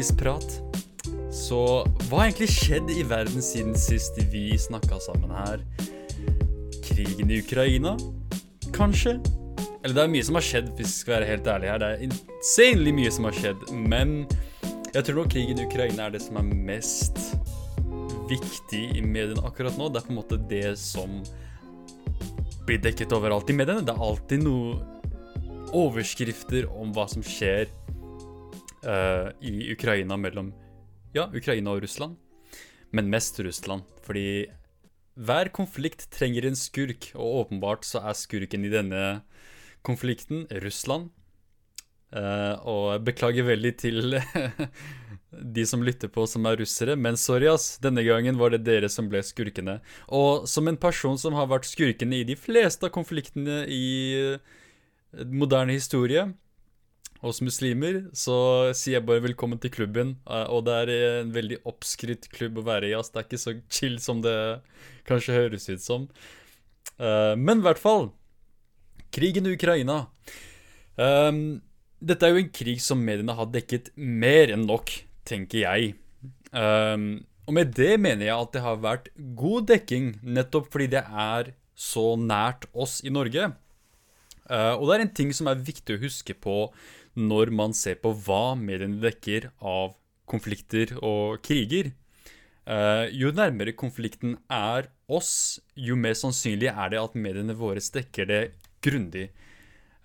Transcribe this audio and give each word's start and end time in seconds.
kompisprat. 0.00 0.62
Så 1.30 1.84
hva 2.08 2.22
har 2.22 2.30
egentlig 2.30 2.50
skjedd 2.54 2.90
i 2.90 3.02
verden 3.04 3.42
siden 3.42 3.74
sist 3.76 4.16
vi 4.32 4.56
snakka 4.58 4.98
sammen 5.00 5.30
her? 5.30 5.60
Krigen 6.86 7.30
i 7.30 7.40
Ukraina? 7.40 7.96
Kanskje? 8.72 9.18
Eller 9.84 9.94
det 9.94 10.02
er 10.02 10.12
mye 10.12 10.24
som 10.24 10.36
har 10.36 10.44
skjedd, 10.44 10.70
hvis 10.76 10.88
vi 10.88 11.02
skal 11.02 11.14
være 11.18 11.28
helt 11.28 11.46
ærlige 11.46 11.70
her. 11.70 11.82
Det 11.82 11.90
er 11.90 12.04
insanely 12.06 12.94
mye 12.96 13.10
som 13.12 13.28
har 13.28 13.36
skjedd. 13.36 13.66
Men 13.72 14.24
jeg 14.94 15.04
tror 15.04 15.20
nok 15.20 15.32
krigen 15.32 15.60
i 15.60 15.66
Ukraina 15.68 16.06
er 16.08 16.16
det 16.16 16.22
som 16.24 16.40
er 16.40 16.48
mest 16.48 17.20
viktig 18.30 18.82
i 18.96 19.04
mediene 19.04 19.44
akkurat 19.44 19.76
nå. 19.76 19.90
Det 19.90 20.00
er 20.00 20.08
på 20.08 20.14
en 20.14 20.20
måte 20.20 20.40
det 20.50 20.78
som 20.80 21.20
blir 22.64 22.80
dekket 22.80 23.12
overalt 23.16 23.52
i 23.52 23.56
mediene. 23.56 23.84
Det 23.84 23.92
er 23.92 24.08
alltid 24.08 24.48
noe 24.48 24.80
overskrifter 25.76 26.66
om 26.72 26.94
hva 26.96 27.06
som 27.10 27.24
skjer 27.24 27.68
uh, 28.86 29.30
i 29.40 29.72
Ukraina 29.72 30.16
mellom 30.16 30.52
ja, 31.14 31.28
Ukraina 31.34 31.74
og 31.74 31.84
Russland. 31.84 32.16
Men 32.94 33.10
mest 33.10 33.38
Russland. 33.40 33.86
Fordi 34.02 34.46
hver 35.20 35.50
konflikt 35.54 36.08
trenger 36.14 36.46
en 36.46 36.58
skurk, 36.58 37.10
og 37.14 37.44
åpenbart 37.44 37.86
så 37.86 38.02
er 38.06 38.18
skurken 38.18 38.64
i 38.66 38.72
denne 38.72 39.22
konflikten 39.86 40.46
Russland. 40.64 41.10
Uh, 42.10 42.56
og 42.66 43.04
beklager 43.06 43.46
veldig 43.46 43.70
til 43.78 44.16
de 45.56 45.66
som 45.66 45.84
lytter 45.86 46.10
på 46.10 46.24
som 46.26 46.46
er 46.50 46.58
russere, 46.58 46.96
men 46.98 47.18
sorry, 47.20 47.46
ass. 47.52 47.76
Denne 47.82 48.02
gangen 48.06 48.38
var 48.40 48.50
det 48.54 48.64
dere 48.66 48.90
som 48.90 49.10
ble 49.10 49.22
skurkene. 49.22 49.78
Og 50.08 50.48
som 50.50 50.66
en 50.66 50.80
person 50.80 51.18
som 51.18 51.36
har 51.38 51.50
vært 51.50 51.70
skurkene 51.70 52.22
i 52.22 52.26
de 52.26 52.38
fleste 52.38 52.88
av 52.88 52.94
konfliktene 52.94 53.62
i 53.70 54.38
moderne 55.30 55.74
historie 55.74 56.28
hos 57.20 57.40
muslimer, 57.44 58.04
så 58.16 58.36
sier 58.76 58.98
jeg 58.98 59.06
bare 59.08 59.24
velkommen 59.26 59.60
til 59.60 59.72
klubben. 59.74 60.14
Eh, 60.24 60.46
og 60.48 60.64
det 60.68 60.76
er 60.82 60.92
en 61.20 61.32
veldig 61.34 61.60
oppskrytt 61.68 62.30
klubb 62.32 62.60
å 62.60 62.66
være 62.66 62.90
i. 62.90 62.94
ass. 62.96 63.12
Det 63.12 63.20
er 63.20 63.28
ikke 63.28 63.42
så 63.42 63.56
chill 63.68 63.98
som 64.00 64.22
det 64.24 64.36
kanskje 65.08 65.36
høres 65.36 65.68
ut 65.68 65.84
som. 65.84 66.08
Eh, 66.96 67.34
men 67.36 67.60
i 67.60 67.66
hvert 67.68 67.80
fall 67.80 68.10
Krigen 69.10 69.48
i 69.48 69.56
Ukraina. 69.56 70.04
Um, 70.94 71.58
dette 71.98 72.22
er 72.22 72.30
jo 72.30 72.42
en 72.44 72.52
krig 72.54 72.78
som 72.78 73.00
mediene 73.02 73.34
har 73.34 73.48
dekket 73.50 73.88
mer 73.98 74.52
enn 74.54 74.68
nok, 74.68 74.92
tenker 75.26 75.64
jeg. 75.64 75.96
Um, 76.54 77.24
og 77.50 77.56
med 77.56 77.72
det 77.74 77.96
mener 77.98 78.28
jeg 78.28 78.36
at 78.36 78.52
det 78.54 78.62
har 78.62 78.78
vært 78.84 79.10
god 79.34 79.66
dekking, 79.72 80.12
nettopp 80.22 80.70
fordi 80.70 80.86
det 80.94 81.02
er 81.02 81.50
så 81.74 82.12
nært 82.14 82.68
oss 82.70 83.00
i 83.02 83.10
Norge. 83.10 83.50
Og 84.50 84.86
det 84.86 84.94
er 84.94 85.02
en 85.04 85.12
ting 85.14 85.28
som 85.34 85.46
er 85.50 85.60
viktig 85.62 85.94
å 85.94 86.02
huske 86.02 86.34
på 86.38 86.54
når 87.18 87.50
man 87.54 87.74
ser 87.76 87.98
på 88.02 88.12
hva 88.24 88.54
mediene 88.58 89.00
dekker 89.02 89.50
av 89.58 89.96
konflikter 90.30 90.94
og 91.02 91.40
kriger. 91.46 91.92
Uh, 92.70 93.08
jo 93.10 93.32
nærmere 93.34 93.74
konflikten 93.74 94.36
er 94.52 94.90
oss, 95.10 95.58
jo 95.74 95.96
mer 95.98 96.14
sannsynlig 96.14 96.70
er 96.70 96.92
det 96.92 97.00
at 97.00 97.16
mediene 97.18 97.56
våre 97.58 97.82
dekker 97.82 98.28
det 98.30 98.42
grundig. 98.84 99.30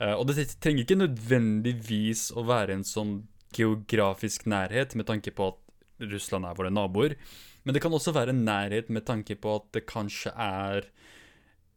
Uh, 0.02 0.16
og 0.16 0.26
det 0.32 0.48
trenger 0.58 0.86
ikke 0.86 1.04
nødvendigvis 1.04 2.32
å 2.34 2.46
være 2.48 2.80
en 2.80 2.88
sånn 2.88 3.20
geografisk 3.56 4.48
nærhet 4.50 4.96
med 4.98 5.08
tanke 5.08 5.32
på 5.36 5.52
at 5.54 6.10
Russland 6.12 6.48
er 6.48 6.58
våre 6.58 6.74
naboer. 6.74 7.16
Men 7.64 7.76
det 7.76 7.82
kan 7.84 7.94
også 7.96 8.14
være 8.16 8.34
en 8.34 8.44
nærhet 8.48 8.90
med 8.94 9.06
tanke 9.08 9.38
på 9.42 9.60
at 9.60 9.70
det 9.78 9.86
kanskje 9.90 10.34
er 10.34 10.90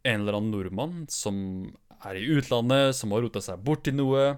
en 0.08 0.22
eller 0.22 0.38
annen 0.38 0.52
nordmann 0.54 1.06
som 1.12 1.36
er 2.06 2.18
i 2.18 2.26
utlandet, 2.38 2.96
som 2.96 3.12
har 3.12 3.24
rota 3.24 3.42
seg 3.42 3.62
bort 3.64 3.84
til 3.86 3.96
noe, 3.98 4.36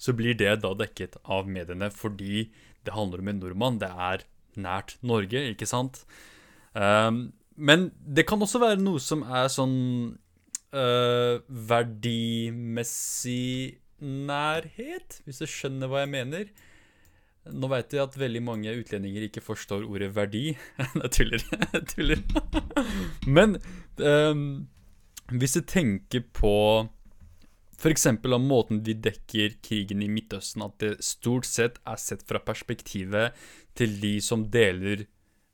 så 0.00 0.14
blir 0.16 0.34
det 0.38 0.62
da 0.64 0.72
dekket 0.76 1.18
av 1.28 1.48
mediene 1.50 1.90
fordi 1.92 2.48
det 2.86 2.96
handler 2.96 3.20
om 3.20 3.28
en 3.32 3.42
nordmann. 3.42 3.80
Det 3.82 3.90
er 3.90 4.24
nært 4.60 4.96
Norge, 5.04 5.42
ikke 5.52 5.68
sant? 5.68 6.02
Um, 6.72 7.32
men 7.60 7.90
det 8.00 8.24
kan 8.28 8.40
også 8.40 8.62
være 8.62 8.80
noe 8.80 9.00
som 9.02 9.22
er 9.26 9.50
sånn 9.52 9.76
uh, 10.72 11.36
verdimessig 11.70 13.44
nærhet, 14.00 15.20
hvis 15.26 15.42
du 15.42 15.46
skjønner 15.50 15.90
hva 15.90 16.04
jeg 16.06 16.12
mener. 16.14 16.50
Nå 17.50 17.68
veit 17.72 17.92
jeg 17.92 18.02
at 18.04 18.16
veldig 18.20 18.42
mange 18.44 18.72
utlendinger 18.76 19.26
ikke 19.26 19.42
forstår 19.44 19.84
ordet 19.88 20.10
verdi. 20.16 20.56
Jeg 21.02 21.10
tuller. 21.16 21.44
Jeg 21.74 21.86
tuller. 21.94 22.20
Men 23.36 23.56
um, 23.96 24.68
hvis 25.32 25.56
du 25.56 25.62
tenker 25.64 26.24
på 26.36 26.54
f.eks. 27.80 28.06
av 28.06 28.42
måten 28.44 28.82
de 28.84 28.94
dekker 28.94 29.56
krigen 29.64 30.02
i 30.04 30.10
Midtøsten, 30.12 30.64
at 30.66 30.76
det 30.82 30.98
stort 31.04 31.48
sett 31.48 31.80
er 31.88 32.00
sett 32.00 32.26
fra 32.28 32.42
perspektivet 32.44 33.36
til 33.78 33.96
de 34.02 34.18
som 34.24 34.44
deler 34.52 35.06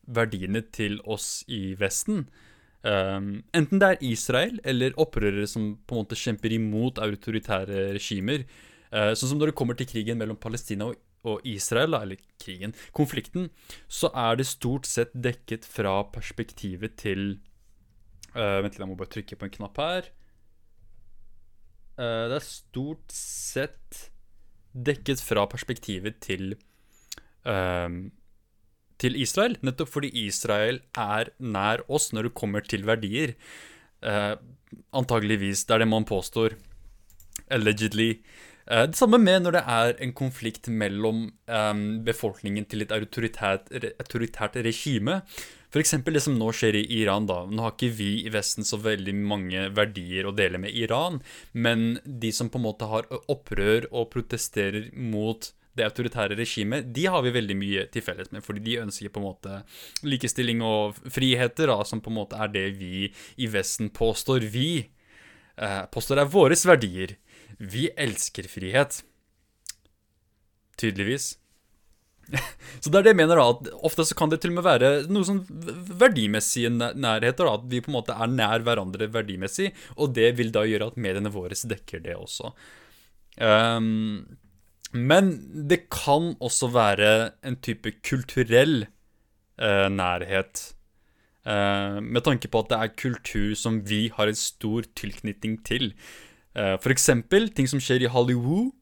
verdiene 0.07 0.65
til 0.75 0.99
oss 1.07 1.45
i 1.47 1.77
Vesten. 1.79 2.27
Um, 2.87 3.43
enten 3.55 3.81
det 3.83 3.89
er 3.89 4.05
Israel 4.07 4.61
eller 4.67 4.95
opprørere 5.01 5.47
som 5.51 5.73
på 5.87 5.97
en 5.97 6.05
måte 6.05 6.19
kjemper 6.19 6.55
imot 6.55 7.01
autoritære 7.03 7.89
regimer. 7.97 8.47
Uh, 8.91 9.13
sånn 9.15 9.33
som 9.33 9.41
når 9.41 9.51
det 9.51 9.59
kommer 9.59 9.79
til 9.79 9.91
krigen 9.91 10.19
mellom 10.19 10.39
Palestina 10.39 10.91
og, 10.91 11.01
og 11.27 11.47
Israel, 11.47 11.97
eller 11.99 12.21
krigen, 12.43 12.75
konflikten, 12.95 13.51
så 13.91 14.13
er 14.15 14.39
det 14.39 14.47
stort 14.51 14.87
sett 14.87 15.15
dekket 15.15 15.67
fra 15.67 16.01
perspektivet 16.15 16.99
til 17.03 17.37
Uh, 18.37 18.61
vent 18.61 18.75
litt, 18.75 18.83
jeg 18.83 18.89
må 18.91 18.99
bare 19.01 19.09
trykke 19.15 19.37
på 19.41 19.47
en 19.47 19.53
knapp 19.55 19.79
her. 19.81 20.09
Uh, 21.97 22.29
det 22.31 22.39
er 22.39 22.45
stort 22.45 23.15
sett 23.15 24.07
dekket 24.77 25.23
fra 25.25 25.47
perspektivet 25.49 26.21
til 26.25 26.55
uh, 27.49 27.89
til 28.97 29.17
Israel. 29.21 29.59
Nettopp 29.65 29.93
fordi 29.93 30.11
Israel 30.25 30.81
er 30.97 31.33
nær 31.41 31.83
oss 31.93 32.13
når 32.17 32.31
det 32.31 32.39
kommer 32.39 32.65
til 32.65 32.87
verdier. 32.89 33.35
antageligvis. 34.93 35.65
Det 35.65 35.75
er 35.75 35.79
det 35.79 35.89
man 35.89 36.05
påstår. 36.05 36.55
Allegedly. 37.51 38.23
det 38.67 38.97
samme 38.97 39.19
med 39.19 39.43
når 39.43 39.53
det 39.53 39.63
er 39.67 39.93
en 40.01 40.13
konflikt 40.13 40.69
mellom 40.69 41.31
um, 41.49 42.05
befolkningen 42.05 42.65
til 42.65 42.83
et 42.83 42.93
autoritært, 42.93 43.69
autoritært 44.01 44.57
regime. 44.57 45.21
F.eks. 45.73 45.95
det 46.05 46.23
som 46.25 46.39
nå 46.39 46.53
skjer 46.55 46.79
i 46.79 46.87
Iran. 47.01 47.27
da. 47.27 47.43
Nå 47.47 47.65
har 47.65 47.75
ikke 47.75 47.93
vi 47.99 48.11
i 48.27 48.33
Vesten 48.33 48.67
så 48.67 48.79
veldig 48.81 49.15
mange 49.19 49.69
verdier 49.77 50.27
å 50.29 50.35
dele 50.37 50.61
med 50.63 50.75
Iran, 50.77 51.21
men 51.53 51.99
de 52.05 52.33
som 52.33 52.51
på 52.51 52.61
en 52.61 52.67
måte 52.69 52.89
har 52.91 53.09
opprør 53.33 53.89
og 53.93 54.11
protesterer 54.15 54.91
mot 54.95 55.53
det 55.77 55.85
autoritære 55.85 56.37
regimet, 56.39 56.89
de 56.97 57.05
har 57.13 57.21
vi 57.25 57.35
veldig 57.35 57.57
mye 57.59 57.85
til 57.93 58.05
felles 58.05 58.31
med. 58.33 58.45
Fordi 58.45 58.63
de 58.65 58.79
ønsker 58.87 59.13
på 59.13 59.21
en 59.21 59.27
måte 59.29 59.59
likestilling 60.09 60.63
og 60.65 60.97
friheter, 61.13 61.69
da, 61.69 61.83
som 61.85 62.01
på 62.01 62.13
en 62.13 62.19
måte 62.23 62.41
er 62.41 62.53
det 62.55 62.67
vi 62.81 63.11
i 63.37 63.51
Vesten 63.53 63.91
påstår 63.93 64.47
vi 64.53 64.71
eh, 64.81 65.83
påstår 65.93 66.23
er 66.23 66.33
våre 66.33 66.57
verdier. 66.57 67.17
Vi 67.59 67.89
elsker 67.97 68.49
frihet. 68.49 69.03
Tydeligvis. 70.81 71.37
så 72.83 72.91
det 72.91 72.99
er 72.99 73.07
det 73.07 73.13
jeg 73.13 73.19
mener, 73.21 73.39
da. 73.39 73.51
At 73.55 73.85
ofte 73.87 74.07
så 74.07 74.17
kan 74.19 74.33
det 74.33 74.41
til 74.43 74.53
og 74.53 74.59
med 74.59 74.67
være 74.67 74.91
noe 75.13 75.27
sånn 75.27 75.43
verdimessige 76.01 76.73
nærheter. 76.75 77.47
da, 77.47 77.55
At 77.55 77.69
vi 77.71 77.83
på 77.85 77.93
en 77.93 77.99
måte 77.99 78.17
er 78.17 78.33
nær 78.33 78.65
hverandre 78.67 79.11
verdimessig, 79.15 79.71
og 79.97 80.17
det 80.17 80.33
vil 80.41 80.53
da 80.55 80.67
gjøre 80.67 80.91
at 80.93 81.01
mediene 81.01 81.33
våre 81.35 81.57
dekker 81.57 82.03
det 82.05 82.17
også. 82.19 82.53
Um, 83.37 84.39
men 84.97 85.33
det 85.69 85.87
kan 85.93 86.35
også 86.41 86.71
være 86.73 87.11
en 87.47 87.59
type 87.61 87.99
kulturell 88.07 88.87
uh, 89.61 89.89
nærhet. 89.93 90.73
Uh, 91.47 92.03
med 92.03 92.25
tanke 92.27 92.51
på 92.51 92.63
at 92.63 92.73
det 92.73 92.79
er 92.79 92.97
kultur 92.99 93.53
som 93.59 93.83
vi 93.87 94.07
har 94.15 94.31
en 94.31 94.39
stor 94.39 94.89
tilknytning 94.99 95.61
til. 95.67 95.93
Uh, 96.57 96.75
for 96.81 96.91
eksempel 96.95 97.51
ting 97.55 97.69
som 97.71 97.83
skjer 97.83 98.07
i 98.07 98.11
Hollywood 98.11 98.73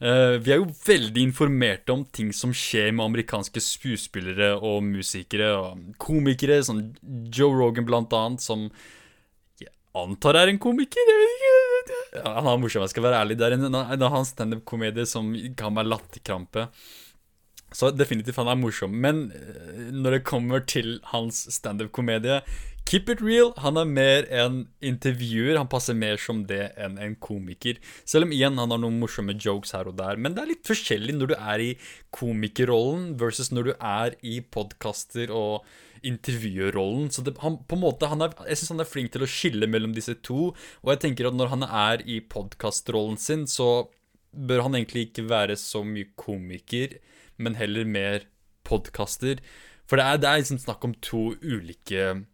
Uh, 0.00 0.38
vi 0.40 0.54
er 0.54 0.62
jo 0.62 0.70
veldig 0.86 1.20
informerte 1.28 1.92
om 1.92 2.06
ting 2.08 2.30
som 2.32 2.54
skjer 2.56 2.88
med 2.94 3.04
amerikanske 3.04 3.60
skuespillere 3.60 4.54
og 4.56 4.80
musikere 4.86 5.50
og 5.58 5.82
komikere, 6.00 6.62
sånn 6.64 6.86
Joe 7.28 7.52
Rogan 7.52 7.84
blant 7.88 8.16
annet, 8.16 8.40
som 8.40 8.64
jeg 9.60 9.68
antar 10.00 10.38
er 10.40 10.54
en 10.54 10.62
komiker. 10.62 11.12
Ja, 12.16 12.38
han 12.38 12.48
er 12.48 12.62
morsom, 12.62 12.86
jeg 12.86 12.94
skal 12.94 13.04
være 13.10 13.20
ærlig. 13.20 13.36
Det 13.36 13.50
er 13.50 13.58
en, 13.58 13.68
en 13.68 14.06
av 14.08 14.16
hans 14.16 14.32
standup-komedier 14.32 15.04
som 15.08 15.34
ga 15.36 15.68
meg 15.74 15.92
latterkrampe. 15.92 16.70
Så 17.76 17.92
definitivt 17.92 18.40
han 18.40 18.48
er 18.50 18.58
morsom. 18.58 18.96
Men 19.04 19.26
uh, 19.36 19.84
når 19.92 20.16
det 20.16 20.26
kommer 20.32 20.64
til 20.64 20.96
hans 21.12 21.44
standup-komedie, 21.60 22.40
Keep 22.90 23.10
it 23.12 23.20
real. 23.22 23.52
Han 23.62 23.78
er 23.78 23.86
mer 23.86 24.24
en 24.34 24.64
intervjuer. 24.82 25.54
Han 25.54 25.68
passer 25.70 25.94
mer 25.94 26.16
som 26.18 26.40
det 26.48 26.72
enn 26.74 26.96
en 26.98 27.12
komiker. 27.22 27.76
Selv 28.02 28.26
om 28.26 28.32
igjen 28.34 28.56
han 28.58 28.72
har 28.74 28.80
noen 28.82 28.96
morsomme 28.98 29.36
jokes 29.38 29.76
her 29.76 29.86
og 29.86 29.94
der. 30.00 30.18
Men 30.18 30.34
det 30.34 30.42
er 30.42 30.50
litt 30.50 30.66
forskjellig 30.66 31.14
når 31.14 31.30
du 31.30 31.34
er 31.36 31.62
i 31.62 31.68
komikerrollen 32.16 33.12
versus 33.20 33.52
når 33.54 33.68
du 33.68 33.70
er 33.76 34.16
i 34.26 34.40
podkaster 34.42 35.30
og 35.30 35.68
intervjuerrollen. 36.02 37.12
Så 37.14 37.22
det, 37.22 37.36
han, 37.44 37.60
på 37.62 37.78
en 37.78 37.84
måte, 37.84 38.08
er, 38.10 38.34
jeg 38.50 38.58
syns 38.58 38.74
han 38.74 38.82
er 38.82 38.90
flink 38.90 39.14
til 39.14 39.22
å 39.22 39.30
skille 39.30 39.70
mellom 39.70 39.94
disse 39.94 40.16
to. 40.26 40.50
Og 40.82 40.92
jeg 40.96 41.02
tenker 41.06 41.30
at 41.30 41.38
når 41.38 41.54
han 41.54 41.68
er 41.68 42.02
i 42.10 42.18
podkastrollen 42.34 43.20
sin, 43.22 43.46
så 43.46 43.86
bør 44.34 44.66
han 44.66 44.74
egentlig 44.80 45.06
ikke 45.12 45.28
være 45.30 45.54
så 45.62 45.84
mye 45.86 46.10
komiker, 46.18 46.98
men 47.38 47.54
heller 47.54 47.86
mer 47.86 48.26
podkaster. 48.66 49.38
For 49.86 50.02
det 50.02 50.10
er, 50.10 50.20
det 50.22 50.30
er 50.32 50.42
liksom 50.42 50.62
snakk 50.66 50.90
om 50.90 50.98
to 51.06 51.28
ulike 51.38 52.24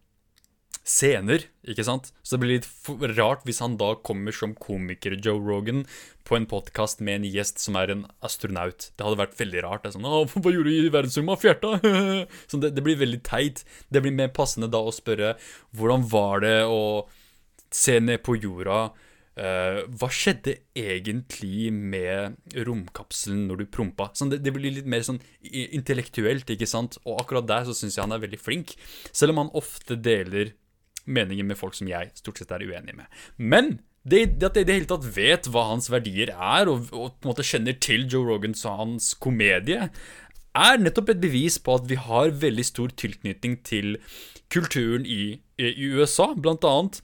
scener, 0.87 1.43
ikke 1.67 1.83
sant? 1.83 2.11
Så 2.23 2.35
det 2.35 2.41
blir 2.43 2.53
litt 2.55 3.17
rart 3.17 3.43
hvis 3.47 3.59
han 3.63 3.75
da 3.79 3.91
kommer 4.07 4.35
som 4.35 4.55
komiker 4.55 5.17
Joe 5.19 5.41
Rogan 5.43 5.83
på 6.27 6.37
en 6.37 6.47
podkast 6.47 7.01
med 7.03 7.19
en 7.19 7.27
gjest 7.27 7.59
som 7.63 7.75
er 7.79 7.91
en 7.91 8.05
astronaut. 8.25 8.89
Det 8.95 9.03
hadde 9.03 9.19
vært 9.19 9.35
veldig 9.39 9.63
rart. 9.65 9.83
Det 9.83 9.91
er 9.91 9.97
sånn 9.97 10.07
hva 10.07 10.53
gjorde 10.53 10.71
du 10.71 10.87
i 10.87 10.93
verdensrommet? 10.93 11.43
Fjerta?' 11.43 11.73
så 12.49 12.59
det, 12.63 12.71
det, 12.75 12.83
blir 12.85 12.99
veldig 12.99 13.19
teit. 13.27 13.65
Det 13.91 14.03
blir 14.03 14.15
mer 14.15 14.31
passende 14.35 14.71
da 14.71 14.79
å 14.79 14.95
spørre 14.95 15.35
hvordan 15.75 16.07
var 16.11 16.43
det 16.45 16.57
å 16.71 16.81
se 17.73 17.99
ned 17.99 18.23
på 18.23 18.37
jorda? 18.39 18.87
Uh, 19.37 19.83
hva 19.99 20.07
skjedde 20.09 20.55
egentlig 20.73 21.67
med 21.69 22.39
romkapselen 22.65 23.43
når 23.49 23.59
du 23.59 23.65
prompa? 23.75 24.07
Sånn, 24.17 24.31
det, 24.33 24.39
det, 24.41 24.53
blir 24.55 24.73
litt 24.79 24.87
mer 24.89 25.03
sånn 25.05 25.19
intellektuelt, 25.43 26.47
ikke 26.55 26.69
sant? 26.69 26.97
Og 27.03 27.19
akkurat 27.21 27.45
der 27.45 27.67
så 27.67 27.75
syns 27.77 27.99
jeg 27.99 28.07
han 28.07 28.15
er 28.15 28.23
veldig 28.23 28.39
flink. 28.41 28.73
Selv 29.11 29.35
om 29.35 29.43
han 29.43 29.53
ofte 29.59 29.99
deler 29.99 30.55
meninger 31.07 31.47
med 31.47 31.59
folk 31.59 31.77
som 31.77 31.89
jeg 31.89 32.11
stort 32.19 32.41
sett 32.41 32.53
er 32.53 32.65
uenig 32.67 32.95
med. 32.97 33.07
Men 33.37 33.77
det, 34.07 34.37
at 34.43 34.55
jeg 34.55 34.63
i 34.63 34.67
det 34.69 34.77
hele 34.77 34.89
tatt 34.89 35.07
vet 35.17 35.49
hva 35.51 35.65
hans 35.73 35.89
verdier 35.91 36.31
er, 36.31 36.69
og, 36.71 36.87
og, 36.93 37.17
på 37.17 37.27
en 37.27 37.33
måte 37.33 37.45
kjenner 37.47 37.75
til 37.83 38.05
Joe 38.07 38.27
Rogans 38.29 38.63
og 38.67 38.79
hans 38.81 39.11
komedie, 39.19 39.89
er 40.57 40.79
nettopp 40.81 41.11
et 41.13 41.21
bevis 41.21 41.59
på 41.61 41.75
at 41.77 41.89
vi 41.89 41.99
har 41.99 42.33
veldig 42.41 42.65
stor 42.65 42.93
tilknytning 42.97 43.59
til 43.67 43.97
kulturen 44.53 45.05
i, 45.05 45.37
i 45.59 45.89
USA, 45.91 46.31
blant 46.33 46.65
annet. 46.65 47.01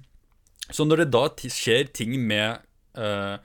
Så 0.71 0.87
når 0.87 1.03
det 1.03 1.11
da 1.13 1.27
skjer 1.51 1.91
ting 1.93 2.15
med 2.23 2.63
uh, 2.97 3.35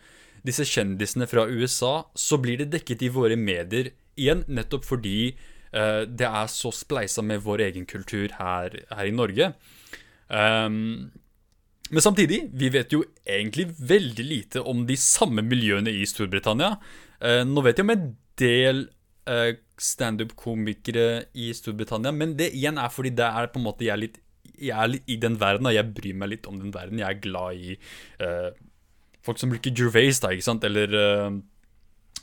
disse 0.46 0.64
kjendisene 0.68 1.26
fra 1.28 1.48
USA, 1.50 2.06
så 2.14 2.38
blir 2.40 2.62
det 2.62 2.70
dekket 2.76 3.04
i 3.04 3.12
våre 3.12 3.36
medier 3.36 3.90
igjen, 4.18 4.44
nettopp 4.46 4.86
fordi 4.86 5.32
uh, 5.74 6.06
det 6.06 6.30
er 6.30 6.52
så 6.52 6.72
spleisa 6.74 7.26
med 7.26 7.42
vår 7.44 7.66
egen 7.68 7.88
kultur 7.90 8.30
her, 8.38 8.78
her 8.94 9.10
i 9.10 9.14
Norge. 9.14 9.52
Um, 10.28 11.08
men 11.88 12.04
samtidig, 12.04 12.42
vi 12.52 12.68
vet 12.72 12.92
jo 12.92 13.00
egentlig 13.24 13.70
veldig 13.80 14.24
lite 14.24 14.60
om 14.60 14.84
de 14.88 14.96
samme 15.00 15.44
miljøene 15.44 15.92
i 15.92 16.04
Storbritannia. 16.08 16.76
Uh, 17.22 17.42
nå 17.48 17.64
vet 17.64 17.80
jeg 17.80 17.88
om 17.88 17.94
en 17.94 18.06
del 18.40 18.84
uh, 19.30 19.52
standup-komikere 19.80 21.08
i 21.38 21.50
Storbritannia, 21.56 22.12
men 22.12 22.36
det 22.38 22.52
igjen 22.56 22.80
er 22.80 22.92
fordi 22.92 23.14
det 23.16 23.28
er 23.28 23.52
på 23.52 23.60
en 23.60 23.68
måte 23.70 23.86
jeg 23.86 23.94
er 23.94 24.02
litt, 24.04 24.18
jeg 24.58 24.74
er 24.74 24.92
litt 24.92 25.08
i 25.08 25.18
den 25.22 25.38
verden, 25.40 25.70
og 25.70 25.76
jeg 25.76 25.94
bryr 25.96 26.18
meg 26.18 26.34
litt 26.34 26.48
om 26.50 26.58
den 26.60 26.74
verden. 26.74 27.00
Jeg 27.00 27.08
er 27.08 27.22
glad 27.24 27.60
i 27.60 27.78
uh, 28.24 28.50
folk 29.24 29.40
som 29.40 29.52
bruker 29.52 29.74
Gervais, 29.74 30.20
da, 30.20 30.32
ikke 30.34 30.48
sant, 30.50 30.66
eller 30.68 30.92
uh, 30.92 31.28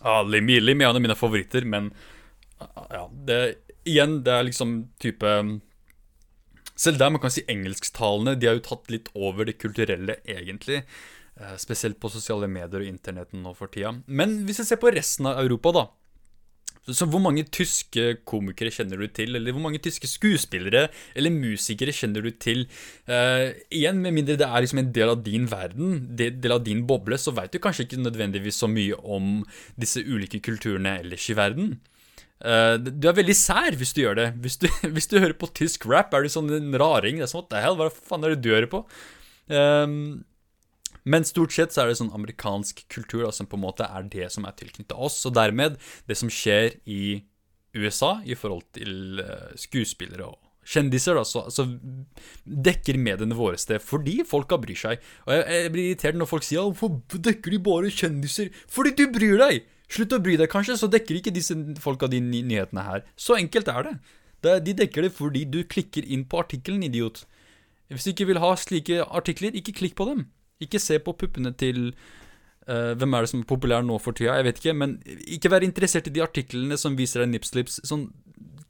ah, 0.02 0.22
Limmy. 0.28 0.60
Limmy 0.62 0.86
er 0.86 0.92
en 0.92 1.00
av 1.00 1.06
mine 1.06 1.18
favoritter, 1.18 1.66
men 1.66 1.90
uh, 2.62 2.86
ja, 2.92 3.06
det, 3.30 3.40
igjen, 3.88 4.20
det 4.26 4.36
er 4.36 4.50
liksom 4.50 4.78
type 5.02 5.38
selv 6.76 7.00
der 7.02 7.12
man 7.14 7.24
kan 7.24 7.34
si 7.34 7.46
engelsktalende, 7.52 8.36
de 8.40 8.50
har 8.50 8.58
jo 8.60 8.66
tatt 8.70 8.90
litt 8.94 9.12
over 9.16 9.48
det 9.48 9.58
kulturelle, 9.62 10.20
egentlig. 10.28 10.84
Eh, 11.36 11.56
spesielt 11.60 12.00
på 12.00 12.12
sosiale 12.12 12.48
medier 12.48 12.84
og 12.84 12.88
internetten 12.88 13.42
nå 13.44 13.52
for 13.58 13.72
tida. 13.72 13.92
Men 14.08 14.42
hvis 14.48 14.62
jeg 14.62 14.72
ser 14.72 14.80
på 14.80 14.94
resten 14.96 15.28
av 15.28 15.42
Europa, 15.44 15.74
da. 15.76 15.86
Så 16.86 17.08
hvor 17.10 17.20
mange 17.24 17.42
tyske 17.50 18.20
komikere 18.30 18.70
kjenner 18.72 19.02
du 19.02 19.08
til? 19.10 19.34
Eller 19.36 19.56
hvor 19.56 19.64
mange 19.64 19.82
tyske 19.82 20.06
skuespillere 20.08 20.86
eller 21.18 21.34
musikere 21.34 21.96
kjenner 21.96 22.22
du 22.22 22.30
til? 22.30 22.68
Uh, 23.10 23.58
igjen, 23.74 24.04
med 24.04 24.14
mindre 24.14 24.38
det 24.38 24.46
er 24.46 24.62
liksom 24.62 24.84
en 24.84 24.94
del 24.94 25.16
av 25.16 25.24
din 25.26 25.50
verden, 25.50 25.98
del 26.16 26.54
av 26.54 26.62
din 26.64 26.86
boble, 26.86 27.18
så 27.18 27.34
veit 27.34 27.56
du 27.56 27.60
kanskje 27.64 27.88
ikke 27.88 28.04
nødvendigvis 28.04 28.62
så 28.62 28.70
mye 28.70 29.00
om 29.02 29.42
disse 29.82 30.06
ulike 30.06 30.44
kulturene 30.46 31.00
ellers 31.02 31.26
i 31.34 31.38
verden. 31.42 31.74
Uh, 32.46 32.78
du 32.78 33.08
er 33.10 33.18
veldig 33.18 33.36
sær 33.38 33.76
hvis 33.80 33.96
du 33.98 34.04
gjør 34.04 34.20
det. 34.20 34.30
Hvis 34.44 34.60
du, 34.62 34.70
hvis 34.96 35.10
du, 35.10 35.18
hører 35.18 35.38
på 35.40 35.50
tysk 35.58 35.88
rap, 35.90 36.14
er 36.14 36.26
du 36.26 36.32
sånn 36.32 36.52
en 36.54 36.78
raring. 36.80 37.20
Det 37.20 37.28
er 37.28 37.34
sånn, 37.34 37.50
hva 37.50 37.90
faen 37.96 38.26
er 38.28 38.36
det 38.36 38.44
du 38.46 38.54
hører 38.54 38.70
på? 38.72 38.86
Um, 39.50 40.24
men 41.06 41.26
stort 41.26 41.54
sett 41.54 41.74
så 41.74 41.84
er 41.84 41.92
det 41.92 42.00
sånn 42.00 42.14
amerikansk 42.18 42.82
kultur 42.90 43.28
da, 43.28 43.34
som 43.34 43.50
på 43.50 43.60
en 43.60 43.66
måte 43.66 43.86
er 43.86 44.08
det 44.10 44.32
som 44.34 44.48
er 44.48 44.58
tilknyttet 44.58 44.98
oss. 44.98 45.20
Og 45.30 45.36
dermed, 45.38 45.78
det 46.10 46.18
som 46.18 46.32
skjer 46.34 46.80
i 46.90 47.20
USA 47.76 48.18
i 48.26 48.38
forhold 48.38 48.66
til 48.78 49.22
uh, 49.22 49.52
skuespillere 49.60 50.30
og 50.30 50.40
kjendiser, 50.66 51.18
da, 51.18 51.22
så, 51.28 51.44
så 51.54 51.68
dekker 52.46 52.98
mediene 52.98 53.38
våre 53.38 53.60
sted 53.62 53.84
fordi 53.86 54.24
folka 54.26 54.58
bryr 54.62 54.80
seg. 54.80 55.04
Og 55.28 55.36
jeg, 55.36 55.46
jeg 55.54 55.74
blir 55.76 55.90
irritert 55.92 56.18
når 56.18 56.30
folk 56.30 56.46
sier 56.48 56.66
'Hvorfor 56.66 57.22
dekker 57.30 57.54
de 57.54 57.62
bare 57.70 57.94
kjendiser?' 57.94 58.54
Fordi 58.66 58.96
du 58.98 59.06
bryr 59.14 59.38
deg! 59.42 59.66
Slutt 59.92 60.14
å 60.16 60.22
bry 60.24 60.36
deg, 60.40 60.50
kanskje, 60.52 60.78
så 60.80 60.90
dekker 60.92 61.20
ikke 61.20 61.34
disse 61.36 61.56
folka 61.82 62.10
de 62.10 62.22
nyhetene 62.24 62.86
her. 62.86 63.04
Så 63.20 63.38
enkelt 63.38 63.70
er 63.72 63.90
det. 63.90 63.96
De 64.66 64.76
dekker 64.78 65.08
det 65.08 65.14
fordi 65.16 65.46
du 65.50 65.64
klikker 65.70 66.06
inn 66.06 66.26
på 66.30 66.42
artikkelen, 66.42 66.84
idiot. 66.86 67.24
Hvis 67.90 68.06
du 68.08 68.14
ikke 68.14 68.30
vil 68.32 68.42
ha 68.42 68.52
slike 68.58 69.04
artikler, 69.06 69.54
ikke 69.58 69.76
klikk 69.78 69.96
på 69.98 70.08
dem. 70.10 70.26
Ikke 70.64 70.82
se 70.82 70.98
på 71.04 71.14
puppene 71.20 71.52
til 71.60 71.92
uh, 72.70 72.94
Hvem 72.98 73.14
er 73.14 73.26
det 73.26 73.32
som 73.32 73.42
er 73.44 73.50
populær 73.50 73.86
nå 73.86 74.00
for 74.02 74.18
tida? 74.18 74.38
Jeg 74.40 74.48
vet 74.48 74.62
ikke, 74.62 74.76
men 74.82 74.98
ikke 75.38 75.52
vær 75.54 75.66
interessert 75.66 76.10
i 76.10 76.16
de 76.16 76.24
artiklene 76.26 76.80
som 76.82 76.98
viser 76.98 77.22
deg 77.22 77.34
nipslips. 77.36 77.82
Sånn, 77.86 78.08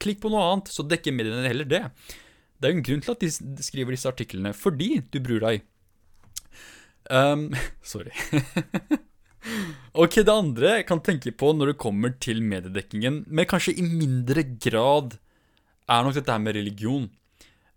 klikk 0.04 0.22
på 0.24 0.32
noe 0.34 0.44
annet, 0.50 0.74
så 0.74 0.84
dekker 0.84 1.16
mediene 1.16 1.48
heller 1.48 1.70
det. 1.70 1.86
Det 2.60 2.68
er 2.68 2.74
jo 2.74 2.80
en 2.80 2.88
grunn 2.88 3.06
til 3.06 3.16
at 3.16 3.24
de 3.24 3.64
skriver 3.64 3.96
disse 3.96 4.12
artiklene, 4.12 4.52
fordi 4.56 5.00
du 5.14 5.20
bryr 5.24 5.44
deg. 5.44 5.66
Um, 7.08 7.52
sorry. 7.94 8.12
Ok, 9.94 10.22
Det 10.26 10.32
andre 10.32 10.78
jeg 10.80 10.88
kan 10.90 11.02
tenke 11.06 11.32
på 11.32 11.52
når 11.54 11.74
det 11.74 11.82
kommer 11.82 12.16
til 12.20 12.42
mediedekkingen, 12.44 13.24
men 13.28 13.50
kanskje 13.50 13.78
i 13.78 13.86
mindre 13.86 14.44
grad, 14.44 15.20
er 15.86 16.04
nok 16.04 16.18
dette 16.18 16.34
her 16.34 16.42
med 16.42 16.58
religion. 16.58 17.06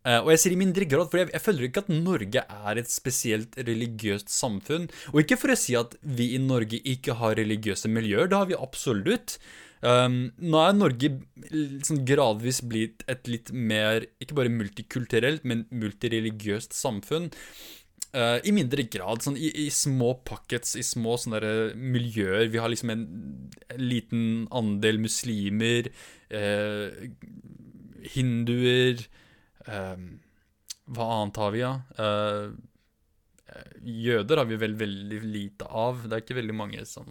Uh, 0.07 0.23
og 0.23 0.31
jeg 0.33 0.41
sier 0.41 0.55
i 0.55 0.61
mindre 0.61 0.87
grad, 0.89 1.11
for 1.11 1.21
jeg, 1.21 1.29
jeg, 1.35 1.43
føler 1.45 1.67
ikke 1.67 1.83
at 1.85 1.91
Norge 1.93 2.43
er 2.43 2.81
et 2.81 2.89
spesielt 2.89 3.57
religiøst 3.61 4.31
samfunn. 4.33 4.87
Og 5.13 5.21
ikke 5.25 5.37
for 5.41 5.53
å 5.53 5.59
si 5.59 5.77
at 5.77 5.99
vi 6.01 6.31
i 6.37 6.41
Norge 6.41 6.81
ikke 6.81 7.19
har 7.19 7.37
religiøse 7.37 7.91
miljøer, 7.93 8.31
det 8.31 8.39
har 8.39 8.49
vi 8.49 8.57
absolutt. 8.57 9.37
Um, 9.85 10.31
nå 10.43 10.63
er 10.65 10.75
Norge 10.75 11.11
liksom 11.53 12.01
gradvis 12.09 12.63
blitt 12.67 13.05
et 13.11 13.29
litt 13.31 13.53
mer, 13.53 14.07
ikke 14.23 14.39
bare 14.39 14.55
multikulturelt, 14.55 15.45
men 15.47 15.67
multireligiøst 15.71 16.75
samfunn. 16.75 17.29
Uh, 18.17 18.39
I 18.41 18.55
mindre 18.57 18.87
grad. 18.89 19.21
Sånn, 19.25 19.37
i, 19.37 19.51
i, 19.67 19.69
små 19.75 20.15
pockets, 20.27 20.73
i 20.81 20.85
små 20.87 21.19
sånne 21.21 21.43
der, 21.45 21.75
miljøer. 21.77 22.47
Vi 22.49 22.61
har 22.63 22.73
liksom 22.73 22.93
en, 22.95 23.05
en 23.69 23.85
liten 23.85 24.23
andel 24.55 25.01
muslimer, 25.03 25.91
uh, 26.33 26.89
hinduer 28.15 29.05
uh, 29.67 30.01
Hva 30.89 31.13
annet 31.19 31.43
har 31.43 31.55
vi, 31.55 31.63
da? 31.67 31.77
Ja? 32.01 32.51
jøder 33.83 34.39
har 34.39 34.47
vi 34.47 34.59
vel 34.61 34.75
veldig 34.79 35.19
lite 35.25 35.67
av. 35.67 36.03
Det 36.05 36.15
er 36.15 36.23
ikke 36.23 36.37
veldig 36.37 36.55
mange 36.55 36.83
som, 36.87 37.09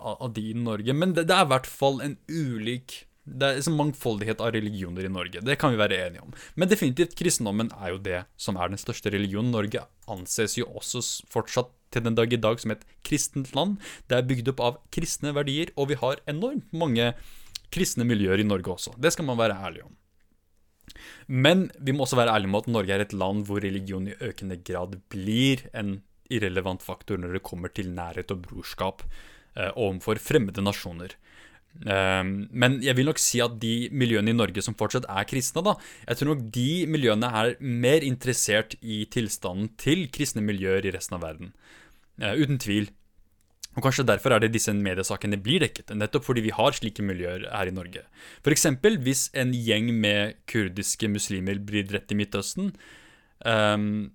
av 0.00 0.32
de 0.34 0.46
i 0.50 0.56
Norge. 0.56 0.94
Men 0.96 1.12
det, 1.14 1.26
det 1.28 1.36
er 1.36 1.44
i 1.44 1.50
hvert 1.52 1.68
fall 1.68 2.00
en 2.02 2.16
ulik 2.26 2.96
det 3.28 3.46
er 3.46 3.58
liksom 3.58 3.76
mangfoldighet 3.78 4.40
av 4.44 4.52
religioner 4.54 5.06
i 5.06 5.12
Norge. 5.12 5.42
Det 5.44 5.58
kan 5.60 5.74
vi 5.74 5.80
være 5.80 5.98
enige 6.06 6.24
om. 6.24 6.32
Men 6.56 6.70
definitivt, 6.70 7.16
kristendommen 7.18 7.72
er 7.76 7.92
jo 7.92 8.00
det 8.02 8.22
som 8.40 8.58
er 8.58 8.72
den 8.72 8.80
største 8.80 9.12
religionen. 9.14 9.52
Norge 9.54 9.84
anses 10.10 10.56
jo 10.58 10.68
også 10.78 11.02
fortsatt 11.32 11.70
til 11.94 12.04
den 12.04 12.16
dag 12.18 12.32
i 12.32 12.40
dag 12.40 12.60
som 12.60 12.74
et 12.74 12.84
kristent 13.06 13.54
land. 13.56 13.78
Det 14.08 14.18
er 14.18 14.26
bygd 14.28 14.52
opp 14.54 14.64
av 14.64 14.80
kristne 14.94 15.34
verdier, 15.36 15.72
og 15.76 15.92
vi 15.92 16.00
har 16.00 16.22
enormt 16.30 16.72
mange 16.72 17.12
kristne 17.74 18.06
miljøer 18.08 18.40
i 18.40 18.48
Norge 18.48 18.74
også. 18.74 18.96
Det 18.96 19.12
skal 19.14 19.28
man 19.28 19.40
være 19.40 19.56
ærlig 19.56 19.84
om. 19.86 19.94
Men 21.28 21.68
vi 21.76 21.92
må 21.92 22.06
også 22.06 22.18
være 22.18 22.34
ærlige 22.34 22.52
med 22.52 22.64
at 22.64 22.70
Norge 22.72 22.94
er 22.94 23.04
et 23.04 23.16
land 23.16 23.44
hvor 23.48 23.60
religion 23.62 24.08
i 24.08 24.16
økende 24.24 24.56
grad 24.64 24.96
blir 25.12 25.66
en 25.76 25.98
irrelevant 26.32 26.84
faktor 26.84 27.20
når 27.20 27.36
det 27.36 27.46
kommer 27.46 27.72
til 27.72 27.90
nærhet 27.96 28.32
og 28.32 28.42
brorskap 28.44 29.04
eh, 29.56 29.70
overfor 29.74 30.20
fremmede 30.20 30.64
nasjoner. 30.64 31.14
Ehm, 31.86 32.48
men 32.50 32.78
jeg 32.82 32.96
vil 32.98 33.06
nok 33.06 33.20
si 33.22 33.40
at 33.44 33.54
de 33.62 33.88
miljøene 33.94 34.32
i 34.32 34.36
Norge 34.36 34.62
som 34.64 34.76
fortsatt 34.78 35.06
er 35.06 35.26
kristne, 35.30 35.62
da, 35.66 35.76
jeg 36.08 36.20
tror 36.20 36.32
nok 36.32 36.46
de 36.54 36.70
miljøene 36.90 37.30
er 37.40 37.54
mer 37.60 38.06
interessert 38.06 38.74
i 38.82 39.04
tilstanden 39.10 39.70
til 39.78 40.08
kristne 40.14 40.42
miljøer 40.44 40.86
i 40.88 40.94
resten 40.94 41.18
av 41.18 41.26
verden. 41.26 41.52
Uh, 42.18 42.34
uten 42.34 42.58
tvil. 42.58 42.90
Og 43.78 43.84
Kanskje 43.84 44.08
derfor 44.08 44.34
er 44.34 44.42
det 44.42 44.50
disse 44.56 44.72
mediesakene 44.74 45.38
blir 45.38 45.62
dekket, 45.62 45.92
nettopp 45.94 46.24
fordi 46.26 46.42
vi 46.48 46.54
har 46.54 46.74
slike 46.74 47.04
miljøer 47.06 47.46
her 47.52 47.70
i 47.70 47.74
Norge. 47.74 48.02
F.eks. 48.42 48.66
hvis 49.04 49.28
en 49.38 49.52
gjeng 49.54 49.92
med 49.94 50.40
kurdiske 50.50 51.06
muslimer 51.12 51.60
blir 51.62 51.86
drept 51.86 52.10
i 52.10 52.18
Midtøsten, 52.18 52.72
um, 53.46 54.08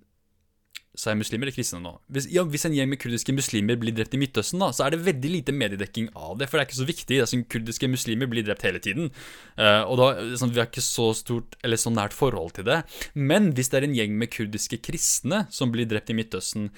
så 0.94 1.10
er 1.10 1.18
muslimer 1.18 1.48
eller 1.48 1.56
kristne 1.56 1.80
nå. 1.82 1.92
Hvis, 2.14 2.28
ja, 2.30 2.44
hvis, 2.46 2.64
en 2.68 2.74
gjeng 2.76 2.90
med 2.92 3.00
kurdiske 3.02 3.34
muslimer 3.34 3.78
blir 3.80 3.94
drept 3.96 4.14
i 4.14 4.20
Midtøsten, 4.20 4.62
da, 4.62 4.70
så 4.74 4.86
er 4.86 4.94
det 4.94 5.02
veldig 5.06 5.30
lite 5.32 5.54
mediedekking 5.54 6.10
av 6.14 6.38
det. 6.38 6.48
For 6.48 6.58
det 6.58 6.64
er 6.64 6.68
ikke 6.68 6.80
så 6.80 6.88
viktig. 6.90 7.08
Det 7.10 7.22
er 7.24 7.30
sånn, 7.30 7.46
kurdiske 7.50 7.90
muslimer 7.90 8.30
blir 8.30 8.46
drept 8.46 8.66
hele 8.66 8.82
tiden. 8.82 9.10
Uh, 9.58 9.82
og 9.82 9.98
da, 10.00 10.08
sånn, 10.38 10.54
Vi 10.54 10.62
har 10.62 10.70
ikke 10.70 10.84
så 10.84 11.08
stort 11.18 11.58
eller 11.66 11.80
så 11.80 11.90
nært 11.94 12.14
forhold 12.14 12.54
til 12.58 12.68
det. 12.70 12.82
Men 13.14 13.50
hvis 13.56 13.72
det 13.72 13.80
er 13.80 13.88
en 13.88 13.96
gjeng 13.98 14.14
med 14.20 14.30
kurdiske 14.34 14.78
kristne 14.86 15.44
som 15.54 15.74
blir 15.74 15.90
drept 15.90 16.14
i 16.14 16.18
Midtøsten, 16.18 16.70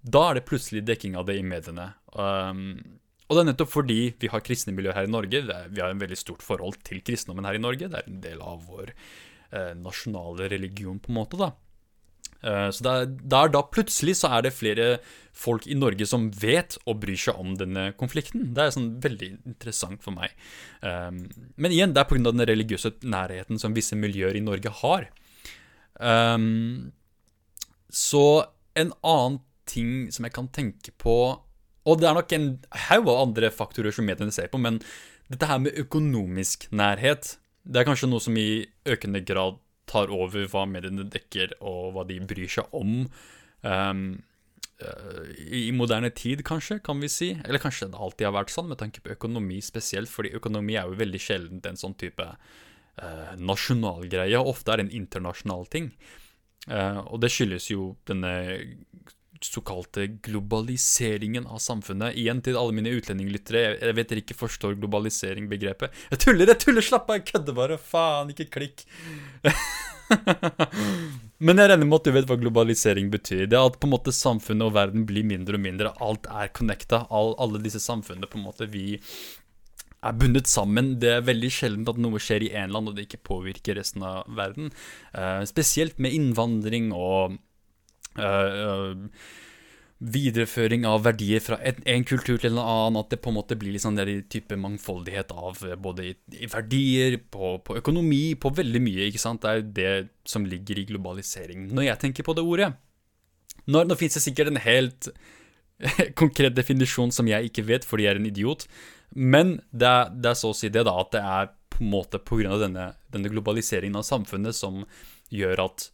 da 0.00 0.30
er 0.30 0.38
det 0.38 0.46
plutselig 0.48 0.86
dekking 0.88 1.18
av 1.18 1.28
det 1.28 1.36
i 1.36 1.44
mediene. 1.44 1.90
Um, 2.16 2.78
og 3.28 3.36
det 3.36 3.42
er 3.42 3.48
nettopp 3.50 3.72
fordi 3.74 4.00
vi 4.16 4.30
har 4.32 4.44
kristne 4.44 4.72
miljøer 4.72 4.96
her 4.96 5.08
i 5.08 5.12
Norge. 5.12 5.44
Er, 5.44 5.68
vi 5.68 5.84
har 5.84 5.92
en 5.92 6.00
veldig 6.00 6.16
stort 6.16 6.44
forhold 6.44 6.80
til 6.88 7.02
kristendommen 7.04 7.44
her 7.44 7.58
i 7.58 7.60
Norge. 7.60 7.90
Det 7.92 8.00
er 8.00 8.08
en 8.08 8.22
del 8.24 8.40
av 8.40 8.62
vår 8.64 8.94
eh, 8.94 9.74
nasjonale 9.76 10.48
religion, 10.48 10.96
på 10.96 11.12
en 11.12 11.18
måte. 11.18 11.40
da. 11.40 11.52
Eh, 12.42 12.68
så 12.70 12.84
der, 12.84 13.08
der, 13.08 13.50
da 13.50 13.62
plutselig 13.66 14.18
så 14.20 14.30
er 14.36 14.46
det 14.46 14.54
flere 14.54 14.88
folk 15.38 15.66
i 15.70 15.76
Norge 15.78 16.06
som 16.06 16.28
vet 16.34 16.76
og 16.84 17.00
bryr 17.02 17.18
seg 17.18 17.38
om 17.40 17.56
denne 17.58 17.90
konflikten. 17.98 18.52
Det 18.54 18.64
er 18.64 18.74
sånn 18.74 18.92
veldig 19.02 19.30
interessant 19.48 20.02
for 20.04 20.14
meg. 20.14 20.34
Um, 20.82 21.24
men 21.58 21.74
igjen, 21.74 21.94
det 21.94 22.02
er 22.02 22.10
pga. 22.10 22.22
den 22.30 22.46
religiøse 22.50 22.96
nærheten 23.06 23.60
som 23.62 23.76
visse 23.76 23.98
miljøer 23.98 24.38
i 24.38 24.44
Norge 24.44 24.72
har. 24.82 25.10
Um, 25.98 26.90
så 27.90 28.24
en 28.78 28.94
annen 29.02 29.42
ting 29.68 30.08
som 30.14 30.26
jeg 30.26 30.34
kan 30.36 30.48
tenke 30.54 30.92
på 31.00 31.14
Og 31.88 31.98
det 32.00 32.06
er 32.08 32.14
nok 32.14 32.32
en 32.36 32.50
haug 32.88 33.08
av 33.08 33.22
andre 33.22 33.48
faktorer 33.52 33.94
som 33.94 34.04
mediene 34.04 34.32
ser 34.34 34.50
på, 34.52 34.58
men 34.60 34.76
dette 35.32 35.46
her 35.48 35.60
med 35.62 35.76
økonomisk 35.80 36.66
nærhet, 36.68 37.38
det 37.64 37.80
er 37.80 37.86
kanskje 37.88 38.10
noe 38.10 38.20
som 38.20 38.36
i 38.36 38.66
økende 38.84 39.22
grad 39.24 39.56
tar 39.90 40.12
over 40.14 40.46
hva 40.52 40.64
mediene 40.68 41.06
dekker, 41.08 41.58
og 41.60 41.94
hva 41.96 42.06
de 42.08 42.20
bryr 42.28 42.50
seg 42.58 42.76
om. 42.76 43.02
Um, 43.62 44.04
I 45.50 45.72
moderne 45.74 46.12
tid, 46.14 46.44
kanskje, 46.46 46.78
kan 46.84 47.02
vi 47.02 47.10
si. 47.10 47.32
Eller 47.44 47.62
kanskje 47.62 47.90
det 47.90 47.98
alltid 47.98 48.28
har 48.28 48.36
vært 48.38 48.54
sånn, 48.54 48.70
med 48.70 48.80
tanke 48.80 49.02
på 49.02 49.14
økonomi 49.16 49.58
spesielt, 49.64 50.10
fordi 50.12 50.36
økonomi 50.38 50.78
er 50.78 50.86
jo 50.86 51.00
veldig 51.00 51.22
sjelden 51.22 51.64
en 51.66 51.80
sånn 51.80 51.96
type 51.98 52.22
eh, 52.22 53.34
nasjonalgreie. 53.42 54.38
Ofte 54.38 54.72
er 54.72 54.80
det 54.80 54.86
en 54.86 54.96
internasjonal 55.00 55.66
ting. 55.72 55.90
Eh, 56.68 57.00
og 57.08 57.18
det 57.24 57.32
skyldes 57.32 57.70
jo 57.72 57.94
denne 58.08 58.32
såkalte 59.44 60.06
globaliseringen 60.24 61.46
av 61.46 61.60
samfunnet. 61.62 62.16
Igjen 62.18 62.42
til 62.44 62.58
alle 62.58 62.74
mine 62.76 62.92
utlendinglyttere. 62.96 63.62
Jeg 63.78 63.96
vet 63.98 64.10
dere 64.12 64.24
ikke 64.24 64.38
forstår 64.38 64.78
globalisering-begrepet. 64.80 65.94
Jeg 66.12 66.24
tuller, 66.24 66.50
jeg 66.50 66.62
tuller! 66.64 66.84
Slapp 66.88 67.10
av, 67.10 67.20
jeg 67.20 67.28
kødder 67.32 67.56
bare! 67.56 67.78
Faen, 67.78 68.32
ikke 68.34 68.48
klikk! 68.58 68.86
Men 71.46 71.60
jeg 71.60 71.70
regner 71.70 71.86
med 71.86 71.98
at 72.00 72.06
du 72.08 72.14
vet 72.16 72.28
hva 72.28 72.38
globalisering 72.40 73.10
betyr. 73.12 73.44
Det 73.46 73.58
er 73.58 73.66
at 73.68 73.76
på 73.78 73.86
en 73.86 73.94
måte 73.94 74.14
samfunnet 74.14 74.70
og 74.70 74.76
verden 74.78 75.04
blir 75.08 75.26
mindre 75.26 75.58
og 75.58 75.64
mindre. 75.64 75.92
Alt 76.02 76.26
er 76.32 76.50
connecta. 76.54 77.04
All, 77.14 77.34
alle 77.38 77.60
disse 77.62 77.82
samfunnene 77.84 78.30
på 78.30 78.40
en 78.40 78.48
måte 78.48 78.66
vi 78.72 78.98
er 78.98 80.14
bundet 80.14 80.50
sammen. 80.50 80.96
Det 81.02 81.10
er 81.16 81.26
veldig 81.26 81.50
sjelden 81.52 81.88
at 81.90 82.00
noe 82.00 82.22
skjer 82.22 82.46
i 82.46 82.52
én 82.58 82.72
land 82.74 82.90
og 82.90 82.96
det 82.96 83.08
ikke 83.08 83.24
påvirker 83.30 83.78
resten 83.78 84.04
av 84.06 84.28
verden. 84.38 84.72
Uh, 85.12 85.42
spesielt 85.48 85.98
med 86.02 86.14
innvandring 86.16 86.90
og 86.94 87.38
videreføring 89.98 90.84
av 90.86 91.02
verdier 91.02 91.42
fra 91.42 91.58
en, 91.66 91.80
en, 91.90 92.04
kultur 92.06 92.38
til 92.38 92.54
en 92.54 92.62
annen. 92.62 93.00
At 93.00 93.10
det 93.12 93.20
på 93.22 93.32
en 93.32 93.38
måte 93.40 93.58
blir 93.58 93.74
liksom 93.74 93.98
den 93.98 94.22
type 94.30 94.56
mangfoldighet 94.58 95.32
av 95.34 95.62
eh, 95.66 95.78
både 95.78 96.12
i, 96.12 96.46
verdier, 96.50 97.18
på, 97.30 97.56
på, 97.66 97.78
økonomi, 97.80 98.36
på 98.38 98.52
veldig 98.54 98.82
mye. 98.84 99.08
ikke 99.08 99.22
sant? 99.22 99.42
Det 99.42 99.50
er 99.50 99.64
det 99.64 100.28
som 100.28 100.46
ligger 100.46 100.78
i 100.78 100.86
globalisering. 100.92 101.66
Når 101.74 101.90
jeg 101.90 102.02
tenker 102.04 102.26
på 102.26 102.36
det 102.38 102.46
ordet 102.46 102.74
Nå, 103.68 103.82
nå 103.84 103.96
fins 104.00 104.14
det 104.16 104.22
sikkert 104.24 104.48
en 104.48 104.62
helt 104.64 105.10
konkret 106.20 106.54
definisjon 106.56 107.10
som 107.12 107.28
jeg 107.28 107.50
ikke 107.50 107.66
vet 107.68 107.84
fordi 107.84 108.06
jeg 108.06 108.14
er 108.14 108.20
en 108.20 108.28
idiot, 108.30 108.62
men 109.12 109.58
det 109.76 109.90
det 110.22 110.30
er 110.30 110.38
så 110.40 110.54
å 110.54 110.56
si 110.56 110.70
det, 110.72 110.86
da, 110.88 110.94
at 111.02 111.10
det 111.12 111.20
er 111.20 111.50
på 111.74 111.82
en 111.84 111.90
måte 111.92 112.20
pga. 112.22 112.56
Denne, 112.62 112.86
denne 113.12 113.28
globaliseringen 113.28 113.98
av 114.00 114.06
samfunnet 114.08 114.56
som 114.56 114.86
gjør 115.28 115.66
at 115.66 115.90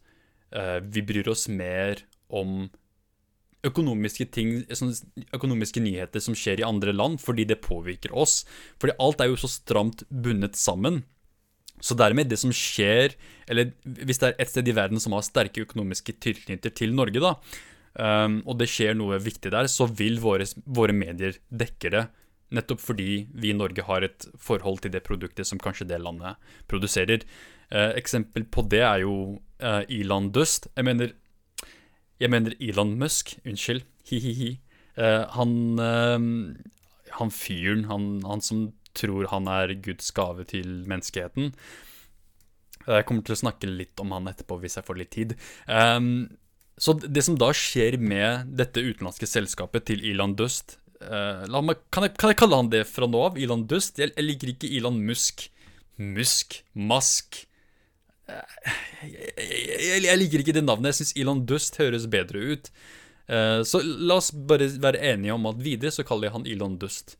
vi 0.87 1.01
bryr 1.03 1.27
oss 1.31 1.49
mer 1.51 1.99
om 2.31 2.65
økonomiske 3.65 4.27
ting, 4.33 4.53
økonomiske 5.35 5.81
nyheter 5.83 6.23
som 6.23 6.37
skjer 6.37 6.61
i 6.61 6.67
andre 6.67 6.93
land, 6.95 7.19
fordi 7.23 7.47
det 7.49 7.63
påvirker 7.65 8.13
oss. 8.15 8.43
Fordi 8.81 8.95
alt 9.01 9.21
er 9.21 9.31
jo 9.31 9.39
så 9.41 9.49
stramt 9.51 10.05
bundet 10.09 10.59
sammen. 10.59 11.03
Så 11.83 11.97
dermed, 11.97 12.29
det 12.31 12.37
som 12.39 12.53
skjer 12.55 13.17
Eller 13.51 13.73
hvis 13.83 14.21
det 14.21 14.29
er 14.29 14.37
et 14.39 14.49
sted 14.49 14.69
i 14.71 14.73
verden 14.73 15.01
som 15.01 15.13
har 15.13 15.25
sterke 15.27 15.65
økonomiske 15.65 16.15
tilknytninger 16.23 16.73
til 16.73 16.95
Norge, 16.95 17.19
da, 17.21 17.35
um, 17.99 18.39
og 18.47 18.57
det 18.57 18.69
skjer 18.71 18.95
noe 18.97 19.19
viktig 19.21 19.51
der, 19.53 19.67
så 19.69 19.85
vil 19.85 20.17
våre, 20.23 20.47
våre 20.65 20.95
medier 20.95 21.37
dekke 21.51 21.91
det. 21.93 22.05
Nettopp 22.55 22.81
fordi 22.81 23.27
vi 23.33 23.51
i 23.51 23.57
Norge 23.57 23.85
har 23.85 24.05
et 24.07 24.25
forhold 24.41 24.81
til 24.81 24.95
det 24.95 25.03
produktet 25.05 25.45
som 25.45 25.61
kanskje 25.61 25.85
det 25.91 26.01
landet 26.01 26.41
produserer. 26.71 27.21
Uh, 27.73 27.91
eksempel 27.97 28.45
på 28.45 28.65
det 28.69 28.83
er 28.85 29.03
jo 29.05 29.15
uh, 29.63 29.83
Elon 29.89 30.31
Dust. 30.35 30.69
Jeg 30.75 30.87
mener 30.87 31.13
jeg 32.21 32.31
mener 32.31 32.55
Elon 32.63 32.93
Musk. 32.99 33.35
Unnskyld. 33.45 33.83
Hi-hi-hi. 34.09 34.53
Uh, 34.95 35.25
han, 35.35 35.51
han 37.17 37.31
fyren, 37.33 37.83
han, 37.89 38.05
han, 38.23 38.43
som 38.45 38.69
tror 38.95 39.27
han 39.33 39.49
er 39.51 39.73
Guds 39.83 40.13
gave 40.15 40.45
til 40.47 40.85
menneskeheten. 40.87 41.51
Jeg 42.85 43.05
kommer 43.09 43.25
til 43.25 43.35
å 43.35 43.41
snakke 43.41 43.67
litt 43.67 43.99
om 43.99 44.13
han 44.13 44.29
etterpå 44.29 44.59
hvis 44.61 44.77
jeg 44.77 44.87
får 44.87 44.99
litt 45.01 45.11
tid. 45.15 45.35
Um, 45.67 46.37
så 46.77 46.95
det 46.99 47.23
som 47.25 47.37
da 47.39 47.49
skjer 47.55 47.97
med 47.99 48.51
dette 48.59 48.83
utenlandske 48.83 49.27
selskapet 49.29 49.87
til 49.89 50.03
Elon 50.05 50.35
Dust 50.35 50.77
uh, 50.99 51.47
meg, 51.63 51.79
kan, 51.89 52.03
jeg, 52.03 52.15
kan, 52.19 52.31
jeg, 52.31 52.39
kalle 52.39 52.59
han 52.59 52.71
det 52.71 52.83
fra 52.89 53.07
nå 53.09 53.21
av? 53.29 53.39
Elon 53.39 53.65
Dust? 53.67 53.99
Jeg, 53.99 54.13
jeg 54.15 54.27
liker 54.27 54.53
ikke 54.53 54.71
Elon 54.71 54.99
Musk. 55.07 55.47
Musk. 55.97 56.61
Mask 56.75 57.45
jeg, 58.25 60.01
jeg, 60.05 60.17
liker 60.19 60.41
ikke 60.41 60.55
det 60.55 60.65
navnet. 60.65 60.93
Jeg 60.93 61.01
syns 61.01 61.15
Elon 61.21 61.43
Dust 61.49 61.77
høres 61.81 62.07
bedre 62.11 62.41
ut. 62.55 62.71
Uh, 63.29 63.61
så 63.65 63.81
la 63.81 64.19
oss 64.19 64.31
bare 64.33 64.69
være 64.81 65.01
enige 65.13 65.33
om 65.33 65.47
at 65.49 65.61
videre 65.61 65.93
så 65.93 66.05
kaller 66.05 66.29
jeg 66.29 66.37
han 66.37 66.49
Elon 66.49 66.79
Dust. 66.81 67.17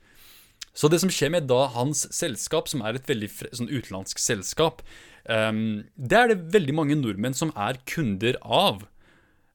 Så 0.75 0.89
det 0.91 0.99
som 1.01 1.11
skjer 1.13 1.31
med 1.31 1.47
da 1.47 1.65
hans 1.71 2.03
selskap, 2.13 2.67
som 2.67 2.83
er 2.83 2.97
et 2.97 3.07
veldig 3.07 3.29
sånn 3.31 3.71
utenlandsk 3.71 4.19
selskap, 4.19 4.83
um, 5.23 5.85
det 5.95 6.19
er 6.19 6.33
det 6.33 6.51
veldig 6.55 6.75
mange 6.75 6.97
nordmenn 6.99 7.37
som 7.37 7.53
er 7.55 7.79
kunder 7.87 8.37
av. 8.43 8.83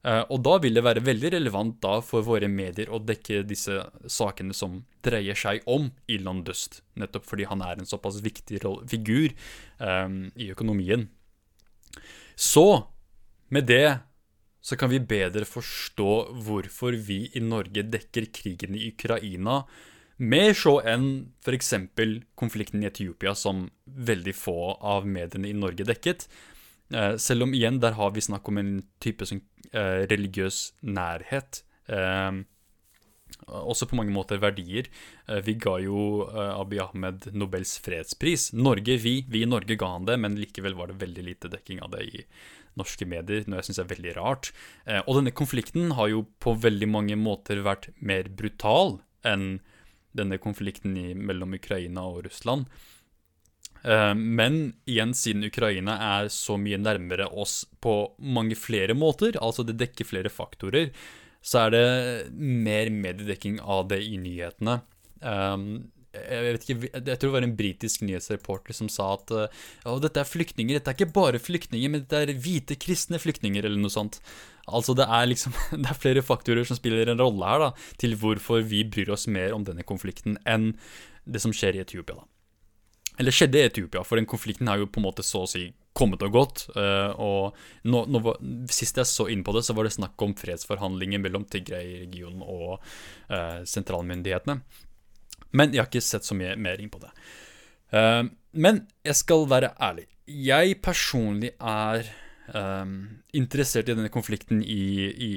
Uh, 0.01 0.25
og 0.33 0.41
da 0.47 0.55
vil 0.65 0.79
det 0.79 0.87
være 0.87 1.05
veldig 1.05 1.35
relevant 1.35 1.77
da 1.85 1.99
for 2.01 2.25
våre 2.25 2.49
medier 2.49 2.89
å 2.89 3.03
dekke 3.05 3.43
disse 3.45 3.83
sakene 4.09 4.57
som 4.57 4.79
dreier 5.05 5.37
seg 5.37 5.61
om 5.69 5.91
Elon 6.09 6.41
Dust. 6.47 6.81
Nettopp 6.97 7.29
fordi 7.29 7.45
han 7.51 7.61
er 7.67 7.77
en 7.77 7.89
såpass 7.89 8.23
viktig 8.25 8.63
figur 8.89 9.37
um, 9.77 10.31
i 10.41 10.49
økonomien. 10.55 11.11
Så 12.41 12.67
med 13.53 13.69
det 13.69 13.99
så 14.65 14.77
kan 14.77 14.91
vi 14.93 15.01
bedre 15.01 15.45
forstå 15.49 16.11
hvorfor 16.45 16.97
vi 16.97 17.27
i 17.37 17.43
Norge 17.45 17.85
dekker 17.85 18.29
krigen 18.33 18.77
i 18.77 18.91
Ukraina 18.93 19.63
mer 20.21 20.53
så 20.57 20.75
enn 20.85 21.07
f.eks. 21.41 21.73
konflikten 22.37 22.83
i 22.83 22.89
Etiopia, 22.91 23.33
som 23.35 23.65
veldig 23.85 24.35
få 24.37 24.57
av 24.77 25.09
mediene 25.09 25.49
i 25.49 25.57
Norge 25.57 25.87
dekket. 25.89 26.27
Eh, 26.93 27.15
selv 27.17 27.47
om 27.47 27.55
igjen, 27.57 27.81
der 27.81 27.97
har 27.97 28.13
vi 28.13 28.25
snakk 28.25 28.49
om 28.53 28.61
en 28.61 28.75
type 29.01 29.25
eh, 29.25 30.05
religiøs 30.11 30.75
nærhet. 30.85 31.63
Også 33.47 33.87
på 33.89 33.97
mange 33.99 34.13
måter 34.15 34.41
verdier. 34.43 34.89
Eh, 35.27 35.41
vi 35.47 35.57
ga 35.61 35.77
jo 35.83 36.27
eh, 36.29 36.53
Abiy 36.61 36.81
Ahmed 36.83 37.31
Nobels 37.35 37.77
fredspris. 37.83 38.51
Norge, 38.53 38.97
vi, 39.03 39.21
vi 39.29 39.45
i 39.45 39.49
Norge 39.49 39.77
ga 39.81 39.95
han 39.95 40.07
det, 40.09 40.19
men 40.21 40.39
likevel 40.39 40.77
var 40.79 40.91
det 40.91 41.01
veldig 41.01 41.27
lite 41.27 41.51
dekking 41.53 41.83
av 41.85 41.95
det 41.97 42.05
i 42.07 42.25
norske 42.79 43.07
medier, 43.09 43.43
noe 43.49 43.59
jeg 43.59 43.71
syns 43.71 43.83
er 43.83 43.91
veldig 43.91 44.15
rart. 44.19 44.53
Eh, 44.87 45.03
og 45.07 45.19
denne 45.19 45.35
konflikten 45.35 45.97
har 45.99 46.13
jo 46.13 46.25
på 46.43 46.55
veldig 46.61 46.91
mange 46.91 47.19
måter 47.19 47.65
vært 47.67 47.91
mer 47.99 48.31
brutal 48.31 49.01
enn 49.27 49.59
denne 50.17 50.41
konflikten 50.43 50.97
mellom 51.23 51.55
Ukraina 51.55 52.03
og 52.11 52.25
Russland. 52.27 52.67
Men 53.81 54.57
igjen, 54.91 55.15
siden 55.17 55.47
Ukraina 55.47 55.95
er 56.19 56.27
så 56.35 56.59
mye 56.61 56.77
nærmere 56.83 57.29
oss 57.31 57.63
på 57.81 57.95
mange 58.19 58.59
flere 58.59 58.93
måter, 58.99 59.39
altså 59.41 59.65
det 59.65 59.79
dekker 59.81 60.09
flere 60.11 60.33
faktorer, 60.35 60.91
så 61.41 61.67
er 61.67 61.73
det 61.75 61.87
mer 62.37 62.93
mediedekking 62.93 63.61
av 63.61 63.89
det 63.93 64.03
i 64.05 64.19
nyhetene. 64.21 64.81
Um, 65.21 65.91
jeg, 66.11 66.57
ikke, 66.59 66.89
jeg 66.91 67.05
tror 67.07 67.29
det 67.29 67.35
var 67.37 67.45
en 67.47 67.57
britisk 67.57 68.03
nyhetsreporter 68.03 68.75
som 68.75 68.89
sa 68.91 69.13
at 69.15 69.31
å, 69.31 69.99
dette 70.03 70.23
er 70.23 70.29
flyktninger. 70.29 70.79
Dette 70.79 70.93
er 70.93 70.99
ikke 70.99 71.15
bare 71.15 71.41
flyktninger, 71.43 71.93
men 71.93 72.03
dette 72.03 72.25
er 72.25 72.33
hvite 72.35 72.77
kristne 72.83 73.21
flyktninger, 73.23 73.67
eller 73.67 73.79
noe 73.79 73.95
sånt. 73.95 74.19
Altså 74.67 74.95
det 74.99 75.07
er 75.07 75.31
liksom 75.31 75.55
Det 75.83 75.87
er 75.93 75.99
flere 75.99 76.25
faktorer 76.27 76.67
som 76.67 76.79
spiller 76.79 77.09
en 77.11 77.23
rolle 77.23 77.47
her, 77.47 77.63
da, 77.63 77.71
til 78.03 78.19
hvorfor 78.19 78.67
vi 78.67 78.83
bryr 78.89 79.13
oss 79.15 79.29
mer 79.31 79.55
om 79.57 79.65
denne 79.67 79.87
konflikten 79.87 80.39
enn 80.49 80.73
det 81.31 81.43
som 81.43 81.55
skjer 81.55 81.79
i 81.79 81.85
Etiopia, 81.85 82.19
da. 82.19 82.27
Eller 83.21 83.35
skjedde 83.37 83.61
i 83.61 83.69
Etiopia, 83.69 84.03
for 84.07 84.17
den 84.17 84.29
konflikten 84.29 84.71
har 84.71 84.81
jo 84.81 84.89
på 84.89 84.99
en 84.99 85.07
måte 85.07 85.25
så 85.27 85.45
å 85.45 85.51
si 85.51 85.69
kommet 85.97 86.23
og 86.27 86.35
gått. 86.35 86.65
Uh, 86.77 87.11
og 87.21 87.89
nå, 87.91 88.05
nå, 88.11 88.35
Sist 88.73 89.01
jeg 89.01 89.09
så 89.09 89.29
inn 89.33 89.45
på 89.47 89.55
det, 89.57 89.65
så 89.67 89.77
var 89.77 89.87
det 89.87 89.95
snakk 89.97 90.21
om 90.25 90.37
fredsforhandlinger 90.39 91.23
mellom 91.23 91.47
Tigray-regionen 91.51 92.45
og 92.45 92.79
uh, 93.33 93.61
sentralmyndighetene. 93.69 94.61
Men 95.57 95.75
jeg 95.75 95.83
har 95.83 95.91
ikke 95.91 96.05
sett 96.05 96.27
så 96.27 96.37
mye 96.39 96.55
mer 96.61 96.83
inn 96.83 96.93
på 96.93 97.03
det. 97.03 97.11
Uh, 97.95 98.25
men 98.55 98.85
jeg 99.07 99.19
skal 99.19 99.49
være 99.51 99.75
ærlig. 99.83 100.07
Jeg 100.31 100.77
personlig 100.85 101.51
er 101.59 102.05
um, 102.55 103.01
interessert 103.35 103.89
i 103.89 103.97
denne 103.97 104.13
konflikten 104.15 104.61
i, 104.63 105.11
i 105.11 105.33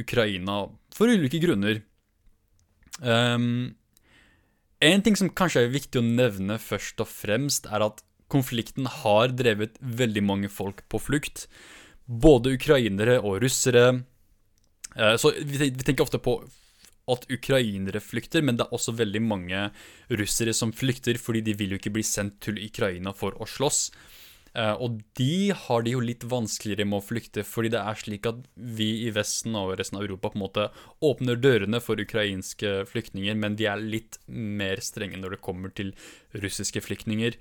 Ukraina 0.00 0.62
for 0.96 1.12
ulike 1.12 1.42
grunner. 1.42 1.82
Um, 3.04 3.76
En 4.80 5.02
ting 5.04 5.16
som 5.18 5.28
kanskje 5.28 5.66
er 5.66 5.74
viktig 5.74 6.00
å 6.00 6.06
nevne 6.06 6.56
først 6.56 7.02
og 7.04 7.08
fremst, 7.12 7.66
er 7.68 7.84
at 7.84 8.00
konflikten 8.32 8.88
har 9.00 9.34
drevet 9.36 9.76
veldig 9.80 10.22
mange 10.26 10.50
folk 10.52 10.84
på 10.88 11.02
flukt. 11.02 11.46
Både 12.06 12.54
ukrainere 12.56 13.18
og 13.20 13.40
russere. 13.44 14.02
Eh, 14.96 15.16
så 15.20 15.34
vi 15.42 15.70
tenker 15.70 16.06
ofte 16.06 16.22
på 16.22 16.40
at 17.10 17.26
ukrainere 17.32 18.02
flykter, 18.02 18.44
men 18.44 18.58
det 18.58 18.66
er 18.66 18.76
også 18.76 18.94
veldig 18.98 19.22
mange 19.24 19.66
russere 20.20 20.54
som 20.56 20.74
flykter 20.74 21.18
fordi 21.18 21.42
de 21.48 21.56
vil 21.58 21.74
jo 21.74 21.80
ikke 21.80 21.94
bli 21.96 22.06
sendt 22.06 22.38
til 22.44 22.60
Ukraina 22.62 23.14
for 23.16 23.34
å 23.40 23.48
slåss. 23.48 23.88
Uh, 24.50 24.74
og 24.82 24.96
de 25.14 25.52
har 25.54 25.84
det 25.86 25.92
jo 25.92 26.00
litt 26.02 26.24
vanskeligere 26.26 26.88
med 26.88 26.98
å 26.98 27.06
flykte, 27.06 27.44
fordi 27.46 27.70
det 27.70 27.82
er 27.86 27.98
slik 28.00 28.26
at 28.26 28.40
vi 28.58 28.88
i 29.04 29.12
Vesten 29.14 29.54
og 29.54 29.76
resten 29.78 30.00
av 30.00 30.08
Europa 30.08 30.32
på 30.32 30.40
en 30.40 30.42
måte 30.42 30.64
åpner 31.06 31.38
dørene 31.38 31.78
for 31.82 32.02
ukrainske 32.02 32.80
flyktninger, 32.90 33.38
men 33.38 33.54
de 33.60 33.68
er 33.70 33.78
litt 33.78 34.18
mer 34.26 34.82
strenge 34.82 35.20
når 35.22 35.36
det 35.36 35.44
kommer 35.46 35.70
til 35.70 35.94
russiske 36.34 36.82
flyktninger. 36.82 37.38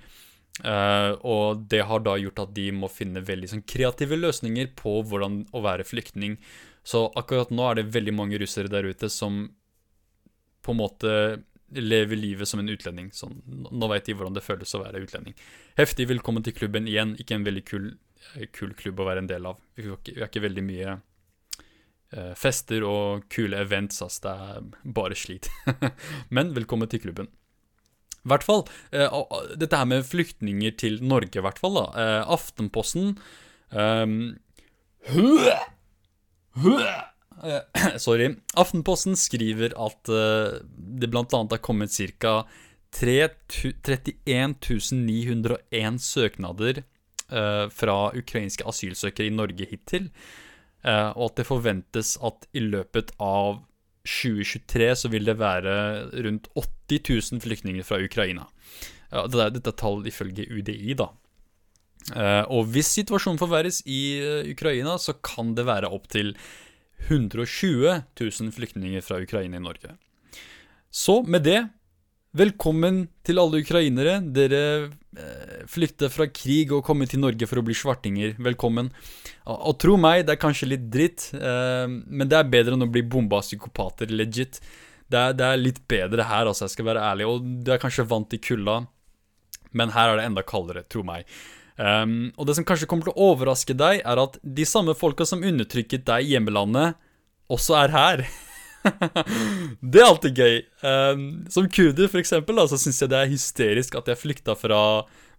Uh, 0.60 1.15
og 1.24 1.62
det 1.72 1.86
har 1.88 2.01
da 2.03 2.18
gjort 2.20 2.41
at 2.44 2.56
de 2.56 2.65
må 2.75 2.89
finne 2.91 3.24
veldig 3.24 3.48
sånn, 3.53 3.68
kreative 3.70 4.18
løsninger 4.20 4.74
på 4.79 4.98
hvordan 5.08 5.46
å 5.56 5.62
være 5.63 5.88
flyktning. 5.88 6.36
Så 6.84 7.06
akkurat 7.20 7.51
nå 7.53 7.63
er 7.70 7.79
det 7.79 7.91
veldig 7.94 8.15
mange 8.18 8.39
russere 8.41 8.72
der 8.72 8.88
ute 8.89 9.12
som 9.13 9.46
på 10.65 10.75
en 10.75 10.82
måte 10.82 11.13
lever 11.70 12.15
livet 12.15 12.50
som 12.50 12.60
en 12.60 12.70
utlending. 12.70 13.12
Sånn, 13.15 13.39
nå 13.48 13.89
veit 13.91 14.08
de 14.08 14.15
hvordan 14.18 14.36
det 14.36 14.46
føles 14.46 14.74
å 14.75 14.84
være 14.84 15.03
utlending. 15.06 15.36
Heftig 15.77 16.10
velkommen 16.10 16.46
til 16.46 16.56
klubben 16.58 16.89
igjen. 16.89 17.15
Ikke 17.22 17.38
en 17.38 17.46
veldig 17.48 17.65
kul, 17.68 17.91
eh, 18.36 18.48
kul 18.51 18.74
klubb 18.77 19.00
å 19.00 19.08
være 19.10 19.24
en 19.24 19.32
del 19.32 19.48
av. 19.50 19.62
Vi 19.77 19.88
har 19.88 20.00
ikke, 20.00 20.15
vi 20.15 20.24
har 20.24 20.32
ikke 20.32 20.46
veldig 20.48 20.65
mye 20.65 20.96
uh, 20.98 22.34
fester 22.36 22.86
og 22.88 23.29
kule 23.32 23.62
events, 23.62 24.01
ass. 24.06 24.20
Det 24.24 24.34
er 24.34 24.94
bare 25.00 25.18
slit. 25.18 25.51
Men 26.36 26.56
velkommen 26.58 26.89
til 26.89 27.06
klubben. 27.06 27.29
I 28.19 28.31
hvert 28.33 28.45
fall, 28.45 28.65
uh, 28.93 29.21
dette 29.59 29.79
her 29.79 29.88
med 29.89 30.07
flyktninger 30.07 30.75
til 30.79 30.99
Norge, 31.05 31.39
i 31.39 31.43
hvert 31.45 31.59
fall. 31.61 31.77
da. 31.79 31.85
Uh, 31.95 32.33
Aftenposten 32.35 33.13
um, 33.71 34.15
Eh, 37.39 37.97
sorry. 38.05 38.33
Aftenposten 38.59 39.15
skriver 39.19 39.75
at 39.79 40.11
det 40.99 41.07
bl.a. 41.07 41.23
har 41.31 41.63
kommet 41.63 41.95
ca. 41.95 42.43
31 42.89 44.17
901 44.97 46.01
søknader 46.01 46.81
fra 47.29 47.95
ukrainske 48.17 48.65
asylsøkere 48.65 49.29
i 49.29 49.33
Norge 49.35 49.67
hittil. 49.69 50.07
Og 50.83 51.23
at 51.27 51.38
det 51.38 51.45
forventes 51.45 52.15
at 52.25 52.47
i 52.57 52.63
løpet 52.65 53.13
av 53.21 53.61
2023 54.08 54.89
så 55.03 55.12
vil 55.12 55.27
det 55.27 55.38
være 55.39 55.74
rundt 56.25 56.48
80 56.56 57.32
000 57.34 57.44
flyktninger 57.44 57.86
fra 57.86 58.00
Ukraina. 58.01 58.48
dette, 59.12 59.41
er, 59.44 59.50
dette 59.56 59.74
tall 59.77 60.06
ifølge 60.08 60.48
UDI, 60.50 60.96
da. 60.98 61.10
og 62.48 62.70
hvis 62.74 62.94
situasjonen 63.00 63.41
forverres 63.41 63.82
i 63.86 64.22
Ukraina, 64.53 64.98
så 64.98 65.13
kan 65.13 65.53
det 65.58 65.68
være 65.68 65.91
opptil 65.91 66.36
120 67.08 68.04
000 68.19 68.54
flyktninger 68.56 69.02
fra 69.02 69.19
Ukraina 69.21 69.58
i 69.58 69.63
Norge. 69.63 69.95
Så 70.89 71.21
med 71.23 71.45
det, 71.45 71.60
velkommen 72.38 73.08
til 73.26 73.39
alle 73.42 73.62
ukrainere. 73.63 74.20
Dere 74.36 74.62
eh, 75.18 75.63
flykter 75.70 76.12
fra 76.13 76.28
krig 76.32 76.74
og 76.76 76.84
kommer 76.86 77.10
til 77.10 77.22
Norge 77.24 77.48
for 77.50 77.62
å 77.62 77.65
bli 77.65 77.76
svartinger. 77.78 78.36
Velkommen. 78.50 78.92
Og, 79.50 79.74
tro 79.82 79.98
meg, 80.02 80.26
det 80.28 80.36
er 80.36 80.42
kanskje 80.42 80.72
litt 80.74 80.89
dritt, 80.94 81.30
eh, 81.34 81.88
men 81.89 82.30
det 82.30 82.39
er 82.39 82.52
bedre 82.52 82.78
enn 82.78 82.86
å 82.86 82.92
bli 82.92 83.04
bomba 83.06 83.42
psykopater, 83.46 84.12
legit. 84.13 84.62
Det 85.10 85.18
er, 85.18 85.38
det 85.38 85.46
er, 85.46 85.62
litt 85.62 85.82
bedre 85.89 86.28
her, 86.30 86.50
altså, 86.50 86.68
jeg 86.68 86.78
skal 86.78 86.92
være 86.92 87.06
ærlig. 87.12 87.30
Og 87.30 87.48
du 87.65 87.72
er 87.74 87.82
kanskje 87.82 88.08
vant 88.10 88.30
til 88.30 88.42
kulda, 88.46 88.84
men 89.74 89.96
her 89.96 90.12
er 90.12 90.22
det 90.22 90.28
enda 90.30 90.46
kaldere, 90.46 90.86
tro 90.89 91.06
meg. 91.06 91.26
Um, 91.80 92.34
og 92.36 92.50
det 92.50 92.58
som 92.58 92.65
kanskje 92.68 92.89
kommer 92.92 93.08
til 93.08 93.15
å 93.15 93.30
overraske 93.32 93.74
deg, 93.78 94.02
er 94.04 94.20
at 94.20 94.36
de 94.44 94.65
samme 94.68 94.94
folka 95.00 95.26
som 95.26 95.46
undertrykket 95.48 96.04
deg 96.10 96.28
i 96.28 96.36
hjemmelandet, 96.36 97.00
også 97.50 97.78
er 97.80 97.96
her. 97.96 98.26
det 99.94 100.02
er 100.02 100.08
alltid 100.08 100.39
gøy. 100.39 100.60
Um, 100.84 101.26
som 101.52 101.68
kurder, 101.72 102.10
for 102.12 102.22
eksempel, 102.22 102.60
da, 102.60 102.68
så 102.70 102.80
syns 102.80 103.02
jeg 103.04 103.12
det 103.12 103.20
er 103.20 103.34
hysterisk 103.34 103.98
at 104.00 104.12
jeg 104.12 104.22
flykta 104.22 104.56
fra 104.60 104.82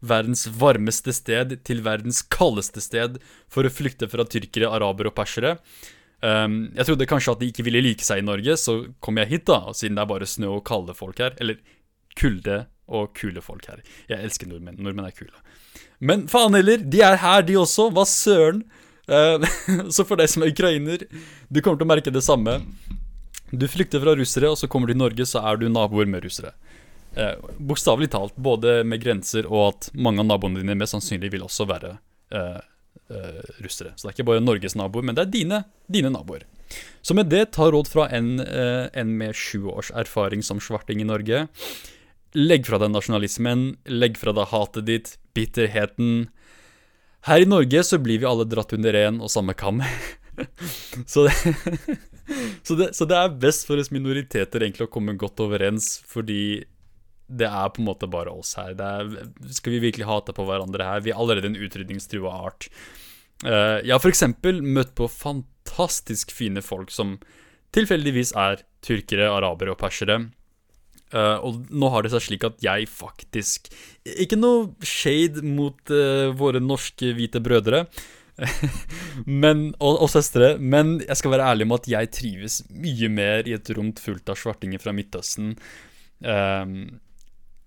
verdens 0.01 0.47
varmeste 0.57 1.13
sted 1.13 1.59
til 1.67 1.83
verdens 1.85 2.23
kaldeste 2.33 2.81
sted 2.85 3.19
for 3.53 3.67
å 3.67 3.73
flykte 3.73 4.09
fra 4.11 4.25
tyrkere, 4.25 4.71
arabere 4.73 5.13
og 5.13 5.17
persere. 5.19 5.57
Um, 6.21 6.67
jeg 6.77 6.89
trodde 6.89 7.09
kanskje 7.09 7.35
at 7.35 7.41
de 7.41 7.49
ikke 7.53 7.65
ville 7.65 7.83
like 7.85 8.05
seg 8.05 8.21
i 8.21 8.27
Norge, 8.27 8.57
så 8.61 8.77
kom 9.01 9.21
jeg 9.21 9.33
hit, 9.33 9.47
da, 9.49 9.73
siden 9.77 9.97
det 9.97 10.05
er 10.05 10.13
bare 10.13 10.29
snø 10.29 10.57
og 10.59 10.67
kalde 10.69 10.97
folk 10.97 11.21
her. 11.23 11.37
Eller 11.41 11.61
kulde 12.19 12.65
og 12.91 13.15
kule 13.17 13.43
folk 13.45 13.69
her. 13.71 13.83
Jeg 14.11 14.21
elsker 14.27 14.51
nordmenn. 14.51 14.81
Nordmenn 14.83 15.09
er 15.09 15.17
kule. 15.17 15.45
Men 16.01 16.27
faen 16.33 16.57
heller, 16.57 16.81
de 16.81 17.03
er 17.05 17.21
her, 17.23 17.45
de 17.47 17.57
også. 17.61 17.91
Hva 17.95 18.07
søren? 18.09 18.65
Uh, 19.11 19.43
så 19.95 20.07
for 20.07 20.21
deg 20.21 20.31
som 20.31 20.45
er 20.45 20.53
ukrainer, 20.53 21.05
du 21.49 21.61
kommer 21.61 21.81
til 21.81 21.89
å 21.89 21.93
merke 21.93 22.15
det 22.15 22.25
samme. 22.27 22.61
Du 23.51 23.67
flykter 23.69 24.03
fra 24.03 24.15
russere, 24.19 24.51
og 24.51 24.59
så 24.59 24.69
kommer 24.71 24.89
du 24.89 24.95
til 24.95 25.03
Norge, 25.03 25.27
så 25.27 25.43
er 25.47 25.59
du 25.59 25.69
naboer 25.73 26.09
med 26.11 26.25
russere. 26.25 26.53
Eh, 27.19 27.35
Bokstavelig 27.59 28.11
talt, 28.15 28.37
både 28.37 28.81
med 28.87 29.03
grenser 29.03 29.49
og 29.51 29.65
at 29.67 29.91
mange 29.95 30.23
av 30.23 30.29
naboene 30.31 30.63
dine 30.63 30.77
mest 30.79 30.95
sannsynlig 30.95 31.33
vil 31.35 31.47
også 31.47 31.67
være 31.67 31.97
eh, 32.31 32.61
russere. 33.65 33.97
Så 33.97 34.07
det 34.07 34.13
er 34.13 34.17
ikke 34.19 34.29
bare 34.31 34.45
Norges 34.45 34.79
naboer, 34.79 35.07
men 35.07 35.19
det 35.19 35.27
er 35.27 35.33
dine, 35.35 35.63
dine 35.91 36.13
naboer. 36.15 36.47
Så 37.03 37.17
med 37.19 37.33
det, 37.33 37.49
ta 37.57 37.67
råd 37.67 37.91
fra 37.91 38.07
en, 38.15 38.37
en 38.39 39.17
med 39.19 39.35
sju 39.35 39.67
års 39.73 39.91
erfaring 39.99 40.45
som 40.47 40.63
svarting 40.63 41.03
i 41.03 41.09
Norge. 41.09 41.49
Legg 42.39 42.69
fra 42.69 42.79
deg 42.79 42.93
nasjonalismen, 42.95 43.73
legg 43.91 44.21
fra 44.21 44.31
deg 44.37 44.53
hatet 44.53 44.87
ditt, 44.87 45.17
bitterheten. 45.35 46.29
Her 47.27 47.43
i 47.43 47.49
Norge 47.51 47.83
så 47.85 47.99
blir 47.99 48.23
vi 48.23 48.29
alle 48.31 48.47
dratt 48.47 48.71
under 48.77 48.95
én 48.95 49.19
og 49.19 49.33
samme 49.35 49.57
kam. 49.59 49.83
så, 51.13 51.27
det, 51.27 51.35
så, 52.67 52.77
det, 52.79 52.91
så, 52.97 53.07
det, 53.09 53.17
er 53.17 53.39
best 53.43 53.67
for 53.69 53.81
oss 53.81 53.93
minoriteter 53.95 54.65
egentlig 54.65 54.89
å 54.89 54.93
komme 54.93 55.17
godt 55.21 55.43
overens, 55.45 55.97
fordi 56.09 56.63
det 57.31 57.47
er 57.47 57.71
på 57.71 57.83
en 57.83 57.89
måte 57.91 58.11
bare 58.11 58.33
oss 58.35 58.57
her. 58.59 58.75
Er, 58.75 59.13
skal 59.55 59.77
vi 59.77 59.85
virkelig 59.87 60.09
hate 60.09 60.35
på 60.35 60.47
hverandre 60.49 60.87
her? 60.87 61.05
Vi 61.05 61.13
er 61.13 61.21
allerede 61.21 61.53
en 61.53 61.61
utrydningstrua 61.61 62.33
art. 62.49 62.69
Uh, 63.45 63.79
jeg 63.85 63.95
har 63.95 64.03
f.eks. 64.03 64.25
møtt 64.61 64.93
på 64.99 65.07
fantastisk 65.09 66.35
fine 66.35 66.63
folk 66.65 66.91
som 66.93 67.17
tilfeldigvis 67.77 68.35
er 68.39 68.65
tyrkere, 68.85 69.31
arabere 69.31 69.77
og 69.77 69.81
persere. 69.81 70.19
Uh, 71.11 71.39
og 71.47 71.71
nå 71.71 71.91
har 71.91 72.05
det 72.05 72.13
seg 72.13 72.23
slik 72.23 72.45
at 72.47 72.61
jeg 72.63 72.87
faktisk 72.87 73.65
Ikke 74.23 74.37
noe 74.39 74.69
shade 74.87 75.43
mot 75.43 75.91
uh, 75.91 76.31
våre 76.39 76.61
norske 76.63 77.11
hvite 77.17 77.43
brødre 77.43 77.81
men, 79.43 79.69
og, 79.79 80.01
og, 80.05 80.09
søstre, 80.13 80.55
men 80.59 80.99
jeg 81.05 81.19
skal 81.21 81.35
være 81.35 81.51
ærlig 81.53 81.69
med 81.69 81.83
at 81.83 81.91
jeg 81.93 82.11
trives 82.17 82.63
mye 82.73 83.11
mer 83.13 83.49
i 83.49 83.55
et 83.57 83.71
rom 83.77 83.93
fullt 84.01 84.33
av 84.33 84.39
svartinger 84.41 84.83
fra 84.83 84.95
Midtøsten 84.97 85.55
um, 86.25 86.75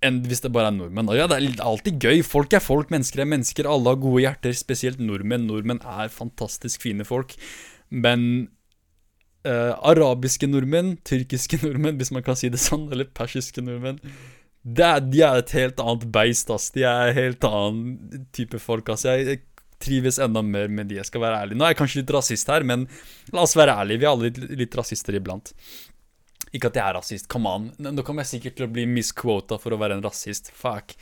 enn 0.03 0.19
hvis 0.27 0.43
det 0.43 0.51
bare 0.55 0.71
er 0.71 0.75
nordmenn. 0.75 1.11
Og 1.11 1.15
ja, 1.19 1.29
det 1.31 1.37
er 1.39 1.61
alltid 1.63 2.01
gøy. 2.03 2.23
Folk 2.27 2.53
er 2.55 2.63
folk, 2.63 2.89
mennesker 2.91 3.23
er 3.23 3.29
mennesker. 3.29 3.69
Alle 3.69 3.93
har 3.93 4.01
gode 4.03 4.25
hjerter, 4.25 4.55
spesielt 4.57 4.99
nordmenn. 4.99 5.47
Nordmenn 5.47 5.79
er 5.79 6.11
fantastisk 6.11 6.83
fine 6.83 7.07
folk. 7.07 7.37
Men 7.87 8.25
uh, 9.47 9.71
arabiske 9.79 10.49
nordmenn, 10.49 10.97
tyrkiske 11.07 11.61
nordmenn, 11.65 12.01
hvis 12.01 12.11
man 12.15 12.25
kan 12.25 12.39
si 12.39 12.51
det 12.51 12.61
sånn, 12.61 12.89
eller 12.91 13.11
persiske 13.15 13.63
nordmenn 13.63 14.01
er, 14.63 14.99
De 15.03 15.23
er 15.23 15.41
et 15.41 15.55
helt 15.57 15.79
annet 15.83 16.05
beist, 16.11 16.51
ass. 16.53 16.69
De 16.75 16.85
er 16.87 17.09
en 17.09 17.17
helt 17.17 17.47
annen 17.47 18.27
type 18.35 18.59
folk, 18.63 18.89
ass. 18.93 19.03
Jeg, 19.07 19.41
trives 19.83 20.19
enda 20.23 20.43
mer 20.45 20.71
med 20.71 20.89
de, 20.91 20.99
jeg 21.01 21.09
skal 21.09 21.25
være 21.25 21.41
ærlig. 21.45 21.57
Nå 21.59 21.67
er 21.67 21.73
jeg 21.73 21.81
kanskje 21.81 22.03
litt 22.03 22.13
rasist 22.15 22.51
her, 22.51 22.65
men 22.67 22.87
la 23.33 23.43
oss 23.43 23.57
være 23.59 23.75
ærlige. 23.83 24.01
Vi 24.01 24.07
er 24.07 24.13
alle 24.13 24.31
litt, 24.31 24.39
litt 24.63 24.79
rasister 24.79 25.19
iblant. 25.19 25.53
Ikke 26.53 26.69
at 26.69 26.77
jeg 26.77 26.85
er 26.85 26.97
rasist, 26.99 27.29
come 27.31 27.49
on. 27.49 27.69
Nå 27.81 28.05
kommer 28.05 28.25
jeg 28.25 28.35
sikkert 28.35 28.59
til 28.59 28.67
å 28.67 28.73
bli 28.73 28.87
misquota 28.89 29.57
for 29.61 29.73
å 29.73 29.79
være 29.81 29.97
en 29.97 30.03
rasist. 30.05 30.51
Fuck. 30.55 30.93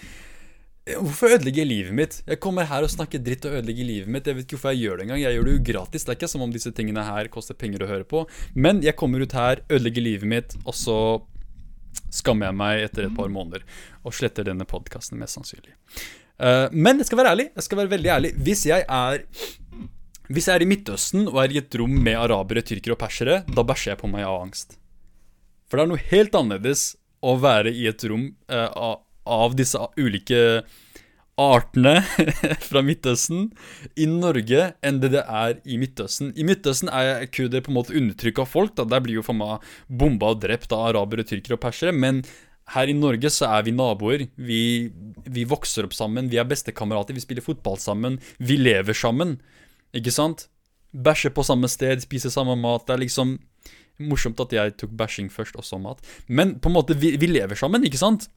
Hvorfor 0.82 1.36
ødelegge 1.36 1.66
livet 1.68 1.94
mitt? 1.94 2.16
Jeg 2.26 2.40
kommer 2.42 2.66
her 2.66 2.82
og 2.82 2.90
snakker 2.90 3.22
dritt 3.22 3.44
og 3.46 3.60
ødelegger 3.60 3.86
livet 3.86 4.10
mitt. 4.10 4.26
Jeg 4.26 4.38
vet 4.38 4.48
ikke 4.48 4.58
hvorfor 4.58 4.74
jeg 4.74 4.82
gjør 4.86 4.98
det 4.98 5.06
engang. 5.06 5.20
Jeg 5.22 5.36
gjør 5.36 5.50
det 5.50 5.54
jo 5.54 5.66
gratis. 5.68 6.06
Det 6.06 6.14
er 6.14 6.18
ikke 6.18 6.32
som 6.32 6.46
om 6.48 6.56
disse 6.56 6.72
tingene 6.78 7.04
her 7.06 7.30
koster 7.34 7.58
penger 7.60 7.86
å 7.86 7.92
høre 7.92 8.08
på. 8.08 8.24
Men 8.56 8.82
jeg 8.82 8.98
kommer 8.98 9.22
ut 9.22 9.36
her, 9.38 9.62
ødelegger 9.70 10.08
livet 10.08 10.32
mitt, 10.32 10.56
og 10.66 10.74
så 10.78 10.98
skammer 12.12 12.50
jeg 12.50 12.60
meg 12.64 12.88
etter 12.88 13.06
et 13.06 13.16
par 13.20 13.30
måneder. 13.30 13.68
Og 14.02 14.16
sletter 14.18 14.48
denne 14.48 14.66
podkasten, 14.66 15.20
mest 15.22 15.38
sannsynlig. 15.38 15.76
Uh, 16.42 16.68
men 16.74 16.98
jeg 16.98 17.10
skal 17.10 17.22
være 17.22 17.34
ærlig. 17.36 17.48
Jeg 17.56 17.68
skal 17.68 17.82
være 17.84 17.94
veldig 17.96 18.14
ærlig. 18.18 18.32
Hvis 18.42 18.66
jeg 18.66 18.86
er 18.88 19.26
Hvis 20.32 20.48
jeg 20.48 20.56
er 20.56 20.64
i 20.64 20.70
Midtøsten 20.70 21.28
og 21.28 21.44
er 21.44 21.52
i 21.52 21.60
et 21.60 21.76
rom 21.76 21.92
med 21.92 22.16
arabere, 22.16 22.64
tyrkere 22.64 22.96
og 22.96 23.02
persere, 23.02 23.42
da 23.52 23.64
bæsjer 23.68 23.94
jeg 23.94 24.00
på 24.00 24.10
meg 24.10 24.24
av 24.24 24.42
angst. 24.46 24.78
For 25.68 25.78
det 25.78 25.84
er 25.84 25.92
noe 25.92 26.10
helt 26.10 26.36
annerledes 26.40 26.84
å 27.22 27.36
være 27.38 27.74
i 27.76 27.84
et 27.92 28.04
rom 28.08 28.30
av 28.50 29.02
av 29.26 29.56
disse 29.56 29.80
ulike 29.98 30.64
artene 31.42 32.02
fra 32.70 32.84
Midtøsten 32.86 33.50
i 33.96 34.06
Norge 34.10 34.72
enn 34.86 35.00
det 35.02 35.14
det 35.16 35.24
er 35.24 35.58
i 35.64 35.80
Midtøsten. 35.82 36.34
I 36.36 36.46
Midtøsten 36.46 36.92
er 36.94 37.26
kurder 37.34 37.64
på 37.64 37.72
en 37.72 37.80
måte 37.80 37.96
undertrykk 37.98 38.44
av 38.44 38.52
folk. 38.52 38.76
da 38.78 38.86
Der 38.86 39.04
blir 39.04 39.20
jo 39.20 39.26
for 39.26 39.38
meg 39.38 39.66
bomba 39.88 40.34
og 40.36 40.42
drept 40.44 40.74
av 40.76 40.92
arabere, 40.92 41.26
tyrkere 41.26 41.58
og 41.58 41.64
persere. 41.64 41.96
Men 41.96 42.22
Her 42.72 42.88
i 42.88 42.96
Norge 42.96 43.32
så 43.34 43.50
er 43.52 43.66
vi 43.68 43.74
naboer. 43.76 44.28
Vi, 44.40 44.62
vi 45.26 45.46
vokser 45.50 45.88
opp 45.88 45.96
sammen, 45.98 46.30
vi 46.32 46.40
er 46.40 46.48
bestekamerater, 46.48 47.16
vi 47.18 47.24
spiller 47.24 47.46
fotball 47.46 47.80
sammen. 47.82 48.20
Vi 48.40 48.58
lever 48.60 48.96
sammen, 48.96 49.40
ikke 49.98 50.14
sant? 50.14 50.48
Bæsjer 50.92 51.34
på 51.36 51.44
samme 51.48 51.70
sted, 51.72 52.04
spiser 52.04 52.32
samme 52.34 52.56
mat. 52.60 52.86
Det 52.88 52.96
er 52.96 53.04
liksom 53.06 53.40
morsomt 54.02 54.40
at 54.44 54.54
jeg 54.56 54.78
tok 54.80 54.94
bæsjing 54.98 55.32
først, 55.32 55.58
også 55.60 55.80
mat. 55.82 56.00
Men 56.28 56.58
på 56.60 56.72
en 56.72 56.78
måte, 56.78 56.98
vi, 56.98 57.16
vi 57.20 57.30
lever 57.32 57.60
sammen, 57.60 57.86
ikke 57.88 58.00
sant? 58.02 58.30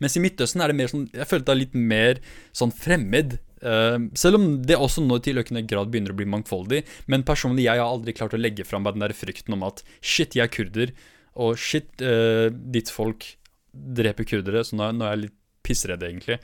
Mens 0.00 0.16
i 0.16 0.22
Midtøsten 0.22 0.62
er 0.62 0.70
det 0.70 0.76
mer 0.78 0.90
sånn 0.90 1.08
Jeg 1.10 1.26
føler 1.26 1.46
det 1.48 1.52
er 1.52 1.58
litt 1.58 1.74
mer 1.74 2.20
sånn 2.56 2.72
fremmed. 2.74 3.40
Uh, 3.60 4.08
selv 4.16 4.38
om 4.38 4.44
det 4.64 4.78
også 4.78 5.02
nå 5.04 5.18
til 5.24 5.40
økende 5.42 5.64
grad 5.68 5.90
begynner 5.92 6.14
å 6.14 6.20
bli 6.20 6.28
mangfoldig. 6.30 6.84
Men 7.10 7.26
personlig, 7.28 7.66
jeg 7.66 7.82
har 7.82 7.90
aldri 7.90 8.14
klart 8.16 8.36
å 8.36 8.40
legge 8.40 8.66
fram 8.68 8.86
den 8.88 9.04
der 9.04 9.16
frykten 9.16 9.58
om 9.58 9.66
at 9.66 9.82
shit, 10.00 10.36
jeg 10.38 10.46
er 10.46 10.54
kurder, 10.54 10.94
og 11.40 11.58
shit, 11.60 11.90
uh, 12.00 12.48
ditt 12.48 12.92
folk 12.92 13.26
dreper 13.72 14.28
kurdere. 14.28 14.64
Så 14.66 14.78
nå, 14.78 14.90
er 14.90 15.14
jeg 15.14 15.24
litt 15.26 15.36
pissredd, 15.66 16.04
egentlig. 16.06 16.40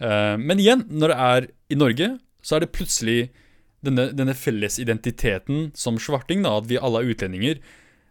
Uh, 0.00 0.36
men 0.40 0.62
igjen, 0.62 0.86
når 0.90 1.12
det 1.12 1.20
er 1.28 1.48
i 1.70 1.78
Norge, 1.78 2.10
så 2.42 2.56
er 2.56 2.64
det 2.64 2.74
plutselig 2.74 3.20
denne, 3.84 4.10
denne 4.16 4.36
felles 4.36 4.78
identiteten 4.82 5.70
som 5.76 6.00
svarting, 6.00 6.44
da, 6.44 6.56
at 6.60 6.68
vi 6.70 6.80
alle 6.80 7.02
er 7.02 7.14
utlendinger. 7.14 7.62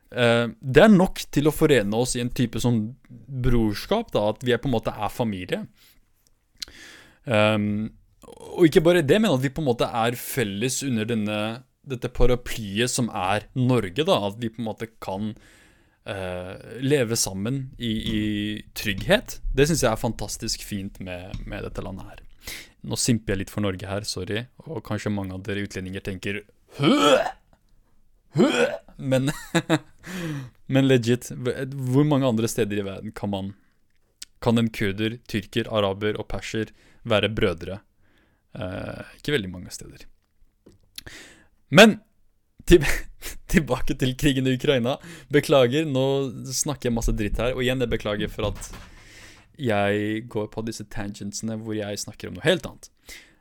Uh, 0.10 0.50
det 0.62 0.86
er 0.86 0.94
nok 0.94 1.22
til 1.34 1.50
å 1.50 1.54
forene 1.54 2.02
oss 2.02 2.16
i 2.18 2.24
en 2.24 2.34
type 2.34 2.62
sånn 2.62 2.82
brorskap, 3.10 4.14
da, 4.16 4.30
at 4.34 4.46
vi 4.46 4.58
på 4.58 4.70
en 4.70 4.78
måte 4.78 4.94
er 4.94 5.14
familie. 5.14 5.64
Um, 7.30 7.90
og 8.30 8.68
ikke 8.68 8.84
bare 8.86 9.06
det, 9.06 9.18
men 9.22 9.34
at 9.34 9.44
vi 9.44 9.52
på 9.54 9.62
en 9.62 9.70
måte 9.70 9.88
er 9.88 10.18
felles 10.20 10.82
under 10.86 11.08
denne, 11.08 11.40
dette 11.90 12.12
paraplyet 12.14 12.92
som 12.92 13.10
er 13.14 13.48
Norge. 13.58 14.06
da, 14.06 14.20
At 14.28 14.38
vi 14.42 14.52
på 14.54 14.62
en 14.62 14.70
måte 14.70 14.90
kan 15.02 15.34
uh, 16.10 16.58
leve 16.82 17.16
sammen 17.20 17.70
i, 17.78 17.92
i 17.92 18.22
trygghet. 18.78 19.40
Det 19.56 19.68
syns 19.70 19.84
jeg 19.86 19.92
er 19.92 20.02
fantastisk 20.02 20.66
fint 20.66 21.00
med, 21.04 21.38
med, 21.46 21.64
dette 21.68 21.84
landet 21.86 22.10
her. 22.10 22.24
Nå 22.90 22.98
simper 23.00 23.36
jeg 23.36 23.44
litt 23.44 23.54
for 23.54 23.66
Norge 23.66 23.88
her, 23.90 24.08
sorry. 24.08 24.46
Og 24.66 24.82
kanskje 24.88 25.14
mange 25.14 25.36
av 25.36 25.44
dere 25.46 25.66
utlendinger 25.68 26.04
tenker! 26.06 26.44
Hø! 26.80 26.92
Men, 29.00 29.32
men 30.74 30.88
legit, 30.88 31.32
hvor 31.34 32.06
mange 32.08 32.28
andre 32.28 32.50
steder 32.52 32.82
i 32.82 32.86
verden 32.86 33.16
kan 33.16 33.32
man 33.34 33.56
Kan 34.40 34.58
en 34.58 34.70
kurder, 34.72 35.18
tyrker, 35.28 35.68
araber 35.68 36.16
og 36.16 36.30
perser 36.32 36.70
være 37.04 37.28
brødre? 37.36 37.82
Eh, 38.56 39.02
ikke 39.18 39.34
veldig 39.34 39.50
mange 39.52 39.74
steder. 39.76 40.06
Men 41.76 41.98
til, 42.70 42.86
tilbake 43.54 43.98
til 44.00 44.16
krigen 44.20 44.48
i 44.48 44.56
Ukraina. 44.60 44.98
Beklager, 45.34 45.88
nå 45.90 46.06
snakker 46.46 46.90
jeg 46.90 46.98
masse 46.98 47.16
dritt 47.18 47.42
her. 47.42 47.56
Og 47.58 47.66
igjen, 47.66 47.82
jeg 47.84 47.94
beklager 47.96 48.32
for 48.32 48.52
at 48.52 48.72
jeg 49.60 50.24
går 50.32 50.52
på 50.54 50.64
disse 50.68 50.86
tangentsene 50.88 51.60
hvor 51.60 51.76
jeg 51.76 52.00
snakker 52.00 52.30
om 52.30 52.38
noe 52.38 52.48
helt 52.48 52.68
annet. 52.70 52.92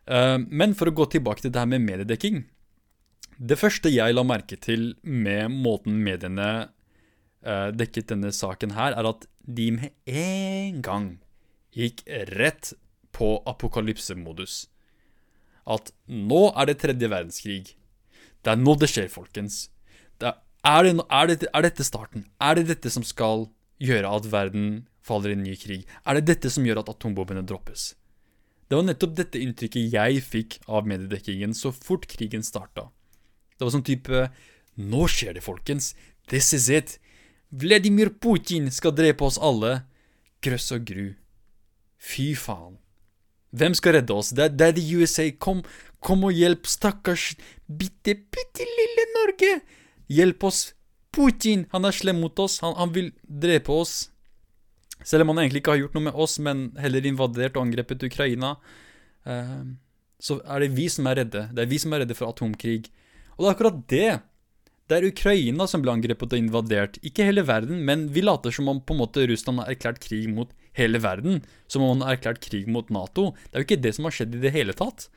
Uh, 0.09 0.41
men 0.49 0.73
for 0.75 0.91
å 0.91 0.97
gå 0.97 1.05
tilbake 1.13 1.45
til 1.45 1.53
det 1.53 1.61
her 1.61 1.69
med 1.69 1.85
mediedekking 1.85 2.47
det 3.39 3.59
første 3.59 3.91
jeg 3.93 4.15
la 4.17 4.25
merke 4.27 4.59
til 4.59 4.93
med 5.03 5.53
måten 5.55 6.01
mediene 6.03 6.49
uh, 7.47 7.71
dekket 7.71 8.11
denne 8.11 8.33
saken 8.35 8.75
her, 8.75 8.97
er 8.99 9.07
at 9.07 9.29
de 9.47 9.71
med 9.77 9.95
en 10.11 10.83
gang 10.83 11.09
gikk 11.77 12.03
rett 12.35 12.73
på 13.15 13.37
apokalypsemodus. 13.49 14.67
At 15.71 15.93
nå 16.11 16.49
er 16.57 16.71
det 16.71 16.81
tredje 16.83 17.11
verdenskrig. 17.13 17.77
Det 18.45 18.53
er 18.55 18.61
nå 18.61 18.75
det 18.79 18.91
skjer, 18.91 19.09
folkens. 19.13 19.67
Det 20.21 20.31
er, 20.31 20.39
er, 20.67 20.83
det, 20.87 21.07
er, 21.07 21.31
det, 21.33 21.49
er 21.53 21.67
dette 21.67 21.87
starten? 21.87 22.27
Er 22.41 22.59
det 22.59 22.69
dette 22.71 22.93
som 22.93 23.07
skal 23.07 23.49
gjøre 23.83 24.11
at 24.11 24.29
verden 24.31 24.87
faller 25.05 25.33
i 25.33 25.39
en 25.39 25.47
ny 25.47 25.57
krig? 25.59 25.87
Er 26.05 26.19
det 26.19 26.29
dette 26.31 26.53
som 26.53 26.67
gjør 26.67 26.83
at 26.83 26.93
atombombene 26.93 27.45
droppes? 27.47 27.93
Det 28.69 28.77
var 28.77 28.85
nettopp 28.85 29.15
dette 29.17 29.41
inntrykket 29.41 29.95
jeg 29.95 30.23
fikk 30.25 30.59
av 30.69 30.89
mediedekkingen 30.89 31.55
så 31.57 31.73
fort 31.73 32.05
krigen 32.11 32.45
starta. 32.45 32.91
Det 33.57 33.65
var 33.65 33.75
sånn 33.75 33.87
type 33.87 34.29
Nå 34.79 35.09
skjer 35.11 35.35
det, 35.35 35.43
folkens. 35.43 35.97
This 36.31 36.53
is 36.55 36.69
it. 36.71 36.99
Vladimir 37.51 38.13
Putin 38.23 38.69
skal 38.71 38.93
drepe 38.95 39.25
oss 39.27 39.41
alle. 39.43 39.81
Grøss 40.45 40.69
og 40.77 40.85
gru. 40.87 41.09
Fy 41.99 42.29
faen. 42.39 42.77
Hvem 43.57 43.77
skal 43.77 43.99
redde 43.99 44.15
oss? 44.15 44.33
Det 44.37 44.45
er 44.45 44.57
Daddy 44.57 44.85
USA. 45.01 45.29
Kom, 45.41 45.63
kom 46.05 46.27
og 46.29 46.37
hjelp, 46.37 46.69
stakkars 46.69 47.33
bitte, 47.67 48.15
bitte 48.29 48.67
lille 48.67 49.07
Norge. 49.15 49.55
Hjelp 50.13 50.49
oss. 50.51 50.61
Putin, 51.15 51.65
han 51.73 51.89
er 51.89 51.97
slem 51.97 52.21
mot 52.21 52.39
oss. 52.45 52.61
Han, 52.65 52.77
han 52.79 52.93
vil 52.95 53.11
drepe 53.25 53.73
oss. 53.73 53.97
Selv 55.07 55.25
om 55.25 55.33
han 55.33 55.45
egentlig 55.45 55.63
ikke 55.63 55.77
har 55.77 55.83
gjort 55.83 55.97
noe 55.97 56.09
med 56.11 56.19
oss, 56.21 56.39
men 56.43 56.69
heller 56.81 57.07
invadert 57.07 57.57
og 57.57 57.65
angrepet 57.65 58.05
Ukraina, 58.09 58.57
uh, 59.29 59.61
så 60.21 60.41
er 60.43 60.65
det 60.65 60.73
vi 60.77 60.89
som 60.93 61.07
er 61.09 61.23
redde. 61.23 61.45
Det 61.55 61.65
er 61.65 61.71
vi 61.71 61.79
som 61.81 61.95
er 61.95 62.03
redde 62.05 62.17
for 62.19 62.29
atomkrig. 62.29 62.91
Og 63.37 63.45
det 63.45 63.49
er 63.49 63.55
akkurat 63.55 63.81
det. 63.91 64.11
Det 64.89 64.97
er 64.97 65.07
Ukraina 65.09 65.67
som 65.69 65.83
ble 65.85 65.93
angrepet 65.93 66.33
og 66.33 66.41
invadert, 66.41 66.97
ikke 67.05 67.27
hele 67.29 67.45
verden, 67.47 67.83
men 67.85 68.07
vi 68.13 68.25
later 68.25 68.55
som 68.55 68.71
om 68.73 68.81
på 68.81 68.95
en 68.95 69.03
måte 69.03 69.27
Russland 69.29 69.61
har 69.61 69.75
erklært 69.75 70.01
krig 70.01 70.31
mot 70.33 70.55
hele 70.79 71.01
verden. 71.03 71.43
Som 71.71 71.85
om 71.85 71.97
han 71.97 72.07
har 72.07 72.17
erklært 72.17 72.43
krig 72.47 72.71
mot 72.71 72.89
Nato. 72.95 73.33
Det 73.49 73.53
er 73.55 73.65
jo 73.65 73.69
ikke 73.69 73.83
det 73.85 73.95
som 73.97 74.09
har 74.09 74.17
skjedd 74.17 74.39
i 74.39 74.45
det 74.47 74.55
hele 74.55 74.77
tatt. 74.79 75.09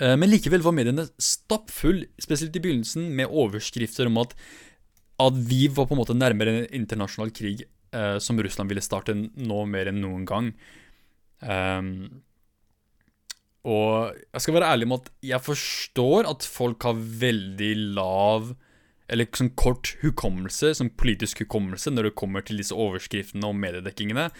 Eh, 0.00 0.16
men 0.18 0.32
likevel 0.32 0.64
var 0.64 0.74
mediene 0.76 1.06
stappfull, 1.20 2.04
spesielt 2.20 2.56
i 2.56 2.64
begynnelsen, 2.64 3.10
med 3.16 3.30
overskrifter 3.30 4.10
om 4.10 4.20
at, 4.24 4.34
at 5.22 5.38
vi 5.48 5.66
var 5.68 5.88
på 5.88 5.96
en 5.96 6.02
måte 6.02 6.18
nærmere 6.18 6.56
en 6.56 6.68
internasjonal 6.82 7.32
krig 7.36 7.64
eh, 7.94 8.18
som 8.22 8.40
Russland 8.40 8.72
ville 8.72 8.84
starte 8.84 9.14
nå 9.16 9.64
mer 9.70 9.92
enn 9.92 10.02
noen 10.02 10.26
gang. 10.28 10.52
Um, 11.42 11.88
og 13.66 14.14
jeg 14.14 14.42
skal 14.42 14.56
være 14.56 14.68
ærlig 14.74 14.88
med 14.90 15.02
at 15.02 15.10
jeg 15.26 15.42
forstår 15.42 16.28
at 16.30 16.46
folk 16.46 16.82
har 16.86 16.98
veldig 16.98 17.72
lav 17.98 18.52
eller 19.12 19.28
sånn 19.36 19.52
kort 19.60 19.94
hukommelse, 20.02 20.72
sånn 20.78 20.92
politisk 20.98 21.44
hukommelse, 21.44 21.92
når 21.92 22.08
det 22.08 22.18
kommer 22.18 22.44
til 22.46 22.60
disse 22.60 22.76
overskriftene 22.76 23.48
og 23.48 23.58
mediedekkingene. 23.60 24.30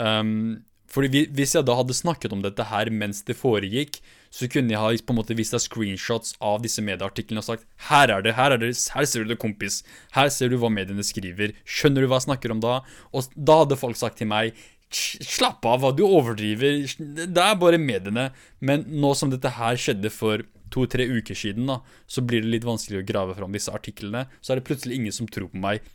Um, 0.00 0.64
fordi 0.94 1.26
Hvis 1.34 1.54
jeg 1.56 1.66
da 1.66 1.74
hadde 1.74 1.96
snakket 1.96 2.32
om 2.34 2.42
dette 2.44 2.68
her 2.70 2.90
mens 2.92 3.24
det 3.26 3.34
foregikk, 3.34 3.98
så 4.34 4.46
kunne 4.50 4.74
jeg 4.74 4.80
ha 4.82 4.90
på 4.90 5.14
en 5.14 5.18
måte 5.18 5.36
vist 5.38 5.54
deg 5.54 5.62
screenshots 5.62 6.34
av 6.42 6.62
disse 6.62 6.82
medieartiklene 6.82 7.42
og 7.42 7.46
sagt 7.46 7.66
her 7.88 8.10
er 8.10 8.22
det, 8.22 8.34
her 8.34 8.54
er 8.54 8.62
det, 8.62 8.72
her 8.94 9.06
ser 9.06 9.24
du 9.24 9.32
det, 9.32 9.40
kompis. 9.42 9.82
Her 10.14 10.30
ser 10.30 10.50
du 10.50 10.58
hva 10.58 10.70
mediene 10.70 11.02
skriver. 11.06 11.54
Skjønner 11.64 12.04
du 12.04 12.10
hva 12.10 12.20
jeg 12.20 12.28
snakker 12.28 12.54
om 12.54 12.62
da? 12.62 12.80
Og 13.14 13.30
da 13.34 13.60
hadde 13.62 13.80
folk 13.80 13.98
sagt 13.98 14.20
til 14.22 14.30
meg 14.30 14.54
Slapp 14.94 15.64
av, 15.66 15.80
hva 15.82 15.90
du 15.90 16.04
overdriver. 16.06 16.84
Det 16.94 17.26
er 17.42 17.56
bare 17.58 17.80
mediene. 17.82 18.28
Men 18.62 18.84
nå 18.86 19.10
som 19.18 19.32
dette 19.32 19.50
her 19.56 19.80
skjedde 19.80 20.12
for 20.12 20.44
to-tre 20.74 21.06
uker 21.06 21.38
siden, 21.38 21.68
da, 21.70 21.78
så 22.10 22.24
blir 22.26 22.42
det 22.42 22.50
litt 22.56 22.66
vanskelig 22.66 23.02
å 23.02 23.06
grave 23.06 23.36
fram 23.38 23.54
disse 23.54 23.72
artiklene. 23.74 24.26
Så 24.40 24.52
er 24.52 24.60
det 24.60 24.66
plutselig 24.68 24.98
ingen 24.98 25.14
som 25.14 25.30
tror 25.30 25.48
på 25.52 25.62
meg. 25.62 25.86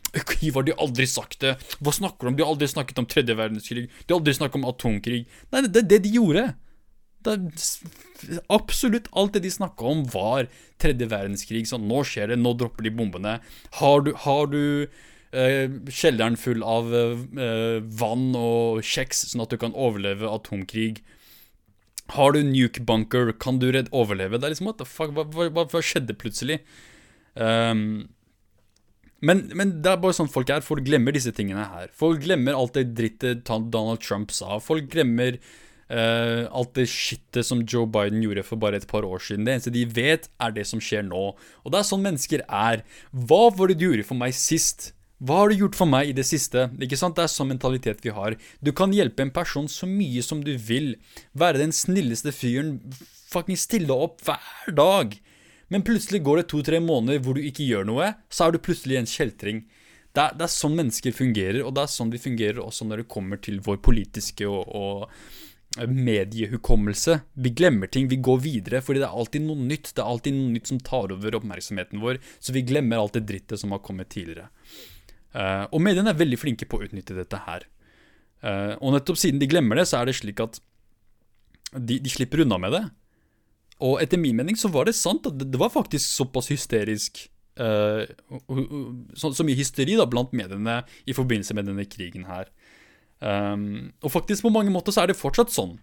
Ivar, 0.46 0.64
de 0.66 0.74
har 0.74 0.82
aldri 0.86 1.06
sagt 1.10 1.42
det! 1.44 1.56
Hva 1.78 1.94
snakker 1.94 2.26
du 2.26 2.32
om? 2.32 2.38
De 2.38 2.46
har 2.46 2.54
aldri 2.54 2.70
snakket 2.70 3.02
om 3.02 3.08
tredje 3.10 3.36
verdenskrig. 3.38 3.86
De 3.90 4.14
har 4.14 4.20
aldri 4.22 4.36
snakket 4.38 4.60
om 4.62 4.68
atomkrig. 4.72 5.22
Nei, 5.52 5.64
det 5.68 5.84
er 5.84 5.92
det 5.94 6.02
de 6.06 6.16
gjorde. 6.16 6.48
Det 7.20 7.36
absolutt 8.48 9.10
alt 9.12 9.36
det 9.36 9.44
de 9.44 9.52
snakka 9.52 9.92
om, 9.92 10.02
var 10.08 10.48
tredje 10.80 11.08
verdenskrig. 11.10 11.66
Sånn, 11.68 11.86
nå 11.88 12.02
skjer 12.08 12.32
det, 12.32 12.40
nå 12.40 12.54
dropper 12.56 12.86
de 12.86 12.94
bombene. 12.96 13.38
Har 13.80 14.04
du, 14.06 14.14
har 14.24 14.48
du 14.52 14.62
eh, 15.36 15.66
kjelleren 15.92 16.38
full 16.40 16.64
av 16.64 16.92
eh, 16.96 17.80
vann 18.00 18.30
og 18.38 18.80
kjeks, 18.86 19.26
sånn 19.32 19.44
at 19.44 19.52
du 19.52 19.60
kan 19.60 19.76
overleve 19.76 20.30
atomkrig. 20.30 21.02
Har 22.16 22.34
du 22.34 22.40
nuke 22.46 22.82
bunker, 22.86 23.32
kan 23.38 23.60
du 23.62 23.68
redd 23.74 23.90
overleve? 23.94 24.38
Det 24.38 24.48
er 24.48 24.54
liksom 24.54 24.70
what 24.70 24.80
the 24.80 24.88
fuck, 24.88 25.12
hva, 25.16 25.26
hva, 25.30 25.66
hva 25.70 25.82
skjedde 25.84 26.16
plutselig? 26.18 26.60
Um, 27.34 28.08
men, 29.20 29.44
men, 29.56 29.76
det 29.84 29.92
er 29.92 30.00
bare 30.00 30.16
sånn 30.16 30.30
folk 30.32 30.50
er. 30.52 30.64
Folk 30.64 30.84
glemmer 30.86 31.14
disse 31.14 31.32
tingene 31.36 31.66
her. 31.74 31.90
Folk 31.96 32.22
glemmer 32.24 32.56
alt 32.56 32.76
det 32.78 32.90
drittet 32.96 33.44
Donald 33.46 34.00
Trump 34.02 34.32
sa. 34.34 34.56
Folk 34.64 34.88
glemmer 34.92 35.36
uh, 35.92 36.48
alt 36.48 36.72
det 36.78 36.88
skittet 36.90 37.46
som 37.46 37.64
Joe 37.68 37.88
Biden 37.90 38.24
gjorde 38.24 38.46
for 38.48 38.60
bare 38.62 38.80
et 38.80 38.88
par 38.90 39.06
år 39.06 39.20
siden. 39.26 39.44
Det 39.46 39.58
eneste 39.58 39.74
de 39.74 39.84
vet, 39.84 40.30
er 40.40 40.56
det 40.56 40.64
som 40.70 40.80
skjer 40.82 41.04
nå. 41.06 41.26
Og 41.36 41.74
det 41.74 41.82
er 41.82 41.90
sånn 41.90 42.06
mennesker 42.06 42.46
er. 42.46 42.86
Hva 43.12 43.44
var 43.54 43.70
det 43.70 43.80
du 43.80 43.90
gjorde 43.90 44.08
for 44.08 44.20
meg 44.20 44.36
sist? 44.36 44.94
Hva 45.20 45.42
har 45.42 45.50
du 45.50 45.60
gjort 45.60 45.76
for 45.76 45.90
meg 45.90 46.08
i 46.08 46.14
det 46.16 46.24
siste? 46.24 46.70
Ikke 46.80 46.96
sant? 46.96 47.18
Det 47.18 47.26
er 47.26 47.32
sånn 47.32 47.50
mentalitet 47.52 48.00
vi 48.04 48.12
har. 48.16 48.38
Du 48.64 48.72
kan 48.76 48.92
hjelpe 48.96 49.26
en 49.26 49.32
person 49.34 49.66
så 49.68 49.88
mye 49.88 50.22
som 50.24 50.40
du 50.44 50.54
vil. 50.56 50.94
Være 51.36 51.60
den 51.60 51.74
snilleste 51.76 52.32
fyren. 52.32 52.78
Fucking 53.28 53.58
stille 53.60 53.92
opp 53.92 54.24
hver 54.24 54.72
dag. 54.72 55.18
Men 55.70 55.84
plutselig 55.86 56.22
går 56.26 56.40
det 56.40 56.46
to-tre 56.50 56.80
måneder 56.82 57.20
hvor 57.22 57.36
du 57.36 57.44
ikke 57.44 57.68
gjør 57.68 57.84
noe, 57.86 58.14
så 58.32 58.46
er 58.48 58.56
du 58.56 58.64
plutselig 58.64 58.96
en 58.98 59.10
kjeltring. 59.10 59.60
Det 60.10 60.24
er, 60.24 60.32
det 60.34 60.48
er, 60.48 60.50
sånn 60.50 60.74
mennesker 60.74 61.14
fungerer, 61.14 61.60
og 61.62 61.76
det 61.76 61.84
er 61.84 61.92
sånn 61.92 62.10
vi 62.10 62.18
fungerer 62.18 62.58
også 62.64 62.88
når 62.88 63.04
det 63.04 63.12
kommer 63.12 63.38
til 63.38 63.60
vår 63.62 63.78
politiske 63.86 64.48
og, 64.50 64.72
og 64.74 65.84
mediehukommelse. 65.86 67.20
Vi 67.38 67.52
glemmer 67.54 67.86
ting, 67.86 68.08
vi 68.10 68.18
går 68.18 68.40
videre, 68.42 68.80
fordi 68.82 69.04
det 69.04 69.06
er 69.06 69.20
alltid 69.22 69.44
noe 69.46 69.68
nytt. 69.68 69.92
Det 69.94 70.02
er 70.02 70.10
alltid 70.10 70.34
noe 70.34 70.56
nytt 70.56 70.72
som 70.72 70.80
tar 70.82 71.14
over 71.14 71.38
oppmerksomheten 71.38 72.02
vår, 72.02 72.18
så 72.42 72.56
vi 72.56 72.64
glemmer 72.66 72.98
alt 72.98 73.20
det 73.20 73.28
drittet 73.28 73.62
som 73.62 73.76
har 73.76 73.84
kommet 73.86 74.10
tidligere. 74.10 74.48
Uh, 75.30 75.68
og 75.70 75.82
mediene 75.82 76.10
er 76.10 76.18
veldig 76.18 76.38
flinke 76.40 76.66
på 76.66 76.80
å 76.80 76.86
utnytte 76.86 77.14
dette 77.14 77.38
her. 77.44 77.66
Uh, 78.42 78.74
og 78.80 78.96
nettopp 78.96 79.18
siden 79.20 79.38
de 79.38 79.48
glemmer 79.50 79.78
det, 79.78 79.86
så 79.90 80.00
er 80.00 80.10
det 80.10 80.16
slik 80.18 80.40
at 80.42 80.58
de, 81.76 82.00
de, 82.00 82.10
slipper 82.10 82.42
unna 82.42 82.58
med 82.58 82.74
det. 82.74 82.84
Og 83.86 84.00
etter 84.02 84.20
min 84.20 84.40
mening 84.40 84.58
så 84.58 84.72
var 84.72 84.88
det 84.88 84.96
sant 84.98 85.28
at 85.28 85.36
det, 85.38 85.52
det 85.52 85.60
var 85.60 85.70
faktisk 85.72 86.02
såpass 86.02 86.50
hysterisk 86.50 87.22
uh, 87.62 88.02
så, 89.14 89.30
så, 89.30 89.46
mye 89.46 89.58
hysteri 89.58 89.94
da 90.00 90.08
blant 90.10 90.34
mediene 90.36 90.80
i 91.06 91.14
forbindelse 91.16 91.54
med 91.56 91.70
denne 91.70 91.86
krigen 91.90 92.26
her. 92.30 92.50
Um, 93.20 93.92
og 94.02 94.14
faktisk 94.16 94.46
på 94.46 94.52
mange 94.52 94.72
måter 94.74 94.96
så 94.96 95.04
er 95.04 95.12
det 95.12 95.20
fortsatt 95.20 95.54
sånn. 95.54 95.76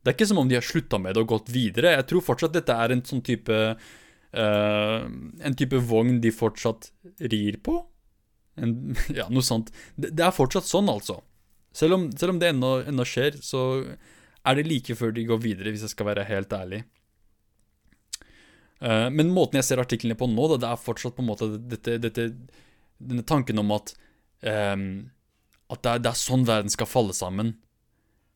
Det 0.00 0.14
er 0.14 0.16
ikke 0.16 0.30
som 0.30 0.40
om 0.40 0.48
de 0.48 0.56
har 0.56 0.64
slutta 0.64 0.96
med 1.02 1.12
det 1.12 1.26
og 1.26 1.34
gått 1.34 1.52
videre. 1.52 1.92
Jeg 1.98 2.08
tror 2.08 2.24
fortsatt 2.24 2.56
dette 2.56 2.72
er 2.72 2.94
en 2.94 3.04
sånn 3.04 3.24
type 3.26 3.56
En 4.28 5.54
type 5.56 5.78
vogn 5.88 6.18
de 6.20 6.28
fortsatt 6.36 6.90
rir 7.32 7.56
på. 7.64 7.78
En, 8.62 8.76
ja, 9.18 9.28
noe 9.32 9.44
sånt. 9.46 9.72
Det, 9.96 10.12
det, 10.12 10.24
er 10.26 10.34
fortsatt 10.34 10.68
sånn, 10.68 10.90
altså. 10.92 11.20
Selv 11.76 11.98
om, 11.98 12.06
selv 12.18 12.34
om 12.34 12.40
det 12.42 12.52
ennå, 12.52 12.72
ennå, 12.90 13.06
skjer, 13.06 13.38
så 13.44 13.64
er 14.48 14.58
det 14.58 14.68
like 14.68 14.96
før 14.98 15.12
de 15.14 15.26
går 15.28 15.42
videre, 15.44 15.74
hvis 15.74 15.84
jeg 15.86 15.94
skal 15.94 16.10
være 16.10 16.26
helt 16.28 16.54
ærlig. 16.56 16.82
Uh, 18.78 19.08
men 19.10 19.32
måten 19.34 19.58
jeg 19.58 19.66
ser 19.66 19.82
artiklene 19.82 20.16
på 20.18 20.28
nå, 20.30 20.44
det, 20.52 20.60
det 20.62 20.70
er 20.70 20.82
fortsatt 20.82 21.16
på 21.16 21.24
en 21.24 21.30
måte 21.32 21.48
dette, 21.58 21.96
dette, 21.98 22.28
denne 23.02 23.24
tanken 23.26 23.58
om 23.58 23.72
at 23.74 23.90
um, 24.46 24.84
At 25.68 25.82
det 25.82 25.90
er, 25.90 26.02
det 26.04 26.10
er, 26.12 26.20
sånn 26.20 26.46
verden 26.48 26.72
skal 26.72 26.88
falle 26.88 27.16
sammen. 27.16 27.56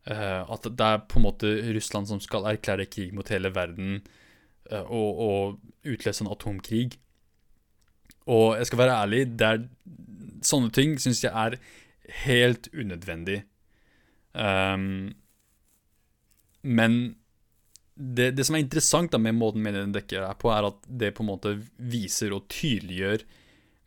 Uh, 0.03 0.43
at 0.51 0.67
det 0.67 0.89
er 0.89 1.05
på 1.07 1.21
en 1.21 1.29
måte 1.29 1.53
Russland 1.77 2.11
som 2.11 2.19
skal 2.21 2.49
erklære 2.51 2.89
krig 2.91 3.15
mot 3.15 3.31
hele 3.31 3.53
verden 3.55 4.01
uh, 4.73 4.83
og, 4.83 5.23
og 5.23 5.89
utløse 5.95 6.27
en 6.27 6.33
atomkrig. 6.35 6.99
Og 8.31 8.59
jeg 8.59 8.69
skal 8.69 8.83
være 8.83 8.99
ærlig, 9.03 9.23
det 9.39 9.47
er, 9.47 9.63
sånne 10.49 10.73
ting 10.75 10.95
syns 11.01 11.23
jeg 11.25 11.33
er 11.33 11.59
helt 12.27 12.69
unødvendig. 12.75 13.43
Um, 14.33 15.13
men 16.63 16.97
det, 17.95 18.31
det, 18.39 18.47
som 18.47 18.57
er 18.57 18.65
interessant 18.65 19.13
da 19.13 19.21
med 19.21 19.37
måten 19.37 19.63
mediene 19.65 19.93
dekker 19.95 20.25
er 20.25 20.39
på, 20.41 20.51
er 20.55 20.71
at 20.71 20.81
det 20.89 21.13
på 21.17 21.25
en 21.25 21.33
måte 21.35 21.55
viser 21.77 22.35
og 22.35 22.49
tydeliggjør 22.53 23.27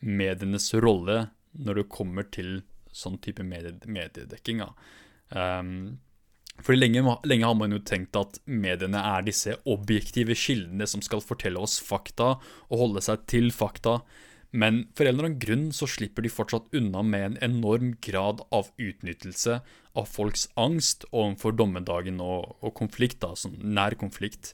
medienes 0.05 0.69
rolle 0.77 1.25
når 1.55 1.81
det 1.81 1.91
kommer 1.91 2.27
til 2.29 2.59
sånn 2.95 3.17
type 3.23 3.43
medie, 3.43 3.73
mediedekking. 3.87 4.61
Um, 5.33 5.97
fordi 6.63 6.79
lenge, 6.79 7.03
lenge, 7.27 7.47
har 7.47 7.57
man 7.59 7.73
jo 7.75 7.81
tenkt 7.83 8.15
at 8.19 8.37
mediene 8.47 9.01
er 9.01 9.25
disse 9.27 9.57
objektive 9.67 10.37
kildene 10.39 10.87
som 10.87 11.03
skal 11.03 11.23
fortelle 11.23 11.59
oss 11.59 11.81
fakta 11.83 12.35
og 12.69 12.79
holde 12.79 13.03
seg 13.03 13.25
til 13.31 13.49
fakta. 13.55 13.99
Men 14.55 14.85
for 14.95 15.03
en 15.03 15.15
eller 15.15 15.27
annen 15.27 15.41
grunn 15.41 15.65
så 15.75 15.87
slipper 15.89 16.23
de 16.23 16.31
fortsatt 16.31 16.71
unna 16.77 17.01
med 17.03 17.25
en 17.25 17.37
enorm 17.49 17.95
grad 18.03 18.43
av 18.55 18.69
utnyttelse 18.79 19.59
av 19.95 20.07
folks 20.07 20.47
angst 20.59 21.03
overfor 21.11 21.55
dommedagen 21.59 22.21
og, 22.23 22.55
og 22.63 22.75
konflikt, 22.77 23.19
da, 23.23 23.33
sånn 23.35 23.57
nær 23.75 23.97
konflikt. 23.99 24.53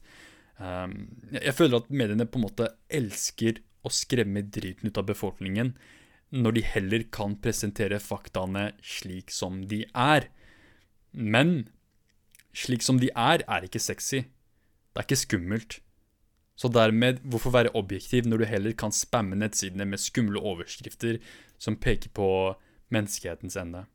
Um, 0.57 1.11
jeg 1.37 1.53
føler 1.57 1.81
at 1.81 1.93
mediene 1.93 2.25
på 2.29 2.39
en 2.39 2.47
måte 2.47 2.71
elsker 2.93 3.61
å 3.85 3.93
skremme 3.93 4.43
driten 4.45 4.89
ut 4.89 4.97
av 5.01 5.09
befolkningen, 5.09 5.73
når 6.31 6.57
de 6.57 6.65
heller 6.65 7.05
kan 7.13 7.35
presentere 7.43 7.99
faktaene 8.01 8.71
slik 8.85 9.33
som 9.33 9.61
de 9.69 9.83
er. 9.91 10.29
Men 11.11 11.67
slik 12.55 12.85
som 12.85 13.01
de 13.01 13.09
er, 13.13 13.43
er 13.45 13.67
ikke 13.67 13.81
sexy. 13.83 14.23
Det 14.91 15.01
er 15.01 15.07
ikke 15.09 15.23
skummelt. 15.25 15.81
Så 16.61 16.69
dermed, 16.69 17.23
hvorfor 17.25 17.49
være 17.55 17.71
objektiv 17.73 18.27
når 18.29 18.37
du 18.37 18.45
heller 18.45 18.75
kan 18.77 18.91
spamme 18.93 19.33
nettsidene 19.39 19.85
med 19.89 19.97
skumle 20.01 20.37
overskrifter 20.37 21.17
som 21.57 21.75
peker 21.81 22.09
på 22.13 22.53
menneskehetens 22.93 23.57
ende? 23.57 23.85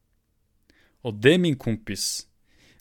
Og 1.06 1.14
det, 1.22 1.38
min 1.38 1.54
kompis, 1.62 2.26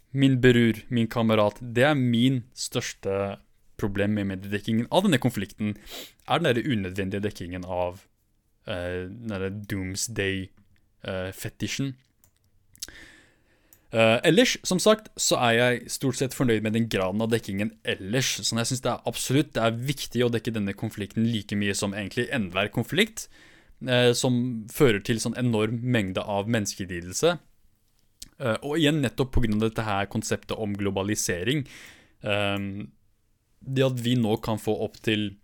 min 0.09 0.41
bror, 0.41 0.73
min 0.89 1.05
kamerat, 1.11 1.59
det 1.61 1.83
er 1.85 1.93
min 1.93 2.43
største 2.57 3.37
problem 3.77 4.09
med 4.17 4.25
mediedekkingen 4.31 4.87
av 4.89 5.03
denne 5.05 5.21
konflikten, 5.21 5.77
er 6.25 6.37
den 6.39 6.49
der 6.49 6.65
unødvendige 6.65 7.21
dekkingen 7.27 7.61
av 7.67 8.01
uh, 8.65 9.05
den 9.05 9.61
doomsday-fetisjen. 9.69 11.87
Uh, 11.93 11.97
Uh, 13.95 14.19
ellers, 14.27 14.57
som 14.67 14.79
sagt, 14.81 15.07
så 15.15 15.37
er 15.39 15.53
jeg 15.55 15.91
stort 15.93 16.17
sett 16.19 16.33
fornøyd 16.35 16.65
med 16.65 16.73
den 16.75 16.89
graden 16.91 17.21
av 17.23 17.29
dekkingen 17.31 17.69
ellers. 17.87 18.33
Så 18.43 18.57
jeg 18.57 18.67
syns 18.67 18.81
det 18.83 18.91
er 18.91 19.05
absolutt 19.07 19.53
det 19.55 19.61
er 19.63 19.77
viktig 19.87 20.23
å 20.25 20.31
dekke 20.33 20.51
denne 20.51 20.73
konflikten 20.75 21.29
like 21.31 21.55
mye 21.55 21.75
som 21.77 21.93
egentlig 21.95 22.25
enhver 22.35 22.67
konflikt, 22.75 23.29
uh, 23.87 24.11
som 24.11 24.65
fører 24.73 24.99
til 24.99 25.21
sånn 25.23 25.37
enorm 25.39 25.77
mengde 25.79 26.19
av 26.19 26.51
menneskelidelse. 26.51 27.37
Uh, 28.35 28.57
og 28.57 28.81
igjen 28.81 28.99
nettopp 28.99 29.31
pga. 29.37 29.53
dette 29.63 29.85
her 29.87 30.11
konseptet 30.11 30.57
om 30.59 30.75
globalisering. 30.75 31.63
det 33.65 33.83
at 33.85 33.99
vi 34.01 34.15
nå 34.17 34.35
kan 34.41 34.57
få 34.57 34.75
opp 34.81 34.97
til 35.03 35.35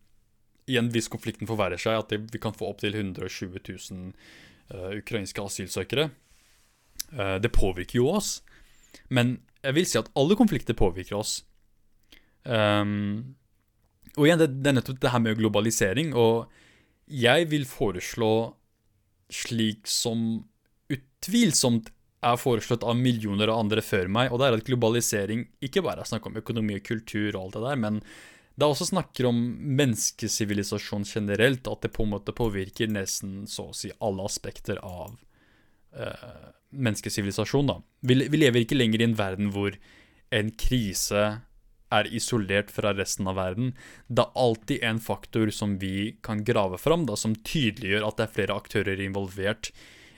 Igjen, 0.70 0.92
hvis 0.94 1.10
konflikten 1.10 1.48
forverrer 1.50 1.78
seg, 1.82 1.98
at 1.98 2.12
vi 2.32 2.40
kan 2.40 2.54
få 2.54 2.70
opp 2.70 2.80
til 2.80 2.94
120 2.96 3.60
000 3.66 5.00
ukrainske 5.02 5.42
asylsøkere. 5.42 6.06
Eh, 7.12 7.38
det 7.44 7.54
påvirker 7.56 8.00
jo 8.00 8.10
oss. 8.16 8.40
Men 9.10 9.40
jeg 9.62 9.78
vil 9.78 9.88
si 9.88 10.00
at 10.00 10.10
alle 10.18 10.38
konflikter 10.40 10.78
påvirker 10.78 11.20
oss. 11.20 11.42
Um, 12.44 13.36
og 14.18 14.26
igjen, 14.26 14.42
det, 14.42 14.48
det 14.64 14.72
er 14.72 14.78
nettopp 14.80 15.02
det 15.04 15.12
her 15.14 15.22
med 15.24 15.38
globalisering. 15.40 16.16
Og 16.18 16.50
jeg 17.12 17.50
vil 17.52 17.68
foreslå 17.70 18.34
slik 19.32 19.88
som 19.88 20.44
utvilsomt 20.92 21.92
er 22.22 22.38
foreslått 22.38 22.84
av 22.86 22.98
millioner 23.00 23.50
av 23.50 23.64
andre 23.64 23.82
før 23.86 24.10
meg, 24.12 24.30
og 24.30 24.42
det 24.42 24.48
er 24.48 24.58
at 24.60 24.68
globalisering 24.68 25.48
ikke 25.64 25.82
bare 25.86 26.04
er 26.04 26.10
snakk 26.10 26.28
om 26.30 26.38
økonomi 26.38 26.78
og 26.78 26.86
kultur 26.86 27.32
og 27.32 27.40
alt 27.48 27.56
det 27.56 27.64
der, 27.64 27.80
men 27.82 28.02
det 28.52 28.66
er 28.66 28.74
også 28.76 28.90
snakker 28.92 29.26
om 29.30 29.40
menneskesivilisasjon 29.80 31.08
generelt, 31.08 31.66
at 31.72 31.88
det 31.88 31.94
på 31.96 32.06
en 32.06 32.12
måte 32.14 32.36
påvirker 32.36 32.92
nesten 32.92 33.48
så 33.50 33.72
å 33.72 33.76
si 33.76 33.90
alle 34.04 34.28
aspekter 34.28 34.78
av 34.86 35.16
uh, 35.98 36.52
menneskesivilisasjon, 36.72 37.70
da. 37.70 37.78
Vi, 38.08 38.18
vi, 38.28 38.42
lever 38.42 38.64
ikke 38.64 38.78
lenger 38.80 39.02
i 39.02 39.08
en 39.10 39.18
verden 39.20 39.52
hvor 39.56 39.76
en 40.32 40.52
krise 40.60 41.24
er 41.92 42.08
isolert 42.16 42.72
fra 42.72 42.94
resten 42.96 43.28
av 43.28 43.36
verden. 43.40 43.74
Det 44.08 44.24
er 44.24 44.40
alltid 44.40 44.84
en 44.88 45.02
faktor 45.04 45.52
som 45.52 45.76
vi 45.82 46.16
kan 46.24 46.46
grave 46.48 46.80
fram, 46.80 47.06
da, 47.10 47.18
som 47.20 47.36
tydeliggjør 47.36 48.08
at 48.08 48.20
det 48.20 48.28
er 48.28 48.36
flere 48.38 48.60
aktører 48.64 49.04
involvert 49.04 49.74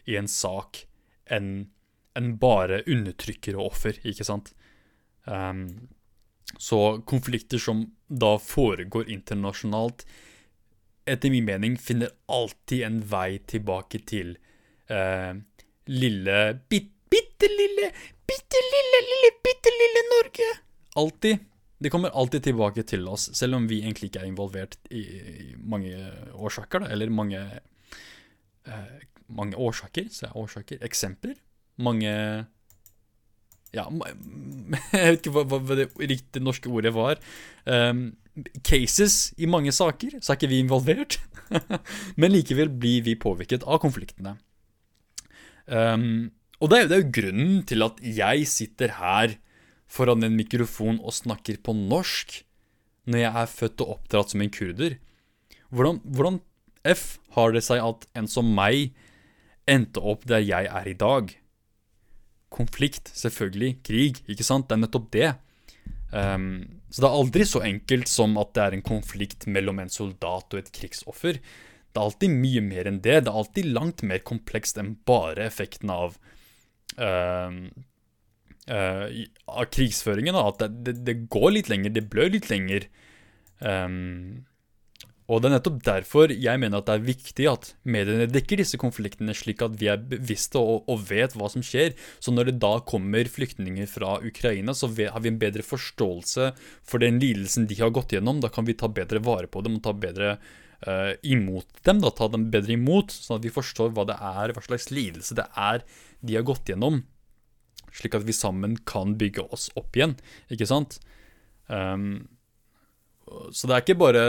i 0.05 0.19
en 0.19 0.29
sak 0.29 0.85
enn 1.31 1.71
en 2.13 2.35
bare 2.37 2.83
undertrykker 2.85 3.55
og 3.57 3.71
offer, 3.71 3.97
ikke 4.05 4.25
sant? 4.27 4.51
Um, 5.25 5.89
så 6.61 6.99
konflikter 7.09 7.57
som 7.57 7.87
da 8.05 8.35
foregår 8.37 9.09
internasjonalt, 9.09 10.05
etter 11.09 11.33
min 11.33 11.47
mening 11.47 11.77
finner 11.81 12.13
alltid 12.31 12.85
en 12.85 12.99
vei 13.09 13.39
tilbake 13.49 14.03
til 14.07 14.35
uh, 14.93 15.41
lille 15.87 16.59
bit, 16.69 16.93
Bitte 17.13 17.45
lille, 17.45 17.89
bitte 18.25 18.61
lille, 18.73 18.99
lille, 19.09 19.31
bitte 19.45 19.73
lille 19.79 20.03
Norge. 20.09 20.47
Alltid. 20.97 21.43
De 21.83 21.91
kommer 21.91 22.13
alltid 22.15 22.45
tilbake 22.47 22.85
til 22.87 23.05
oss, 23.11 23.27
selv 23.35 23.57
om 23.57 23.67
vi 23.69 23.81
egentlig 23.83 24.07
ikke 24.09 24.23
er 24.23 24.29
involvert 24.29 24.77
i, 24.89 25.01
i 25.03 25.47
mange 25.59 25.91
årsaker, 26.33 26.85
da, 26.85 26.91
eller 26.95 27.11
mange 27.13 27.41
eh, 27.43 28.93
Mange 29.33 29.57
årsaker, 29.57 30.09
så 30.13 30.27
er 30.27 30.37
årsaker 30.37 30.83
Eksempler. 30.85 31.37
Mange 31.81 32.11
Ja, 33.73 33.85
jeg 34.93 35.13
vet 35.15 35.21
ikke 35.21 35.33
hva, 35.33 35.43
hva 35.49 35.77
det 35.79 35.87
riktige 35.97 36.43
norske 36.43 36.69
ordet 36.69 36.93
var. 36.93 37.21
Um, 37.65 38.11
cases 38.67 39.33
i 39.37 39.49
mange 39.49 39.73
saker, 39.73 40.19
så 40.19 40.33
er 40.33 40.39
ikke 40.39 40.51
vi 40.51 40.61
involvert. 40.61 41.17
Men 42.19 42.35
likevel 42.35 42.69
blir 42.69 43.05
vi 43.07 43.15
påvirket 43.17 43.65
av 43.65 43.81
konfliktene. 43.81 44.35
Um, 45.67 46.31
og 46.59 46.71
det 46.71 46.79
er, 46.79 46.87
det 46.89 46.95
er 46.95 47.03
jo 47.03 47.15
grunnen 47.19 47.61
til 47.67 47.85
at 47.85 47.99
jeg 48.03 48.47
sitter 48.49 48.95
her 48.99 49.37
foran 49.91 50.23
en 50.25 50.35
mikrofon 50.35 50.99
og 51.03 51.15
snakker 51.15 51.59
på 51.63 51.75
norsk 51.75 52.41
når 53.09 53.19
jeg 53.19 53.41
er 53.41 53.51
født 53.51 53.83
og 53.83 53.95
oppdratt 53.97 54.33
som 54.33 54.43
en 54.43 54.53
kurder. 54.53 54.97
Hvordan, 55.73 55.99
hvordan 56.03 56.39
F 56.87 57.17
har 57.35 57.55
det 57.55 57.63
seg 57.65 57.83
at 57.83 58.07
en 58.15 58.29
som 58.31 58.47
meg 58.55 58.93
endte 59.69 60.03
opp 60.03 60.27
der 60.29 60.43
jeg 60.43 60.69
er 60.69 60.87
i 60.87 60.95
dag? 60.95 61.33
Konflikt, 62.53 63.11
selvfølgelig. 63.17 63.73
Krig, 63.83 64.21
ikke 64.29 64.45
sant? 64.45 64.69
Det 64.69 64.77
er 64.77 64.83
nettopp 64.85 65.09
det. 65.15 65.33
Um, 66.13 66.79
så 66.93 67.01
det 67.01 67.09
er 67.09 67.19
aldri 67.19 67.45
så 67.49 67.63
enkelt 67.65 68.11
som 68.11 68.37
at 68.37 68.53
det 68.55 68.63
er 68.63 68.75
en 68.77 68.85
konflikt 68.85 69.47
mellom 69.49 69.81
en 69.81 69.91
soldat 69.91 70.53
og 70.53 70.59
et 70.61 70.71
krigsoffer. 70.75 71.39
Det 71.93 72.01
er 72.01 72.07
alltid 72.07 72.31
mye 72.33 72.61
mer 72.65 72.89
enn 72.89 73.01
det. 73.05 73.19
Det 73.23 73.29
er 73.31 73.41
alltid 73.43 73.67
langt 73.69 74.01
mer 74.09 74.23
komplekst 74.25 74.79
enn 74.81 74.95
bare 75.05 75.45
effekten 75.45 75.91
av 75.93 76.15
uh, 76.97 77.51
uh, 78.69 79.03
Av 79.53 79.67
krigføringen. 79.69 80.39
At 80.41 80.63
det, 80.63 80.71
det, 80.87 80.95
det, 81.05 81.19
går 81.33 81.51
litt 81.59 81.69
lenger, 81.69 81.93
det 81.93 82.07
blør 82.09 82.33
litt 82.33 82.49
lenger. 82.49 82.89
Um, 83.61 84.41
Og 85.31 85.39
det 85.39 85.47
er 85.47 85.53
nettopp 85.53 85.77
derfor 85.85 86.33
jeg 86.33 86.59
mener 86.59 86.81
at 86.81 86.89
det 86.89 86.95
er 86.97 87.05
viktig 87.05 87.45
at 87.47 87.69
mediene 87.87 88.25
dekker 88.27 88.59
disse 88.59 88.79
konfliktene, 88.81 89.35
slik 89.37 89.61
at 89.63 89.77
vi 89.79 89.87
er 89.93 90.01
bevisste 90.01 90.59
og, 90.59 90.89
og 90.91 91.05
vet 91.07 91.37
hva 91.39 91.47
som 91.53 91.63
skjer. 91.63 91.93
Så 92.19 92.33
når 92.33 92.49
det 92.49 92.57
da 92.65 92.73
kommer 92.83 93.29
flyktninger 93.31 93.87
fra 93.87 94.17
Ukraina, 94.25 94.75
så 94.75 94.89
har 94.89 95.23
vi 95.23 95.31
en 95.31 95.39
bedre 95.39 95.63
forståelse 95.63 96.49
for 96.81 97.05
den 97.05 97.21
lidelsen 97.23 97.69
de 97.69 97.79
har 97.79 97.93
gått 97.95 98.17
gjennom. 98.17 98.41
Da 98.43 98.51
kan 98.51 98.67
vi 98.67 98.75
ta 98.75 98.91
bedre 98.91 99.23
vare 99.23 99.47
på 99.47 99.63
dem 99.63 99.79
og 99.79 99.85
ta 99.85 99.95
bedre 99.95 100.35
uh, 100.87 101.13
imot 101.23 101.67
dem. 101.87 102.01
da, 102.03 102.11
Ta 102.11 102.29
dem 102.31 102.49
bedre 102.53 102.75
imot, 102.77 103.13
sånn 103.13 103.39
at 103.39 103.47
vi 103.47 103.53
forstår 103.53 103.93
hva 103.95 104.05
det 104.09 104.17
er, 104.17 104.53
hva 104.55 104.63
slags 104.65 104.89
lidelse 104.93 105.37
det 105.39 105.47
er 105.55 105.83
de 106.23 106.37
har 106.37 106.47
gått 106.47 106.71
gjennom. 106.71 107.01
Slik 107.93 108.17
at 108.17 108.25
vi 108.27 108.35
sammen 108.35 108.77
kan 108.89 109.17
bygge 109.19 109.45
oss 109.53 109.69
opp 109.79 109.95
igjen, 109.97 110.15
ikke 110.53 110.69
sant? 110.69 110.99
Um, 111.67 112.27
så 113.53 113.69
det 113.69 113.75
er 113.75 113.85
ikke 113.85 114.01
bare 114.01 114.25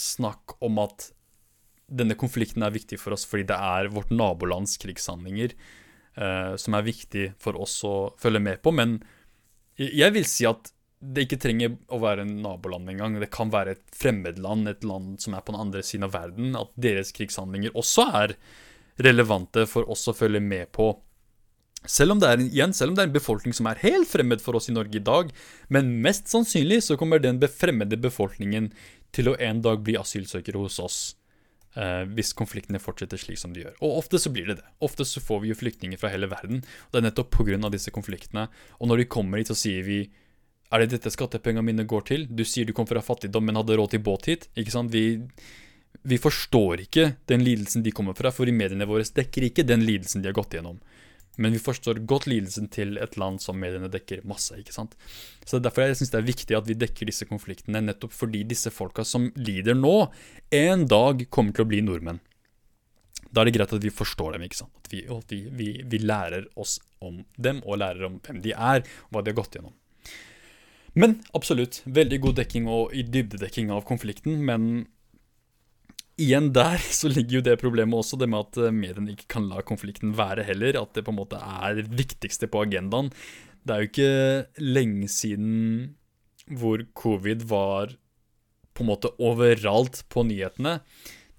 snakk 0.00 0.56
om 0.64 0.80
at 0.82 1.10
denne 1.94 2.16
konflikten 2.18 2.64
er 2.64 2.72
viktig 2.74 2.96
for 2.98 3.14
oss 3.14 3.26
fordi 3.28 3.44
det 3.50 3.56
er 3.60 3.90
vårt 3.92 4.08
nabolands 4.14 4.78
krigshandlinger 4.80 5.52
uh, 6.16 6.54
som 6.60 6.76
er 6.78 6.86
viktig 6.86 7.26
for 7.42 7.58
oss 7.60 7.76
å 7.86 8.14
følge 8.20 8.40
med 8.42 8.62
på. 8.64 8.72
Men 8.74 8.98
jeg 9.76 10.14
vil 10.14 10.26
si 10.28 10.46
at 10.48 10.73
det 11.12 11.26
ikke 11.26 11.40
trenger 11.42 11.74
å 11.92 12.00
være 12.02 12.24
en 12.24 12.36
naboland 12.44 12.90
engang. 12.90 13.18
Det 13.20 13.32
kan 13.34 13.52
være 13.52 13.76
et 13.76 13.82
fremmedland, 13.94 14.68
et 14.70 14.84
land 14.86 15.18
som 15.22 15.36
er 15.36 15.44
på 15.44 15.54
den 15.54 15.62
andre 15.66 15.82
siden 15.84 16.06
av 16.08 16.14
verden. 16.16 16.54
At 16.58 16.72
deres 16.80 17.12
krigshandlinger 17.16 17.74
også 17.76 18.06
er 18.22 18.36
relevante 19.04 19.66
for 19.70 19.90
oss 19.90 20.06
å 20.08 20.16
følge 20.16 20.42
med 20.44 20.70
på. 20.74 20.92
Selv 21.84 22.14
om, 22.14 22.20
det 22.22 22.28
er, 22.30 22.42
igjen, 22.46 22.72
selv 22.72 22.92
om 22.92 22.96
det 22.96 23.04
er 23.04 23.10
en 23.10 23.18
befolkning 23.18 23.52
som 23.56 23.66
er 23.68 23.82
helt 23.82 24.08
fremmed 24.08 24.40
for 24.40 24.56
oss 24.56 24.70
i 24.70 24.76
Norge 24.76 24.96
i 24.96 25.04
dag, 25.04 25.28
men 25.68 25.98
mest 26.04 26.30
sannsynlig 26.32 26.80
så 26.86 26.96
kommer 26.96 27.20
den 27.20 27.42
fremmede 27.52 27.98
befolkningen 28.00 28.70
til 29.14 29.28
å 29.28 29.36
en 29.36 29.60
dag 29.64 29.84
bli 29.84 29.98
asylsøkere 30.00 30.62
hos 30.62 30.80
oss. 30.80 31.02
Eh, 31.74 32.04
hvis 32.14 32.30
konfliktene 32.38 32.78
fortsetter 32.78 33.18
slik 33.18 33.38
som 33.40 33.52
de 33.52 33.64
gjør. 33.64 33.76
Og 33.82 33.98
ofte 33.98 34.20
så 34.22 34.30
blir 34.32 34.46
det 34.46 34.60
det. 34.60 34.68
Ofte 34.86 35.04
så 35.08 35.20
får 35.20 35.42
vi 35.42 35.50
jo 35.50 35.58
flyktninger 35.58 35.98
fra 35.98 36.12
hele 36.12 36.30
verden. 36.30 36.62
Og 36.62 36.94
det 36.94 37.00
er 37.00 37.08
nettopp 37.08 37.32
pga. 37.34 37.58
disse 37.68 37.90
konfliktene. 37.90 38.46
Og 38.78 38.88
når 38.88 39.02
de 39.02 39.10
kommer 39.10 39.42
hit, 39.42 39.50
så 39.50 39.58
sier 39.58 39.82
vi 39.82 40.04
Er 40.74 40.82
det 40.82 40.96
dette 40.96 41.12
skattepengene 41.14 41.62
mine 41.62 41.84
går 41.86 42.06
til? 42.08 42.24
Du 42.26 42.42
sier 42.42 42.66
du 42.66 42.72
kom 42.74 42.88
fra 42.90 43.02
fattigdom, 43.04 43.44
men 43.46 43.60
hadde 43.60 43.76
råd 43.78 43.92
til 43.92 44.02
båt 44.02 44.26
hit. 44.26 44.48
Ikke 44.58 44.74
sant? 44.74 44.90
Vi, 44.90 45.20
vi 46.02 46.18
forstår 46.18 46.82
ikke 46.88 47.12
den 47.30 47.44
lidelsen 47.46 47.84
de 47.84 47.92
kommer 47.94 48.16
fra, 48.18 48.32
for 48.34 48.50
i 48.50 48.54
mediene 48.54 48.88
våre 48.90 49.06
dekker 49.06 49.46
ikke 49.50 49.66
den 49.68 49.86
lidelsen 49.86 50.24
de 50.24 50.32
har 50.32 50.36
gått 50.36 50.56
gjennom. 50.58 50.80
Men 51.38 51.54
vi 51.54 51.62
forstår 51.62 52.02
godt 52.10 52.26
lidelsen 52.30 52.66
til 52.74 52.98
et 53.02 53.16
land 53.18 53.40
som 53.42 53.58
mediene 53.58 53.90
dekker 53.90 54.22
masse. 54.26 54.54
ikke 54.58 54.74
sant? 54.74 54.96
Så 55.46 55.62
Derfor 55.62 55.86
jeg 55.86 56.00
synes 56.00 56.14
det 56.14 56.20
er 56.20 56.28
viktig 56.28 56.58
at 56.58 56.66
vi 56.66 56.78
dekker 56.78 57.10
disse 57.10 57.26
konfliktene, 57.30 57.82
nettopp 57.82 58.14
fordi 58.14 58.42
disse 58.46 58.70
folka 58.74 59.06
som 59.06 59.30
lider 59.38 59.78
nå, 59.78 59.96
en 60.54 60.86
dag 60.90 61.26
kommer 61.30 61.54
til 61.54 61.66
å 61.66 61.70
bli 61.70 61.82
nordmenn. 61.86 62.22
Da 63.30 63.42
er 63.42 63.50
det 63.50 63.56
greit 63.56 63.72
at 63.74 63.82
vi 63.82 63.94
forstår 63.94 64.34
dem, 64.36 64.44
ikke 64.46 64.62
sant? 64.62 64.74
at 64.84 64.92
vi, 64.92 65.06
vi, 65.30 65.40
vi, 65.50 65.70
vi 65.90 66.02
lærer 66.02 66.46
oss 66.58 66.76
om 67.02 67.24
dem, 67.34 67.62
og 67.66 67.80
lærer 67.82 68.06
om 68.06 68.20
hvem 68.22 68.42
de 68.42 68.54
er, 68.54 68.84
og 69.06 69.16
hva 69.16 69.24
de 69.24 69.34
har 69.34 69.40
gått 69.42 69.58
gjennom. 69.58 69.74
Men 70.94 71.18
absolutt, 71.34 71.80
veldig 71.90 72.20
god 72.22 72.36
dekking 72.38 72.68
og 72.70 72.92
i 72.94 73.02
dybdedekking 73.02 73.72
av 73.74 73.82
konflikten, 73.88 74.38
men 74.46 74.86
igjen 76.20 76.52
der 76.54 76.82
så 77.00 77.10
ligger 77.10 77.40
jo 77.40 77.46
det 77.48 77.58
problemet 77.62 77.98
også, 77.98 78.18
det 78.20 78.30
med 78.30 78.46
at 78.46 78.60
eh, 78.62 78.74
mediene 78.74 79.14
ikke 79.14 79.32
kan 79.36 79.48
la 79.50 79.64
konflikten 79.66 80.14
være 80.18 80.46
heller. 80.46 80.78
At 80.80 80.94
det 80.94 81.06
på 81.06 81.14
en 81.14 81.20
måte 81.20 81.40
er 81.40 81.80
det 81.80 81.90
viktigste 81.98 82.50
på 82.50 82.64
agendaen. 82.66 83.10
Det 83.64 83.74
er 83.74 83.82
jo 83.82 83.90
ikke 83.90 84.62
lenge 84.62 85.10
siden 85.10 85.52
hvor 86.44 86.82
covid 86.98 87.46
var 87.48 87.94
på 88.74 88.84
en 88.84 88.90
måte 88.90 89.10
overalt 89.22 90.02
på 90.12 90.26
nyhetene. 90.28 90.78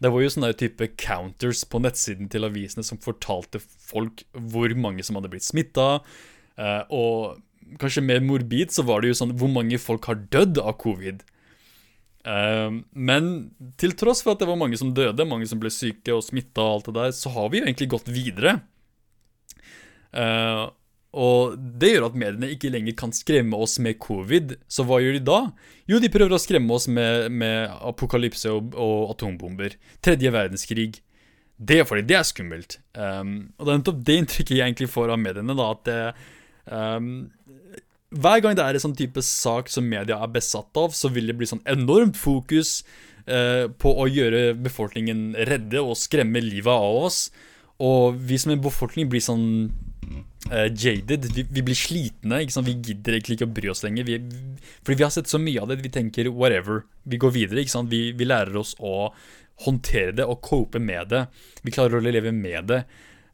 Det 0.01 0.11
var 0.11 0.23
jo 0.23 0.31
sånne 0.33 0.55
type 0.57 0.87
counters 0.99 1.63
på 1.69 1.79
nettsiden 1.83 2.27
til 2.31 2.47
avisene 2.47 2.83
som 2.83 2.99
fortalte 3.01 3.61
folk 3.61 4.25
hvor 4.33 4.73
mange 4.75 5.05
som 5.05 5.19
hadde 5.19 5.31
blitt 5.31 5.47
smitta. 5.47 5.99
Eh, 6.59 6.81
og 6.91 7.39
kanskje 7.81 8.05
mer 8.05 8.21
morbid 8.25 8.73
så 8.73 8.85
var 8.87 9.01
det 9.01 9.13
jo 9.13 9.19
sånn 9.21 9.33
hvor 9.39 9.51
mange 9.51 9.79
folk 9.81 10.07
har 10.11 10.21
dødd 10.33 10.61
av 10.63 10.77
covid. 10.81 11.23
Uh, 12.25 12.81
men 12.91 13.33
til 13.77 13.93
tross 13.97 14.23
for 14.25 14.33
at 14.33 14.41
det 14.41 14.49
var 14.49 14.57
mange 14.57 14.79
som 14.81 14.93
døde, 14.97 15.27
mange 15.29 15.49
som 15.49 15.61
ble 15.61 15.69
syke 15.73 16.15
og 16.15 16.25
smitta, 16.25 16.63
og 16.63 16.79
alt 16.79 16.89
det 16.89 16.95
der, 16.97 17.13
så 17.17 17.33
har 17.35 17.51
vi 17.51 17.61
jo 17.61 17.67
egentlig 17.67 17.91
gått 17.93 18.09
videre. 18.09 18.57
Uh, 20.15 20.71
og 21.15 21.55
det 21.79 21.93
gjør 21.93 22.09
at 22.09 22.17
mediene 22.19 22.49
ikke 22.51 22.73
lenger 22.73 22.95
kan 22.99 23.13
skremme 23.15 23.55
oss 23.63 23.77
med 23.79 23.95
covid. 24.03 24.57
Så 24.67 24.83
hva 24.87 24.99
gjør 24.99 25.15
de 25.15 25.23
da? 25.23 25.39
Jo, 25.87 26.01
de 26.03 26.11
prøver 26.11 26.35
å 26.35 26.41
skremme 26.41 26.75
oss 26.75 26.89
med, 26.91 27.29
med 27.31 27.71
apokalypse 27.87 28.51
og, 28.51 28.75
og, 28.75 29.13
atombomber. 29.13 29.77
Tredje 30.03 30.33
verdenskrig. 30.35 30.89
Det 31.55 31.79
er 31.79 31.87
fordi 31.87 32.03
det 32.09 32.17
er 32.19 32.27
skummelt. 32.27 32.79
Um, 32.99 33.53
og 33.55 33.63
det 33.63 33.71
er 33.71 33.79
nettopp 33.79 34.03
det 34.09 34.17
inntrykket 34.21 34.57
jeg 34.57 34.65
egentlig 34.65 34.91
får 34.91 35.13
av 35.15 35.21
mediene. 35.23 35.55
da, 35.55 35.69
at 35.71 35.87
det, 35.87 36.01
um, 36.67 37.13
hver 38.15 38.43
gang 38.43 38.55
det 38.55 38.63
er 38.63 38.77
en 38.77 38.85
sånn 38.87 38.95
type 38.97 39.21
sak 39.25 39.69
som 39.71 39.87
media 39.89 40.17
er 40.23 40.31
besatt 40.31 40.79
av, 40.79 40.93
så 40.95 41.11
vil 41.11 41.27
det 41.29 41.35
bli 41.39 41.49
sånn 41.49 41.63
enormt 41.69 42.17
fokus 42.19 42.79
eh, 43.27 43.65
på 43.67 43.91
å 43.91 44.07
gjøre 44.07 44.53
befolkningen 44.65 45.33
redde 45.49 45.83
og 45.83 45.97
skremme 45.99 46.43
livet 46.43 46.71
av 46.71 47.01
oss. 47.09 47.27
Og 47.83 48.15
vi 48.15 48.39
som 48.39 48.53
en 48.53 48.63
befolkning 48.63 49.09
blir 49.11 49.23
sånn 49.23 49.47
eh, 50.51 50.69
jaded. 50.71 51.27
Vi, 51.35 51.43
vi, 51.43 51.63
blir 51.65 51.75
slitne. 51.75 52.39
Vi 52.45 52.77
gidder 52.77 53.17
egentlig 53.17 53.39
ikke 53.39 53.49
å 53.49 53.55
bry 53.57 53.71
oss 53.73 53.83
lenger. 53.83 54.07
Vi, 54.07 54.19
fordi 54.79 55.01
vi 55.01 55.07
har 55.07 55.15
sett 55.15 55.31
så 55.31 55.41
mye 55.41 55.63
av 55.63 55.71
det. 55.71 55.81
Vi 55.83 55.91
tenker 55.91 56.31
whatever. 56.31 56.85
Vi 57.03 57.19
går 57.19 57.35
videre. 57.35 57.65
Vi, 57.91 58.05
vi 58.15 58.29
lærer 58.29 58.55
oss 58.61 58.77
å 58.79 59.11
håndtere 59.65 60.15
det 60.15 60.27
og 60.27 60.39
cope 60.45 60.79
med 60.79 61.11
det. 61.11 61.25
Vi 61.67 61.75
klarer 61.75 61.99
å 61.99 62.05
leve 62.05 62.31
med 62.35 62.71
det. 62.71 62.85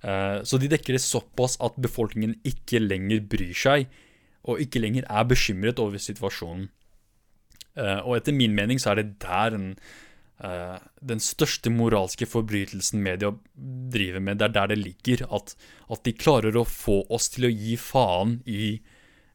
Eh, 0.02 0.40
så 0.42 0.58
de 0.58 0.70
dekker 0.74 0.98
det 0.98 1.06
såpass 1.06 1.60
at 1.62 1.78
befolkningen 1.82 2.40
ikke 2.48 2.82
lenger 2.82 3.22
bryr 3.30 3.54
seg 3.54 3.92
og 4.48 4.62
ikke 4.62 4.82
lenger 4.82 5.08
er 5.10 5.28
bekymret 5.30 5.82
over 5.82 6.02
situasjonen. 6.02 6.70
Uh, 7.78 8.02
og 8.04 8.18
etter 8.18 8.36
min 8.36 8.56
mening 8.56 8.82
så 8.82 8.92
er 8.92 9.00
det 9.00 9.20
der 9.24 9.54
den, 9.54 9.68
uh, 10.44 10.80
den 11.00 11.22
største 11.24 11.72
moralske 11.72 12.28
forbrytelsen 12.28 13.04
media 13.04 13.32
driver 13.94 14.24
med. 14.24 14.42
Det 14.42 14.50
er 14.50 14.56
der 14.58 14.74
det 14.74 14.82
ligger. 14.82 15.24
At, 15.32 15.56
at 15.92 16.04
de 16.08 16.18
klarer 16.18 16.58
å 16.58 16.68
få 16.68 17.02
oss 17.10 17.30
til 17.36 17.48
å 17.48 17.54
gi 17.54 17.78
faen 17.80 18.40
i, 18.44 18.74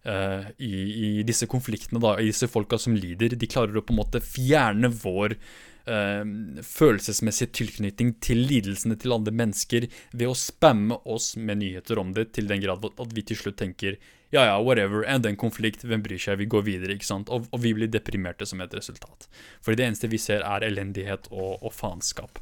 uh, 0.09 0.51
i, 0.59 0.75
i 1.21 1.23
disse 1.29 1.49
konfliktene, 1.49 2.03
da, 2.03 2.19
i 2.21 2.29
disse 2.29 2.51
folka 2.53 2.81
som 2.83 2.99
lider. 2.99 3.39
De 3.39 3.49
klarer 3.51 3.79
å 3.79 3.87
på 3.87 3.97
en 3.97 4.03
måte 4.05 4.25
fjerne 4.25 4.93
vår 5.05 5.39
følelsesmessige 5.87 7.53
tilknytning 7.55 8.09
til 8.19 8.41
lidelsene 8.43 8.97
til 8.99 9.13
andre 9.15 9.31
mennesker 9.39 9.85
ved 10.19 10.27
å 10.27 10.33
spamme 10.35 10.97
oss 11.07 11.37
med 11.39 11.61
nyheter 11.61 12.01
om 12.03 12.11
det, 12.11 12.25
til 12.35 12.51
den 12.51 12.59
grad 12.65 12.83
at 12.91 13.15
vi 13.15 13.23
til 13.23 13.39
slutt 13.39 13.61
tenker 13.61 13.95
ja 14.35 14.43
ja, 14.49 14.57
whatever, 14.59 15.05
enda 15.07 15.31
en 15.31 15.39
konflikt, 15.39 15.85
hvem 15.87 16.03
bryr 16.03 16.21
seg, 16.21 16.41
vi 16.41 16.49
går 16.51 16.65
videre, 16.67 16.97
ikke 16.97 17.07
sant? 17.07 17.31
Og, 17.33 17.47
og, 17.53 17.61
vi 17.63 17.75
blir 17.77 17.91
deprimerte 17.91 18.47
som 18.49 18.61
et 18.65 18.75
resultat. 18.75 19.29
Fordi 19.65 19.81
det 19.81 19.87
eneste 19.87 20.11
vi 20.11 20.21
ser, 20.21 20.43
er 20.43 20.67
elendighet 20.67 21.31
og, 21.31 21.63
og 21.63 21.75
faenskap. 21.75 22.41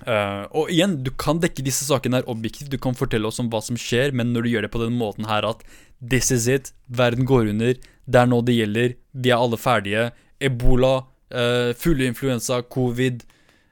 Uh, 0.00 0.48
og 0.56 0.70
igjen, 0.72 0.98
du 1.04 1.10
kan 1.20 1.40
dekke 1.42 1.64
disse 1.64 1.84
sakene 1.84 2.20
her 2.20 2.28
objektivt, 2.30 2.70
du 2.72 2.78
kan 2.80 2.96
fortelle 2.96 3.28
oss 3.28 3.40
om 3.42 3.50
hva 3.52 3.60
som 3.64 3.76
skjer, 3.76 4.14
men 4.16 4.32
når 4.32 4.46
du 4.46 4.52
gjør 4.54 4.64
det 4.64 4.72
på 4.72 4.80
den 4.80 4.96
måten 4.96 5.28
her 5.28 5.44
at 5.48 5.64
this 6.00 6.30
is 6.32 6.46
it, 6.48 6.72
verden 6.88 7.28
går 7.28 7.50
under, 7.52 7.76
det 8.08 8.20
er 8.20 8.30
nå 8.30 8.40
det 8.44 8.56
gjelder, 8.56 8.94
vi 9.12 9.32
er 9.32 9.42
alle 9.42 9.60
ferdige, 9.60 10.06
ebola, 10.40 10.94
uh, 11.36 11.72
fugleinfluensa, 11.76 12.62
covid. 12.72 13.26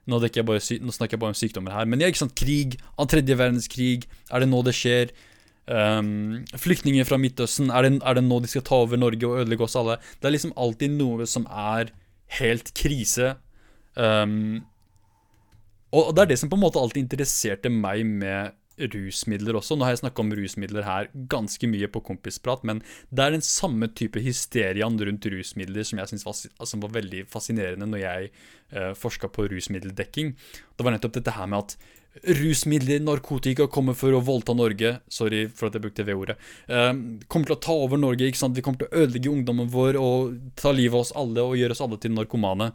Nå, 0.09 0.21
nå, 0.21 0.29
snakker 0.29 1.17
jeg 1.17 1.21
bare 1.21 1.33
om 1.35 1.37
sykdommer 1.37 1.75
her, 1.77 1.89
men 1.89 2.01
ja, 2.01 2.09
ikke 2.09 2.25
sant, 2.25 2.37
krig, 2.37 2.79
av 2.97 3.11
tredje 3.13 3.37
verdenskrig, 3.37 4.07
er 4.33 4.45
det 4.45 4.49
nå 4.49 4.63
det 4.65 4.77
skjer? 4.77 5.13
Um, 5.69 6.47
flyktninger 6.57 7.05
fra 7.05 7.19
Midtøsten, 7.21 7.69
er 7.69 7.85
det, 7.85 7.99
er 8.01 8.17
det, 8.17 8.25
nå 8.25 8.41
de 8.41 8.49
skal 8.49 8.65
ta 8.65 8.79
over 8.87 9.01
Norge 9.01 9.29
og 9.29 9.43
ødelegge 9.43 9.67
oss 9.67 9.77
alle? 9.77 9.99
Det 10.17 10.31
er 10.31 10.37
liksom 10.37 10.55
alltid 10.57 10.95
noe 10.97 11.29
som 11.29 11.45
er 11.53 11.93
helt 12.39 12.73
krise. 12.79 13.35
Um, 13.95 14.65
og 15.93 16.15
det 16.17 16.25
er 16.25 16.33
det 16.33 16.39
som 16.41 16.49
på 16.53 16.57
en 16.57 16.65
måte 16.65 16.81
alltid 16.81 17.05
interesserte 17.05 17.73
meg 17.73 18.05
med 18.07 18.57
rusmidler 18.79 19.59
også. 19.59 19.77
Nå 19.77 19.87
har 19.87 19.95
jeg 19.95 20.03
snakka 20.05 20.23
om 20.23 20.33
rusmidler 20.39 20.87
her 20.87 21.09
ganske 21.31 21.69
mye 21.71 21.89
på 21.91 22.03
kompisprat, 22.07 22.65
men 22.69 22.83
det 23.11 23.25
er 23.25 23.35
den 23.35 23.45
samme 23.45 23.89
type 23.99 24.23
hysteriaen 24.23 24.99
rundt 25.09 25.27
rusmidler 25.33 25.87
som 25.87 26.01
jeg 26.03 26.13
synes 26.13 26.27
var, 26.29 26.39
som 26.71 26.85
var, 26.85 26.95
veldig 26.99 27.25
fascinerende 27.31 27.89
når 27.91 28.05
jeg 28.05 28.31
uh, 28.31 28.79
eh, 28.79 28.93
forska 28.97 29.31
på 29.33 29.49
rusmiddeldekking. 29.53 30.35
Det 30.77 30.87
var 30.87 30.95
nettopp 30.95 31.19
dette 31.19 31.35
her 31.37 31.51
med 31.51 31.67
at 31.67 31.77
rusmidler, 32.25 33.01
narkotika, 33.05 33.69
kommer 33.71 33.97
for 33.99 34.15
å 34.17 34.23
voldta 34.25 34.55
Norge. 34.57 34.97
Sorry 35.13 35.47
for 35.49 35.69
at 35.69 35.77
jeg 35.77 35.85
brukte 35.85 36.07
V-ordet. 36.07 36.39
Um, 36.67 37.21
kommer 37.31 37.51
til 37.51 37.57
å 37.57 37.63
ta 37.69 37.77
over 37.77 38.01
Norge. 38.01 38.27
ikke 38.27 38.41
sant? 38.41 38.57
Vi 38.57 38.65
kommer 38.65 38.83
til 38.83 38.89
å 38.89 39.05
ødelegge 39.05 39.33
ungdommen 39.33 39.71
vår 39.73 39.99
og 40.01 40.37
ta 40.59 40.73
livet 40.75 40.97
av 40.97 41.05
oss 41.05 41.15
alle 41.17 41.45
og 41.45 41.57
gjøre 41.61 41.77
oss 41.77 41.85
alle 41.85 42.01
til 42.03 42.15
narkomane. 42.17 42.73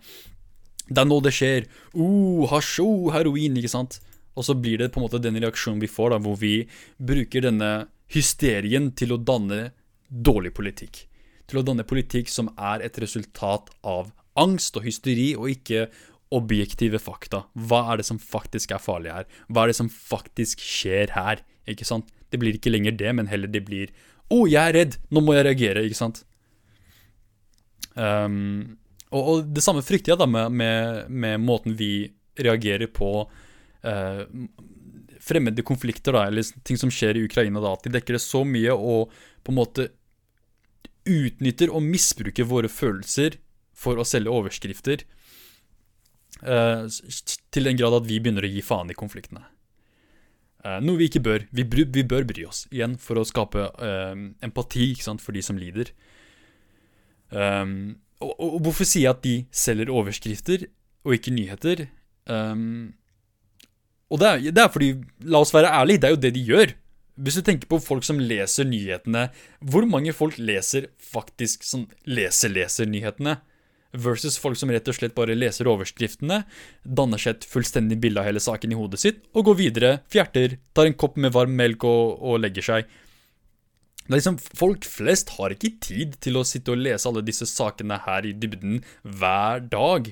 Det 0.90 1.00
er 1.00 1.08
nå 1.08 1.20
det 1.24 1.34
skjer. 1.36 1.70
Uh, 1.96 2.44
hasj, 2.52 2.80
uh, 2.84 3.12
heroin, 3.16 3.60
ikke 3.60 3.72
sant? 3.72 4.00
Og 4.34 4.48
så 4.48 4.56
blir 4.58 4.82
det 4.82 4.92
på 4.94 5.00
en 5.00 5.08
måte 5.08 5.22
den 5.22 5.38
reaksjonen 5.42 5.82
vi 5.84 5.92
får, 5.92 6.16
da, 6.16 6.22
hvor 6.24 6.40
vi 6.42 6.56
bruker 6.98 7.46
denne 7.46 7.72
hysterien 8.14 8.92
til 8.98 9.16
å 9.16 9.22
danne 9.22 9.72
dårlig 10.10 10.54
politikk. 10.58 11.06
Til 11.50 11.62
å 11.62 11.66
danne 11.66 11.86
politikk 11.88 12.30
som 12.32 12.50
er 12.58 12.84
et 12.86 12.98
resultat 13.02 13.70
av 13.86 14.12
angst 14.40 14.78
og 14.80 14.88
hysteri, 14.88 15.34
og 15.38 15.52
ikke 15.54 15.88
objektive 16.36 17.00
fakta. 17.02 17.44
Hva 17.54 17.84
er 17.94 18.02
det 18.02 18.08
som 18.08 18.20
faktisk 18.22 18.74
er 18.76 18.82
farlig 18.82 19.14
her? 19.14 19.28
Hva 19.48 19.64
er 19.64 19.74
det 19.74 19.80
som 19.80 19.92
faktisk 19.92 20.64
skjer 20.64 21.14
her? 21.16 21.44
Ikke 21.70 21.88
sant? 21.88 22.10
Det 22.34 22.40
blir 22.42 22.58
ikke 22.58 22.74
lenger 22.74 22.96
det, 22.98 23.12
men 23.16 23.30
heller 23.30 23.52
det 23.52 23.64
blir 23.68 23.92
Å, 24.32 24.38
oh, 24.38 24.46
jeg 24.50 24.62
er 24.62 24.74
redd! 24.74 24.96
Nå 25.14 25.22
må 25.22 25.36
jeg 25.36 25.46
reagere, 25.46 25.84
ikke 25.86 26.00
sant? 26.00 26.24
Um, 27.94 28.80
og, 29.12 29.20
og, 29.22 29.42
det 29.54 29.62
samme 29.62 29.84
frykter 29.86 30.14
jeg 30.14 30.22
da 30.24 30.26
med, 30.26 30.56
med, 30.58 31.10
med 31.12 31.44
måten 31.44 31.76
vi 31.78 32.08
reagerer 32.40 32.90
på 32.90 33.10
uh, 33.28 34.24
fremmede 35.22 35.66
konflikter, 35.68 36.16
da, 36.16 36.26
eller 36.32 36.48
ting 36.66 36.80
som 36.80 36.90
skjer 36.90 37.20
i 37.20 37.26
Ukraina. 37.28 37.62
da, 37.62 37.76
At 37.76 37.86
de 37.86 37.94
dekker 37.94 38.18
det 38.18 38.24
så 38.24 38.42
mye 38.48 38.74
og 38.74 39.14
på 39.44 39.54
en 39.54 39.60
måte 39.60 39.90
utnytter 41.04 41.72
og 41.74 41.84
misbruker 41.84 42.48
våre 42.48 42.72
følelser 42.72 43.38
for 43.76 44.00
å 44.00 44.08
selge 44.08 44.32
overskrifter. 44.32 45.04
Uh, 46.44 46.86
til 47.56 47.70
den 47.70 47.78
grad 47.80 47.96
at 47.96 48.08
vi 48.08 48.20
begynner 48.20 48.44
å 48.44 48.52
gi 48.52 48.64
faen 48.66 48.92
i 48.92 48.98
konfliktene. 48.98 49.46
Uh, 50.64 50.80
noe 50.84 51.00
vi 51.00 51.10
ikke 51.10 51.24
bør. 51.24 51.46
Vi, 51.56 51.66
vi, 51.68 52.04
bør 52.08 52.28
bry 52.28 52.46
oss, 52.48 52.66
igjen, 52.72 52.98
for 53.00 53.20
å 53.20 53.28
skape 53.28 53.68
uh, 53.80 54.16
empati 54.44 54.94
sant, 55.00 55.24
for 55.24 55.36
de 55.36 55.44
som 55.44 55.60
lider. 55.60 55.92
Um, 57.34 57.96
og, 58.22 58.34
og, 58.38 58.58
hvorfor 58.68 58.88
sier 58.88 59.08
jeg 59.08 59.16
at 59.16 59.24
de 59.26 59.36
selger 59.56 59.92
overskrifter 59.92 60.68
og 61.04 61.18
ikke 61.18 61.34
nyheter? 61.36 61.88
Um, 62.30 62.94
og 64.14 64.22
det 64.22 64.30
er, 64.30 64.46
det 64.54 64.64
er, 64.64 64.72
fordi, 64.72 64.94
la 65.26 65.42
oss 65.44 65.54
være 65.56 65.72
ærlige, 65.74 66.04
det 66.04 66.10
er 66.10 66.16
jo 66.16 66.24
det 66.24 66.34
de 66.36 66.48
gjør. 66.52 66.76
Hvis 67.24 67.38
du 67.38 67.46
tenker 67.46 67.70
på 67.70 67.82
folk 67.82 68.06
som 68.06 68.22
leser 68.22 68.66
nyhetene, 68.66 69.28
hvor 69.62 69.86
mange 69.90 70.14
folk 70.16 70.40
leser 70.42 70.88
faktisk 71.02 71.66
sånn 71.68 71.88
leser-leser 72.10 72.90
nyhetene? 72.90 73.38
Versus 73.94 74.40
folk 74.42 74.58
som 74.58 74.72
rett 74.74 74.88
og 74.90 74.96
slett 74.98 75.14
bare 75.14 75.36
leser 75.38 75.70
overskriftene, 75.70 76.42
danner 76.82 77.22
seg 77.22 77.36
et 77.36 77.46
fullstendig 77.46 78.00
bilde 78.02 78.22
av 78.22 78.26
hele 78.26 78.42
saken 78.42 78.74
i 78.74 78.78
hodet 78.78 79.02
sitt, 79.04 79.20
og 79.38 79.52
går 79.52 79.60
videre, 79.60 79.92
fjerter, 80.10 80.58
tar 80.74 80.90
en 80.90 80.98
kopp 80.98 81.20
med 81.22 81.36
varm 81.36 81.54
melk 81.60 81.86
og, 81.86 82.18
og 82.18 82.42
legger 82.42 82.66
seg. 82.66 82.96
Det 84.04 84.10
er 84.10 84.18
liksom, 84.18 84.40
Folk 84.60 84.88
flest 84.90 85.36
har 85.38 85.54
ikke 85.54 85.76
tid 85.84 86.18
til 86.24 86.40
å 86.40 86.46
sitte 86.48 86.74
og 86.74 86.82
lese 86.82 87.08
alle 87.08 87.24
disse 87.24 87.48
sakene 87.48 88.02
her 88.04 88.26
i 88.28 88.34
dybden 88.36 88.82
hver 89.06 89.64
dag. 89.72 90.10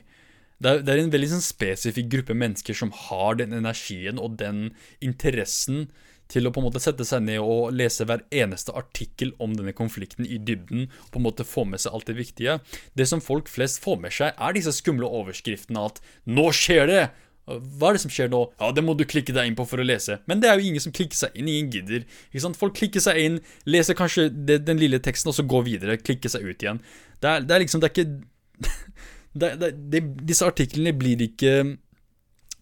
Det 0.61 0.69
er, 0.69 0.85
det 0.85 0.93
er 0.93 1.01
en 1.01 1.11
veldig 1.11 1.31
sånn 1.33 1.43
spesifikk 1.43 2.11
gruppe 2.13 2.37
mennesker 2.37 2.77
som 2.77 2.93
har 3.09 3.41
den 3.41 3.57
energien 3.57 4.21
og 4.21 4.37
den 4.39 4.69
interessen 5.03 5.89
til 6.31 6.47
å 6.47 6.53
på 6.53 6.61
en 6.61 6.67
måte 6.69 6.81
sette 6.83 7.05
seg 7.07 7.25
ned 7.25 7.41
og 7.43 7.73
lese 7.75 8.07
hver 8.07 8.23
eneste 8.31 8.73
artikkel 8.77 9.33
om 9.43 9.55
denne 9.57 9.75
konflikten 9.75 10.27
i 10.27 10.39
dybden, 10.39 10.87
og 10.87 11.09
på 11.13 11.21
en 11.21 11.27
måte 11.27 11.47
få 11.47 11.65
med 11.67 11.83
seg 11.83 11.95
alt 11.95 12.07
det 12.07 12.17
viktige. 12.19 12.59
Det 12.97 13.07
som 13.09 13.23
folk 13.23 13.51
flest 13.51 13.81
får 13.83 13.99
med 14.03 14.15
seg, 14.15 14.31
er 14.37 14.55
disse 14.55 14.73
skumle 14.77 15.09
overskriftene 15.09 15.89
at 15.91 16.01
'nå 16.25 16.47
skjer 16.55 16.87
det'! 16.91 17.09
Hva 17.51 17.89
er 17.89 17.97
det 17.97 18.03
som 18.03 18.11
skjer 18.13 18.29
nå? 18.31 18.41
Ja, 18.61 18.69
det 18.71 18.83
må 18.85 18.93
du 18.95 19.03
klikke 19.09 19.33
deg 19.33 19.49
inn 19.49 19.57
på 19.57 19.65
for 19.67 19.81
å 19.81 19.85
lese. 19.85 20.19
Men 20.29 20.39
det 20.39 20.47
er 20.47 20.59
jo 20.59 20.67
ingen 20.69 20.83
som 20.83 20.93
klikker 20.93 21.17
seg 21.17 21.35
inn. 21.35 21.49
Ingen 21.49 21.71
gidder. 21.73 22.05
Ikke 22.29 22.43
sant? 22.45 22.59
Folk 22.59 22.75
klikker 22.77 23.03
seg 23.03 23.17
inn, 23.17 23.39
leser 23.65 23.97
kanskje 23.97 24.29
den 24.29 24.79
lille 24.79 25.01
teksten, 25.03 25.31
og 25.31 25.35
så 25.35 25.43
går 25.49 25.65
videre. 25.67 25.97
Klikker 25.97 26.31
seg 26.31 26.45
ut 26.45 26.61
igjen. 26.63 26.79
Det 27.19 27.31
er, 27.31 27.41
det 27.41 27.55
er 27.55 27.63
liksom 27.65 27.81
Det 27.81 27.89
er 27.89 27.95
ikke 27.95 28.69
det, 29.41 29.71
det, 29.91 30.03
Disse 30.29 30.47
artiklene 30.47 30.93
blir 30.97 31.25
ikke 31.25 31.55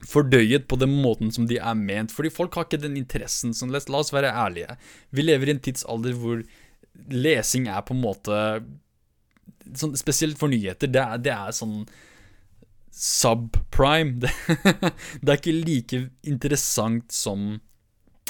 fordøyet 0.07 0.67
på 0.71 0.77
den 0.79 0.93
måten 1.03 1.31
som 1.35 1.47
de 1.49 1.59
er 1.59 1.77
ment. 1.77 2.13
Fordi 2.15 2.31
folk 2.33 2.55
har 2.55 2.67
ikke 2.67 2.81
den 2.81 2.97
interessen. 2.99 3.53
Sånn, 3.55 3.73
la, 3.73 3.81
oss 3.99 4.13
være 4.15 4.31
ærlige. 4.31 4.77
Vi 5.15 5.25
lever 5.25 5.49
i 5.49 5.55
en 5.57 5.63
tidsalder 5.63 6.15
hvor 6.19 6.43
lesing 7.09 7.67
er 7.71 7.83
på 7.87 7.95
en 7.95 8.03
måte 8.03 8.37
sånn, 9.75 9.97
Spesielt 9.99 10.39
for 10.39 10.51
nyheter. 10.51 10.91
Det 10.91 11.01
er, 11.01 11.23
det 11.23 11.33
er 11.35 11.55
sånn 11.55 11.81
subprime. 12.95 14.19
Det, 14.59 14.93
det, 15.21 15.31
er 15.31 15.37
ikke 15.37 15.57
like 15.57 15.99
interessant 16.27 17.11
som 17.13 17.59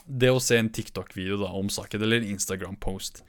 det 0.09 0.31
å 0.33 0.41
se 0.41 0.57
en 0.57 0.71
TikTok-video 0.73 1.45
om 1.45 1.69
saken, 1.71 2.01
eller 2.01 2.21
en 2.21 2.33
Instagram-post. 2.33 3.21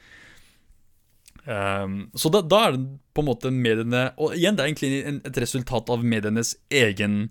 Um, 1.44 2.10
så 2.16 2.32
da, 2.32 2.40
da, 2.44 2.60
er 2.66 2.76
det 2.76 2.98
på 3.16 3.22
en 3.22 3.28
måte 3.30 3.48
mediene 3.48 4.02
Og 4.20 4.34
igjen, 4.36 4.58
det 4.58 4.60
er 4.60 4.68
egentlig 4.68 5.22
et 5.24 5.38
resultat 5.40 5.88
av 5.88 6.02
medienes 6.04 6.50
egen 6.68 7.30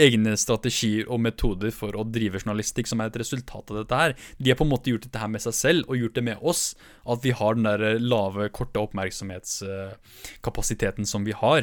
egne 0.00 0.32
strategier 0.40 1.04
og 1.12 1.20
metoder 1.24 1.70
for 1.74 1.90
å 1.96 2.04
drive 2.08 2.38
journalistikk 2.40 2.86
som 2.88 3.00
er 3.00 3.06
et 3.10 3.20
resultat 3.20 3.70
av 3.70 3.76
dette 3.82 3.96
her. 3.98 4.12
De 4.38 4.50
har 4.50 4.58
på 4.58 4.64
en 4.66 4.72
måte 4.72 4.90
gjort 4.92 5.06
dette 5.06 5.20
her 5.20 5.30
med 5.32 5.42
seg 5.44 5.54
selv 5.56 5.80
og 5.88 5.98
gjort 6.00 6.16
det 6.16 6.28
med 6.30 6.38
oss. 6.40 6.62
At 7.04 7.20
vi 7.24 7.32
har 7.36 7.52
den 7.58 7.68
der 7.68 7.82
lave, 8.00 8.54
korte 8.54 8.78
oppmerksomhetskapasiteten 8.80 11.04
som 11.08 11.22
vi 11.28 11.34
har. 11.36 11.60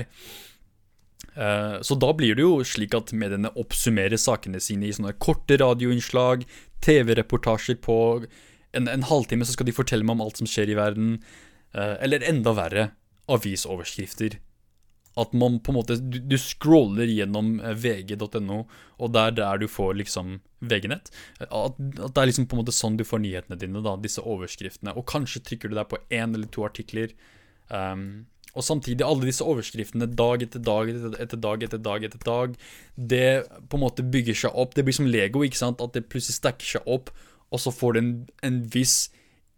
Eh, 1.36 1.78
så 1.86 1.94
da 2.00 2.10
blir 2.16 2.34
det 2.38 2.44
jo 2.46 2.64
slik 2.66 2.94
at 2.98 3.14
mediene 3.18 3.52
oppsummerer 3.60 4.18
sakene 4.20 4.60
sine 4.64 4.86
i 4.88 4.96
sånne 4.96 5.20
korte 5.22 5.54
radioinnslag, 5.62 6.38
TV-reportasjer 6.86 7.78
på 7.84 7.98
en, 8.78 8.86
en, 8.88 9.08
halvtime, 9.10 9.46
så 9.46 9.52
skal 9.56 9.68
de 9.68 9.76
fortelle 9.76 10.06
meg 10.06 10.14
om 10.18 10.26
alt 10.28 10.38
som 10.40 10.48
skjer 10.50 10.68
i 10.72 10.80
verden. 10.80 11.08
Eh, 11.74 11.96
eller 12.06 12.28
enda 12.30 12.52
verre, 12.58 12.84
avisoverskrifter 13.30 14.32
at 15.20 15.34
man 15.38 15.60
på 15.64 15.74
en 15.74 15.78
måte 15.80 15.98
Du, 16.00 16.20
du 16.20 16.38
scroller 16.40 17.10
gjennom 17.10 17.58
eh, 17.60 17.76
vg.no, 17.76 18.64
og 19.00 19.14
det 19.16 19.26
er 19.26 19.36
der 19.40 19.62
du 19.62 19.68
får 19.72 19.98
liksom 20.00 20.40
VG-nett. 20.60 21.12
At, 21.40 21.52
at, 21.52 21.78
det 21.80 22.18
er 22.18 22.30
liksom 22.30 22.48
på 22.50 22.58
en 22.58 22.64
måte 22.64 22.76
sånn 22.76 22.98
du 23.00 23.06
får 23.08 23.24
nyhetene 23.24 23.60
dine, 23.60 23.84
da, 23.86 23.96
disse 24.00 24.24
overskriftene. 24.24 24.96
Og 25.00 25.08
kanskje 25.10 25.44
trykker 25.46 25.72
du 25.72 25.78
deg 25.78 25.88
på 25.92 26.02
én 26.10 26.36
eller 26.36 26.50
to 26.52 26.66
artikler. 26.68 27.14
Um, 27.70 28.28
og 28.58 28.66
samtidig, 28.66 29.06
alle 29.06 29.30
disse 29.30 29.46
overskriftene 29.46 30.08
dag 30.10 30.44
etter 30.44 30.62
dag 30.66 30.90
etter, 30.90 31.38
dag 31.38 31.64
etter 31.64 31.82
dag 31.86 32.06
etter 32.08 32.24
dag, 32.26 32.56
det 32.96 33.28
på 33.70 33.78
en 33.78 33.86
måte 33.86 34.04
bygger 34.04 34.42
seg 34.44 34.58
opp. 34.58 34.74
Det 34.76 34.84
blir 34.88 34.98
som 34.98 35.08
Lego, 35.08 35.46
ikke 35.46 35.62
sant? 35.62 35.84
At 35.86 35.96
det 35.96 36.08
plutselig 36.10 36.40
stacker 36.40 36.74
seg 36.76 36.90
opp, 36.90 37.14
og 37.54 37.62
så 37.62 37.74
får 37.74 37.96
det 37.96 38.04
en, 38.04 38.14
en 38.50 38.60
viss 38.74 38.98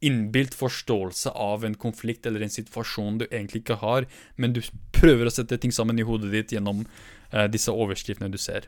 innbilt 0.01 0.55
forståelse 0.57 1.31
av 1.37 1.65
en 1.65 1.77
konflikt 1.77 2.25
eller 2.25 2.43
en 2.43 2.53
situasjon 2.53 3.21
du 3.21 3.27
egentlig 3.29 3.63
ikke 3.63 3.79
har, 3.83 4.07
men 4.35 4.55
du 4.55 4.61
prøver 4.95 5.29
å 5.29 5.33
sette 5.33 5.59
ting 5.61 5.73
sammen 5.75 5.99
i 6.01 6.05
hodet 6.07 6.31
ditt 6.33 6.53
gjennom 6.55 6.83
uh, 6.85 7.47
disse 7.51 7.73
overskriftene 7.73 8.31
du 8.33 8.39
ser. 8.41 8.67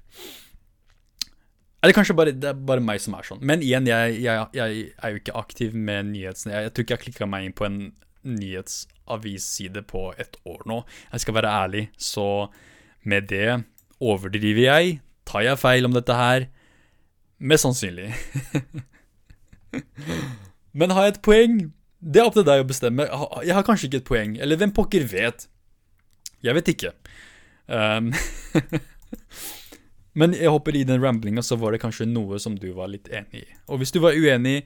Eller 1.84 1.98
kanskje 1.98 2.16
bare, 2.16 2.32
det 2.32 2.54
er 2.54 2.62
bare 2.70 2.84
meg 2.84 3.02
som 3.04 3.18
er 3.18 3.28
sånn. 3.28 3.42
Men 3.44 3.66
igjen, 3.66 3.90
jeg, 3.90 4.22
jeg, 4.24 4.46
jeg 4.56 4.86
er 5.04 5.12
jo 5.12 5.20
ikke 5.20 5.40
aktiv 5.42 5.74
med 5.76 6.14
nyhetsene. 6.14 6.54
Jeg, 6.56 6.70
jeg 6.70 6.74
tror 6.74 6.86
ikke 6.86 6.96
jeg 6.96 7.06
klikka 7.08 7.28
meg 7.28 7.50
inn 7.50 7.58
på 7.58 7.68
en 7.68 7.80
nyhetsavisside 8.24 9.84
på 9.90 10.06
et 10.22 10.38
år 10.48 10.64
nå. 10.70 10.80
Jeg 11.12 11.26
skal 11.26 11.38
være 11.42 11.58
ærlig, 11.66 11.88
så 12.00 12.48
med 13.04 13.28
det 13.34 13.66
overdriver 14.00 14.64
jeg. 14.64 15.02
Tar 15.28 15.44
jeg 15.44 15.60
feil 15.60 15.90
om 15.90 15.96
dette 15.96 16.16
her? 16.16 16.48
Mest 17.44 17.68
sannsynlig. 17.68 18.14
Men 20.74 20.94
har 20.94 21.08
jeg 21.08 21.16
et 21.16 21.24
poeng? 21.26 21.58
Det 22.04 22.20
er 22.20 22.28
opp 22.28 22.36
til 22.36 22.46
deg 22.48 22.64
å 22.64 22.68
bestemme. 22.68 23.08
Jeg 23.46 23.56
har 23.56 23.66
kanskje 23.66 23.90
ikke 23.90 24.02
et 24.02 24.10
poeng. 24.10 24.38
Eller 24.42 24.60
hvem 24.60 24.74
pokker 24.76 25.06
vet? 25.08 25.48
Jeg 26.44 26.58
vet 26.58 26.74
ikke. 26.74 26.92
Um, 27.72 28.12
Men 30.20 30.36
jeg 30.38 30.52
håper 30.54 30.76
i 30.78 30.86
den 30.86 31.02
ramblinga 31.02 31.42
så 31.46 31.58
var 31.58 31.74
det 31.74 31.82
kanskje 31.82 32.06
noe 32.10 32.38
som 32.42 32.58
du 32.60 32.70
var 32.78 32.92
litt 32.92 33.10
enig 33.10 33.46
i. 33.46 33.46
Og 33.74 33.82
hvis 33.82 33.94
du 33.96 33.98
var 34.04 34.14
uenig, 34.14 34.60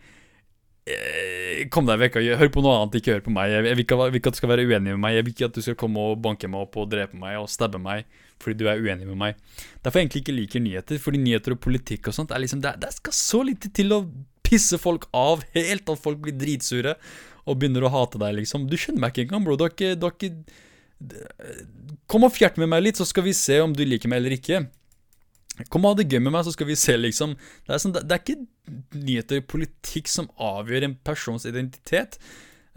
eh, 0.88 1.62
kom 1.72 1.88
deg 1.88 2.02
vekk 2.02 2.20
og 2.20 2.28
hør 2.42 2.52
på 2.52 2.64
noe 2.66 2.76
annet, 2.82 2.98
ikke 3.00 3.16
hør 3.16 3.24
på 3.28 3.36
meg. 3.36 3.54
Jeg 3.56 3.78
vil 3.78 3.86
ikke, 3.86 4.00
at 4.28 4.36
du 4.36 4.42
skal 4.42 4.52
være 4.52 4.66
uenig 4.68 4.96
med 4.96 5.04
meg. 5.06 5.16
Jeg 5.16 5.28
vil 5.28 5.36
ikke 5.36 5.52
at 5.52 5.60
du 5.60 5.64
skal 5.64 5.78
komme 5.80 6.04
og 6.04 6.20
banke 6.24 6.50
meg 6.52 6.66
opp 6.68 6.76
og 6.82 6.90
drepe 6.92 7.20
meg 7.20 7.40
og 7.40 7.52
stabbe 7.52 7.80
meg 7.82 8.08
fordi 8.38 8.60
du 8.60 8.68
er 8.70 8.78
uenig 8.78 9.08
med 9.08 9.18
meg. 9.18 9.38
Derfor 9.82 9.98
jeg 9.98 10.06
egentlig 10.06 10.20
ikke 10.22 10.36
liker 10.36 10.62
nyheter, 10.62 11.00
fordi 11.02 11.22
nyheter 11.24 11.56
og 11.56 11.62
politikk 11.64 12.12
og 12.12 12.14
sånt 12.14 12.30
er 12.30 12.44
liksom, 12.44 12.60
det, 12.62 12.76
det 12.84 12.92
skal 12.94 13.16
så 13.18 13.40
lite 13.48 13.72
til 13.74 13.96
å 13.96 14.04
pisser 14.48 14.80
folk 14.82 15.10
av 15.16 15.44
helt, 15.56 15.90
at 15.92 16.02
folk 16.04 16.24
blir 16.24 16.38
dritsure 16.40 16.96
og 17.48 17.60
begynner 17.60 17.86
å 17.88 17.92
hate 17.94 18.20
deg, 18.22 18.40
liksom. 18.42 18.66
Du 18.68 18.76
skjønner 18.80 19.04
meg 19.04 19.14
ikke 19.14 19.28
engang, 19.28 19.46
bro. 19.46 19.56
Du 19.60 19.68
har 19.68 19.76
ikke, 19.76 19.94
du 20.00 20.08
har 20.10 20.18
ikke 20.18 20.34
Kom 22.10 22.24
og 22.26 22.34
fjert 22.34 22.56
med 22.58 22.72
meg 22.72 22.82
litt, 22.82 22.98
så 22.98 23.06
skal 23.06 23.28
vi 23.28 23.36
se 23.38 23.60
om 23.62 23.74
du 23.76 23.84
liker 23.86 24.10
meg 24.10 24.24
eller 24.24 24.34
ikke. 24.34 24.64
Kom 25.74 25.86
og 25.86 25.94
ha 25.94 26.00
det 26.00 26.08
gøy 26.10 26.22
med 26.24 26.34
meg, 26.34 26.46
så 26.46 26.54
skal 26.54 26.70
vi 26.70 26.78
se, 26.80 26.96
liksom. 26.98 27.36
Det 27.68 27.74
er, 27.74 27.82
sånn, 27.82 27.94
det, 27.94 28.04
det 28.08 28.16
er 28.16 28.24
ikke 28.24 29.04
nyheter 29.06 29.42
og 29.42 29.50
politikk 29.52 30.10
som 30.12 30.30
avgjør 30.42 30.88
en 30.88 30.96
persons 31.06 31.46
identitet. 31.50 32.18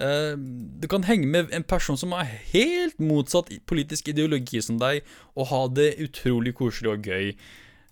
Uh, 0.01 0.33
du 0.81 0.87
kan 0.89 1.05
henge 1.05 1.29
med 1.29 1.53
en 1.55 1.67
person 1.69 1.99
som 2.01 2.15
har 2.17 2.29
helt 2.53 3.01
motsatt 3.05 3.53
politisk 3.69 4.09
ideologi 4.13 4.63
som 4.65 4.81
deg, 4.81 5.05
og 5.37 5.51
ha 5.53 5.63
det 5.77 5.93
utrolig 6.05 6.55
koselig 6.59 6.95
og 6.95 7.09
gøy. 7.09 7.35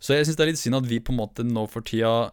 Så 0.01 0.17
jeg 0.17 0.29
syns 0.29 0.39
det 0.39 0.47
er 0.47 0.53
litt 0.53 0.63
synd 0.63 0.79
at 0.79 0.89
vi 0.89 1.03
på 1.05 1.13
en 1.13 1.21
måte 1.21 1.45
nå 1.45 1.67
for 1.71 1.85
tida 1.85 2.31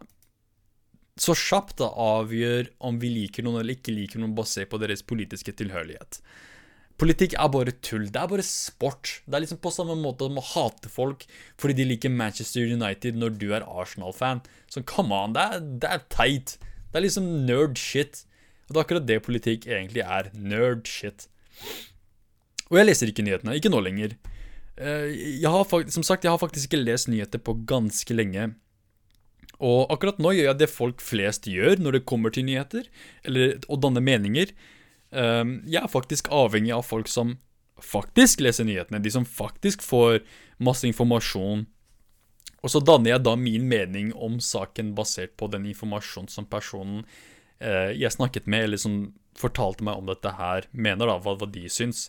så 1.16 1.32
kjapt 1.36 1.78
da 1.80 1.88
avgjør 1.90 2.68
om 2.84 2.98
vi 3.00 3.08
liker 3.22 3.46
noen 3.46 3.62
eller 3.62 3.78
ikke 3.78 3.94
liker 3.94 4.20
noen 4.20 4.34
basert 4.36 4.68
på 4.72 4.80
deres 4.82 5.04
politiske 5.06 5.54
tilhørighet. 5.56 6.20
Politikk 7.00 7.34
er 7.36 7.48
bare 7.52 7.74
tull. 7.84 8.06
Det 8.12 8.20
er 8.20 8.28
bare 8.30 8.44
sport. 8.44 9.18
Det 9.24 9.36
er 9.36 9.44
liksom 9.44 9.60
på 9.64 9.72
samme 9.72 9.96
måte 10.00 10.28
som 10.28 10.38
å 10.40 10.44
hate 10.54 10.92
folk 10.92 11.26
fordi 11.60 11.76
de 11.80 11.88
liker 11.90 12.12
Manchester 12.12 12.64
United 12.68 13.18
når 13.20 13.36
du 13.40 13.50
er 13.56 13.64
Arsenal-fan. 13.64 14.40
Så 14.72 14.84
come 14.88 15.16
on, 15.16 15.36
det 15.36 15.44
er, 15.44 15.66
det 15.84 15.90
er 15.92 16.06
teit. 16.12 16.56
Det 16.92 17.00
er 17.00 17.04
liksom 17.04 17.28
nerd 17.48 17.76
shit. 17.80 18.24
Og 18.66 18.74
det 18.74 18.80
er 18.80 18.86
akkurat 18.86 19.08
det 19.08 19.20
politikk 19.24 19.68
egentlig 19.68 20.04
er. 20.04 20.30
Nerd 20.36 20.88
shit. 20.88 21.28
Og 22.70 22.80
jeg 22.80 22.88
leser 22.88 23.12
ikke 23.12 23.24
nyhetene. 23.26 23.56
Ikke 23.60 23.72
nå 23.72 23.82
lenger. 23.84 24.16
Eh, 24.76 25.12
jeg 25.40 25.52
har, 25.52 25.68
som 25.92 26.04
sagt, 26.04 26.24
jeg 26.24 26.32
har 26.32 26.40
faktisk 26.40 26.70
ikke 26.70 26.82
lest 26.82 27.12
nyheter 27.12 27.40
på 27.40 27.58
ganske 27.68 28.16
lenge. 28.16 28.50
Og 29.64 29.92
akkurat 29.92 30.18
nå 30.20 30.34
gjør 30.36 30.50
jeg 30.50 30.60
det 30.60 30.72
folk 30.72 31.02
flest 31.04 31.48
gjør 31.48 31.80
når 31.80 31.98
det 31.98 32.08
kommer 32.08 32.34
til 32.34 32.46
nyheter, 32.48 32.88
eller 33.24 33.56
å 33.72 33.78
danne 33.80 34.02
meninger. 34.04 34.52
Ehm, 35.16 35.60
jeg 35.64 35.80
er 35.82 35.92
faktisk 35.92 36.28
avhengig 36.34 36.74
av 36.76 36.84
folk 36.84 37.08
som 37.08 37.38
faktisk 37.82 38.42
leser 38.44 38.68
nyhetene, 38.68 39.02
de 39.04 39.12
som 39.12 39.24
faktisk 39.28 39.84
får 39.84 40.20
masse 40.58 40.86
informasjon. 40.88 41.66
Og 42.64 42.72
så 42.72 42.80
danner 42.82 43.14
jeg 43.14 43.24
da 43.24 43.36
min 43.38 43.68
mening 43.68 44.12
om 44.12 44.40
saken 44.42 44.94
basert 44.96 45.36
på 45.40 45.48
den 45.52 45.68
informasjonen 45.70 46.30
som 46.32 46.48
personen 46.50 47.04
eh, 47.60 47.92
jeg 47.96 48.12
snakket 48.12 48.48
med, 48.50 48.68
eller 48.68 48.80
som 48.80 48.96
fortalte 49.36 49.84
meg 49.84 50.00
om 50.00 50.08
dette 50.08 50.32
her, 50.38 50.66
mener, 50.72 51.08
da, 51.08 51.18
hva, 51.20 51.36
hva 51.36 51.48
de 51.52 51.66
syns. 51.72 52.08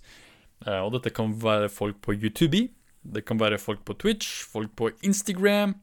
Eh, 0.65 0.79
og 0.79 0.95
dette 0.95 1.13
kan 1.15 1.35
være 1.43 1.69
folk 1.71 1.99
på 2.03 2.15
YouTube, 2.15 2.67
det 3.07 3.23
kan 3.27 3.39
være 3.39 3.59
folk 3.61 3.83
på 3.87 3.95
Twitch, 3.99 4.43
folk 4.47 4.73
på 4.79 4.89
Instagram. 5.05 5.75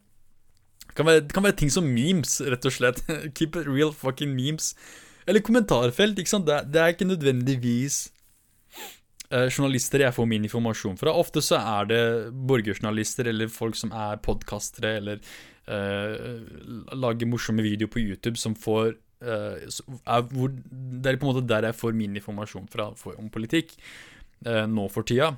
Det 0.95 1.01
kan 1.03 1.09
være, 1.09 1.21
det 1.27 1.35
kan 1.35 1.43
være 1.43 1.59
ting 1.59 1.73
som 1.75 1.87
memes, 1.91 2.37
rett 2.47 2.67
og 2.69 2.73
slett. 2.73 3.01
Keep 3.35 3.57
it 3.59 3.67
real 3.67 3.91
fucking 3.91 4.31
memes. 4.31 4.77
Eller 5.27 5.43
kommentarfelt, 5.43 6.21
ikke 6.23 6.31
sant. 6.31 6.47
Det, 6.47 6.61
det 6.71 6.79
er 6.79 6.93
ikke 6.95 7.09
nødvendigvis 7.09 7.97
eh, 9.33 9.49
journalister 9.49 10.05
jeg 10.05 10.15
får 10.15 10.29
min 10.31 10.47
informasjon 10.47 11.01
fra. 11.01 11.17
Ofte 11.19 11.43
så 11.43 11.59
er 11.59 11.89
det 11.91 12.03
borgerjournalister 12.47 13.33
eller 13.33 13.51
folk 13.51 13.75
som 13.81 13.91
er 13.91 14.23
podkastere 14.23 14.93
eller 15.01 15.19
eh, 15.67 16.47
lager 16.95 17.27
morsomme 17.27 17.67
videoer 17.67 17.91
på 17.91 18.05
YouTube 18.05 18.39
som 18.39 18.55
får 18.55 18.93
eh, 18.95 19.67
er 19.67 20.29
hvor, 20.31 20.55
Det 20.55 21.11
er 21.11 21.19
på 21.19 21.27
en 21.27 21.33
måte 21.33 21.49
der 21.51 21.73
jeg 21.73 21.81
får 21.81 21.99
min 21.99 22.15
informasjon 22.23 22.71
fra 22.71 22.93
om 23.17 23.35
politikk 23.35 23.75
nå 24.45 24.83
for 24.93 25.07
tida. 25.09 25.31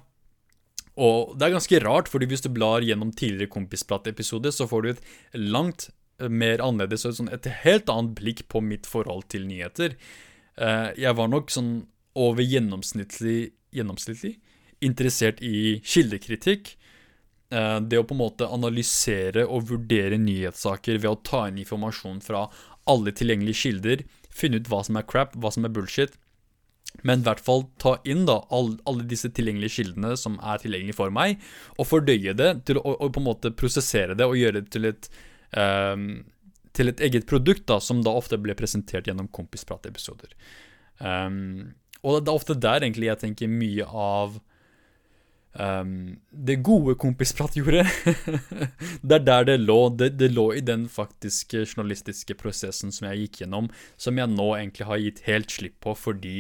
Og 0.97 1.35
det 1.37 1.47
er 1.47 1.57
ganske 1.59 1.81
rart, 1.85 2.09
fordi 2.09 2.29
hvis 2.31 2.45
du 2.47 2.51
blar 2.55 2.85
gjennom 2.85 3.13
tidligere 3.13 3.53
Kompisprat-episoder, 3.53 4.55
så 4.55 4.69
får 4.69 4.83
du 4.83 4.89
et 4.95 5.03
langt 5.37 5.91
eh, 6.21 6.31
mer 6.33 6.63
annerledes 6.65 7.05
og 7.09 7.19
sånn 7.19 7.33
et 7.35 7.49
helt 7.65 7.93
annet 7.93 8.17
blikk 8.17 8.47
på 8.53 8.63
mitt 8.65 8.89
forhold 8.89 9.29
til 9.33 9.45
nyheter. 9.49 9.99
Eh, 10.57 10.89
jeg 10.97 11.19
var 11.19 11.29
nok 11.33 11.53
sånn 11.53 11.75
over 12.17 12.41
gjennomsnittlig, 12.41 13.53
gjennomsnittlig 13.77 14.39
interessert 14.85 15.43
i 15.45 15.81
kildekritikk. 15.85 16.75
Eh, 17.53 17.79
det 17.81 18.01
å 18.01 18.07
på 18.07 18.17
en 18.17 18.23
måte 18.25 18.49
analysere 18.51 19.47
og 19.47 19.69
vurdere 19.71 20.19
nyhetssaker 20.21 21.01
ved 21.03 21.11
å 21.13 21.21
ta 21.21 21.47
inn 21.51 21.61
informasjon 21.63 22.23
fra 22.25 22.47
alle 22.91 23.13
tilgjengelige 23.15 23.63
kilder, 23.63 24.05
finne 24.31 24.61
ut 24.61 24.71
hva 24.71 24.83
som 24.87 24.99
er 24.99 25.07
crap, 25.09 25.37
hva 25.37 25.53
som 25.53 25.67
er 25.67 25.75
bullshit, 25.75 26.17
men 27.03 27.21
i 27.21 27.27
hvert 27.27 27.43
fall 27.45 27.67
ta 27.83 27.97
inn 28.09 28.25
da 28.29 28.39
all, 28.55 28.75
alle 28.89 29.07
disse 29.09 29.31
tilgjengelige 29.35 29.81
kildene 29.81 30.15
som 30.21 30.39
er 30.41 30.63
tilgjengelige 30.63 30.99
for 30.99 31.13
meg, 31.15 31.41
og 31.77 31.89
fordøye 31.91 32.37
det 32.39 32.53
til 32.69 32.81
å 32.81 32.97
og 32.97 33.13
på 33.13 33.23
en 33.23 33.29
måte 33.29 33.53
prosessere 33.57 34.17
det 34.17 34.27
og 34.27 34.39
gjøre 34.39 34.63
det 34.63 34.71
til 34.75 34.89
et, 34.89 35.09
um, 35.59 36.25
til 36.77 36.93
et 36.93 37.03
eget 37.09 37.27
produkt, 37.29 37.67
da, 37.69 37.81
som 37.83 38.03
da 38.05 38.15
ofte 38.17 38.39
ble 38.41 38.57
presentert 38.59 39.09
gjennom 39.09 39.29
kompispratepisoder. 39.35 40.33
Um, 41.01 41.75
og 42.03 42.23
det 42.23 42.31
er 42.31 42.39
ofte 42.39 42.57
der 42.59 42.85
egentlig 42.85 43.11
jeg 43.11 43.23
tenker 43.23 43.51
mye 43.51 43.87
av 43.87 44.39
um, 45.59 46.17
det 46.31 46.61
gode 46.67 46.95
kompisprat 47.01 47.57
gjorde. 47.59 47.85
det 49.07 49.19
er 49.19 49.25
der 49.25 49.49
det 49.51 49.59
lå. 49.65 49.79
Det, 49.97 50.13
det, 50.21 50.31
lå 50.35 50.51
i 50.55 50.65
den 50.65 50.87
faktiske 50.93 51.65
journalistiske 51.65 52.37
prosessen 52.39 52.95
som 52.95 53.09
jeg 53.11 53.25
gikk 53.25 53.43
gjennom, 53.43 53.71
som 53.97 54.19
jeg 54.21 54.33
nå 54.33 54.49
egentlig 54.59 54.89
har 54.89 55.03
gitt 55.03 55.25
helt 55.27 55.53
slipp 55.53 55.79
på 55.85 55.97
fordi 55.99 56.39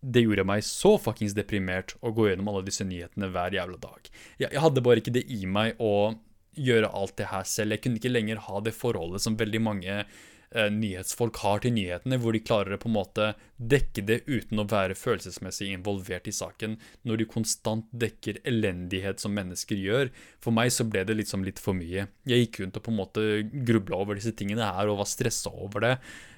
det 0.00 0.22
gjorde 0.22 0.46
meg 0.46 0.62
så 0.66 0.94
fuckings 1.02 1.34
deprimert 1.34 1.96
å 2.00 2.12
gå 2.14 2.28
gjennom 2.28 2.50
alle 2.52 2.66
disse 2.68 2.86
nyhetene 2.86 3.30
hver 3.34 3.56
jævla 3.56 3.78
dag. 3.82 4.08
Jeg, 4.38 4.48
jeg, 4.52 4.62
hadde 4.62 4.84
bare 4.86 5.02
ikke 5.02 5.14
det 5.16 5.26
i 5.34 5.44
meg 5.50 5.78
å 5.82 6.14
gjøre 6.58 6.90
alt 6.94 7.18
det 7.18 7.30
her 7.32 7.46
selv. 7.46 7.74
Jeg 7.74 7.84
kunne 7.84 8.00
ikke 8.00 8.12
lenger 8.12 8.42
ha 8.48 8.60
det 8.62 8.76
forholdet 8.76 9.22
som 9.24 9.38
veldig 9.38 9.60
mange 9.62 9.96
eh, 9.98 10.70
nyhetsfolk 10.74 11.40
har 11.42 11.64
til 11.64 11.74
nyhetene, 11.74 12.18
hvor 12.22 12.34
de 12.34 12.42
klarer 12.46 12.76
å 12.76 12.80
på 12.82 12.90
en 12.90 12.96
måte 12.96 13.28
dekke 13.58 14.06
det 14.06 14.20
uten 14.30 14.62
å 14.62 14.68
være 14.70 14.98
følelsesmessig 14.98 15.72
involvert 15.74 16.30
i 16.30 16.34
saken, 16.34 16.78
når 17.02 17.22
de 17.22 17.28
konstant 17.34 17.90
dekker 17.90 18.40
elendighet 18.48 19.22
som 19.22 19.34
mennesker 19.34 19.82
gjør. 19.82 20.14
For 20.44 20.54
meg 20.54 20.70
så 20.74 20.86
ble 20.86 21.04
det 21.08 21.18
liksom 21.18 21.46
litt 21.46 21.62
for 21.62 21.78
mye. 21.78 22.06
Jeg 22.28 22.46
gikk 22.46 22.62
rundt 22.62 22.78
og 22.78 22.86
på 22.86 22.94
en 22.94 23.00
måte 23.02 23.28
grubla 23.66 24.02
over 24.02 24.18
disse 24.18 24.34
tingene 24.38 24.72
her 24.78 24.90
og 24.90 25.02
var 25.02 25.10
stressa 25.10 25.50
over 25.50 25.88
det, 25.88 25.94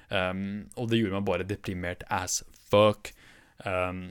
um, 0.09 0.63
og 0.77 0.89
det 0.89 1.01
gjorde 1.01 1.19
meg 1.19 1.29
bare 1.29 1.49
deprimert 1.49 2.05
as 2.09 2.41
fuck. 2.71 3.13
Um, 3.65 4.03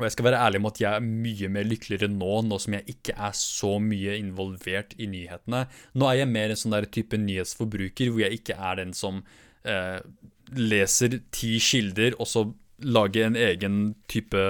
og 0.00 0.06
jeg 0.06 0.14
skal 0.14 0.26
være 0.30 0.40
ærlig 0.46 0.60
med 0.62 0.72
at 0.72 0.80
jeg 0.80 0.96
er 0.96 1.04
mye 1.04 1.48
mer 1.52 1.66
lykkeligere 1.68 2.08
nå, 2.08 2.32
nå 2.46 2.58
som 2.62 2.76
jeg 2.78 2.94
ikke 2.94 3.14
er 3.20 3.34
så 3.36 3.74
mye 3.84 4.16
involvert 4.16 4.94
i 4.96 5.08
nyhetene. 5.10 5.66
Nå 5.98 6.08
er 6.08 6.22
jeg 6.22 6.30
mer 6.30 6.52
en 6.52 6.60
sånn 6.60 6.76
der 6.76 6.88
type 6.94 7.18
nyhetsforbruker 7.20 8.12
hvor 8.12 8.24
jeg 8.24 8.40
ikke 8.40 8.56
er 8.56 8.78
den 8.80 8.94
som 8.96 9.20
eh, 9.68 9.98
leser 10.56 11.18
ti 11.34 11.58
kilder 11.60 12.16
og 12.16 12.30
så 12.30 12.46
lager 12.80 13.26
en 13.26 13.36
egen 13.36 13.76
type 14.08 14.40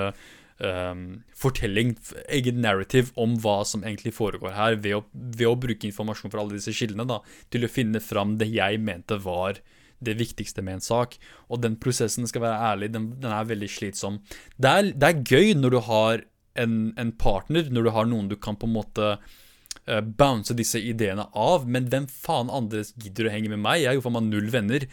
um, 0.62 1.02
fortelling, 1.34 1.96
egen 2.30 2.60
narrative 2.62 3.10
om 3.18 3.34
hva 3.42 3.60
som 3.66 3.82
egentlig 3.82 4.14
foregår 4.14 4.54
her, 4.54 4.78
ved 4.84 5.00
å, 5.00 5.02
ved 5.12 5.48
å 5.48 5.58
bruke 5.58 5.88
informasjon 5.88 6.30
fra 6.30 6.44
alle 6.44 6.60
disse 6.60 6.76
kildene 6.76 7.08
da, 7.10 7.18
til 7.50 7.66
å 7.66 7.72
finne 7.72 8.02
fram 8.04 8.36
det 8.38 8.52
jeg 8.52 8.78
mente 8.86 9.18
var 9.24 9.58
det 10.04 10.16
viktigste 10.20 10.64
med 10.64 10.78
en 10.78 10.84
sak. 10.84 11.18
Og 11.48 11.62
den 11.64 11.76
prosessen, 11.80 12.28
skal 12.28 12.44
være 12.44 12.72
ærlig, 12.72 12.92
den, 12.94 13.12
den 13.20 13.34
er 13.34 13.48
veldig 13.48 13.68
slitsom. 13.70 14.20
Det 14.56 14.72
er, 14.72 14.90
det 14.94 15.10
er, 15.10 15.22
gøy 15.24 15.54
når 15.58 15.76
du 15.76 15.80
har 15.86 16.24
en, 16.60 16.80
en, 17.00 17.12
partner, 17.12 17.70
når 17.70 17.86
du 17.86 17.94
har 17.94 18.10
noen 18.10 18.30
du 18.30 18.36
kan 18.40 18.58
på 18.58 18.68
en 18.68 18.74
måte 18.74 19.10
uh, 19.16 20.00
bounce 20.00 20.56
disse 20.56 20.80
ideene 20.82 21.28
av, 21.38 21.68
men 21.68 21.88
hvem 21.92 22.08
faen 22.10 22.50
andre 22.52 22.82
gidder 22.96 23.28
å 23.28 23.34
henge 23.34 23.52
med 23.52 23.62
meg? 23.62 23.84
Jeg 23.84 23.92
er 23.92 23.98
jo 23.98 24.04
faen 24.06 24.18
meg 24.18 24.30
null 24.30 24.50
venner 24.52 24.88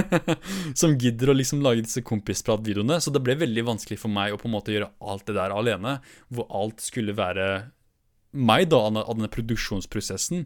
som 0.80 0.96
gidder 1.00 1.32
å 1.32 1.36
liksom 1.36 1.62
lage 1.66 1.84
disse 1.84 2.04
kompispratvideoene. 2.06 3.00
Så 3.02 3.12
det 3.14 3.22
ble 3.26 3.38
veldig 3.40 3.66
vanskelig 3.74 4.00
for 4.02 4.12
meg 4.12 4.34
å 4.34 4.40
på 4.40 4.48
en 4.48 4.56
måte 4.56 4.74
gjøre 4.74 4.92
alt 5.12 5.26
det 5.28 5.36
der 5.38 5.54
alene, 5.54 5.98
hvor 6.32 6.48
alt 6.62 6.82
skulle 6.84 7.16
være 7.18 7.50
meg, 8.30 8.68
da, 8.70 8.84
av 8.86 9.16
denne 9.16 9.30
produksjonsprosessen. 9.32 10.44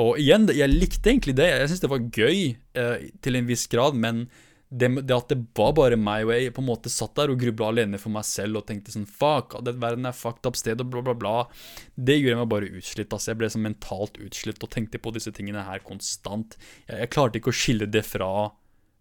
Og 0.00 0.18
igjen, 0.18 0.48
jeg 0.50 0.72
likte 0.72 1.12
egentlig 1.12 1.36
det. 1.38 1.46
Jeg 1.52 1.70
syns 1.70 1.84
det 1.84 1.92
var 1.92 2.08
gøy 2.10 2.40
eh, 2.50 3.06
til 3.22 3.38
en 3.38 3.46
viss 3.46 3.68
grad, 3.70 3.94
men 3.94 4.24
det, 4.74 4.88
det, 5.06 5.14
at 5.14 5.30
det 5.30 5.38
var 5.54 5.74
bare 5.76 5.98
meg, 6.00 6.24
og 6.26 6.32
jeg 6.34 6.54
på 6.56 6.62
en 6.64 6.66
måte 6.66 6.90
satt 6.90 7.14
der 7.18 7.30
og 7.30 7.38
grubla 7.38 7.68
alene 7.70 8.00
for 8.00 8.10
meg 8.14 8.26
selv 8.26 8.58
og 8.58 8.66
tenkte 8.66 8.90
sånn 8.90 9.06
Fuck, 9.06 9.54
den 9.62 9.78
verden 9.82 10.08
er 10.08 10.16
fucked 10.16 10.48
up 10.48 10.58
sted, 10.58 10.82
og 10.82 10.90
bla, 10.90 11.04
bla, 11.04 11.14
bla. 11.18 11.34
Det 11.94 12.18
gjorde 12.18 12.40
meg 12.40 12.50
bare 12.50 12.72
utslitt. 12.80 13.14
Altså. 13.14 13.30
Jeg 13.30 13.40
ble 13.42 13.52
sånn 13.54 13.66
mentalt 13.68 14.18
utslitt 14.24 14.66
og 14.66 14.72
tenkte 14.74 14.98
på 14.98 15.14
disse 15.14 15.30
tingene 15.36 15.62
her 15.68 15.84
konstant. 15.86 16.58
Jeg, 16.88 17.04
jeg 17.04 17.14
klarte 17.14 17.38
ikke 17.38 17.54
å 17.54 17.58
skille 17.60 17.86
det 17.86 18.02
fra 18.08 18.30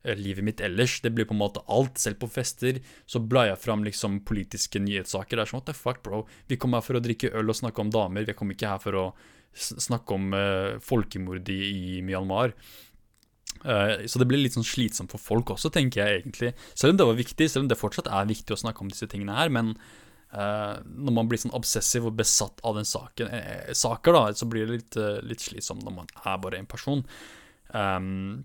eh, 0.06 0.20
livet 0.20 0.46
mitt 0.46 0.62
ellers. 0.62 1.00
Det 1.02 1.16
blir 1.16 1.26
på 1.26 1.34
en 1.34 1.41
måte 1.41 1.66
alt. 1.74 1.98
Selv 2.04 2.22
på 2.22 2.30
fester 2.36 2.84
så 3.10 3.24
blar 3.24 3.50
jeg 3.50 3.64
fram 3.66 3.88
liksom 3.88 4.22
politiske 4.30 4.84
nyhetssaker. 4.84 5.39
Det 5.39 5.48
er 5.48 5.56
sånn 5.56 5.64
what 5.64 5.72
the 5.72 5.80
fuck, 5.80 6.06
bro. 6.06 6.28
Vi 6.52 6.62
kom 6.62 6.78
her 6.78 6.86
for 6.86 7.02
å 7.02 7.04
drikke 7.04 7.34
øl 7.34 7.50
og 7.50 7.64
snakke 7.64 7.82
om 7.82 7.89
damer. 7.94 8.30
Vi 8.30 8.38
kom 8.38 8.54
ikke 8.54 8.76
her 8.76 8.84
for 8.84 9.00
å 9.00 9.08
snakke 9.54 10.16
om 10.16 10.34
uh, 10.36 10.80
folkemord 10.84 11.49
i, 11.54 11.60
i 11.97 12.01
Myanmar. 12.06 12.56
Uh, 13.64 14.04
så 14.10 14.20
det 14.20 14.28
blir 14.28 14.41
litt 14.41 14.58
sånn 14.58 14.68
slitsomt 14.68 15.14
for 15.14 15.22
folk 15.22 15.54
også, 15.56 15.72
tenker 15.74 16.04
jeg 16.04 16.22
egentlig. 16.22 16.54
Selv 16.74 16.93
om 16.93 17.01
det 17.01 17.10
var 17.10 17.20
viktig, 17.20 17.49
selv 17.49 17.66
om 17.66 17.70
det 17.72 17.80
fortsatt 17.80 18.10
er 18.12 18.32
viktig 18.32 18.56
å 18.56 18.60
snakke 18.60 18.84
om 18.84 18.89
disse 18.91 19.08
tingene 19.12 19.38
her. 19.38 19.54
Men 19.54 19.76
uh, 20.36 20.82
når 20.84 21.18
man 21.20 21.30
blir 21.32 21.41
sånn 21.43 21.56
obsessiv 21.56 22.10
og 22.10 22.18
besatt 22.20 22.64
av 22.68 22.80
den 22.80 22.89
saken, 22.89 23.32
eh, 23.32 23.70
saker, 23.78 24.18
da, 24.18 24.26
så 24.36 24.49
blir 24.49 24.68
det 24.68 24.82
litt, 24.82 24.99
litt 25.30 25.45
slitsomt 25.45 25.86
når 25.86 25.97
man 26.01 26.12
er 26.24 26.41
bare 26.43 26.60
en 26.60 26.70
person. 26.70 27.06
Um, 27.74 28.43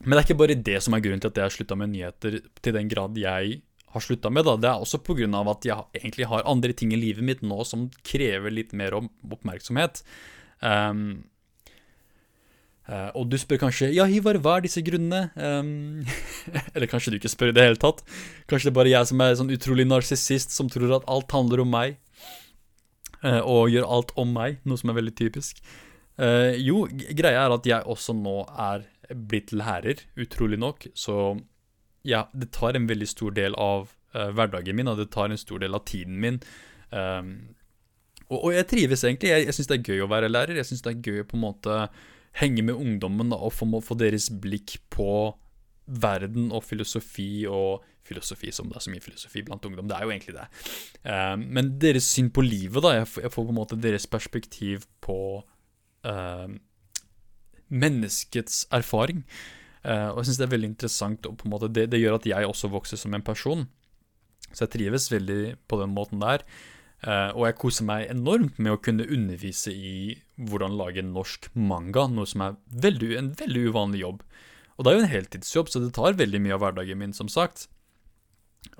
men 0.00 0.14
det 0.14 0.20
er 0.20 0.28
ikke 0.28 0.40
bare 0.40 0.62
det 0.64 0.78
som 0.80 0.94
er 0.96 1.02
grunnen 1.04 1.20
til 1.20 1.32
at 1.32 1.38
jeg 1.38 1.48
har 1.48 1.54
slutta 1.54 1.76
med 1.76 1.92
nyheter 1.92 2.38
til 2.64 2.76
den 2.76 2.88
grad 2.88 3.18
jeg 3.20 3.60
har 3.90 4.04
slutta 4.04 4.30
med. 4.32 4.46
Da. 4.46 4.56
Det 4.56 4.68
er 4.70 4.82
også 4.82 5.00
pga. 5.04 5.26
at 5.50 5.66
jeg 5.66 5.84
egentlig 5.98 6.28
har 6.30 6.46
andre 6.46 6.72
ting 6.72 6.92
i 6.92 7.00
livet 7.00 7.24
mitt 7.24 7.42
nå 7.42 7.64
som 7.64 7.90
krever 8.06 8.50
litt 8.50 8.72
mer 8.72 8.96
oppmerksomhet. 8.96 10.02
Um, 10.60 11.04
og 13.14 13.28
du 13.30 13.36
spør 13.38 13.60
kanskje 13.62 13.92
ja, 13.94 14.02
Hivar, 14.10 14.34
hva 14.42 14.56
er 14.58 14.64
disse 14.64 14.82
grunnene? 14.82 15.28
Um, 15.38 16.06
eller 16.74 16.90
kanskje 16.90 17.12
du 17.12 17.20
ikke 17.20 17.30
spør 17.30 17.52
i 17.52 17.54
det 17.54 17.66
hele 17.68 17.78
tatt. 17.78 18.02
Kanskje 18.50 18.66
det 18.66 18.72
er 18.72 18.78
bare 18.80 18.94
jeg 18.94 19.10
som 19.12 19.22
er 19.22 19.36
sånn 19.38 19.52
utrolig 19.54 19.86
narsissist 19.86 20.56
som 20.56 20.70
tror 20.72 20.96
at 20.98 21.06
alt 21.10 21.30
handler 21.36 21.62
om 21.62 21.70
meg. 21.70 22.00
Uh, 23.22 23.38
og 23.44 23.70
gjør 23.70 23.86
alt 23.86 24.10
om 24.18 24.32
meg, 24.34 24.58
noe 24.66 24.80
som 24.80 24.90
er 24.90 24.98
veldig 24.98 25.14
typisk. 25.20 25.62
Uh, 26.18 26.56
jo, 26.58 26.82
greia 26.90 27.44
er 27.44 27.54
at 27.54 27.68
jeg 27.68 27.86
også 27.86 28.16
nå 28.16 28.40
er 28.58 28.88
blitt 29.14 29.54
lærer, 29.54 30.02
utrolig 30.18 30.58
nok. 30.58 30.88
Så 30.98 31.14
ja, 32.06 32.24
det 32.34 32.50
tar 32.56 32.74
en 32.74 32.90
veldig 32.90 33.08
stor 33.08 33.34
del 33.36 33.54
av 33.60 33.90
hverdagen 34.10 34.74
min, 34.74 34.88
og 34.90 34.98
det 34.98 35.12
tar 35.14 35.30
en 35.30 35.38
stor 35.38 35.60
del 35.62 35.76
av 35.76 35.84
tiden 35.86 36.16
min. 36.18 36.40
Um, 36.90 37.54
og, 38.30 38.38
og 38.38 38.54
jeg 38.54 38.68
trives 38.70 39.04
egentlig. 39.04 39.34
Jeg, 39.34 39.50
jeg 39.50 39.58
syns 39.58 39.70
det 39.70 39.78
er 39.78 39.92
gøy 39.92 40.06
å 40.06 40.10
være 40.10 40.30
lærer. 40.30 40.60
Jeg 40.60 40.70
syns 40.70 40.84
det 40.86 40.94
er 40.94 41.04
gøy 41.04 41.22
å 41.24 41.28
på 41.28 41.38
en 41.38 41.44
måte 41.44 41.76
henge 42.38 42.62
med 42.62 42.78
ungdommen 42.78 43.32
da, 43.32 43.38
og 43.42 43.54
få, 43.54 43.66
få 43.82 43.96
deres 43.98 44.28
blikk 44.42 44.78
på 44.94 45.10
verden 45.90 46.52
og 46.54 46.62
filosofi 46.62 47.44
og 47.50 47.82
filosofi 48.06 48.52
som 48.54 48.68
det 48.70 48.78
er 48.78 48.84
så 48.84 48.92
mye 48.92 49.04
filosofi 49.04 49.42
blant 49.46 49.66
ungdom. 49.66 49.88
Det 49.90 49.96
er 49.96 50.06
jo 50.06 50.12
egentlig 50.14 50.36
det. 50.36 50.46
Uh, 51.04 51.36
men 51.40 51.74
deres 51.82 52.08
syn 52.10 52.30
på 52.34 52.44
livet, 52.46 52.82
da. 52.84 52.94
Jeg, 53.00 53.08
jeg, 53.24 53.32
får 53.34 53.46
på 53.46 53.54
en 53.54 53.60
måte 53.60 53.78
deres 53.80 54.06
perspektiv 54.10 54.86
på 55.04 55.18
uh, 56.06 56.48
menneskets 57.70 58.64
erfaring. 58.74 59.24
Uh, 59.84 60.12
og 60.12 60.22
jeg 60.22 60.30
syns 60.30 60.40
det 60.40 60.48
er 60.48 60.56
veldig 60.56 60.72
interessant, 60.74 61.28
og 61.28 61.38
på 61.40 61.48
en 61.48 61.54
måte 61.54 61.70
det, 61.72 61.88
det, 61.92 62.02
gjør 62.02 62.18
at 62.18 62.28
jeg 62.28 62.50
også 62.50 62.72
vokser 62.72 63.00
som 63.00 63.14
en 63.16 63.26
person. 63.26 63.66
Så 64.50 64.66
jeg 64.66 64.74
trives 64.74 65.10
veldig 65.12 65.42
på 65.70 65.78
den 65.82 65.94
måten 65.94 66.22
der. 66.22 66.44
Og 67.00 67.46
jeg 67.46 67.56
koser 67.56 67.86
meg 67.88 68.10
enormt 68.12 68.58
med 68.60 68.74
å 68.74 68.80
kunne 68.84 69.06
undervise 69.08 69.72
i 69.72 70.18
hvordan 70.36 70.74
lage 70.76 71.04
norsk 71.04 71.48
manga, 71.56 72.06
noe 72.12 72.28
som 72.28 72.44
er 72.44 72.58
veldig, 72.84 73.10
en 73.16 73.30
veldig 73.40 73.62
uvanlig 73.72 74.02
jobb. 74.02 74.24
Og 74.76 74.84
det 74.84 74.90
er 74.90 74.96
jo 74.96 75.04
en 75.04 75.14
heltidsjobb, 75.14 75.68
så 75.68 75.80
det 75.82 75.94
tar 75.96 76.16
veldig 76.16 76.40
mye 76.44 76.56
av 76.56 76.62
hverdagen 76.64 77.00
min, 77.00 77.16
som 77.16 77.28
sagt. 77.32 77.66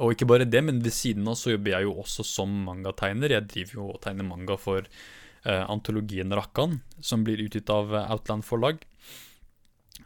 Og 0.01 0.14
ikke 0.14 0.29
bare 0.29 0.49
det, 0.49 0.62
men 0.64 0.83
ved 0.85 0.95
siden 0.97 1.29
av 1.29 1.37
så 1.41 1.55
jobber 1.55 1.75
jeg 1.75 1.89
jo 1.89 1.97
også 2.03 2.25
som 2.25 2.53
mangategner. 2.66 3.33
Jeg 3.35 3.49
driver 3.53 3.79
jo 3.79 3.89
og 3.95 4.01
tegner 4.05 4.29
manga 4.29 4.57
for 4.61 4.85
uh, 4.85 5.64
antologien 5.73 6.33
Rakkan, 6.37 6.79
som 7.05 7.25
blir 7.25 7.41
utgitt 7.45 7.73
av 7.73 7.93
Outland 8.03 8.45
forlag. 8.49 8.81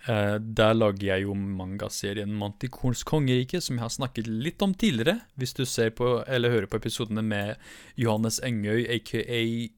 Uh, 0.04 0.36
der 0.36 0.74
lager 0.76 1.06
jeg 1.06 1.24
jo 1.24 1.32
mangaserien 1.32 2.32
Mantikorns 2.36 3.00
kongerike, 3.08 3.56
som 3.64 3.78
jeg 3.78 3.84
har 3.86 3.92
snakket 3.94 4.28
litt 4.28 4.60
om 4.64 4.74
tidligere. 4.76 5.22
Hvis 5.40 5.56
du 5.56 5.64
ser 5.64 5.94
på, 5.96 6.18
eller 6.28 6.52
hører 6.52 6.68
på 6.68 6.76
episodene 6.82 7.24
med 7.24 7.56
Johannes 7.96 8.36
Engøy, 8.44 8.84
aka 8.92 9.24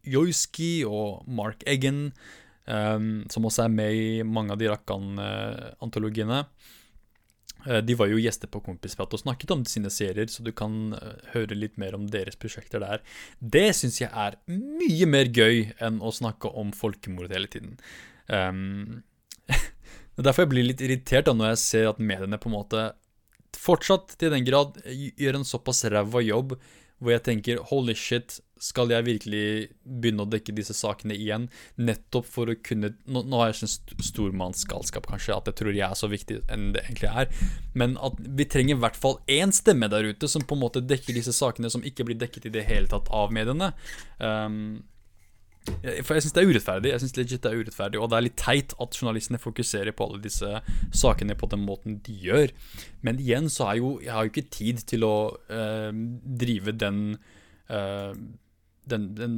Joiski, 0.03 0.83
og 0.83 1.23
Mark 1.31 1.63
Eggen, 1.71 2.11
um, 2.67 3.23
som 3.31 3.47
også 3.47 3.69
er 3.69 3.79
med 3.79 3.95
i 3.95 4.11
mange 4.27 4.57
av 4.57 4.59
de 4.59 4.73
Rakkan-antologiene. 4.73 6.43
Uh, 7.63 7.79
de 7.87 7.95
var 7.95 8.11
jo 8.11 8.19
gjester 8.19 8.51
på 8.51 8.65
Kompisprat 8.67 9.15
og 9.15 9.23
snakket 9.23 9.55
om 9.55 9.63
sine 9.63 9.95
serier, 9.95 10.27
så 10.27 10.43
du 10.43 10.51
kan 10.51 10.97
høre 11.37 11.55
litt 11.55 11.79
mer 11.79 11.95
om 11.95 12.11
deres 12.11 12.35
prosjekter 12.35 12.83
der. 12.83 13.07
Det 13.39 13.69
syns 13.79 14.03
jeg 14.03 14.11
er 14.11 14.43
mye 14.51 15.07
mer 15.07 15.31
gøy 15.31 15.69
enn 15.79 16.03
å 16.03 16.11
snakke 16.11 16.51
om 16.51 16.75
folkemord 16.75 17.31
hele 17.31 17.47
tiden. 17.47 17.79
Um, 18.27 19.05
derfor 20.25 20.47
jeg 20.47 20.53
blir 20.55 20.69
litt 20.71 20.85
irritert 20.85 21.29
da 21.29 21.35
når 21.37 21.53
jeg 21.53 21.63
ser 21.65 21.91
at 21.91 22.01
mediene 22.01 22.41
på 22.41 22.49
en 22.51 22.57
måte 22.57 22.87
fortsatt 23.57 24.17
til 24.21 24.33
den 24.33 24.47
grad 24.47 24.79
gjør 24.87 25.41
en 25.41 25.49
såpass 25.49 25.85
ræva 25.93 26.23
jobb 26.25 26.57
hvor 26.97 27.13
jeg 27.13 27.25
tenker 27.27 27.59
holy 27.69 27.93
shit, 27.99 28.39
skal 28.57 28.89
jeg 28.89 29.05
virkelig 29.05 29.69
begynne 29.85 30.25
å 30.25 30.31
dekke 30.33 30.55
disse 30.57 30.73
sakene 30.77 31.13
igjen? 31.13 31.45
Nettopp 31.77 32.29
for 32.33 32.49
å 32.49 32.57
kunne 32.65 32.95
Nå, 33.05 33.21
nå 33.29 33.41
har 33.41 33.51
jeg 33.51 33.59
ikke 33.59 33.69
en 33.69 34.07
stormannsgalskap, 34.09 35.09
kanskje, 35.11 35.37
at 35.37 35.51
jeg 35.51 35.59
tror 35.61 35.77
jeg 35.77 35.85
er 35.85 35.99
så 35.99 36.09
viktig 36.09 36.39
enn 36.53 36.71
det 36.73 36.87
egentlig 36.87 37.11
er. 37.13 37.29
Men 37.77 37.99
at 38.01 38.17
vi 38.25 38.49
trenger 38.49 38.79
i 38.79 38.85
hvert 38.87 38.97
fall 38.97 39.19
én 39.29 39.53
stemme 39.53 39.91
der 39.93 40.09
ute 40.09 40.31
som 40.33 40.47
på 40.49 40.57
en 40.57 40.65
måte 40.65 40.85
dekker 40.85 41.17
disse 41.17 41.37
sakene 41.37 41.69
som 41.73 41.85
ikke 41.85 42.09
blir 42.09 42.21
dekket 42.21 42.49
i 42.49 42.55
det 42.57 42.65
hele 42.71 42.89
tatt 42.89 43.13
av 43.13 43.35
mediene. 43.35 43.75
Um, 44.17 44.87
for 45.67 46.15
jeg 46.17 46.25
syns 46.25 46.35
det 46.37 46.43
er 46.43 46.51
urettferdig. 46.53 46.93
Jeg 46.93 47.03
synes 47.03 47.17
legit 47.19 47.43
det 47.43 47.51
er 47.51 47.61
urettferdig 47.61 47.99
Og 48.01 48.09
det 48.11 48.19
er 48.19 48.25
litt 48.29 48.39
teit 48.39 48.75
at 48.83 48.99
journalistene 48.99 49.41
fokuserer 49.43 49.95
på 49.97 50.07
alle 50.07 50.23
disse 50.23 50.61
sakene 50.95 51.37
på 51.39 51.49
den 51.51 51.65
måten 51.67 51.99
de 52.07 52.15
gjør. 52.27 52.55
Men 53.07 53.21
igjen 53.23 53.51
så 53.53 53.71
er 53.71 53.81
jo 53.81 53.93
Jeg 54.05 54.15
har 54.15 54.27
jo 54.27 54.35
ikke 54.35 54.55
tid 54.55 54.83
til 54.87 55.07
å 55.07 55.17
uh, 55.51 55.91
drive 56.45 56.77
den, 56.79 57.05
uh, 57.73 58.15
den, 58.87 59.11
den 59.19 59.37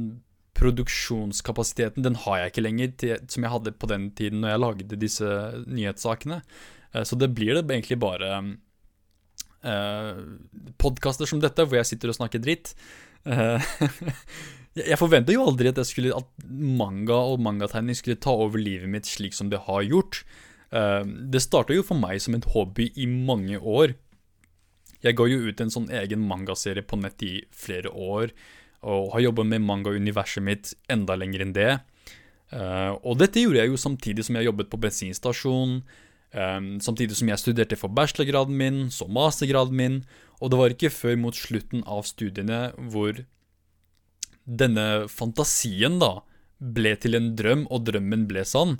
produksjonskapasiteten 0.59 2.05
Den 2.05 2.19
har 2.25 2.43
jeg 2.43 2.53
ikke 2.53 2.65
lenger 2.65 2.95
til, 3.01 3.19
som 3.31 3.45
jeg 3.45 3.55
hadde 3.55 3.77
på 3.79 3.89
den 3.89 4.09
tiden 4.17 4.43
når 4.43 4.53
jeg 4.53 4.63
lagde 4.65 5.01
disse 5.01 5.35
nyhetssakene. 5.65 6.41
Uh, 6.93 7.03
så 7.03 7.17
det 7.17 7.33
blir 7.33 7.57
det 7.57 7.65
egentlig 7.65 8.01
bare 8.01 8.33
eh, 9.63 10.19
podkaster 10.79 11.29
som 11.29 11.41
dette, 11.41 11.65
hvor 11.65 11.79
jeg 11.79 11.91
sitter 11.91 12.11
og 12.11 12.19
snakker 12.19 12.43
dritt. 12.43 12.73
Jeg 14.77 14.99
forventa 15.01 15.33
jo 15.33 15.47
aldri 15.49 15.71
at, 15.71 15.79
skulle, 15.87 16.13
at, 16.13 16.27
manga 16.45 17.17
og 17.31 17.41
mangategning 17.41 17.97
skulle 17.97 18.19
ta 18.21 18.35
over 18.45 18.61
livet 18.61 18.91
mitt 18.91 19.09
slik 19.09 19.33
som 19.35 19.49
det 19.49 19.63
har 19.65 19.81
gjort. 19.87 20.21
Uh, 20.69 21.01
det 21.05 21.41
starta 21.41 21.73
jo 21.73 21.85
for 21.85 21.97
meg 21.97 22.21
som 22.21 22.37
en 22.37 22.45
hobby 22.53 22.91
i 22.95 23.07
mange 23.09 23.57
år. 23.57 23.95
Jeg 25.03 25.15
ga 25.17 25.25
jo 25.31 25.41
ut 25.47 25.61
en 25.63 25.71
sånn 25.73 25.89
egen 25.95 26.21
mangaserie 26.27 26.83
på 26.85 26.99
nett 26.99 27.23
i 27.23 27.39
flere 27.55 27.89
år, 27.89 28.33
og 28.83 29.13
har 29.13 29.25
jobba 29.29 29.45
med 29.47 29.63
mangauniverset 29.65 30.43
mitt 30.43 30.73
enda 30.91 31.15
lenger 31.19 31.43
enn 31.45 31.55
det. 31.55 31.71
Uh, 32.49 32.97
og 33.05 33.19
dette 33.21 33.41
gjorde 33.41 33.61
jeg 33.61 33.71
jo 33.71 33.79
samtidig 33.79 34.25
som 34.25 34.37
jeg 34.37 34.49
jobbet 34.49 34.69
på 34.71 34.79
bensinstasjon, 34.81 35.81
um, 36.33 36.69
samtidig 36.83 37.17
som 37.17 37.31
jeg 37.31 37.41
studerte 37.41 37.77
for 37.79 37.93
bachelorgraden 37.93 38.57
min, 38.57 38.79
så 38.93 39.07
mastergraden 39.09 39.77
min, 39.77 39.99
og 40.39 40.51
det 40.51 40.61
var 40.61 40.73
ikke 40.75 40.93
før 40.93 41.19
mot 41.19 41.35
slutten 41.35 41.83
av 41.87 42.05
studiene 42.07 42.69
hvor 42.91 43.21
denne 44.49 45.07
fantasien 45.11 45.99
da 46.01 46.19
ble 46.59 46.95
til 46.99 47.15
en 47.15 47.33
drøm, 47.39 47.67
og 47.71 47.85
drømmen 47.87 48.25
ble 48.29 48.43
sann. 48.47 48.77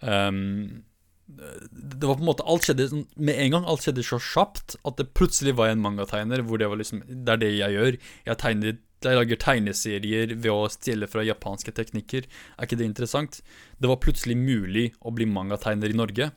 Um, 0.00 0.84
det 1.26 2.06
var 2.06 2.18
på 2.18 2.22
en 2.22 2.28
måte 2.28 2.44
Alt 2.46 2.68
skjedde 2.68 2.86
sånn, 2.90 3.06
med 3.18 3.38
en 3.42 3.54
gang. 3.56 3.66
Alt 3.66 3.82
skjedde 3.84 4.04
så 4.06 4.20
kjapt 4.22 4.76
at 4.86 4.98
det 5.00 5.10
plutselig 5.18 5.56
var 5.58 5.72
en 5.72 5.82
mangategner. 5.82 6.44
Hvor 6.46 6.60
det 6.62 6.70
var 6.70 6.80
liksom 6.80 7.02
Det 7.08 7.34
er 7.34 7.42
det 7.42 7.52
jeg 7.56 7.76
gjør. 7.76 7.98
Jeg, 8.28 8.40
tegner, 8.42 8.78
jeg 9.04 9.18
lager 9.18 9.42
tegneserier 9.42 10.34
ved 10.36 10.52
å 10.52 10.70
stjele 10.72 11.10
fra 11.10 11.26
japanske 11.26 11.74
teknikker. 11.74 12.28
Er 12.56 12.68
ikke 12.68 12.78
det 12.78 12.90
interessant? 12.92 13.40
Det 13.82 13.90
var 13.90 14.02
plutselig 14.02 14.38
mulig 14.38 14.92
å 15.02 15.14
bli 15.14 15.26
mangategner 15.26 15.90
i 15.90 15.98
Norge. 15.98 16.30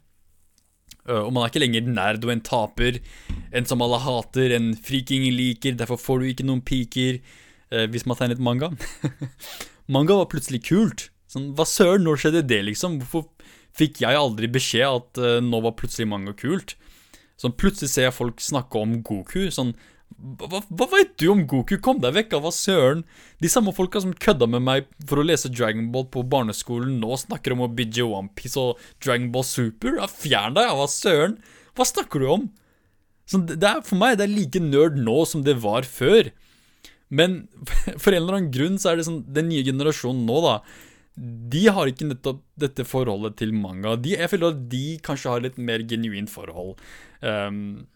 Uh, 1.06 1.22
og 1.22 1.36
man 1.36 1.46
er 1.46 1.54
ikke 1.54 1.64
lenger 1.64 1.94
nerd 1.94 2.26
og 2.26 2.34
en 2.34 2.48
taper. 2.50 2.98
En 3.54 3.70
som 3.70 3.86
alle 3.86 4.02
hater, 4.02 4.58
en 4.58 4.74
friking 4.74 5.30
liker. 5.38 5.78
Derfor 5.78 6.02
får 6.02 6.20
du 6.20 6.32
ikke 6.32 6.50
noen 6.50 6.66
piker 6.66 7.22
eh, 7.22 7.38
hvis 7.70 8.06
man 8.10 8.18
tegnet 8.18 8.42
manga. 8.42 8.72
manga 9.96 10.20
var 10.22 10.30
plutselig 10.32 10.64
kult. 10.70 11.10
Sånn, 11.30 11.52
Hva 11.58 11.68
søren, 11.70 12.08
når 12.08 12.24
skjedde 12.24 12.48
det, 12.50 12.64
liksom? 12.66 12.98
Hvorfor 13.04 13.28
fikk 13.78 14.02
jeg 14.02 14.18
aldri 14.18 14.50
beskjed 14.52 14.88
at 14.90 15.22
uh, 15.22 15.38
nå 15.46 15.62
var 15.62 15.78
plutselig 15.78 16.10
manga 16.10 16.34
kult? 16.38 16.74
Sånn, 17.40 17.56
Plutselig 17.56 17.94
ser 17.94 18.10
jeg 18.10 18.18
folk 18.18 18.42
snakke 18.44 18.82
om 18.82 18.98
Goku. 19.06 19.46
Sånn, 19.54 19.76
hva, 20.18 20.64
hva 20.68 20.88
vet 20.92 21.14
du 21.22 21.30
om 21.32 21.46
Goku? 21.48 21.78
Kom 21.84 22.02
deg 22.02 22.16
vekk, 22.18 22.34
hva 22.42 22.52
søren? 22.56 23.06
De 23.40 23.52
samme 23.52 23.72
folka 23.78 24.02
som 24.04 24.16
kødda 24.18 24.50
med 24.50 24.66
meg 24.66 24.90
for 25.08 25.22
å 25.22 25.28
lese 25.28 25.52
Dragon 25.54 25.92
Ball 25.94 26.10
på 26.12 26.26
barneskolen, 26.28 26.98
nå 27.00 27.16
snakker 27.22 27.56
om 27.56 27.64
å 27.64 27.72
bidge 27.72 28.04
Onepiece 28.04 28.60
og 28.60 28.82
Dragon 29.04 29.30
Ball 29.36 29.46
Super? 29.48 30.00
Ja, 30.02 30.10
fjern 30.12 30.58
deg, 30.58 30.74
hva 30.76 30.90
søren? 30.92 31.38
Hva 31.78 31.88
snakker 31.88 32.26
du 32.26 32.28
om? 32.34 32.50
Sånn, 33.30 33.46
det 33.54 33.62
er, 33.62 33.86
for 33.86 34.02
meg 34.02 34.18
det 34.18 34.26
er 34.26 34.34
like 34.34 34.64
nerd 34.66 34.98
nå 35.00 35.22
som 35.30 35.46
det 35.46 35.60
var 35.64 35.88
før. 35.88 36.34
Men 37.10 37.42
for 38.02 38.14
en 38.14 38.22
eller 38.22 38.38
annen 38.38 38.54
grunn 38.54 38.78
så 38.82 38.92
er 38.92 39.00
det 39.00 39.08
sånn 39.08 39.24
Den 39.34 39.50
nye 39.50 39.66
generasjonen 39.66 40.28
nå, 40.30 40.36
da 40.46 40.56
De 41.50 41.64
har 41.74 41.90
ikke 41.90 42.10
nettopp 42.10 42.44
dette 42.62 42.86
forholdet 42.88 43.40
til 43.42 43.54
manga. 43.58 43.96
De, 44.00 44.14
jeg 44.16 44.32
føler 44.32 44.54
at 44.54 44.66
de 44.72 44.84
kanskje 45.06 45.34
har 45.34 45.44
litt 45.44 45.58
mer 45.58 45.84
genuint 45.90 46.32
forhold. 46.32 46.78
Um, 47.20 47.88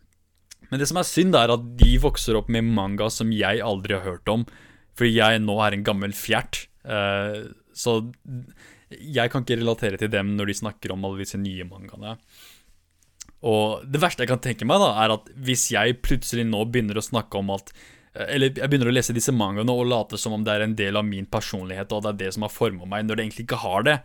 men 0.72 0.82
det 0.82 0.90
som 0.90 1.00
er 1.00 1.08
synd, 1.08 1.38
er 1.38 1.54
at 1.54 1.66
de 1.80 1.94
vokser 2.04 2.36
opp 2.40 2.50
med 2.52 2.66
manga 2.66 3.10
som 3.14 3.32
jeg 3.36 3.62
aldri 3.64 3.96
har 3.96 4.04
hørt 4.08 4.32
om. 4.32 4.44
Fordi 4.98 5.14
jeg 5.16 5.44
nå 5.44 5.56
er 5.64 5.78
en 5.78 5.86
gammel 5.86 6.16
fjert. 6.18 6.66
Uh, 6.84 7.54
så 7.72 8.02
jeg 8.94 9.32
kan 9.32 9.46
ikke 9.46 9.60
relatere 9.62 10.00
til 10.02 10.12
dem 10.14 10.36
når 10.38 10.52
de 10.52 10.60
snakker 10.60 10.94
om 10.94 11.06
alle 11.08 11.24
disse 11.24 11.40
nye 11.40 11.66
mangaene. 11.68 12.18
Og 13.44 13.84
det 13.92 14.00
verste 14.00 14.24
jeg 14.24 14.32
kan 14.32 14.44
tenke 14.44 14.68
meg, 14.68 14.80
da, 14.80 14.94
er 15.04 15.16
at 15.18 15.28
hvis 15.44 15.70
jeg 15.74 16.00
plutselig 16.04 16.46
nå 16.48 16.64
begynner 16.72 17.00
å 17.00 17.04
snakke 17.04 17.40
om 17.40 17.52
at 17.56 17.74
eller 18.14 18.52
jeg 18.54 18.70
begynner 18.70 18.92
å 18.92 18.94
lese 18.94 19.16
disse 19.16 19.34
mangaene 19.34 19.74
og 19.74 19.88
late 19.90 20.20
som 20.22 20.36
om 20.36 20.44
det 20.46 20.54
er 20.54 20.68
en 20.68 20.76
del 20.78 21.00
av 21.00 21.08
min 21.08 21.26
personlighet, 21.26 21.92
og 21.92 22.06
det 22.06 22.12
er 22.12 22.20
det 22.20 22.32
som 22.36 22.46
har 22.46 22.54
forma 22.54 22.86
meg, 22.86 23.08
når 23.08 23.18
det 23.18 23.26
egentlig 23.26 23.46
ikke 23.48 23.64
har 23.64 23.88
det. 23.88 23.98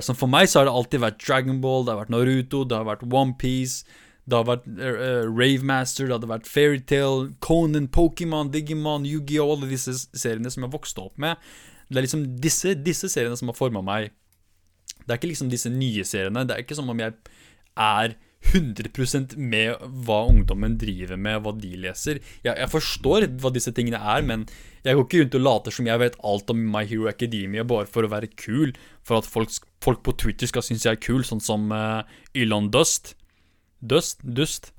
Som 0.00 0.14
så 0.14 0.20
for 0.22 0.32
meg 0.32 0.48
så 0.48 0.60
har 0.60 0.68
det 0.68 0.76
alltid 0.78 1.02
vært 1.02 1.20
Dragon 1.20 1.60
Ball, 1.60 1.84
det 1.84 1.92
har 1.92 2.00
vært 2.04 2.14
Naruto, 2.14 2.62
det 2.64 2.78
har 2.78 2.86
vært 2.88 3.04
OnePiece, 3.04 4.00
det 4.24 4.38
har 4.38 4.46
vært 4.48 4.68
uh, 4.78 5.26
Ravemaster, 5.28 6.08
det 6.08 6.16
har 6.16 6.30
vært 6.30 6.48
Fairytale, 6.48 7.34
Conan, 7.44 7.90
Pokémon, 7.92 8.48
Digimon, 8.52 9.04
Yu-Gi-Oh! 9.04 9.52
Alle 9.58 9.68
disse 9.68 9.92
seriene 10.16 10.52
som 10.52 10.64
jeg 10.64 10.72
vokste 10.72 11.04
opp 11.04 11.20
med. 11.20 11.40
Det 11.90 12.00
er 12.00 12.06
liksom 12.06 12.24
disse, 12.40 12.72
disse 12.80 13.10
seriene 13.12 13.36
som 13.36 13.52
har 13.52 13.58
forma 13.58 13.82
meg. 13.84 14.14
Det 15.04 15.12
er 15.12 15.20
ikke 15.20 15.34
liksom 15.34 15.50
disse 15.52 15.68
nye 15.72 16.06
seriene. 16.08 16.46
Det 16.48 16.56
er 16.56 16.64
ikke 16.64 16.78
som 16.78 16.88
om 16.88 17.02
jeg 17.02 17.12
er 17.76 18.16
100% 18.52 19.34
med 19.40 19.80
hva 20.04 20.20
ungdommen 20.28 20.76
driver 20.80 21.18
med, 21.20 21.40
hva 21.42 21.54
de 21.56 21.72
leser. 21.86 22.20
Jeg, 22.44 22.52
jeg, 22.52 22.70
forstår 22.70 23.28
hva 23.40 23.52
disse 23.54 23.72
tingene 23.74 23.98
er, 23.98 24.24
men 24.26 24.46
jeg 24.84 24.98
går 24.98 25.06
ikke 25.06 25.22
rundt 25.22 25.38
og 25.38 25.44
later 25.46 25.74
som 25.74 25.88
jeg 25.88 26.02
vet 26.02 26.20
alt 26.22 26.52
om 26.52 26.62
My 26.74 26.84
Hero 26.88 27.08
Academia 27.10 27.64
bare 27.66 27.88
for 27.90 28.06
å 28.06 28.12
være 28.12 28.32
kul, 28.36 28.74
for 29.06 29.22
at 29.22 29.28
folk, 29.28 29.54
folk 29.84 30.04
på 30.06 30.16
Twitter 30.20 30.50
skal 30.50 30.66
synes 30.66 30.86
jeg 30.86 30.98
er 30.98 31.02
kul, 31.02 31.24
sånn 31.26 31.42
som 31.44 31.72
uh, 31.72 32.04
Elon 32.36 32.70
Dust. 32.74 33.14
Dust? 33.80 34.22
Dust? 34.24 34.74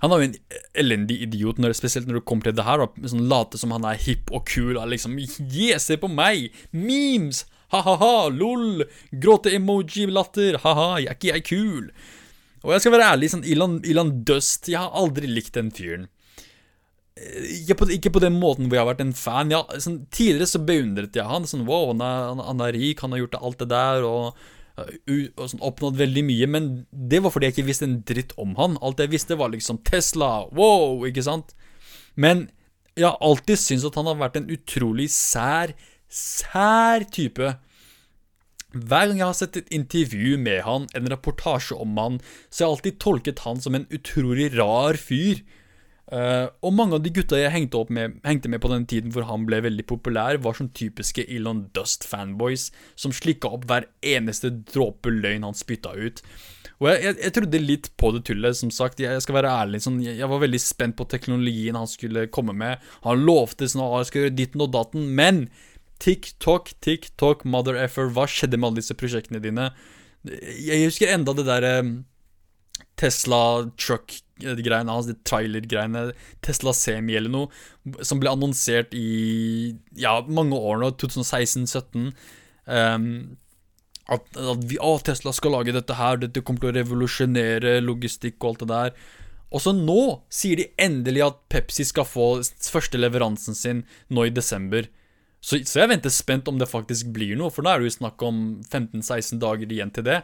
Han 0.00 0.14
er 0.14 0.20
jo 0.20 0.28
en 0.30 0.36
elendig 0.80 1.18
idiot, 1.26 1.58
når, 1.60 1.74
spesielt 1.76 2.08
når 2.08 2.20
det 2.20 2.26
kommer 2.28 2.48
til 2.48 2.56
det 2.56 2.64
her. 2.64 2.86
Sånn 3.04 3.26
Late 3.28 3.60
som 3.60 3.74
han 3.74 3.84
er 3.84 4.00
hipp 4.00 4.32
og 4.32 4.46
kul. 4.48 4.78
Og 4.78 4.88
liksom 4.88 5.18
Yeah, 5.20 5.80
se 5.82 5.98
på 6.00 6.08
meg! 6.08 6.54
Memes! 6.72 7.44
Ha-ha-ha! 7.74 8.30
Lol! 8.32 8.86
Gråte-emoji-latter! 9.12 10.62
Ha-ha, 10.64 10.88
jeg 11.02 11.12
er 11.12 11.18
ikke 11.18 11.34
jeg 11.34 11.46
kul? 11.50 11.90
Og 12.64 12.74
jeg 12.74 12.84
skal 12.84 12.94
være 12.96 13.10
ærlig, 13.14 13.30
sånn 13.32 13.46
Elon, 13.48 13.78
Elon 13.88 14.10
Dust 14.28 14.68
Jeg 14.68 14.80
har 14.82 14.96
aldri 14.96 15.30
likt 15.30 15.54
den 15.56 15.70
fyren. 15.72 16.08
Eh, 17.16 17.60
ikke 17.60 17.78
på, 17.80 17.90
ikke 17.96 18.12
på, 18.14 18.22
den 18.22 18.38
måten 18.40 18.68
hvor 18.68 18.78
jeg 18.78 18.84
har 18.84 18.90
vært 18.92 19.04
en 19.04 19.16
fan. 19.16 19.52
Ja, 19.54 19.64
sånn, 19.80 20.02
tidligere 20.12 20.50
så 20.50 20.62
beundret 20.64 21.16
jeg 21.16 21.28
han. 21.28 21.48
Sånn, 21.48 21.66
wow, 21.68 21.90
han 21.92 22.04
er, 22.04 22.42
han 22.46 22.64
er, 22.64 22.76
rik, 22.76 23.04
han 23.04 23.16
har 23.16 23.24
gjort 23.24 23.40
alt 23.40 23.62
det 23.62 23.70
der, 23.72 24.06
og, 24.08 24.44
og 24.80 25.44
sånn, 25.50 25.64
oppnådd 25.70 26.00
veldig 26.00 26.24
mye. 26.28 26.50
Men 26.56 26.70
det 26.90 27.22
var 27.24 27.34
fordi 27.34 27.50
jeg 27.50 27.58
ikke 27.58 27.68
visste 27.72 27.88
en 27.88 28.00
dritt 28.08 28.36
om 28.40 28.54
han. 28.60 28.78
Alt 28.84 29.02
jeg 29.02 29.14
visste, 29.14 29.38
var 29.40 29.52
liksom 29.54 29.82
Tesla, 29.88 30.32
wow, 30.56 31.06
ikke 31.08 31.24
sant? 31.26 31.56
Men 32.20 32.48
jeg 32.98 33.06
har 33.06 33.20
alltid 33.24 33.60
syntes 33.60 33.88
at 33.88 33.96
han 33.96 34.08
har 34.10 34.20
vært 34.20 34.40
en 34.40 34.50
utrolig 34.52 35.08
sær, 35.14 35.72
sær 36.10 37.06
type. 37.14 37.54
Hver 38.70 39.08
gang 39.08 39.18
jeg 39.18 39.26
har 39.26 39.38
sett 39.38 39.56
et 39.58 39.72
intervju 39.74 40.36
med 40.38 40.62
han, 40.66 40.86
en 40.94 41.08
reportasje 41.10 41.74
om 41.74 41.96
han, 41.98 42.20
så 42.48 42.62
har 42.62 42.68
jeg 42.68 42.76
alltid 42.76 43.00
tolket 43.02 43.42
han 43.46 43.62
som 43.62 43.74
en 43.74 43.88
utrolig 43.90 44.52
rar 44.58 44.98
fyr. 45.00 45.42
Uh, 46.10 46.50
og 46.66 46.74
mange 46.74 46.96
av 46.96 47.04
de 47.04 47.12
gutta 47.14 47.38
jeg 47.38 47.52
hengte, 47.54 47.84
med, 47.94 48.16
hengte, 48.26 48.50
med, 48.50 48.58
på 48.62 48.70
den 48.72 48.86
tiden 48.90 49.12
hvor 49.14 49.28
han 49.28 49.44
ble 49.46 49.60
veldig 49.62 49.84
populær, 49.86 50.40
var 50.42 50.56
sånn 50.58 50.72
typiske 50.74 51.22
Elon 51.30 51.68
Dust-fanboys 51.76 52.72
som 52.98 53.14
slikka 53.14 53.52
opp 53.54 53.68
hver 53.70 53.86
eneste 54.02 54.50
dråpe 54.72 55.12
løgn 55.14 55.46
han 55.46 55.54
spytta 55.54 55.94
ut. 55.94 56.24
Og 56.80 56.88
jeg, 56.88 57.02
jeg, 57.04 57.16
jeg, 57.20 57.34
trodde 57.36 57.62
litt 57.62 57.88
på 58.00 58.10
det 58.14 58.24
tullet, 58.26 58.56
som 58.56 58.70
sagt. 58.74 59.02
Jeg, 59.04 59.22
skal 59.22 59.36
være 59.36 59.52
ærlig, 59.52 59.82
sånn, 59.84 60.00
jeg, 60.02 60.16
jeg, 60.18 60.30
var 60.32 60.42
veldig 60.42 60.62
spent 60.64 60.96
på 60.98 61.06
teknologien 61.12 61.78
han 61.78 61.90
skulle 61.90 62.26
komme 62.32 62.56
med. 62.56 62.82
Han 63.04 63.26
lovte 63.26 63.68
sånn 63.68 63.84
at 63.84 64.00
jeg 64.00 64.10
skulle 64.10 64.28
gjøre 64.28 64.38
ditten 64.38 64.64
og 64.64 64.72
datten, 64.74 65.10
men 65.18 65.44
TikTok, 66.00 66.72
TikTok, 66.84 67.44
mother 67.44 67.76
effer, 67.80 68.08
hva 68.14 68.26
skjedde 68.30 68.58
med 68.58 68.70
alle 68.70 68.82
disse 68.82 68.96
prosjektene 68.96 69.42
dine? 69.42 69.70
Jeg 70.24 70.86
husker 70.86 71.12
enda 71.12 71.34
det 71.36 71.46
der 71.48 71.66
eh, 71.68 71.90
Tesla 73.00 73.40
truck-greiene 73.80 74.92
hans, 74.92 75.08
de 75.08 75.16
trailer-greiene, 75.28 76.10
Tesla 76.44 76.74
Semi 76.76 77.16
eller 77.16 77.32
noe, 77.32 77.52
som 78.04 78.20
ble 78.20 78.32
annonsert 78.32 78.96
i 78.96 79.76
ja, 79.96 80.18
mange 80.28 80.58
år 80.58 80.82
nå, 80.82 80.92
2016-2017. 81.00 82.10
Um, 82.70 83.06
at, 84.10 84.26
at 84.36 84.66
vi, 84.68 84.76
å, 84.82 84.98
Tesla 85.04 85.32
skal 85.36 85.56
lage 85.56 85.74
dette 85.74 85.96
her, 85.96 86.20
dette 86.20 86.42
kommer 86.44 86.64
til 86.64 86.72
å 86.72 86.78
revolusjonere 86.80 87.78
logistikk 87.84 88.40
og 88.40 88.52
alt 88.52 88.64
det 88.64 88.70
der. 88.74 88.94
Og 89.50 89.64
så 89.64 89.74
nå 89.74 90.00
sier 90.30 90.60
de 90.60 90.68
endelig 90.78 91.24
at 91.26 91.38
Pepsi 91.50 91.86
skal 91.86 92.06
få 92.06 92.32
første 92.42 93.00
leveransen 93.00 93.56
sin 93.56 93.84
nå 94.12 94.28
i 94.28 94.34
desember. 94.34 94.86
Så, 95.40 95.62
så, 95.64 95.80
jeg 95.80 95.90
venter 95.94 96.12
spent 96.12 96.48
om 96.52 96.58
det 96.60 96.68
faktisk 96.68 97.14
blir 97.16 97.38
noe, 97.40 97.52
for 97.52 97.64
nå 97.64 97.72
er 97.72 97.80
det 97.80 97.90
jo 97.90 97.98
snakk 98.00 98.22
om 98.26 98.60
15-16 98.68 99.40
dager 99.40 99.72
igjen 99.72 99.92
til 99.96 100.04
det. 100.04 100.20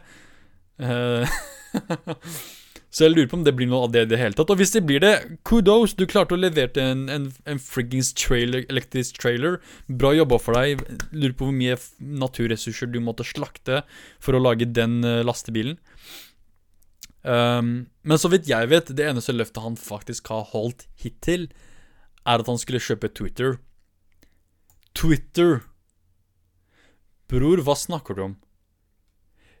Uh, 0.77 1.25
så 2.93 3.07
jeg 3.07 3.15
lurer 3.15 3.31
på 3.31 3.39
om 3.39 3.45
det 3.47 3.55
blir 3.57 3.69
noe 3.71 3.87
av 3.87 3.95
det 3.95 4.05
i 4.05 4.11
det 4.11 4.19
hele 4.21 4.37
tatt. 4.37 4.53
Og 4.53 4.61
hvis 4.61 4.75
det 4.75 4.83
blir 4.85 5.01
det, 5.01 5.15
kudos! 5.47 5.95
Du 5.97 6.05
klarte 6.09 6.37
å 6.37 6.39
levere 6.41 6.85
en, 6.85 7.07
en, 7.09 7.27
en 7.49 7.61
friggings 7.61 8.13
trailer, 8.17 8.67
elektrisk 8.69 9.17
trailer. 9.23 9.57
Bra 9.89 10.13
jobba 10.13 10.37
for 10.43 10.59
deg. 10.59 10.85
Lurer 11.09 11.35
på 11.39 11.49
hvor 11.49 11.57
mye 11.57 11.79
naturressurser 11.97 12.93
du 12.93 13.01
måtte 13.01 13.25
slakte 13.25 13.81
for 14.21 14.37
å 14.37 14.43
lage 14.43 14.69
den 14.69 15.01
uh, 15.01 15.25
lastebilen. 15.25 15.81
Um, 17.27 17.89
men 18.07 18.21
så 18.21 18.29
vidt 18.31 18.47
jeg 18.47 18.69
vet, 18.71 18.93
det 18.95 19.09
eneste 19.09 19.33
løftet 19.35 19.65
han 19.65 19.75
faktisk 19.81 20.29
har 20.31 20.45
holdt 20.53 20.85
hittil, 21.01 21.49
er 22.27 22.43
at 22.43 22.47
han 22.47 22.61
skulle 22.61 22.83
kjøpe 22.83 23.09
Twitter. 23.17 23.57
Twitter. 24.97 25.61
Bror, 27.29 27.61
hva 27.61 27.75
snakker 27.77 28.17
du 28.17 28.23
om? 28.23 28.35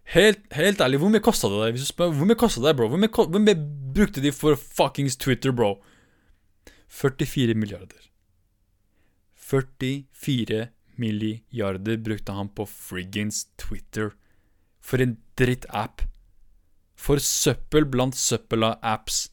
Helt, 0.07 0.39
helt 0.55 0.81
ærlig, 0.81 1.01
hvor 1.01 1.11
mye 1.11 1.23
kosta 1.23 1.49
det 1.51 1.59
deg? 1.75 1.81
Hvor 1.99 2.29
mye 2.29 2.39
kosta 2.39 2.63
det, 2.63 2.71
deg, 2.71 2.77
bro? 2.79 2.87
Hvor 2.93 3.01
mye, 3.01 3.11
hvor 3.11 3.43
mye 3.43 3.57
brukte 3.97 4.23
de 4.23 4.31
for 4.33 4.55
fuckings 4.57 5.19
Twitter, 5.19 5.51
bro? 5.51 5.75
44 6.87 7.57
milliarder. 7.59 8.07
44 9.35 10.69
milliarder 10.97 11.99
brukte 12.03 12.35
han 12.35 12.49
på 12.55 12.65
friggins 12.71 13.45
Twitter. 13.59 14.13
For 14.79 15.03
en 15.03 15.17
drittapp. 15.39 16.05
For 16.97 17.21
søppel 17.21 17.85
blant 17.91 18.17
søppel 18.17 18.65
av 18.65 18.79
apps. 18.81 19.27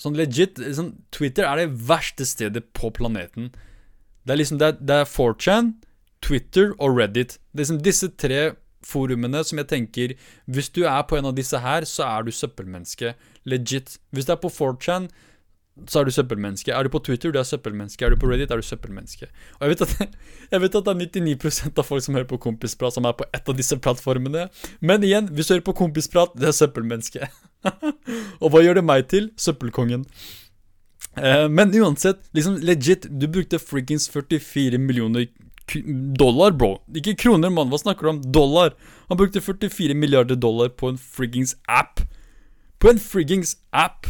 Sånn 0.00 0.16
legit, 0.18 0.58
sånn, 0.74 0.96
Twitter 1.14 1.46
er 1.46 1.60
det 1.60 1.84
verste 1.86 2.26
stedet 2.26 2.64
på 2.74 2.90
planeten. 2.96 3.52
Det 4.24 4.32
er 4.32 4.40
liksom 4.40 4.58
Det 4.58 4.68
er, 4.68 4.78
det 4.80 5.00
er 5.02 5.04
4chan, 5.04 5.72
Twitter 6.22 6.72
og 6.78 6.98
Reddit. 6.98 7.38
Det 7.52 7.60
er 7.60 7.64
liksom 7.66 7.82
disse 7.84 8.08
tre 8.08 8.54
forumene 8.84 9.44
som 9.44 9.58
jeg 9.60 9.68
tenker 9.68 10.14
Hvis 10.46 10.68
du 10.68 10.84
er 10.84 11.02
på 11.08 11.16
en 11.16 11.28
av 11.30 11.36
disse 11.36 11.58
her, 11.58 11.84
så 11.84 12.04
er 12.08 12.24
du 12.24 12.32
søppelmenneske. 12.32 13.14
Legit. 13.44 13.98
Hvis 14.10 14.26
du 14.26 14.32
er 14.32 14.40
på 14.40 14.52
4chan, 14.52 15.08
så 15.90 16.00
er 16.00 16.06
du 16.06 16.12
søppelmenneske. 16.14 16.70
Er 16.70 16.86
du 16.86 16.88
på 16.88 17.00
Twitter, 17.02 17.32
du 17.34 17.38
er 17.38 17.46
søppelmenneske. 17.46 18.04
Er 18.06 18.14
du 18.14 18.16
på 18.20 18.28
Reddit, 18.30 18.50
er 18.50 18.60
du 18.62 18.62
søppelmenneske. 18.62 19.26
Og 19.58 19.64
jeg 19.66 19.72
vet 19.72 19.82
at, 19.82 20.14
jeg 20.52 20.62
vet 20.62 20.76
at 20.78 20.86
det 20.86 20.92
er 20.94 21.34
99% 21.34 21.80
av 21.82 21.88
folk 21.88 22.04
som 22.04 22.14
hører 22.14 22.28
på 22.30 22.38
Kompisprat, 22.44 22.94
som 22.94 23.08
er 23.08 23.16
på 23.18 23.26
ett 23.34 23.48
av 23.50 23.58
disse 23.58 23.78
plattformene. 23.82 24.46
Men 24.80 25.02
igjen, 25.06 25.32
hvis 25.34 25.50
du 25.50 25.56
hører 25.56 25.66
på 25.66 25.76
Kompisprat, 25.82 26.36
det 26.38 26.52
er 26.52 26.56
søppelmenneske. 26.56 27.26
og 28.42 28.54
hva 28.54 28.62
gjør 28.62 28.78
det 28.78 28.86
meg 28.86 29.08
til? 29.10 29.32
Søppelkongen. 29.40 30.06
Eh, 31.16 31.48
men 31.48 31.74
uansett, 31.74 32.24
liksom 32.32 32.58
legit, 32.62 33.06
du 33.10 33.28
brukte 33.28 33.58
friggins 33.58 34.08
44 34.08 34.78
millioner 34.78 35.28
dollar, 36.18 36.52
bro. 36.52 36.76
Ikke 36.94 37.14
kroner, 37.16 37.50
mann. 37.50 37.70
Hva 37.72 37.80
snakker 37.80 38.06
du 38.06 38.12
om? 38.14 38.20
Dollar. 38.32 38.74
Han 39.08 39.20
brukte 39.20 39.40
44 39.40 39.94
milliarder 39.94 40.36
dollar 40.36 40.68
på 40.68 40.90
en 40.92 40.98
friggings 40.98 41.56
app. 41.68 42.02
På 42.78 42.92
en 42.92 43.00
friggings 43.00 43.56
app! 43.70 44.06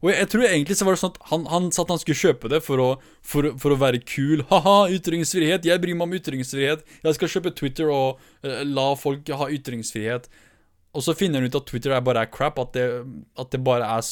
Og 0.00 0.08
jeg, 0.08 0.16
jeg, 0.16 0.28
tror 0.32 0.44
egentlig 0.48 0.76
så 0.78 0.86
var 0.86 0.96
det 0.96 1.00
sånn 1.02 1.10
at 1.12 1.24
han, 1.28 1.42
han 1.50 1.66
at 1.68 1.90
han 1.92 1.98
skulle 2.00 2.16
kjøpe 2.16 2.48
det 2.48 2.62
for 2.64 2.80
å, 2.80 2.86
for, 3.20 3.50
for 3.60 3.74
å 3.74 3.80
være 3.82 4.00
kul. 4.00 4.46
Ha-ha, 4.48 4.76
ytringsfrihet. 4.96 5.68
Jeg 5.68 5.82
bryr 5.82 5.98
meg 5.98 6.08
om 6.08 6.14
ytringsfrihet. 6.16 6.86
Jeg 7.04 7.18
skal 7.18 7.32
kjøpe 7.34 7.52
Twitter 7.58 7.92
og 7.92 8.22
uh, 8.46 8.62
la 8.64 8.86
folk 8.96 9.28
ha 9.36 9.50
ytringsfrihet. 9.52 10.30
Og 10.90 11.04
så 11.06 11.14
finner 11.14 11.38
han 11.38 11.46
ut 11.46 11.54
at 11.54 11.68
Twitter 11.70 11.92
er 11.94 12.02
bare 12.02 12.24
er 12.24 12.30
crap, 12.34 12.58
at 12.58 12.72
det, 12.74 12.84
at 13.38 13.52
det 13.54 13.62
bare 13.62 13.86
er 13.86 14.06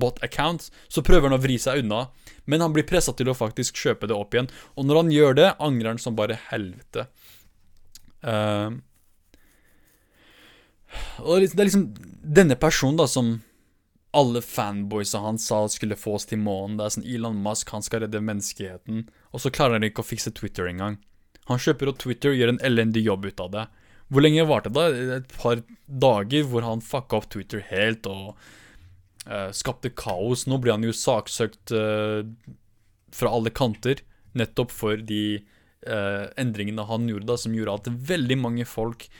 bot 0.00 0.20
accounts. 0.24 0.70
Så 0.88 1.04
prøver 1.04 1.28
han 1.28 1.36
å 1.36 1.42
vri 1.42 1.58
seg 1.60 1.82
unna, 1.82 2.06
men 2.48 2.64
han 2.64 2.72
blir 2.72 2.86
pressa 2.88 3.12
til 3.16 3.28
å 3.28 3.36
faktisk 3.36 3.76
kjøpe 3.76 4.08
det 4.08 4.16
opp 4.16 4.36
igjen. 4.36 4.48
Og 4.80 4.88
når 4.88 5.02
han 5.02 5.12
gjør 5.12 5.36
det, 5.36 5.48
angrer 5.60 5.92
han 5.92 6.00
som 6.00 6.16
bare 6.16 6.38
helvete. 6.48 7.08
Uh, 8.24 8.80
og 11.20 11.44
det 11.44 11.52
er 11.52 11.68
liksom 11.68 11.90
denne 12.24 12.56
personen 12.58 12.96
da 12.98 13.04
som 13.10 13.36
alle 14.16 14.40
fanboysa 14.40 15.20
hans 15.20 15.44
sa 15.46 15.60
skulle 15.68 15.98
få 15.98 16.14
oss 16.16 16.24
til 16.30 16.40
månen. 16.40 16.78
Det 16.78 16.86
er 16.86 16.94
sånn 16.96 17.08
Elon 17.08 17.42
Musk, 17.44 17.68
han 17.74 17.84
skal 17.84 18.06
redde 18.06 18.24
menneskeheten. 18.24 19.04
Og 19.36 19.44
så 19.44 19.52
klarer 19.52 19.76
han 19.76 19.86
ikke 19.86 20.00
å 20.00 20.08
fikse 20.08 20.32
Twitter 20.32 20.70
engang. 20.70 20.96
Han 21.52 21.60
kjøper 21.60 21.92
opp 21.92 22.00
Twitter 22.00 22.32
og 22.32 22.40
gjør 22.40 22.54
en 22.54 22.64
elendig 22.64 23.04
jobb 23.04 23.28
ut 23.28 23.44
av 23.44 23.52
det. 23.52 23.66
Hvor 24.08 24.24
lenge 24.24 24.46
varte 24.48 24.72
det? 24.72 24.80
da? 24.80 25.18
Et 25.18 25.34
par 25.36 25.60
dager 25.86 26.46
hvor 26.48 26.64
han 26.64 26.84
fucka 26.84 27.20
opp 27.20 27.28
Twitter 27.32 27.60
helt 27.68 28.08
og 28.08 28.38
uh, 29.28 29.50
skapte 29.52 29.92
kaos. 29.92 30.46
Nå 30.48 30.60
blir 30.62 30.76
han 30.76 30.86
jo 30.86 30.96
saksøkt 30.96 31.74
uh, 31.76 32.24
fra 33.14 33.32
alle 33.32 33.52
kanter, 33.52 34.00
nettopp 34.38 34.72
for 34.72 35.00
de 35.00 35.40
uh, 35.88 36.28
endringene 36.40 36.88
han 36.88 37.08
gjorde, 37.10 37.28
da, 37.28 37.38
som 37.40 37.56
gjorde 37.56 37.80
at 37.82 37.90
veldig 38.12 38.44
mange 38.48 38.68
folk 38.68 39.10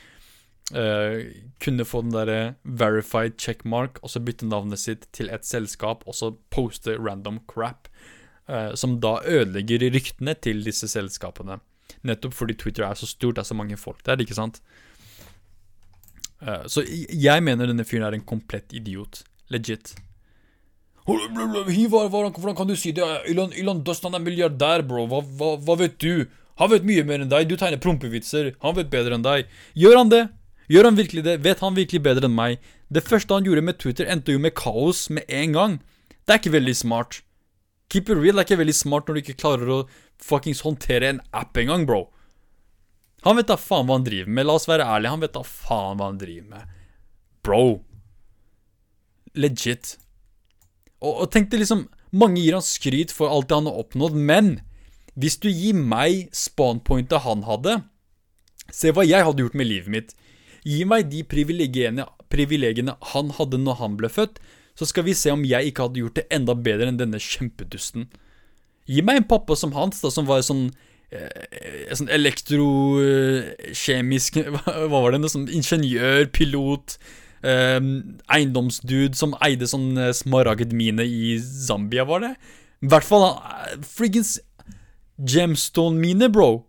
kunne 0.69 1.81
få 1.87 2.03
den 2.03 2.11
derre 2.13 2.41
verified 2.61 3.39
checkmark, 3.41 3.95
og 4.05 4.11
så 4.13 4.19
bytte 4.21 4.45
navnet 4.45 4.77
sitt 4.77 5.07
til 5.17 5.31
et 5.33 5.47
selskap, 5.47 6.03
og 6.05 6.13
så 6.13 6.29
poste 6.53 6.93
random 6.93 7.39
crap. 7.49 7.89
som 8.77 8.99
da 9.01 9.15
ødelegger 9.25 9.87
ryktene 9.89 10.35
til 10.37 10.61
disse 10.61 10.85
selskapene. 10.91 11.57
Nettopp 12.07 12.35
fordi 12.37 12.55
Twitter 12.59 12.85
er 12.87 12.97
så 12.99 13.09
stort, 13.09 13.37
det 13.37 13.43
er 13.43 13.49
så 13.49 13.57
mange 13.57 13.77
folk 13.79 14.03
der, 14.07 14.21
ikke 14.21 14.37
sant? 14.37 14.61
Uh, 16.39 16.63
så 16.71 16.85
jeg 16.87 17.43
mener 17.43 17.67
denne 17.67 17.85
fyren 17.87 18.07
er 18.07 18.15
en 18.15 18.27
komplett 18.27 18.71
idiot. 18.75 19.23
Legit. 19.49 19.95
Hvordan 21.09 22.55
kan 22.55 22.69
du 22.69 22.75
si 22.77 22.91
det? 22.95 23.05
Elon, 23.27 23.53
Elon 23.57 23.83
Dustin 23.83 24.13
er 24.13 24.23
milliardær, 24.23 24.83
bro. 24.85 25.07
Hva, 25.09 25.23
hva, 25.23 25.55
hva, 25.57 25.77
vet 25.79 25.97
du? 26.01 26.27
Han 26.61 26.69
vet 26.71 26.85
mye 26.85 27.05
mer 27.07 27.23
enn 27.23 27.31
deg. 27.31 27.47
Du 27.49 27.55
tegner 27.57 27.81
prompevitser. 27.81 28.53
Han 28.63 28.75
vet 28.77 28.91
bedre 28.91 29.17
enn 29.17 29.25
deg. 29.25 29.49
Gjør 29.79 29.97
han 30.03 30.11
det? 30.13 30.27
Gjør 30.69 30.91
han 30.91 30.99
virkelig 30.99 31.23
det? 31.25 31.39
Vet 31.41 31.63
han 31.65 31.77
virkelig 31.77 32.03
bedre 32.05 32.29
enn 32.29 32.35
meg? 32.37 32.59
Det 32.93 33.05
første 33.05 33.33
han 33.33 33.47
gjorde 33.47 33.65
med 33.65 33.79
Twitter, 33.81 34.05
endte 34.09 34.35
jo 34.35 34.41
med 34.41 34.53
kaos 34.57 35.07
med 35.13 35.25
en 35.33 35.55
gang. 35.57 35.79
Det 36.25 36.35
er 36.35 36.41
ikke 36.41 36.57
veldig 36.59 36.75
smart. 36.77 37.21
Keep 37.89 38.11
it 38.11 38.19
real 38.19 38.37
det 38.37 38.43
er 38.43 38.45
ikke 38.45 38.61
veldig 38.61 38.77
smart 38.77 39.07
når 39.07 39.17
du 39.17 39.21
ikke 39.23 39.39
klarer 39.41 39.71
å 39.73 39.79
fuckings 40.23 40.63
håndtere 40.65 41.09
en 41.09 41.21
app 41.35 41.57
engang, 41.57 41.85
bro. 41.89 42.07
Han 43.27 43.35
vet 43.39 43.49
da 43.51 43.57
faen 43.59 43.87
hva 43.87 43.99
han 43.99 44.07
driver 44.07 44.31
med. 44.31 44.47
La 44.47 44.55
oss 44.55 44.67
være 44.69 44.87
ærlige. 44.87 45.13
Han 45.15 45.23
vet 45.23 45.35
da 45.35 45.43
faen 45.43 45.99
hva 45.99 46.11
han 46.11 46.19
driver 46.21 46.47
med. 46.53 46.75
Bro. 47.43 47.63
Legit. 49.39 49.97
Og, 50.99 51.25
og 51.25 51.31
tenk 51.31 51.51
deg 51.51 51.63
liksom 51.63 51.87
Mange 52.09 52.41
gir 52.41 52.55
han 52.57 52.65
skryt 52.65 53.11
for 53.13 53.29
alt 53.29 53.51
det 53.51 53.57
han 53.59 53.67
har 53.69 53.75
oppnådd, 53.83 54.15
men 54.17 54.47
hvis 55.19 55.35
du 55.43 55.45
gir 55.51 55.77
meg 55.77 56.31
spawnpointet 56.33 57.21
han 57.21 57.43
hadde 57.45 57.75
Se 58.73 58.89
hva 58.93 59.05
jeg 59.05 59.25
hadde 59.25 59.43
gjort 59.43 59.57
med 59.57 59.69
livet 59.69 59.93
mitt. 59.93 60.15
Gi 60.65 60.83
meg 60.89 61.07
de 61.09 61.21
privilegiene, 61.25 62.07
privilegiene 62.33 62.95
han 63.13 63.29
hadde 63.37 63.59
når 63.61 63.77
han 63.79 63.95
ble 63.99 64.09
født, 64.13 64.37
så 64.77 64.87
skal 64.89 65.07
vi 65.07 65.15
se 65.17 65.33
om 65.33 65.45
jeg 65.45 65.71
ikke 65.71 65.87
hadde 65.87 66.01
gjort 66.03 66.17
det 66.19 66.25
enda 66.33 66.53
bedre 66.53 66.91
enn 66.91 66.99
denne 66.99 67.21
kjempedusten. 67.21 68.07
Gi 68.89 69.01
meg 69.05 69.15
en 69.21 69.29
pappa 69.29 69.53
som 69.59 69.75
hans, 69.77 70.01
da, 70.01 70.09
som 70.13 70.25
var 70.29 70.39
sånn 70.45 70.65
eh, 71.13 71.43
Sånn 71.93 72.11
elektrokjemisk 72.13 74.31
Hva 74.65 74.73
var 74.91 75.07
det? 75.13 75.29
Sånn 75.29 75.49
ingeniør, 75.53 76.25
pilot, 76.33 76.87
eh, 77.45 77.79
eiendomsdude 78.33 79.15
som 79.19 79.37
eide 79.45 79.65
sånn 79.69 79.89
eh, 79.97 80.15
smaragdmine 80.17 81.03
i 81.05 81.37
Zambia, 81.43 82.03
var 82.09 82.19
det? 82.25 82.33
I 82.79 82.87
hvert 82.89 83.07
fall 83.07 83.23
han, 83.27 83.35
friggins 83.85 84.39
gemstone-mine, 85.19 86.29
bro. 86.31 86.63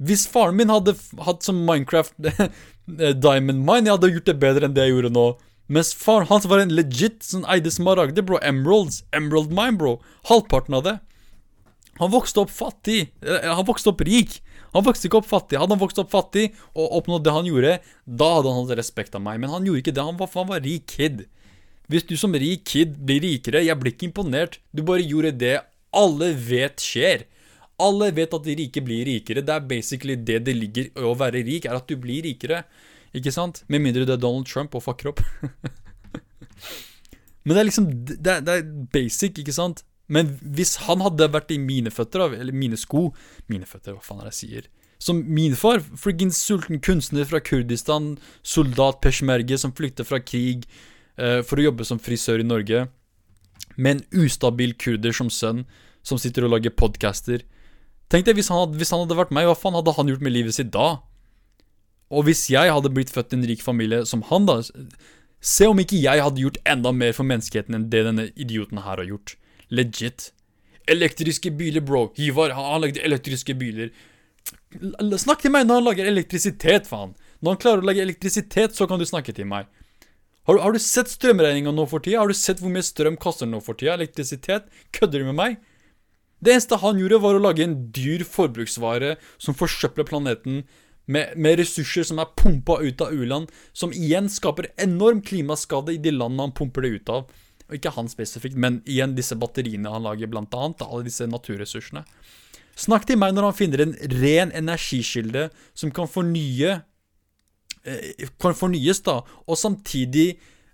Hvis 0.00 0.28
faren 0.30 0.56
min 0.56 0.70
hadde 0.72 0.94
hatt 1.26 1.42
som 1.44 1.66
Minecraft 1.66 2.14
Diamond 2.86 3.66
Mine, 3.66 3.86
jeg 3.86 3.96
hadde 3.96 4.12
gjort 4.14 4.30
det 4.30 4.40
bedre 4.40 4.66
enn 4.66 4.76
det 4.76 4.84
jeg 4.86 4.94
gjorde 4.94 5.12
nå. 5.14 5.26
Mens 5.70 5.92
faren 5.94 6.26
hans 6.30 6.46
var 6.50 6.58
en 6.62 6.74
legit 6.74 7.22
sånn 7.22 7.46
eide 7.50 7.70
smaragder, 7.70 8.22
bro. 8.26 8.36
Emeralds. 8.42 9.02
Emerald 9.14 9.50
Mine, 9.54 9.78
bro. 9.78 9.92
Halvparten 10.30 10.74
av 10.78 10.82
det. 10.86 10.96
Han 12.00 12.12
vokste 12.12 12.44
opp 12.44 12.52
fattig. 12.52 13.10
Han 13.22 13.66
vokste 13.68 13.92
opp 13.92 14.04
rik. 14.08 14.40
Han 14.74 14.86
vokste 14.86 15.08
ikke 15.08 15.20
opp 15.20 15.28
fattig. 15.28 15.58
Hadde 15.60 15.76
han 15.76 15.82
vokst 15.82 16.00
opp 16.00 16.12
fattig 16.12 16.46
og 16.72 16.96
oppnådd 17.00 17.26
det 17.26 17.34
han 17.34 17.48
gjorde, 17.48 17.74
da 18.06 18.30
hadde 18.36 18.54
han 18.54 18.64
hatt 18.64 18.80
respekt 18.80 19.16
av 19.18 19.24
meg. 19.24 19.40
Men 19.42 19.52
han 19.52 19.66
gjorde 19.66 19.82
ikke 19.82 19.96
det. 19.96 20.06
Han 20.06 20.20
var, 20.20 20.30
han 20.34 20.50
var 20.52 20.62
rik 20.64 20.86
kid. 20.94 21.26
Hvis 21.90 22.06
du 22.06 22.14
som 22.20 22.36
rik 22.38 22.64
kid 22.70 22.94
blir 23.06 23.22
rikere, 23.24 23.64
jeg 23.66 23.78
blir 23.80 23.96
ikke 23.96 24.08
imponert. 24.08 24.60
Du 24.70 24.84
bare 24.86 25.02
gjorde 25.02 25.34
det 25.40 25.56
alle 25.96 26.32
vet 26.38 26.82
skjer. 26.82 27.26
Alle 27.80 28.10
vet 28.14 28.34
at 28.36 28.46
de 28.46 28.54
rike 28.58 28.82
blir 28.84 29.06
rikere. 29.08 29.42
Det 29.42 29.56
er 29.56 29.66
basically 29.66 30.16
det 30.16 30.42
det 30.46 30.56
ligger 30.56 30.90
i 30.90 31.08
å 31.08 31.16
være 31.18 31.42
rik, 31.46 31.66
er 31.66 31.78
at 31.78 31.90
du 31.90 31.96
blir 31.98 32.22
rikere. 32.28 32.62
Ikke 33.16 33.32
sant? 33.34 33.64
Med 33.68 33.82
mindre 33.82 34.06
du 34.06 34.14
er 34.14 34.20
Donald 34.20 34.46
Trump 34.46 34.76
og 34.78 34.84
fucker 34.84 35.10
opp. 35.12 35.24
Men 37.44 37.56
det 37.56 37.60
er 37.60 37.70
liksom 37.70 37.86
det 38.06 38.36
det 38.46 38.54
er, 38.54 38.66
basic, 38.92 39.40
ikke 39.40 39.56
sant? 39.56 39.82
Men 40.10 40.34
hvis 40.42 40.74
han 40.88 41.02
hadde 41.04 41.30
vært 41.30 41.52
i 41.54 41.58
mine 41.62 41.92
føtter, 41.94 42.34
eller 42.34 42.56
mine 42.56 42.78
sko 42.78 43.10
Mine 43.50 43.68
føtter, 43.68 43.94
hva 43.94 44.02
faen 44.02 44.22
er 44.22 44.28
det 44.28 44.34
jeg 44.34 44.40
sier? 44.40 44.70
Som 45.00 45.22
min 45.32 45.54
far, 45.56 45.80
friggin 45.96 46.32
sulten 46.34 46.80
kunstner 46.84 47.24
fra 47.24 47.40
Kurdistan, 47.40 48.16
soldat 48.44 48.98
peshmerge 49.00 49.56
som 49.62 49.72
flykter 49.72 50.04
fra 50.04 50.18
krig 50.20 50.66
uh, 51.16 51.40
for 51.46 51.56
å 51.56 51.70
jobbe 51.70 51.86
som 51.88 52.02
frisør 52.02 52.42
i 52.42 52.46
Norge, 52.46 52.84
med 53.80 53.96
en 53.96 54.26
ustabil 54.26 54.74
kurder 54.76 55.14
som 55.16 55.30
sønn, 55.32 55.62
som 56.04 56.20
sitter 56.20 56.44
og 56.44 56.52
lager 56.52 56.74
podcaster. 56.76 57.46
Tenk 58.12 58.26
deg 58.26 58.36
hvis 58.36 58.50
han, 58.52 58.60
hadde, 58.66 58.76
hvis 58.76 58.92
han 58.92 59.06
hadde 59.06 59.16
vært 59.16 59.32
meg, 59.32 59.48
hva 59.48 59.56
faen 59.56 59.78
hadde 59.78 59.94
han 59.96 60.10
gjort 60.12 60.26
med 60.26 60.34
livet 60.34 60.58
sitt 60.58 60.74
da? 60.74 60.98
Og 62.10 62.26
hvis 62.26 62.48
jeg 62.50 62.68
hadde 62.74 62.92
blitt 62.92 63.12
født 63.14 63.32
i 63.32 63.38
en 63.38 63.46
rik 63.46 63.62
familie 63.64 64.02
som 64.10 64.26
han, 64.28 64.50
da 64.50 64.60
Se 65.40 65.64
om 65.64 65.78
ikke 65.80 65.96
jeg 65.96 66.20
hadde 66.20 66.42
gjort 66.42 66.58
enda 66.68 66.90
mer 66.92 67.14
for 67.16 67.24
menneskeheten 67.24 67.72
enn 67.72 67.86
det 67.92 68.02
denne 68.04 68.26
idioten 68.36 68.82
her 68.84 69.00
har 69.00 69.06
gjort. 69.08 69.38
Legit. 69.70 70.30
Elektriske 70.90 71.52
biler, 71.54 71.84
bro. 71.86 72.08
Hivar, 72.16 72.54
han 72.56 72.82
lagde 72.82 73.02
elektriske 73.06 73.54
biler. 73.58 73.92
Snakk 75.20 75.44
til 75.44 75.52
meg 75.54 75.66
når 75.66 75.80
han 75.80 75.88
lager 75.90 76.08
elektrisitet, 76.10 76.88
faen. 76.90 77.14
Når 77.40 77.54
han 77.54 77.60
klarer 77.62 77.84
å 77.84 77.88
lage 77.90 78.02
elektrisitet, 78.02 78.74
så 78.76 78.88
kan 78.90 79.00
du 79.00 79.06
snakke 79.08 79.34
til 79.36 79.48
meg. 79.50 79.68
Har 80.48 80.56
du, 80.56 80.62
har 80.64 80.74
du 80.74 80.80
sett 80.82 81.10
strømregninga 81.12 81.72
nå 81.74 81.84
for 81.90 82.02
tida? 82.02 82.22
Har 82.22 82.30
du 82.30 82.36
sett 82.36 82.62
hvor 82.62 82.72
mye 82.72 82.84
strøm 82.84 83.18
koster 83.20 83.48
nå 83.48 83.60
for 83.64 83.78
tida? 83.78 83.94
Elektrisitet? 83.98 84.66
Kødder 84.96 85.22
du 85.22 85.30
med 85.30 85.38
meg? 85.38 85.58
Det 86.40 86.54
eneste 86.54 86.80
han 86.80 86.98
gjorde, 86.98 87.20
var 87.20 87.36
å 87.36 87.42
lage 87.42 87.64
en 87.66 87.76
dyr 87.92 88.24
forbruksvare 88.24 89.16
som 89.36 89.56
forsøpler 89.56 90.08
planeten 90.08 90.62
med, 91.10 91.34
med, 91.36 91.58
ressurser 91.60 92.06
som 92.06 92.20
er 92.22 92.32
pumpa 92.38 92.78
ut 92.80 93.02
av 93.04 93.12
u-land, 93.12 93.50
som 93.76 93.92
igjen 93.92 94.30
skaper 94.32 94.70
enorm 94.80 95.20
klimaskade 95.26 95.96
i 95.96 96.00
de 96.00 96.14
landene 96.14 96.48
han 96.48 96.56
pumper 96.56 96.86
det 96.86 96.94
ut 96.96 97.12
av. 97.12 97.30
Ikke 97.74 97.92
han 97.94 98.10
spesifikt, 98.10 98.58
men 98.58 98.80
igjen 98.88 99.16
disse 99.16 99.36
batteriene 99.38 99.92
han 99.92 100.06
lager, 100.06 100.30
blant 100.30 100.54
annet. 100.56 100.84
Alle 100.86 101.06
disse 101.06 101.26
naturressursene. 101.28 102.04
Snakk 102.80 103.06
til 103.08 103.18
meg 103.20 103.34
når 103.34 103.50
han 103.50 103.58
finner 103.58 103.82
en 103.84 103.96
ren 104.20 104.52
energikilde 104.56 105.48
som 105.76 105.92
kan 105.92 106.08
fornye 106.08 106.78
eh, 107.84 108.28
Kan 108.40 108.56
fornyes, 108.56 109.02
da, 109.04 109.18
og 109.20 109.58
samtidig 109.58 110.28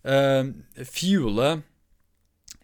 eh, 0.07 0.53
fuele 0.85 1.49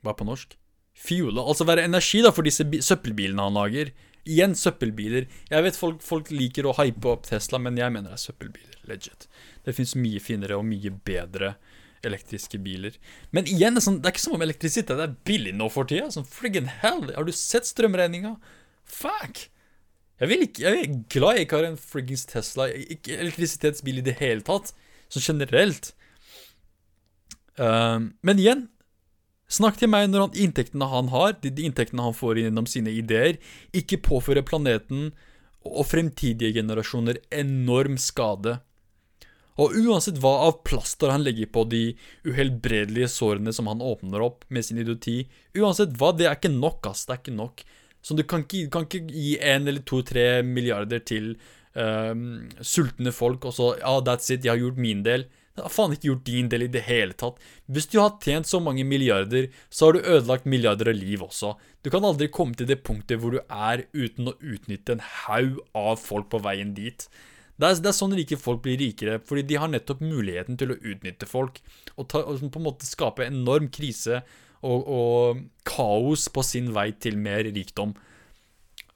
Hva 0.03 0.13
er 0.13 0.19
på 0.19 0.29
norsk? 0.29 0.55
Fuele, 1.03 1.43
altså 1.43 1.67
være 1.67 1.89
energi 1.89 2.21
da 2.23 2.31
for 2.35 2.47
disse 2.47 2.63
søppelbilene 2.63 3.43
han 3.43 3.57
lager. 3.57 3.89
Igjen 4.23 4.53
søppelbiler. 4.55 5.25
Jeg 5.51 5.65
vet 5.65 5.79
folk, 5.79 6.03
folk 6.05 6.29
liker 6.31 6.69
å 6.69 6.77
hype 6.79 7.09
opp 7.11 7.25
Tesla, 7.27 7.59
men 7.59 7.81
jeg 7.81 7.91
mener 7.91 8.13
det 8.13 8.21
er 8.21 8.23
søppelbiler. 8.29 8.77
Legit. 8.87 9.27
Det 9.67 9.75
fins 9.75 9.97
mye 9.99 10.23
finere 10.23 10.61
og 10.61 10.67
mye 10.69 10.93
bedre 11.07 11.57
elektriske 12.07 12.61
biler. 12.63 12.97
Men 13.35 13.49
igjen, 13.51 13.79
sånn, 13.83 14.01
det 14.03 14.11
er 14.11 14.17
ikke 14.17 14.25
som 14.25 14.37
om 14.39 14.45
elektrisitet 14.45 14.93
er 14.97 15.17
billig 15.29 15.55
nå 15.57 15.69
for 15.73 15.89
tida. 15.89 16.11
Sånn 16.15 16.29
friggin' 16.29 16.71
hell. 16.83 17.09
Har 17.15 17.29
du 17.29 17.33
sett 17.37 17.69
strømregninga? 17.69 18.37
Fuck! 18.89 19.47
Jeg, 20.23 20.39
ikke, 20.47 20.63
jeg 20.63 20.83
er 20.83 20.99
glad 21.11 21.39
jeg 21.39 21.47
ikke 21.47 21.59
har 21.59 21.71
en 21.71 21.81
friggings 21.81 22.27
Tesla. 22.31 22.69
Ikke 22.71 23.17
elektrisitetsbil 23.19 24.03
i 24.03 24.07
det 24.07 24.19
hele 24.21 24.45
tatt. 24.47 24.75
Sånn 25.11 25.27
generelt. 25.33 25.93
Um, 27.59 28.13
men 28.23 28.39
igjen, 28.41 28.69
Snakk 29.53 29.77
til 29.77 29.91
meg 29.93 30.07
når 30.09 30.23
han, 30.25 30.37
inntektene 30.47 30.87
han 30.89 31.11
har, 31.13 31.35
de, 31.43 31.51
de 31.53 31.67
inntektene 31.69 32.07
han 32.07 32.17
får 32.17 32.41
gjennom 32.41 32.69
sine 32.71 32.93
ideer, 32.97 33.37
ikke 33.77 34.01
påfører 34.01 34.47
planeten 34.49 35.11
og 35.69 35.85
fremtidige 35.91 36.55
generasjoner 36.57 37.21
enorm 37.37 37.99
skade. 38.01 38.57
Og 39.61 39.75
uansett 39.77 40.17
hva 40.23 40.33
av 40.47 40.63
plaster 40.65 41.13
han 41.13 41.25
legger 41.27 41.51
på 41.53 41.67
de 41.69 41.83
uhelbredelige 42.25 43.11
sårene 43.13 43.53
som 43.53 43.69
han 43.69 43.85
åpner 43.85 44.25
opp 44.25 44.47
med 44.49 44.65
sin 44.65 44.81
idioti, 44.81 45.27
uansett 45.59 45.93
hva, 46.01 46.15
det 46.17 46.29
er 46.29 46.39
ikke 46.39 46.55
nok, 46.55 46.89
ass. 46.89 47.05
Det 47.05 47.17
er 47.17 47.21
ikke 47.21 47.37
nok. 47.37 47.65
Så 48.03 48.17
du 48.19 48.25
kan 48.27 48.47
ikke, 48.47 48.71
kan 48.73 48.89
ikke 48.89 49.05
gi 49.13 49.37
én 49.39 49.69
eller 49.69 49.85
to-tre 49.87 50.27
milliarder 50.47 51.05
til 51.07 51.35
um, 51.77 52.49
sultne 52.65 53.13
folk, 53.15 53.45
og 53.47 53.55
så 53.55 53.75
ja, 53.79 53.95
that's 54.05 54.33
it, 54.33 54.47
jeg 54.47 54.55
har 54.55 54.63
gjort 54.65 54.81
min 54.83 55.05
del. 55.07 55.29
Jeg 55.53 55.67
har 55.67 55.73
faen 55.75 55.93
ikke 55.93 56.09
gjort 56.09 56.25
din 56.25 56.49
del 56.49 56.65
i 56.65 56.71
det 56.73 56.81
hele 56.87 57.13
tatt. 57.21 57.37
Hvis 57.69 57.91
du 57.93 57.99
har 58.01 58.17
tjent 58.25 58.49
så 58.49 58.57
mange 58.65 58.87
milliarder, 58.89 59.51
så 59.69 59.91
har 59.91 59.99
du 59.99 60.07
ødelagt 60.07 60.49
milliarder 60.49 60.89
av 60.89 60.97
liv 60.97 61.21
også. 61.27 61.53
Du 61.85 61.91
kan 61.93 62.07
aldri 62.09 62.31
komme 62.33 62.57
til 62.57 62.71
det 62.71 62.81
punktet 62.87 63.21
hvor 63.21 63.37
du 63.37 63.43
er 63.45 63.85
uten 63.93 64.33
å 64.33 64.39
utnytte 64.41 64.97
en 64.97 65.05
haug 65.27 65.61
av 65.77 66.01
folk 66.01 66.31
på 66.33 66.41
veien 66.41 66.73
dit. 66.79 67.05
Det 67.63 67.69
er, 67.69 67.79
det 67.79 67.91
er, 67.93 67.95
sånn 67.95 68.15
rike 68.19 68.39
folk 68.41 68.65
blir 68.65 68.81
rikere, 68.81 69.21
fordi 69.23 69.45
de 69.53 69.59
har 69.63 69.71
nettopp 69.71 70.01
muligheten 70.03 70.57
til 70.59 70.75
å 70.75 70.79
utnytte 70.81 71.29
folk. 71.31 71.61
Og, 71.95 72.09
ta, 72.11 72.25
og 72.27 72.43
på 72.43 72.59
en 72.59 72.67
måte 72.67 72.89
skape 72.89 73.29
enorm 73.29 73.69
krise 73.71 74.25
og, 74.67 74.81
og, 74.83 75.45
kaos 75.69 76.27
på 76.35 76.43
sin 76.47 76.73
vei 76.75 76.91
til 76.99 77.21
mer 77.23 77.47
rikdom. 77.47 77.95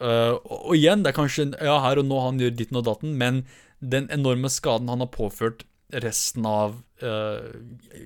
Uh, 0.03 0.35
og, 0.43 0.75
igjen, 0.75 1.05
det 1.05 1.13
er 1.13 1.19
kanskje 1.21 1.47
ja, 1.55 1.79
her 1.85 2.03
og 2.03 2.09
nå 2.09 2.19
han 2.25 2.43
gjør 2.43 2.59
ditten 2.59 2.81
og 2.83 2.89
datten, 2.89 3.15
men 3.21 3.45
den 3.79 4.11
enorme 4.13 4.51
skaden 4.53 4.91
han 4.91 5.05
har 5.05 5.13
påført 5.15 5.63
resten 6.03 6.47
av 6.51 6.81
uh, 7.07 7.47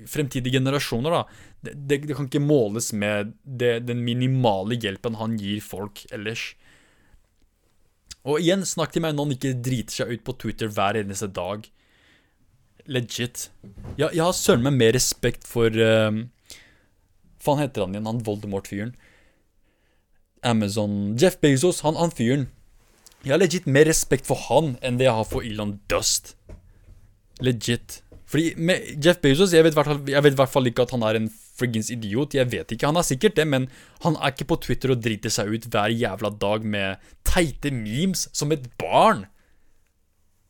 fremtidige 0.05 0.59
generasjoner, 0.59 1.17
da. 1.17 1.49
Det, 1.61 1.73
det, 1.73 2.03
det, 2.05 2.17
kan 2.17 2.29
ikke 2.29 2.43
måles 2.43 2.91
med 2.93 3.33
det, 3.41 3.79
den 3.89 4.05
minimale 4.05 4.77
hjelpen 4.77 5.17
han 5.17 5.39
gir 5.41 5.61
folk 5.65 6.05
ellers. 6.13 6.51
Og 8.27 8.41
igjen, 8.41 8.65
snakk 8.67 8.93
til 8.93 9.03
meg 9.03 9.15
når 9.15 9.27
han 9.27 9.35
ikke 9.37 9.53
driter 9.65 10.01
seg 10.01 10.11
ut 10.13 10.25
på 10.27 10.35
Twitter 10.43 10.69
hver 10.69 10.99
eneste 10.99 11.29
dag. 11.33 11.65
Legit. 12.91 13.47
Jeg, 13.97 14.11
jeg 14.13 14.21
har 14.21 14.35
søren 14.37 14.65
meg 14.65 14.77
mer 14.77 14.93
respekt 14.97 15.47
for 15.49 15.73
uh, 15.73 16.11
Faen 17.41 17.61
heter 17.61 17.85
han 17.85 17.95
igjen, 17.95 18.09
han 18.09 18.21
Voldemort-fyren? 18.25 18.93
Amazon 20.45 21.15
Jeff 21.21 21.37
Bezos, 21.41 21.81
han, 21.85 21.97
han 21.97 22.13
fyren. 22.13 22.47
Jeg 23.21 23.35
har 23.35 23.41
legit 23.41 23.67
mer 23.69 23.85
respekt 23.89 24.29
for 24.29 24.37
han 24.49 24.75
enn 24.81 24.97
det 24.97 25.07
jeg 25.07 25.17
har 25.17 25.27
for 25.29 25.45
Elon 25.45 25.75
Dust. 25.89 26.35
Legit. 27.41 28.01
Fordi 28.29 28.53
med 28.57 28.85
Jeff 29.03 29.21
Bezos, 29.21 29.53
jeg 29.53 29.65
vet, 29.65 29.77
i 29.77 30.21
hvert 30.21 30.53
fall 30.53 30.69
ikke 30.69 30.85
at 30.85 30.93
han 30.95 31.05
er 31.05 31.19
en 31.19 31.29
friggins 31.57 31.91
idiot. 31.93 32.35
Jeg 32.37 32.51
vet 32.51 32.71
ikke, 32.71 32.87
Han 32.87 32.97
er 32.97 33.07
sikkert 33.07 33.35
det, 33.35 33.47
men 33.47 33.67
han 34.05 34.15
er 34.15 34.33
ikke 34.33 34.49
på 34.51 34.59
Twitter 34.65 34.93
og 34.93 35.03
driter 35.03 35.33
seg 35.33 35.51
ut 35.51 35.67
hver 35.71 35.93
jævla 35.93 36.31
dag 36.41 36.65
med 36.65 37.13
teite 37.27 37.71
memes 37.71 38.27
som 38.33 38.51
et 38.51 38.67
barn. 38.81 39.27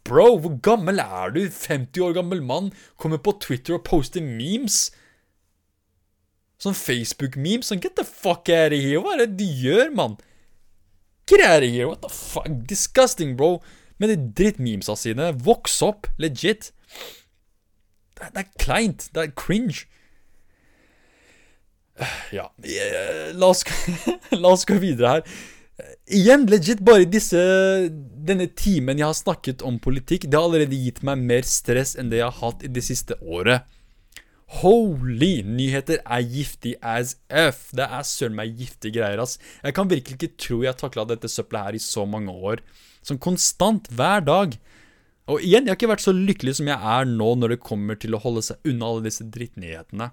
Bro, 0.04 0.38
hvor 0.42 0.58
gammel 0.66 1.00
er 1.00 1.30
du? 1.36 1.44
50 1.46 2.02
år 2.02 2.14
gammel 2.18 2.42
mann 2.42 2.72
kommer 2.98 3.22
på 3.22 3.36
Twitter 3.40 3.78
og 3.78 3.86
poster 3.86 4.24
memes? 4.26 4.90
Sånn 6.62 6.78
Facebook-memes? 6.78 7.70
Sånn, 7.70 7.82
get 7.82 7.96
the 7.98 8.06
fuck 8.06 8.50
out 8.50 8.74
of 8.74 8.82
here. 8.82 9.02
Hva 9.02 9.16
er 9.16 9.26
det 9.26 9.38
du 9.40 9.46
gjør, 9.46 9.94
mann? 9.98 10.18
Get 11.30 11.42
out 11.46 11.64
of 11.64 11.70
here. 11.70 11.88
What 11.90 12.02
the 12.02 12.10
fuck? 12.10 12.50
Disgusting, 12.70 13.36
bro. 13.38 13.62
Med 14.02 14.12
de 14.12 14.18
drittmemesa 14.38 14.98
sine. 14.98 15.32
Voks 15.46 15.80
opp. 15.86 16.10
Legit. 16.22 16.72
Det, 18.18 18.30
det 18.34 18.44
er 18.44 18.52
kleint. 18.62 19.08
Det 19.14 19.26
er 19.26 19.34
cringe. 19.38 19.86
Ja 22.38 22.48
La 23.36 23.52
oss, 23.52 23.66
la 24.44 24.54
oss 24.54 24.66
gå 24.68 24.78
videre 24.82 25.18
her. 25.18 25.36
Igjen, 26.12 26.46
legit, 26.52 26.82
bare 26.86 27.08
disse 27.10 27.40
denne 27.92 28.46
timen 28.58 29.00
jeg 29.00 29.08
har 29.08 29.18
snakket 29.18 29.64
om 29.66 29.80
politikk, 29.82 30.28
det 30.30 30.38
har 30.38 30.46
allerede 30.46 30.78
gitt 30.78 31.00
meg 31.08 31.22
mer 31.26 31.48
stress 31.48 31.96
enn 31.98 32.12
det 32.12 32.20
jeg 32.20 32.28
har 32.28 32.42
hatt 32.44 32.66
i 32.68 32.70
det 32.72 32.84
siste 32.86 33.18
året. 33.22 33.66
Holy! 34.60 35.46
Nyheter 35.48 36.02
er 36.04 36.26
giftig 36.28 36.74
as 36.84 37.16
f. 37.32 37.70
Det 37.78 37.86
er 37.88 38.04
søren 38.08 38.36
meg 38.36 38.58
giftige 38.60 38.98
greier, 39.00 39.22
ass. 39.24 39.38
Jeg 39.64 39.78
kan 39.78 39.90
virkelig 39.90 40.18
ikke 40.20 40.36
tro 40.44 40.60
jeg 40.66 40.76
takla 40.80 41.08
dette 41.08 41.32
søppelet 41.32 41.70
her 41.70 41.78
i 41.78 41.84
så 41.84 42.04
mange 42.04 42.36
år. 42.36 42.64
Sånn 43.08 43.22
konstant, 43.24 43.88
hver 43.96 44.26
dag. 44.28 44.58
Og 45.32 45.40
igjen, 45.40 45.64
jeg 45.64 45.72
har 45.72 45.80
ikke 45.80 45.94
vært 45.94 46.04
så 46.04 46.14
lykkelig 46.16 46.58
som 46.60 46.68
jeg 46.68 46.76
er 46.76 47.08
nå 47.08 47.30
når 47.40 47.56
det 47.56 47.64
kommer 47.64 47.96
til 48.00 48.18
å 48.18 48.20
holde 48.20 48.44
seg 48.44 48.68
unna 48.68 48.92
alle 48.92 49.06
disse 49.08 49.24
drittnyhetene. 49.32 50.10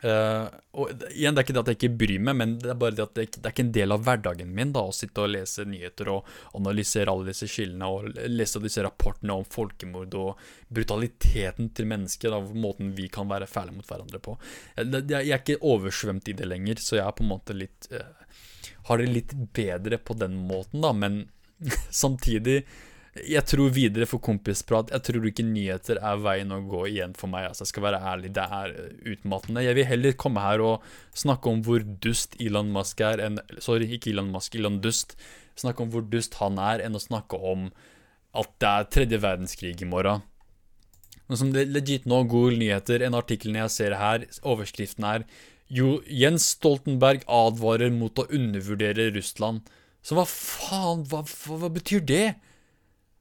Uh, 0.00 0.48
og 0.80 0.92
igjen, 1.12 1.34
Det 1.36 1.42
er 1.42 1.44
ikke 1.44 1.54
det 1.56 1.60
at 1.60 1.70
jeg 1.70 1.78
ikke 1.78 1.98
bryr 2.00 2.22
meg, 2.24 2.36
men 2.40 2.52
det 2.62 2.70
er 2.72 2.78
bare 2.80 2.96
det 2.96 3.04
at 3.04 3.12
det, 3.18 3.26
det, 3.34 3.42
er 3.44 3.52
ikke 3.52 3.64
en 3.66 3.72
del 3.74 3.92
av 3.92 4.04
hverdagen 4.06 4.54
min 4.56 4.72
da 4.72 4.84
å 4.88 4.94
sitte 4.96 5.26
og 5.26 5.32
lese 5.34 5.66
nyheter 5.68 6.08
og 6.08 6.30
analysere 6.56 7.12
alle 7.12 7.28
disse 7.28 7.48
skillene 7.50 7.90
og 7.90 8.08
lese 8.32 8.62
disse 8.64 8.84
rapportene 8.86 9.36
om 9.36 9.44
folkemord 9.44 10.16
og 10.16 10.40
brutaliteten 10.72 11.68
til 11.76 11.90
mennesker, 11.90 12.32
da, 12.32 12.40
måten 12.64 12.94
vi 12.96 13.10
kan 13.12 13.28
være 13.28 13.50
fæle 13.50 13.76
mot 13.76 13.88
hverandre 13.88 14.22
på. 14.24 14.38
Jeg, 14.78 15.04
jeg, 15.10 15.26
er 15.26 15.42
ikke 15.42 15.60
oversvømt 15.68 16.32
i 16.32 16.36
det 16.38 16.48
lenger, 16.48 16.80
så 16.80 16.96
jeg 16.96 17.04
er 17.04 17.18
på 17.18 17.26
en 17.26 17.34
måte 17.34 17.56
litt 17.56 17.90
uh, 17.92 18.16
Har 18.88 19.02
det 19.02 19.10
litt 19.12 19.34
bedre 19.52 20.00
på 20.00 20.16
den 20.16 20.38
måten, 20.48 20.80
da, 20.80 20.94
men 20.96 21.26
samtidig 22.02 22.62
jeg 23.10 23.42
tror 23.50 23.72
videre 23.74 24.06
for 24.06 24.22
kompisprat. 24.22 24.92
Jeg 24.94 25.02
tror 25.02 25.24
ikke 25.26 25.42
nyheter 25.42 25.98
er 25.98 26.20
veien 26.22 26.52
å 26.54 26.60
gå 26.62 26.84
igjen 26.92 27.14
for 27.18 27.32
meg. 27.32 27.48
Altså, 27.48 27.64
jeg 27.64 27.72
skal 27.72 27.86
være 27.88 28.02
ærlig, 28.06 28.30
det 28.36 28.44
er 28.44 28.74
utmattende. 29.16 29.64
Jeg 29.66 29.78
vil 29.80 29.88
heller 29.88 30.18
komme 30.18 30.44
her 30.44 30.62
og 30.62 30.84
snakke 31.18 31.50
om 31.50 31.62
hvor 31.66 31.82
dust 31.82 32.36
Elon 32.38 32.70
Musk 32.74 33.02
er 33.02 33.22
enn 33.26 33.40
Sorry, 33.58 33.88
ikke 33.96 34.12
Elon 34.12 34.30
Musk, 34.30 34.54
Elon 34.54 34.78
Dust. 34.84 35.16
Snakke 35.58 35.82
om 35.82 35.90
hvor 35.90 36.04
dust 36.06 36.38
han 36.38 36.60
er, 36.62 36.84
enn 36.86 36.94
å 36.94 37.02
snakke 37.02 37.36
om 37.36 37.72
at 38.38 38.52
det 38.62 38.70
er 38.70 38.90
tredje 38.94 39.18
verdenskrig 39.24 39.74
i 39.82 39.88
morgen. 39.90 40.22
Men 41.26 41.38
som 41.38 41.50
det 41.54 41.66
legit 41.70 42.06
nå, 42.10 42.22
Google 42.30 42.58
Nyheter, 42.58 43.02
en 43.06 43.18
artikkel 43.18 43.58
jeg 43.58 43.74
ser 43.74 43.96
her, 43.98 44.26
overskriften 44.46 45.06
er 45.06 45.26
jo, 45.70 45.98
Jens 46.06 46.46
Stoltenberg 46.56 47.26
advarer 47.30 47.90
mot 47.94 48.18
å 48.18 48.26
undervurdere 48.30 49.10
Russland. 49.14 49.66
Så 50.02 50.16
hva 50.18 50.24
faen, 50.26 51.04
hva, 51.10 51.24
hva, 51.26 51.58
hva 51.64 51.70
betyr 51.74 52.06
det? 52.06 52.24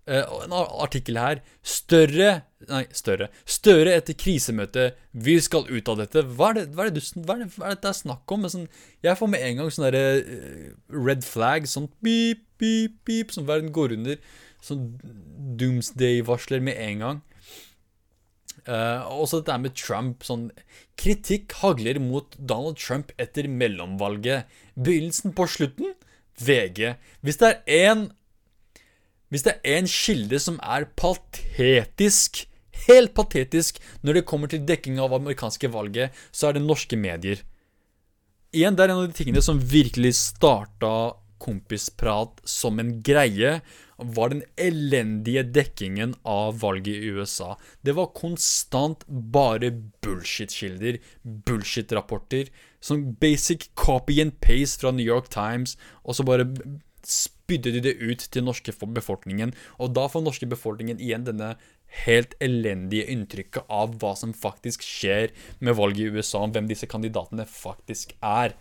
Uh, 0.10 0.44
en 0.44 0.56
artikkel 0.58 1.20
her. 1.22 1.44
Større 1.62 2.40
Nei, 2.68 2.82
større. 2.92 3.30
Støre 3.48 3.94
etter 3.96 4.18
krisemøte. 4.20 4.90
Vi 5.16 5.38
skal 5.42 5.70
ut 5.70 5.90
av 5.92 6.02
dette. 6.02 6.26
Hva 6.36 6.50
er 6.52 6.58
det, 6.58 6.66
hva 6.76 6.86
er 6.86 6.92
det, 6.92 7.04
hva 7.16 7.38
er 7.38 7.46
det, 7.46 7.48
hva 7.56 7.70
er 7.70 7.78
det, 7.78 7.82
det 7.86 7.92
er 7.94 7.98
snakk 8.02 8.34
om? 8.36 8.44
Sånn, 8.52 8.68
jeg 9.06 9.16
får 9.16 9.32
med 9.32 9.46
en 9.46 9.62
gang 9.62 9.72
sånn 9.72 9.86
derre 9.88 10.04
uh, 10.20 10.68
red 11.08 11.24
flag. 11.24 11.70
Sånn 11.72 11.88
beep, 12.04 12.44
beep, 12.60 13.00
beep. 13.08 13.32
Som 13.36 13.48
verden 13.48 13.72
går 13.76 13.96
under. 13.96 14.20
Sånn 14.66 14.84
doomsday-varsler 15.62 16.66
med 16.68 16.84
en 16.84 17.06
gang. 17.06 17.24
Uh, 18.68 19.08
også 19.08 19.40
dette 19.40 19.58
med 19.64 19.80
Trump. 19.80 20.28
Sånn 20.28 20.50
Kritikk 21.00 21.56
hagler 21.62 22.02
mot 22.04 22.36
Donald 22.36 22.78
Trump 22.82 23.16
etter 23.22 23.48
mellomvalget. 23.48 24.52
Begynnelsen 24.76 25.32
på 25.38 25.48
slutten? 25.48 25.96
VG. 26.40 26.96
Hvis 27.24 27.40
det 27.40 27.56
er 27.56 27.88
én 27.92 28.10
hvis 29.30 29.46
det 29.46 29.58
er 29.62 29.80
en 29.80 29.90
kilde 29.90 30.40
som 30.42 30.58
er 30.66 30.88
patetisk, 31.00 32.44
helt 32.88 33.14
patetisk, 33.18 33.80
når 34.02 34.20
det 34.20 34.28
kommer 34.30 34.52
til 34.52 34.66
dekking 34.66 35.00
av 35.02 35.14
amerikanske 35.18 35.70
valget, 35.74 36.16
så 36.32 36.50
er 36.50 36.58
det 36.58 36.66
norske 36.66 36.98
medier. 36.98 37.44
Igjen, 38.56 38.76
det 38.76 38.86
er 38.86 38.94
en 38.94 39.04
av 39.04 39.10
de 39.10 39.18
tingene 39.18 39.44
som 39.46 39.62
virkelig 39.62 40.16
starta 40.18 40.94
kompisprat 41.40 42.42
som 42.50 42.82
en 42.82 42.98
greie, 43.06 43.60
var 44.00 44.32
den 44.32 44.42
elendige 44.56 45.44
dekkingen 45.44 46.14
av 46.28 46.62
valget 46.62 47.02
i 47.04 47.12
USA. 47.20 47.58
Det 47.84 47.96
var 47.98 48.14
konstant 48.16 49.04
bare 49.08 49.74
bullshit-kilder, 50.04 51.02
bullshit-rapporter, 51.24 52.48
som 52.80 53.10
basic 53.20 53.70
copy 53.76 54.22
and 54.24 54.40
paste 54.40 54.82
fra 54.82 54.94
New 54.96 55.06
York 55.06 55.28
Times, 55.34 55.76
og 56.04 56.16
så 56.16 56.24
bare 56.28 56.48
spydde 57.50 57.74
de 57.74 57.82
det 57.90 57.98
ut 57.98 58.30
til 58.30 58.46
norske 58.46 58.74
befolkningen. 58.78 59.56
Og 59.82 59.94
da 59.98 60.06
får 60.12 60.26
norske 60.26 60.50
befolkningen 60.50 61.02
igjen 61.02 61.26
denne 61.26 61.56
helt 62.06 62.36
elendige 62.44 63.10
inntrykket 63.10 63.66
av 63.66 63.96
hva 63.98 64.14
som 64.18 64.36
faktisk 64.38 64.86
skjer 64.86 65.34
med 65.60 65.78
valget 65.80 66.06
i 66.06 66.14
USA, 66.14 66.44
om 66.46 66.54
hvem 66.54 66.70
disse 66.70 66.90
kandidatene 66.90 67.48
faktisk 67.50 68.14
er. 68.22 68.54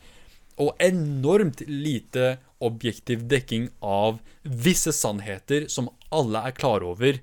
Og 0.58 0.72
enormt 0.82 1.60
lite 1.68 2.38
objektiv 2.64 3.28
dekking 3.30 3.68
av 3.84 4.18
visse 4.42 4.94
sannheter 4.96 5.68
som 5.70 5.92
alle 6.10 6.48
er 6.48 6.56
klar 6.56 6.82
over. 6.82 7.20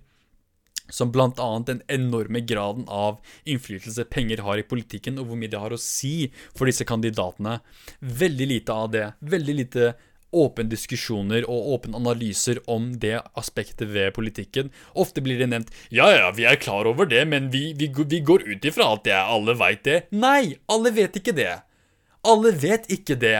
Som 0.93 1.09
bl.a. 1.09 1.47
den 1.65 1.81
enorme 1.89 2.43
graden 2.45 2.85
av 2.85 3.17
innflytelse 3.49 4.05
penger 4.05 4.43
har 4.45 4.61
i 4.61 4.67
politikken, 4.69 5.17
og 5.17 5.31
hvor 5.31 5.39
mye 5.41 5.49
det 5.49 5.59
har 5.59 5.73
å 5.73 5.81
si 5.81 6.29
for 6.53 6.69
disse 6.69 6.85
kandidatene. 6.85 7.57
Veldig 7.99 8.47
lite 8.53 8.75
av 8.85 8.91
det. 8.93 9.07
Veldig 9.25 9.55
lite 9.57 9.95
åpne 10.35 10.67
diskusjoner 10.71 11.47
og 11.47 11.71
åpne 11.77 11.99
analyser 11.99 12.61
om 12.71 12.91
det 13.01 13.17
aspektet 13.39 13.91
ved 13.95 14.13
politikken. 14.17 14.71
Ofte 14.93 15.23
blir 15.25 15.39
det 15.41 15.49
nevnt 15.51 15.73
ja, 15.93 16.09
ja, 16.11 16.31
vi 16.35 16.47
er 16.49 16.59
klar 16.61 16.87
over 16.89 17.09
det, 17.09 17.23
men 17.31 17.51
vi, 17.53 17.69
vi, 17.77 17.91
vi 17.91 18.21
går 18.25 18.47
ut 18.47 18.67
ifra 18.67 18.91
at 18.95 19.05
det, 19.07 19.15
alle 19.15 19.57
veit 19.59 19.85
det. 19.87 19.99
Nei, 20.15 20.55
alle 20.71 20.93
vet 20.95 21.21
ikke 21.21 21.35
det. 21.35 21.53
Alle 22.25 22.51
vet 22.57 22.89
ikke 22.91 23.17
det. 23.21 23.37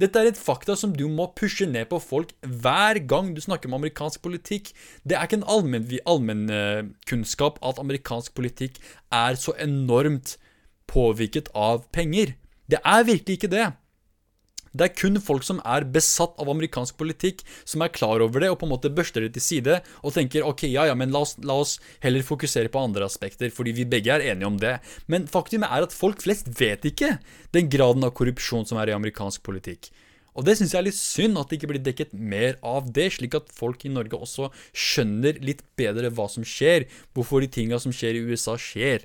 Dette 0.00 0.18
er 0.18 0.30
et 0.30 0.40
fakta 0.40 0.74
som 0.78 0.94
du 0.96 1.04
må 1.12 1.28
pushe 1.38 1.66
ned 1.68 1.86
på 1.90 2.00
folk 2.02 2.32
hver 2.42 2.98
gang 3.06 3.32
du 3.36 3.42
snakker 3.44 3.70
om 3.70 3.76
amerikansk 3.78 4.22
politikk. 4.24 4.72
Det 5.06 5.18
er 5.18 5.28
ikke 5.28 5.42
en 5.42 5.50
allmennkunnskap 5.54 7.60
allmen 7.60 7.70
at 7.70 7.82
amerikansk 7.82 8.34
politikk 8.34 8.80
er 9.14 9.38
så 9.38 9.54
enormt 9.62 10.36
påvirket 10.90 11.52
av 11.54 11.84
penger. 11.94 12.34
Det 12.66 12.80
er 12.82 13.06
virkelig 13.06 13.38
ikke 13.38 13.52
det. 13.52 13.68
Det 14.72 14.86
er 14.86 14.94
kun 14.96 15.20
folk 15.20 15.44
som 15.44 15.60
er 15.68 15.84
besatt 15.94 16.38
av 16.40 16.48
amerikansk 16.48 16.96
politikk, 17.00 17.42
som 17.68 17.84
er 17.84 17.92
klar 17.92 18.24
over 18.24 18.40
det 18.42 18.48
og 18.52 18.58
på 18.60 18.68
en 18.68 18.72
måte 18.72 18.92
børster 18.92 19.26
det 19.26 19.34
til 19.36 19.44
side 19.44 19.80
og 20.00 20.14
tenker 20.16 20.46
ok, 20.48 20.64
ja 20.72 20.86
ja, 20.88 20.94
men 20.98 21.12
la 21.12 21.24
oss, 21.26 21.36
la 21.44 21.58
oss 21.60 21.76
heller 22.04 22.24
fokusere 22.24 22.72
på 22.72 22.80
andre 22.80 23.04
aspekter, 23.08 23.52
fordi 23.52 23.76
vi 23.76 23.88
begge 23.88 24.14
er 24.14 24.24
enige 24.32 24.48
om 24.48 24.56
det. 24.60 24.78
Men 25.12 25.28
faktum 25.30 25.66
er 25.68 25.84
at 25.84 25.96
folk 25.96 26.24
flest 26.24 26.48
vet 26.60 26.86
ikke 26.88 27.18
den 27.52 27.68
graden 27.72 28.06
av 28.06 28.14
korrupsjon 28.16 28.64
som 28.68 28.80
er 28.80 28.92
i 28.92 28.96
amerikansk 28.96 29.44
politikk. 29.44 29.92
Og 30.32 30.46
det 30.46 30.54
syns 30.56 30.72
jeg 30.72 30.80
er 30.80 30.86
litt 30.86 30.96
synd 30.96 31.36
at 31.36 31.50
det 31.50 31.58
ikke 31.58 31.68
blir 31.74 31.82
dekket 31.84 32.14
mer 32.16 32.56
av 32.64 32.88
det, 32.96 33.10
slik 33.18 33.36
at 33.36 33.52
folk 33.52 33.84
i 33.84 33.92
Norge 33.92 34.16
også 34.16 34.48
skjønner 34.72 35.36
litt 35.44 35.60
bedre 35.76 36.08
hva 36.16 36.24
som 36.32 36.46
skjer, 36.46 36.88
hvorfor 37.12 37.44
de 37.44 37.50
tinga 37.52 37.80
som 37.82 37.92
skjer 37.92 38.16
i 38.16 38.24
USA, 38.24 38.56
skjer 38.56 39.04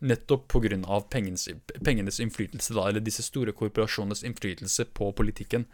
nettopp 0.00 0.48
pga. 0.48 1.00
Pengenes, 1.10 1.48
pengenes 1.84 2.20
innflytelse, 2.20 2.74
da, 2.74 2.88
eller 2.88 3.04
disse 3.04 3.22
store 3.26 3.52
korporasjonenes 3.56 4.24
innflytelse 4.24 4.88
på 4.96 5.12
politikken. 5.12 5.66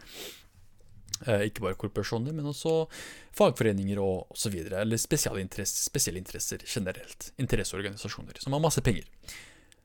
Eh, 1.25 1.47
ikke 1.49 1.63
bare 1.65 1.77
korporasjoner, 1.79 2.35
men 2.35 2.49
også 2.51 2.85
fagforeninger 3.37 3.99
og 4.01 4.33
osv. 4.35 4.59
Eller 4.67 5.01
spesielle 5.01 5.41
interesser, 6.21 6.63
generelt. 6.65 7.31
Interesseorganisasjoner 7.41 8.37
som 8.43 8.53
har 8.53 8.63
masse 8.63 8.83
penger. 8.85 9.07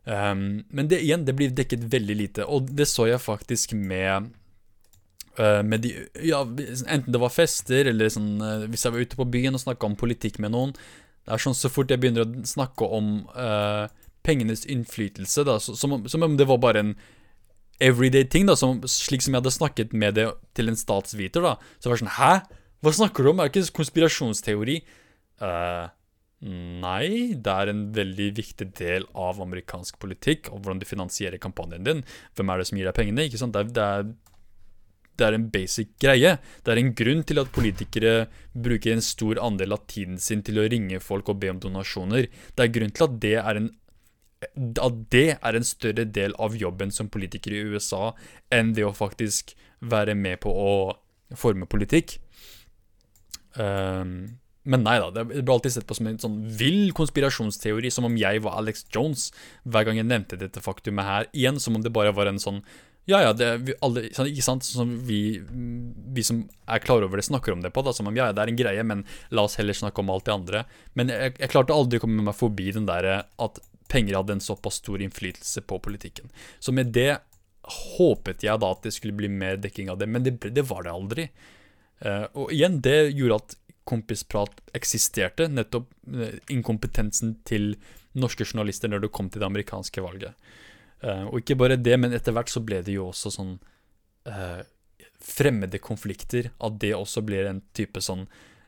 Um, 0.05 0.65
men 0.69 0.89
det 0.91 0.99
igjen, 1.05 1.25
det 1.25 1.37
blir 1.39 1.53
dekket 1.55 1.85
veldig 1.93 2.15
lite, 2.19 2.45
og 2.45 2.73
det 2.75 2.89
så 2.91 3.07
jeg 3.07 3.23
faktisk 3.23 3.77
med 3.79 4.33
med 5.39 5.81
de, 5.81 5.95
ja, 6.29 6.43
Enten 6.45 7.07
det 7.15 7.21
var 7.23 7.31
fester, 7.33 7.89
eller 7.89 8.11
sånn, 8.13 8.35
uh, 8.43 8.67
hvis 8.69 8.83
jeg 8.85 8.93
var 8.93 9.01
ute 9.07 9.17
på 9.17 9.25
byen 9.33 9.57
og 9.57 9.63
snakka 9.63 9.89
om 9.89 9.95
politikk 9.97 10.37
med 10.45 10.53
noen. 10.53 10.75
Det 11.25 11.33
er 11.33 11.41
sånn 11.41 11.57
Så 11.57 11.71
fort 11.73 11.89
jeg 11.89 12.03
begynner 12.03 12.27
å 12.27 12.45
snakke 12.45 12.85
om 12.85 13.23
uh, 13.33 13.87
pengenes 14.27 14.65
innflytelse, 14.71 15.45
da, 15.49 15.59
som, 15.63 15.97
som, 16.09 16.27
om 16.27 16.37
det 16.39 16.49
var 16.51 16.61
bare 16.63 16.83
en 16.85 16.95
everyday 17.83 18.25
ting, 18.29 18.47
da, 18.47 18.57
som, 18.59 18.83
slik 18.89 19.25
som 19.25 19.35
jeg 19.35 19.43
hadde 19.43 19.55
snakket 19.55 19.95
med 19.97 20.19
det 20.19 20.29
til 20.57 20.71
en 20.71 20.79
statsviter, 20.79 21.45
da. 21.45 21.57
Så 21.79 21.91
var 21.91 21.99
det 21.99 22.05
sånn 22.05 22.17
Hæ? 22.19 22.35
Hva 22.83 22.95
snakker 22.95 23.23
du 23.23 23.31
om? 23.31 23.41
Er 23.41 23.51
det 23.51 23.63
ikke 23.63 23.79
konspirasjonsteori? 23.79 24.81
Uh, 25.43 25.87
nei, 26.83 27.35
det 27.39 27.53
er 27.53 27.71
en 27.71 27.85
veldig 27.95 28.29
viktig 28.35 28.73
del 28.79 29.07
av 29.15 29.39
amerikansk 29.43 30.01
politikk, 30.03 30.51
og 30.51 30.63
hvordan 30.63 30.83
du 30.83 30.89
finansierer 30.89 31.43
kampanjen 31.43 31.87
din. 31.87 32.03
Hvem 32.35 32.51
er 32.51 32.59
det 32.59 32.69
som 32.71 32.81
gir 32.81 32.91
deg 32.91 32.99
pengene? 32.99 33.29
ikke 33.29 33.43
sant? 33.43 33.55
Det 33.55 33.63
er, 33.63 33.75
det 33.79 33.87
er 33.87 34.13
det 35.21 35.27
er 35.27 35.37
en 35.37 35.49
basic 35.53 35.93
greie. 36.01 36.37
Det 36.65 36.73
er 36.73 36.81
en 36.81 36.95
grunn 36.97 37.23
til 37.29 37.41
at 37.43 37.53
politikere 37.55 38.15
bruker 38.53 38.95
en 38.95 39.05
stor 39.05 39.41
andel 39.45 39.77
av 39.77 39.85
tiden 39.91 40.19
sin 40.23 40.43
til 40.45 40.61
å 40.61 40.67
ringe 40.73 41.03
folk 41.05 41.29
og 41.31 41.41
be 41.43 41.53
om 41.53 41.61
donasjoner. 41.63 42.31
Det 42.57 42.65
er 42.65 42.75
grunn 42.75 42.95
til 42.97 43.07
at 43.07 43.19
det 43.23 43.37
er 43.43 43.61
en 43.61 43.69
at 44.43 45.01
det 45.15 45.29
er 45.37 45.57
en 45.59 45.67
større 45.67 46.05
del 46.05 46.35
av 46.43 46.57
jobben 46.59 46.93
som 46.95 47.11
politiker 47.13 47.55
i 47.55 47.63
USA 47.73 48.13
enn 48.53 48.75
det 48.77 48.87
å 48.87 48.95
faktisk 48.97 49.55
være 49.81 50.15
med 50.19 50.43
på 50.43 50.53
å 50.53 50.73
forme 51.39 51.69
politikk. 51.71 52.19
Um, 53.57 54.39
men 54.63 54.85
nei 54.87 54.95
da, 55.03 55.11
det 55.11 55.43
ble 55.43 55.57
alltid 55.57 55.75
sett 55.75 55.89
på 55.89 55.97
som 55.99 56.07
en 56.07 56.21
sånn 56.23 56.39
vill 56.59 56.93
konspirasjonsteori, 56.95 57.91
som 57.91 58.07
om 58.07 58.17
jeg 58.19 58.45
var 58.45 58.61
Alex 58.61 58.87
Jones 58.95 59.31
hver 59.67 59.89
gang 59.89 59.99
jeg 59.99 60.07
nevnte 60.07 60.39
dette 60.39 60.63
faktumet 60.63 61.09
her. 61.09 61.29
Igjen 61.35 61.59
som 61.63 61.79
om 61.79 61.83
det 61.83 61.95
bare 61.95 62.15
var 62.15 62.31
en 62.31 62.41
sånn 62.43 62.63
ja, 63.11 63.19
ja, 63.19 63.33
det, 63.35 63.47
vi 63.67 63.75
alle, 63.83 64.05
ikke 64.07 64.45
sant, 64.45 64.63
sånn 64.63 64.85
som 64.85 64.91
vi, 65.09 65.41
vi, 65.43 66.23
som 66.23 66.45
er 66.71 66.83
klar 66.85 67.03
over 67.03 67.19
det, 67.19 67.25
snakker 67.27 67.51
om 67.51 67.65
det 67.65 67.73
på. 67.75 67.83
Da, 67.83 67.91
som 67.97 68.07
om 68.07 68.15
ja, 68.15 68.29
det 68.31 68.45
er 68.45 68.53
en 68.53 68.61
greie, 68.61 68.85
men 68.87 69.03
la 69.35 69.43
oss 69.49 69.59
heller 69.59 69.75
snakke 69.75 70.05
om 70.05 70.13
alt 70.15 70.29
det 70.29 70.37
andre. 70.37 70.63
Men 70.95 71.11
jeg, 71.11 71.33
jeg 71.41 71.51
klarte 71.51 71.75
aldri 71.75 71.99
å 71.99 72.05
komme 72.05 72.23
meg 72.23 72.39
forbi 72.39 72.71
den 72.77 72.87
der 72.87 73.09
at 73.19 73.59
penger 73.93 74.17
hadde 74.19 74.39
en 74.39 74.45
såpass 74.45 74.81
stor 74.81 75.03
innflytelse 75.05 75.63
på 75.69 75.79
politikken. 75.85 76.31
Så 76.59 76.73
med 76.73 76.95
det 76.97 77.21
håpet 77.63 78.43
jeg 78.43 78.59
da 78.59 78.73
at 78.75 78.87
det 78.87 78.95
skulle 78.97 79.17
bli 79.17 79.31
mer 79.31 79.61
dekking 79.61 79.91
av 79.93 80.01
det, 80.01 80.09
men 80.11 80.25
det, 80.27 80.39
det 80.51 80.65
var 80.67 80.87
det 80.87 80.95
aldri. 80.95 81.29
Uh, 82.03 82.27
og 82.35 82.53
igjen, 82.55 82.81
det 82.83 83.13
gjorde 83.15 83.39
at 83.39 83.57
kompisprat 83.87 84.63
eksisterte, 84.75 85.49
nettopp 85.51 85.91
uh, 86.15 86.33
inkompetensen 86.51 87.37
til 87.47 87.75
norske 88.19 88.47
journalister 88.47 88.91
når 88.91 89.05
det 89.05 89.13
kom 89.15 89.31
til 89.31 89.43
det 89.43 89.51
amerikanske 89.51 90.05
valget. 90.05 90.51
Uh, 91.03 91.29
og 91.31 91.43
ikke 91.43 91.59
bare 91.61 91.79
det, 91.79 91.95
men 92.01 92.15
etter 92.17 92.35
hvert 92.35 92.51
så 92.51 92.63
ble 92.65 92.83
det 92.87 92.97
jo 92.99 93.11
også 93.11 93.37
sånn 93.39 93.57
fremmede 95.23 95.81
konflikter, 95.83 96.53
at 96.63 96.77
det 96.79 96.93
også 96.95 97.25
blir 97.27 97.49
en 97.51 97.59
type 97.75 97.99
sånn 97.99 98.21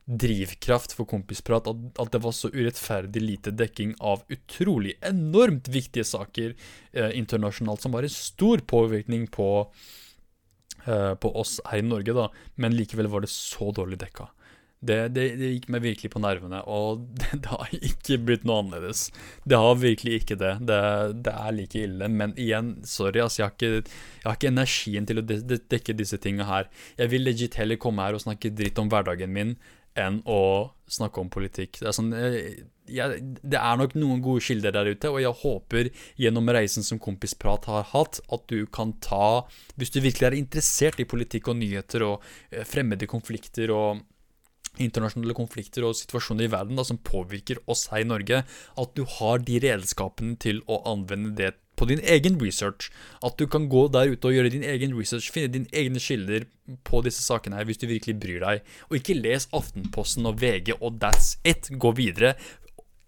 drivkraft 0.04 0.92
for 0.92 1.08
kompisprat. 1.08 1.68
At, 1.70 1.82
at, 1.98 2.12
det 2.12 2.22
var 2.24 2.36
så 2.36 2.50
urettferdig 2.52 3.22
lite 3.22 3.54
dekking 3.54 3.96
av 4.00 4.24
utrolig 4.32 4.96
enormt 5.00 5.68
viktige 5.72 6.04
saker 6.08 6.54
eh, 6.92 7.10
internasjonalt, 7.18 7.84
som 7.84 7.96
var 7.96 8.06
en 8.06 8.12
stor 8.14 8.64
påvirkning 8.68 9.26
på, 9.32 9.50
eh, 10.84 11.12
på 11.14 11.34
oss 11.40 11.58
her 11.70 11.80
i 11.80 11.88
Norge, 11.88 12.16
da. 12.16 12.30
Men 12.60 12.76
likevel 12.76 13.08
var 13.12 13.24
det 13.24 13.32
så 13.32 13.72
dårlig 13.72 14.00
dekka. 14.04 14.28
Det, 14.84 14.96
det, 15.16 15.22
det, 15.40 15.48
gikk 15.54 15.70
meg 15.72 15.80
virkelig 15.80 16.10
på 16.12 16.20
nervene, 16.20 16.58
og 16.68 17.06
det, 17.18 17.30
det, 17.38 17.48
har 17.48 17.70
ikke 17.78 18.18
blitt 18.20 18.44
noe 18.44 18.60
annerledes. 18.60 19.06
Det 19.48 19.56
har 19.56 19.78
virkelig 19.80 20.18
ikke 20.20 20.36
det. 20.40 20.52
Det, 20.68 21.32
er 21.32 21.54
like 21.56 21.86
ille. 21.86 22.10
Men 22.12 22.34
igjen, 22.36 22.74
sorry, 22.84 23.22
altså, 23.24 23.40
jeg 23.40 23.46
har 23.46 23.54
ikke, 23.56 23.94
jeg 24.20 24.28
har 24.28 24.36
ikke 24.36 24.52
energien 24.52 25.08
til 25.08 25.22
å 25.22 25.24
dekke 25.24 25.96
disse 25.96 26.20
tingene 26.20 26.50
her. 26.50 26.68
Jeg 27.00 27.14
vil 27.14 27.24
legit 27.24 27.56
heller 27.56 27.80
komme 27.80 28.04
her 28.04 28.18
og 28.18 28.26
snakke 28.26 28.52
dritt 28.52 28.82
om 28.82 28.92
hverdagen 28.92 29.32
min 29.32 29.56
enn 29.98 30.20
å 30.26 30.70
snakke 30.90 31.22
om 31.22 31.30
politikk. 31.32 31.78
Det 31.80 31.88
er, 31.88 31.96
sånn, 31.96 32.12
eh, 32.18 32.64
jeg, 32.90 33.20
det 33.42 33.60
er 33.60 33.78
nok 33.80 33.94
noen 33.96 34.22
gode 34.24 34.44
kilder 34.44 34.74
der 34.74 34.90
ute, 34.92 35.10
og 35.10 35.20
jeg 35.22 35.40
håper 35.42 35.90
gjennom 36.20 36.50
reisen 36.56 36.86
som 36.86 37.00
Kompisprat 37.02 37.68
har 37.70 37.86
hatt, 37.94 38.20
at 38.34 38.48
du 38.50 38.66
kan 38.66 38.92
ta 39.04 39.46
Hvis 39.78 39.94
du 39.94 40.00
virkelig 40.04 40.28
er 40.28 40.38
interessert 40.38 41.00
i 41.00 41.08
politikk 41.08 41.52
og 41.52 41.60
nyheter 41.60 42.04
og 42.06 42.26
eh, 42.50 42.66
fremmede 42.68 43.08
konflikter 43.10 43.72
og 43.74 44.02
internasjonale 44.82 45.36
konflikter 45.38 45.84
og 45.86 45.94
situasjoner 45.94 46.48
i 46.48 46.50
verden 46.50 46.78
da, 46.78 46.84
som 46.86 46.98
påvirker 46.98 47.60
oss 47.70 47.86
her 47.92 48.02
i 48.02 48.08
Norge, 48.08 48.42
at 48.42 48.96
du 48.98 49.04
har 49.18 49.44
de 49.46 49.60
redskapene 49.62 50.34
til 50.42 50.64
å 50.66 50.80
anvende 50.90 51.30
det 51.38 51.52
på 51.76 51.88
din 51.90 52.02
egen 52.02 52.38
research. 52.40 52.90
At 53.24 53.38
du 53.38 53.46
kan 53.50 53.68
gå 53.68 53.86
der 53.92 54.14
ute 54.14 54.30
og 54.30 54.36
gjøre 54.36 54.52
din 54.54 54.66
egen 54.66 54.94
research, 54.98 55.30
finne 55.34 55.52
dine 55.52 55.70
egne 55.72 56.02
kilder 56.02 56.46
på 56.86 57.02
disse 57.04 57.22
sakene 57.24 57.58
her 57.58 57.68
hvis 57.68 57.82
du 57.82 57.88
virkelig 57.90 58.16
bryr 58.20 58.44
deg. 58.44 58.64
Og 58.90 58.98
ikke 59.00 59.18
les 59.18 59.48
Aftenposten 59.52 60.26
og 60.30 60.40
VG 60.42 60.74
og 60.80 61.00
that's 61.02 61.36
it. 61.44 61.70
Gå 61.78 61.94
videre. 61.98 62.34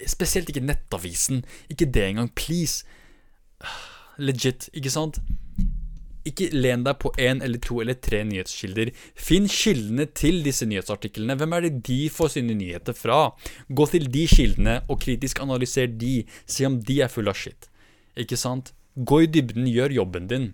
Spesielt 0.06 0.50
ikke 0.52 0.64
Nettavisen. 0.66 1.44
Ikke 1.72 1.88
det 1.88 2.10
engang, 2.10 2.32
please. 2.34 2.84
Legit, 4.18 4.70
ikke 4.76 4.92
sant? 4.92 5.20
Ikke 6.26 6.48
len 6.50 6.82
deg 6.82 6.98
på 6.98 7.12
én 7.22 7.38
eller 7.44 7.60
to 7.62 7.78
eller 7.82 7.94
tre 8.02 8.24
nyhetskilder. 8.26 8.90
Finn 9.14 9.46
kildene 9.50 10.08
til 10.10 10.40
disse 10.42 10.66
nyhetsartiklene. 10.66 11.36
Hvem 11.38 11.54
er 11.54 11.66
det 11.66 11.72
de 11.86 12.00
får 12.10 12.34
sine 12.34 12.56
nyheter 12.58 12.96
fra? 12.98 13.30
Gå 13.70 13.86
til 13.92 14.10
de 14.10 14.26
kildene 14.30 14.80
og 14.90 15.00
kritisk 15.04 15.40
analyser 15.44 15.86
de. 15.86 16.24
Se 16.50 16.66
om 16.66 16.80
de 16.82 17.00
er 17.06 17.12
fulle 17.12 17.30
av 17.30 17.38
shit. 17.38 17.70
Ikke 18.16 18.38
sant? 18.40 18.72
Gå 18.96 19.22
i 19.24 19.30
dybden, 19.30 19.68
gjør 19.68 19.94
jobben 20.00 20.28
din. 20.30 20.50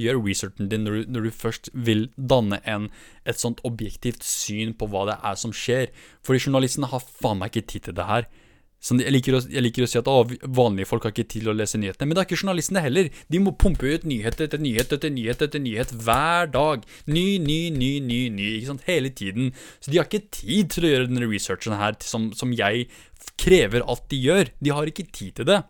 Gjør 0.00 0.22
researchen 0.24 0.70
din 0.72 0.86
når 0.86 0.94
du, 0.94 1.10
når 1.14 1.26
du 1.26 1.34
først 1.36 1.68
vil 1.74 2.06
danne 2.16 2.58
en, 2.68 2.88
et 3.28 3.38
sånt 3.38 3.60
objektivt 3.68 4.24
syn 4.24 4.72
på 4.74 4.88
hva 4.90 5.04
det 5.10 5.18
er 5.22 5.36
som 5.38 5.52
skjer. 5.54 5.92
Fordi 6.24 6.46
journalistene 6.46 6.88
har 6.90 7.04
faen 7.04 7.42
meg 7.42 7.52
ikke 7.52 7.68
tid 7.74 7.88
til 7.88 7.98
det 8.00 8.08
her. 8.08 8.26
Sånn, 8.82 8.98
jeg, 8.98 9.12
liker 9.14 9.36
å, 9.38 9.40
jeg 9.46 9.62
liker 9.62 9.84
å 9.84 9.86
si 9.86 9.98
at 10.00 10.08
å, 10.10 10.24
vanlige 10.58 10.88
folk 10.90 11.04
har 11.06 11.12
ikke 11.12 11.28
tid 11.28 11.44
til 11.44 11.52
å 11.52 11.54
lese 11.54 11.78
nyhetene. 11.78 12.08
Men 12.08 12.18
det 12.18 12.22
er 12.24 12.26
ikke 12.26 12.40
journalistene 12.40 12.82
heller. 12.82 13.12
De 13.30 13.38
må 13.38 13.52
pumpe 13.54 13.86
ut 13.86 14.06
nyhet 14.08 14.42
etter 14.42 14.58
nyhet 14.58 14.96
etter 14.96 15.12
nyhet 15.14 15.44
etter 15.46 15.62
nyhet 15.62 15.92
hver 16.02 16.50
dag. 16.50 16.88
Ny, 17.06 17.26
ny, 17.44 17.60
ny, 17.76 17.92
ny, 18.02 18.18
ny. 18.34 18.48
ikke 18.56 18.72
sant? 18.72 18.88
Hele 18.88 19.12
tiden. 19.14 19.52
Så 19.78 19.92
de 19.92 20.00
har 20.00 20.10
ikke 20.10 20.32
tid 20.34 20.74
til 20.74 20.88
å 20.88 20.92
gjøre 20.96 21.06
denne 21.12 21.30
researchen 21.30 21.78
her 21.78 21.94
som, 22.02 22.32
som 22.34 22.50
jeg 22.58 22.88
krever 23.38 23.86
at 23.86 24.02
de 24.10 24.18
gjør. 24.18 24.50
De 24.58 24.74
har 24.74 24.90
ikke 24.90 25.06
tid 25.14 25.38
til 25.38 25.50
det. 25.52 25.60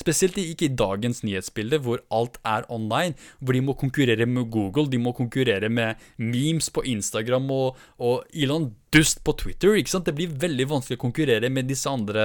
Spesielt 0.00 0.38
ikke 0.40 0.68
i 0.68 0.74
dagens 0.80 1.22
nyhetsbilde, 1.26 1.80
hvor 1.84 2.00
alt 2.14 2.38
er 2.46 2.66
online. 2.72 3.16
Hvor 3.40 3.56
de 3.56 3.62
må 3.64 3.76
konkurrere 3.78 4.26
med 4.26 4.48
Google, 4.52 4.88
de 4.90 5.00
må 5.02 5.12
konkurrere 5.16 5.68
med 5.68 6.00
memes 6.16 6.70
på 6.72 6.84
Instagram 6.88 7.50
og, 7.52 7.78
og 8.00 8.24
Elon 8.32 8.70
Dust 8.94 9.24
på 9.24 9.36
Twitter. 9.38 9.76
ikke 9.76 9.92
sant? 9.92 10.08
Det 10.08 10.16
blir 10.16 10.36
veldig 10.40 10.68
vanskelig 10.70 10.98
å 10.98 11.04
konkurrere 11.04 11.50
med 11.52 11.68
disse 11.70 11.90
andre 11.90 12.24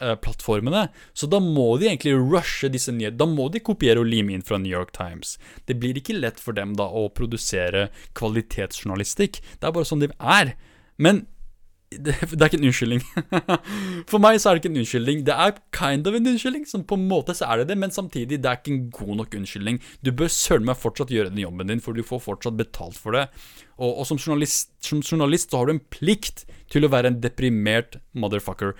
uh, 0.00 0.14
plattformene. 0.16 0.88
Så 1.12 1.28
da 1.30 1.40
må 1.44 1.74
de 1.78 1.90
egentlig 1.90 2.16
rushe 2.16 2.70
disse 2.72 2.94
nyhetene. 2.94 3.20
Da 3.20 3.28
må 3.30 3.50
de 3.52 3.62
kopiere 3.64 4.02
og 4.02 4.08
lime 4.10 4.34
inn 4.34 4.46
fra 4.46 4.58
New 4.62 4.72
York 4.72 4.94
Times. 4.96 5.36
Det 5.68 5.76
blir 5.80 6.00
ikke 6.00 6.16
lett 6.16 6.40
for 6.40 6.56
dem 6.56 6.74
da 6.78 6.88
å 6.88 7.06
produsere 7.14 7.90
kvalitetsjournalistikk. 8.18 9.42
Det 9.60 9.68
er 9.68 9.76
bare 9.76 9.90
sånn 9.92 10.06
de 10.06 10.10
er. 10.18 10.56
Men 10.96 11.26
det, 11.98 12.14
det, 12.30 12.40
er 12.40 12.48
ikke 12.48 12.60
en 12.60 12.68
unnskyldning. 12.70 13.02
For 14.10 14.22
meg 14.22 14.40
så 14.40 14.50
er 14.50 14.56
det 14.56 14.62
ikke 14.62 14.72
en 14.72 14.80
unnskyldning. 14.82 15.22
Det 15.26 15.36
er 15.46 15.58
kind 15.74 16.08
of 16.10 16.18
en 16.18 16.30
unnskyldning. 16.32 16.66
Som 16.70 16.86
på 16.88 16.98
en 16.98 17.06
måte 17.10 17.36
så 17.36 17.48
er 17.50 17.62
det 17.62 17.68
det, 17.72 17.78
men 17.80 17.94
samtidig, 17.94 18.40
det 18.42 18.50
er 18.50 18.60
ikke 18.60 18.74
en 18.74 18.88
god 18.94 19.14
nok 19.22 19.38
unnskyldning. 19.40 19.80
Du 20.04 20.12
bør 20.16 20.32
søren 20.32 20.66
meg 20.68 20.80
fortsatt 20.80 21.12
gjøre 21.14 21.32
den 21.32 21.44
jobben 21.44 21.70
din, 21.70 21.84
for 21.84 21.96
du 21.96 22.04
får 22.06 22.24
fortsatt 22.26 22.58
betalt 22.58 22.98
for 23.00 23.16
det. 23.18 23.28
Og, 23.78 23.90
og 23.90 24.08
som, 24.08 24.20
journalist, 24.20 24.72
som, 24.84 25.02
journalist, 25.04 25.50
så 25.50 25.62
har 25.62 25.70
du 25.70 25.76
en 25.76 25.86
plikt 25.94 26.44
til 26.72 26.86
å 26.86 26.92
være 26.92 27.12
en 27.12 27.22
deprimert 27.22 27.98
motherfucker. 28.18 28.74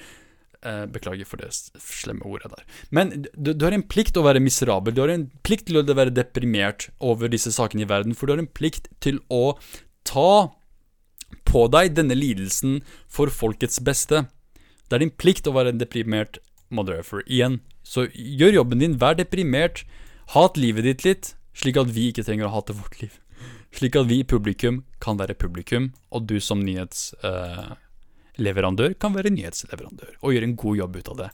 Eh, 0.64 0.84
beklager 0.88 1.28
for 1.28 1.42
det 1.42 1.50
slemme 1.52 2.24
ordet 2.24 2.48
der. 2.54 2.62
Men 2.88 3.10
du, 3.36 3.52
du, 3.52 3.64
har 3.66 3.74
en 3.76 3.84
plikt 3.84 4.14
til 4.16 4.22
å 4.22 4.28
være 4.30 4.40
miserabel. 4.40 4.94
Du 4.96 5.02
har 5.02 5.12
en 5.12 5.26
plikt 5.44 5.68
til 5.68 5.76
å 5.76 5.84
være 5.84 6.14
deprimert 6.16 6.88
over 7.04 7.28
disse 7.28 7.52
sakene 7.52 7.84
i 7.84 7.88
verden, 7.90 8.16
for 8.16 8.24
du 8.24 8.32
har 8.32 8.40
en 8.40 8.48
plikt 8.48 8.88
til 9.04 9.20
å 9.28 9.58
ta 10.08 10.54
på 11.48 11.66
deg 11.72 11.96
denne 11.98 12.16
lidelsen 12.16 12.80
for 13.10 13.32
folkets 13.32 13.80
beste. 13.84 14.24
Det 14.88 14.96
er 14.96 15.02
din 15.04 15.18
plikt 15.18 15.48
å 15.48 15.54
være 15.56 15.70
en 15.74 15.80
deprimert 15.80 16.34
motherfucker. 16.74 17.26
Igjen, 17.30 17.54
så 17.84 18.00
gjør 18.12 18.58
jobben 18.60 18.82
din, 18.82 18.98
vær 19.00 19.14
deprimert. 19.18 19.76
Hat 20.34 20.54
livet 20.60 20.84
ditt 20.88 21.02
litt, 21.04 21.24
slik 21.56 21.76
at 21.80 21.92
vi 21.94 22.02
ikke 22.10 22.26
trenger 22.26 22.46
å 22.48 22.54
hate 22.56 22.76
vårt 22.76 22.96
liv. 23.02 23.12
Slik 23.74 23.94
at 23.98 24.06
vi 24.08 24.16
i 24.22 24.28
publikum 24.28 24.84
kan 25.02 25.18
være 25.18 25.34
publikum, 25.34 25.92
og 26.14 26.20
du 26.30 26.36
som 26.40 26.60
nyhetsleverandør 26.64 28.90
uh, 28.94 28.98
kan 29.00 29.14
være 29.16 29.34
nyhetsleverandør, 29.34 30.12
og 30.22 30.32
gjøre 30.34 30.48
en 30.50 30.60
god 30.62 30.74
jobb 30.78 30.92
ut 31.00 31.10
av 31.12 31.16
det. 31.24 31.30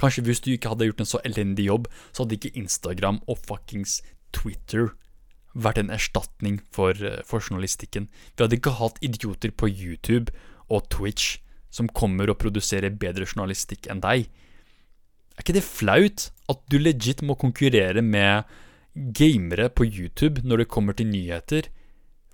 Kanskje 0.00 0.24
hvis 0.26 0.42
du 0.42 0.48
ikke 0.54 0.70
hadde 0.72 0.88
gjort 0.88 1.02
en 1.04 1.12
så 1.12 1.18
elendig 1.28 1.64
jobb, 1.68 1.84
så 2.10 2.18
hadde 2.24 2.36
ikke 2.38 2.58
Instagram 2.58 3.16
og 3.30 3.36
fuckings 3.44 3.92
Twitter 4.34 4.84
vært 5.54 5.78
en 5.78 5.92
erstatning 5.94 6.60
for, 6.74 6.92
eh, 6.92 7.22
for, 7.24 7.40
journalistikken. 7.40 8.08
Vi 8.36 8.44
hadde 8.44 8.58
ikke 8.58 8.78
hatt 8.78 8.98
idioter 9.02 9.50
på 9.50 9.70
YouTube 9.70 10.32
og 10.68 10.88
Twitch 10.90 11.38
som 11.70 11.88
kommer 11.88 12.30
og 12.30 12.38
produserer 12.38 12.90
bedre 12.90 13.26
journalistikk 13.26 13.88
enn 13.90 14.02
deg. 14.02 14.28
Er 15.34 15.42
ikke 15.42 15.56
det 15.56 15.66
flaut 15.66 16.30
at 16.50 16.60
du 16.70 16.78
legit 16.78 17.22
må 17.22 17.34
konkurrere 17.34 18.02
med 18.02 18.44
gamere 18.94 19.68
på 19.68 19.86
YouTube 19.86 20.44
når 20.44 20.62
det 20.62 20.70
kommer 20.70 20.94
til 20.94 21.10
nyheter? 21.10 21.70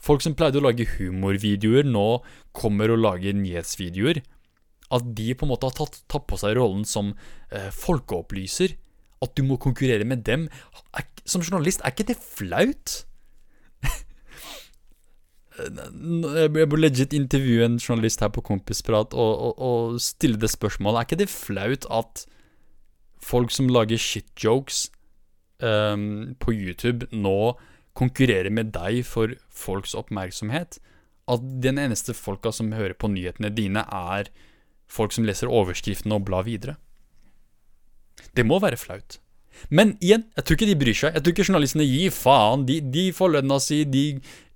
Folk 0.00 0.24
som 0.24 0.34
pleide 0.36 0.60
å 0.60 0.64
lage 0.64 0.88
humorvideoer, 0.96 1.84
nå 1.84 2.22
kommer 2.56 2.92
og 2.92 3.00
lager 3.00 3.36
nyhetsvideoer. 3.36 4.22
At 4.90 5.10
de 5.14 5.34
på 5.36 5.46
en 5.46 5.52
måte 5.52 5.68
har 5.68 5.76
tatt, 5.76 6.00
tatt 6.08 6.26
på 6.26 6.38
seg 6.40 6.56
rollen 6.56 6.86
som 6.88 7.12
eh, 7.52 7.68
folkeopplyser. 7.72 8.74
At 9.20 9.36
du 9.36 9.44
må 9.44 9.60
konkurrere 9.60 10.08
med 10.08 10.24
dem. 10.24 10.48
Er, 10.96 11.04
som 11.28 11.44
journalist, 11.44 11.84
er 11.84 11.92
ikke 11.92 12.08
det 12.08 12.16
flaut? 12.16 13.04
Jeg 15.58 16.52
burde 16.54 16.78
legit 16.80 17.14
intervjue 17.16 17.64
en 17.66 17.78
journalist 17.80 18.22
her 18.22 18.30
på 18.32 18.44
Kompisprat 18.46 19.14
og, 19.14 19.32
og, 19.46 19.58
og 19.58 20.00
stille 20.02 20.38
det 20.40 20.50
spørsmålet. 20.52 20.98
Er 21.00 21.08
ikke 21.08 21.22
det 21.24 21.32
flaut 21.32 21.88
at 21.90 22.24
folk 23.20 23.50
som 23.52 23.68
lager 23.68 24.00
shitjokes 24.00 24.88
um, 25.62 26.36
på 26.40 26.54
YouTube, 26.54 27.08
nå 27.12 27.56
konkurrerer 27.98 28.52
med 28.54 28.70
deg 28.76 29.02
for 29.04 29.34
folks 29.50 29.96
oppmerksomhet? 29.98 30.78
At 31.30 31.42
den 31.62 31.78
eneste 31.78 32.14
folka 32.16 32.52
som 32.54 32.72
hører 32.74 32.94
på 32.98 33.10
nyhetene 33.10 33.50
dine, 33.54 33.84
er 33.84 34.30
folk 34.90 35.14
som 35.14 35.26
leser 35.26 35.50
overskriftene 35.50 36.16
og 36.16 36.24
blar 36.30 36.46
videre? 36.46 36.78
Det 38.36 38.46
må 38.46 38.60
være 38.62 38.78
flaut. 38.80 39.18
Men 39.68 39.96
igjen, 40.00 40.24
jeg 40.36 40.46
tror 40.46 40.56
ikke 40.56 40.70
de 40.70 40.78
bryr 40.78 40.96
seg. 40.96 41.14
Jeg 41.14 41.24
tror 41.24 41.34
ikke 41.34 41.46
journalistene 41.50 41.86
gir 41.86 42.14
faen. 42.14 42.64
De, 42.68 42.78
de 42.80 43.10
får 43.12 43.34
lønna 43.34 43.58
si, 43.62 43.82
de 43.84 44.04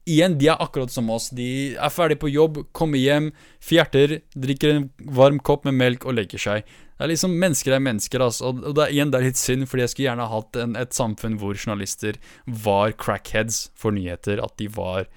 Igjen, 0.04 0.36
de 0.36 0.50
er 0.52 0.60
akkurat 0.60 0.92
som 0.92 1.08
oss. 1.10 1.30
De 1.32 1.74
er 1.80 1.92
ferdig 1.92 2.18
på 2.20 2.28
jobb, 2.28 2.58
kommer 2.76 3.00
hjem, 3.00 3.30
fjerter, 3.64 4.18
drikker 4.36 4.74
en 4.74 4.88
varm 5.16 5.38
kopp 5.40 5.64
med 5.64 5.78
melk 5.78 6.04
og 6.04 6.18
legger 6.18 6.42
seg. 6.42 6.66
Det 6.94 7.06
er 7.06 7.10
liksom 7.10 7.32
Mennesker 7.40 7.74
er 7.74 7.82
mennesker, 7.82 8.22
altså. 8.22 8.52
Og 8.52 8.76
det 8.76 8.84
er, 8.84 8.92
igjen, 8.92 9.10
det 9.10 9.18
er 9.18 9.26
litt 9.30 9.40
synd, 9.40 9.66
fordi 9.70 9.82
jeg 9.82 9.92
skulle 9.92 10.08
gjerne 10.10 10.26
hatt 10.30 10.58
en, 10.60 10.76
et 10.78 10.94
samfunn 10.94 11.38
hvor 11.40 11.56
journalister 11.56 12.20
var 12.44 12.92
crackheads 13.00 13.70
for 13.80 13.96
nyheter. 13.96 14.42
At 14.44 14.54
de 14.60 14.68
var 14.76 15.08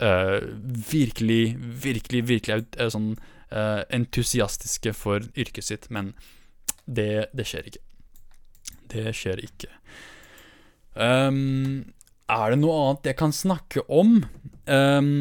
uh, 0.00 0.40
virkelig, 0.90 1.54
virkelig, 1.84 2.24
virkelig 2.32 2.64
uh, 2.80 2.88
sånn 2.94 3.12
uh, 3.52 3.84
entusiastiske 3.94 4.96
for 4.96 5.28
yrket 5.36 5.68
sitt. 5.68 5.86
Men 5.92 6.14
det, 6.88 7.28
det 7.36 7.46
skjer 7.46 7.68
ikke. 7.70 7.84
Det 8.88 9.12
skjer 9.14 9.44
ikke. 9.44 9.70
Um, 10.96 11.92
er 12.28 12.52
det 12.52 12.60
noe 12.60 12.78
annet 12.82 13.10
jeg 13.10 13.18
kan 13.18 13.34
snakke 13.34 13.84
om? 13.88 14.20
Um, 14.68 15.12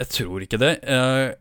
jeg 0.00 0.12
tror 0.16 0.44
ikke 0.44 0.60
det. 0.60 0.74
Uh, 0.84 1.32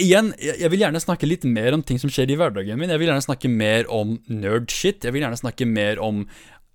igjen, 0.00 0.32
jeg 0.40 0.70
vil 0.72 0.84
gjerne 0.84 1.02
snakke 1.02 1.28
litt 1.28 1.46
mer 1.48 1.76
om 1.76 1.84
ting 1.84 2.00
som 2.00 2.12
skjer 2.12 2.32
i 2.32 2.38
hverdagen 2.38 2.78
min. 2.80 2.92
Jeg 2.92 3.00
vil 3.00 3.10
gjerne 3.10 3.24
snakke 3.24 3.50
mer 3.52 3.88
om 3.92 4.18
nerd-shit. 4.28 5.04
Jeg 5.04 5.14
vil 5.14 5.24
gjerne 5.24 5.40
snakke 5.40 5.68
mer 5.68 6.02
om 6.04 6.26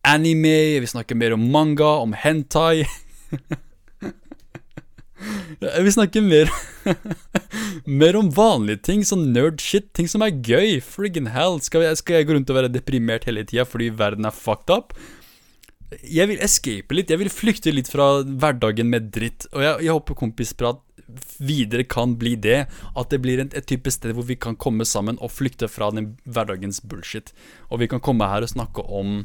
anime, 0.03 0.55
jeg 0.75 0.83
vil 0.83 0.91
snakke 0.91 1.15
mer 1.15 1.35
om 1.37 1.45
manga, 1.53 1.93
om 2.03 2.15
hentai. 2.17 2.83
Jeg 5.63 5.83
vil 5.85 5.93
snakke 5.95 6.19
mer 6.19 6.49
Mer 8.01 8.17
om 8.19 8.27
vanlige 8.35 8.81
ting, 8.89 9.03
sånn 9.07 9.29
nerd-shit. 9.31 9.85
Ting 9.95 10.09
som 10.11 10.23
er 10.25 10.35
gøy. 10.35 10.81
Friggin' 10.83 11.31
hell. 11.31 11.61
Skal 11.63 11.85
jeg, 11.85 11.99
skal 12.01 12.19
jeg, 12.19 12.27
gå 12.27 12.35
rundt 12.35 12.51
og 12.51 12.57
være 12.57 12.71
deprimert 12.73 13.27
hele 13.29 13.45
tida 13.47 13.63
fordi 13.67 13.87
verden 13.95 14.27
er 14.27 14.35
fucked 14.35 14.73
up? 14.73 14.91
Jeg 16.01 16.29
vil 16.31 16.41
escape 16.43 16.95
litt. 16.95 17.11
Jeg 17.11 17.21
vil 17.21 17.31
flykte 17.33 17.73
litt 17.73 17.91
fra 17.91 18.23
hverdagen 18.23 18.89
med 18.91 19.11
dritt. 19.15 19.47
Og 19.53 19.63
jeg, 19.65 19.85
jeg 19.87 19.95
håper 19.95 20.19
kompisprat 20.19 20.81
videre 21.43 21.85
kan 21.89 22.17
bli 22.19 22.35
det. 22.39 22.63
At 22.99 23.13
det 23.13 23.21
blir 23.23 23.43
et, 23.43 23.55
et 23.57 23.67
type 23.69 23.91
sted 23.93 24.15
hvor 24.17 24.27
vi 24.27 24.39
kan 24.39 24.57
komme 24.59 24.87
sammen 24.87 25.19
og 25.21 25.33
flykte 25.35 25.69
fra 25.71 25.91
den 25.93 26.15
hverdagens 26.23 26.81
bullshit. 26.87 27.33
Og 27.69 27.83
vi 27.83 27.89
kan 27.91 28.03
komme 28.03 28.29
her 28.31 28.45
og 28.45 28.53
snakke 28.53 28.85
om 28.89 29.23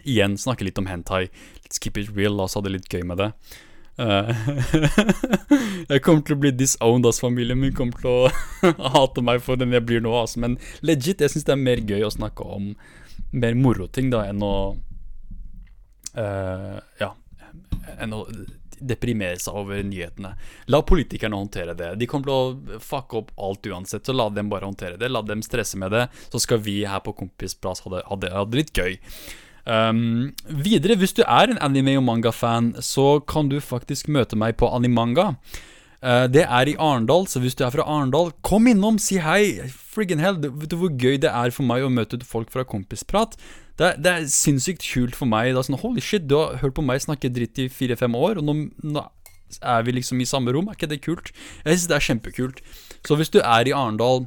Igjen, 0.00 0.38
snakke 0.40 0.64
litt 0.64 0.78
om 0.80 0.86
hentai. 0.88 1.26
Let's 1.60 1.80
keep 1.82 1.98
it 2.00 2.08
real. 2.16 2.32
La 2.32 2.46
oss 2.46 2.56
ha 2.56 2.62
det 2.64 2.72
litt 2.72 2.88
gøy 2.88 3.02
med 3.04 3.20
det. 3.20 3.26
Uh, 4.00 4.30
jeg 5.92 6.00
kommer 6.06 6.24
til 6.24 6.38
å 6.38 6.40
bli 6.40 6.52
disowned, 6.56 7.04
ass. 7.04 7.20
Familien 7.20 7.60
min 7.60 7.74
kommer 7.76 8.00
til 8.00 8.08
å 8.08 8.70
hate 8.96 9.24
meg 9.24 9.42
for 9.44 9.60
den 9.60 9.74
jeg 9.76 9.84
blir 9.84 10.00
nå, 10.04 10.14
ass. 10.22 10.38
Men 10.40 10.56
legit, 10.80 11.20
jeg 11.20 11.34
syns 11.34 11.48
det 11.48 11.56
er 11.56 11.60
mer 11.60 11.82
gøy 11.84 12.06
å 12.06 12.14
snakke 12.14 12.46
om 12.46 12.72
mer 13.30 13.58
moroting 13.58 14.08
da 14.14 14.24
enn 14.30 14.40
å 14.42 14.54
Ja, 16.14 17.12
enn 17.98 18.14
å 18.16 18.24
deprimere 18.80 19.38
seg 19.40 19.56
over 19.60 19.82
nyhetene. 19.84 20.32
La 20.72 20.80
politikerne 20.86 21.38
håndtere 21.38 21.76
det. 21.76 21.92
De 22.00 22.08
kommer 22.10 22.30
til 22.30 22.34
å 22.34 22.80
fucke 22.82 23.20
opp 23.20 23.32
alt 23.40 23.68
uansett, 23.68 24.06
så 24.06 24.16
la 24.16 24.30
dem 24.32 24.50
bare 24.52 24.68
håndtere 24.68 24.98
det. 25.00 25.10
La 25.12 25.22
dem 25.26 25.44
stresse 25.44 25.78
med 25.80 25.92
det, 25.94 26.06
så 26.32 26.40
skal 26.42 26.62
vi 26.64 26.80
her 26.88 27.02
på 27.04 27.14
Kompisplass 27.18 27.84
ha 27.84 27.94
det, 27.96 28.04
ha 28.08 28.20
det, 28.20 28.32
litt 28.56 28.72
gøy. 28.76 28.96
Um, 29.68 30.30
videre, 30.48 30.96
hvis 30.98 31.14
du 31.14 31.22
er 31.26 31.52
en 31.52 31.60
anime- 31.60 31.98
og 32.00 32.06
manga-fan, 32.06 32.72
så 32.82 33.20
kan 33.20 33.52
du 33.52 33.60
faktisk 33.60 34.08
møte 34.08 34.38
meg 34.40 34.56
på 34.60 34.70
Animanga. 34.72 35.34
Uh, 36.00 36.24
det 36.32 36.46
er 36.46 36.70
i 36.70 36.78
Arendal, 36.80 37.26
så 37.28 37.42
hvis 37.44 37.58
du 37.58 37.66
er 37.66 37.74
fra 37.74 37.84
Arendal, 37.84 38.32
kom 38.46 38.70
innom, 38.70 38.96
si 38.98 39.20
hei. 39.20 39.68
Friggin' 39.68 40.22
hell, 40.22 40.40
vet 40.40 40.72
du 40.72 40.78
hvor 40.80 40.94
gøy 40.96 41.20
det 41.20 41.28
er 41.28 41.52
for 41.52 41.68
meg 41.68 41.84
å 41.84 41.92
møte 41.92 42.22
folk 42.24 42.48
fra 42.54 42.64
Kompisprat? 42.64 43.36
Det 43.80 43.94
det 44.04 44.12
er 44.12 44.26
sinnssykt 44.28 44.84
kult 44.84 45.16
for 45.16 45.30
meg. 45.30 45.54
Det 45.54 45.62
er 45.62 45.68
sånn, 45.70 45.80
Holy 45.80 46.04
shit, 46.04 46.28
du 46.28 46.36
har 46.36 46.60
hørt 46.60 46.76
på 46.76 46.84
meg 46.84 47.00
snakke 47.00 47.32
dritt 47.32 47.58
i 47.62 47.70
fire-fem 47.72 48.16
år, 48.18 48.42
og 48.42 48.44
nå, 48.44 48.56
nå, 48.84 49.06
er 49.62 49.86
vi 49.86 49.96
liksom 49.96 50.20
i 50.20 50.28
samme 50.28 50.52
rom. 50.54 50.68
Er 50.68 50.76
ikke 50.76 50.90
det 50.90 51.00
kult? 51.06 51.32
Jeg 51.64 51.78
synes 51.78 51.88
det 51.88 51.96
er 51.96 52.06
kjempekult. 52.10 52.62
Så 53.06 53.16
hvis 53.16 53.32
du 53.32 53.40
er 53.40 53.66
i 53.66 53.74
Arendal, 53.74 54.26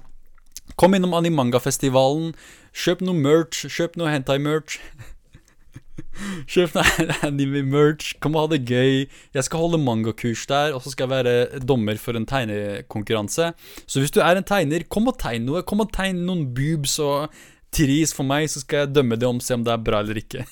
kom 0.80 0.98
innom 0.98 1.14
Animanga-festivalen. 1.18 2.34
Kjøp 2.74 3.04
noe 3.06 3.16
merch, 3.16 3.68
kjøp 3.70 4.00
noe 4.00 4.10
hentai-merch. 4.10 4.80
Kjøp 6.50 6.76
anime-merch, 7.28 8.16
kom 8.22 8.36
og 8.38 8.48
ha 8.48 8.52
det 8.56 8.64
gøy. 8.70 9.06
Jeg 9.38 9.46
skal 9.46 9.66
holde 9.66 9.82
mangakurs 9.82 10.46
der, 10.50 10.74
og 10.74 10.82
så 10.82 10.94
skal 10.94 11.08
jeg 11.08 11.14
være 11.14 11.62
dommer 11.62 11.98
for 12.02 12.18
en 12.18 12.26
tegnekonkurranse. 12.30 13.52
Så 13.86 14.02
hvis 14.02 14.14
du 14.14 14.22
er 14.26 14.40
en 14.40 14.48
tegner, 14.48 14.86
kom 14.90 15.10
og 15.10 15.20
tegn 15.22 15.46
noe. 15.50 15.64
Kom 15.66 15.86
og 15.86 15.94
tegn 15.94 16.26
noen 16.28 16.48
boobs 16.58 16.98
og 17.04 17.34
tris 17.74 18.14
for 18.16 18.28
meg, 18.28 18.50
så 18.52 18.64
skal 18.64 18.86
jeg 18.86 18.94
dømme 18.95 19.20
det 19.20 19.30
om, 19.30 19.41
se 19.44 19.58
om 19.58 19.64
det 19.66 19.74
er 19.74 19.86
bra 19.86 20.04
eller 20.04 20.20
ikke. 20.22 20.45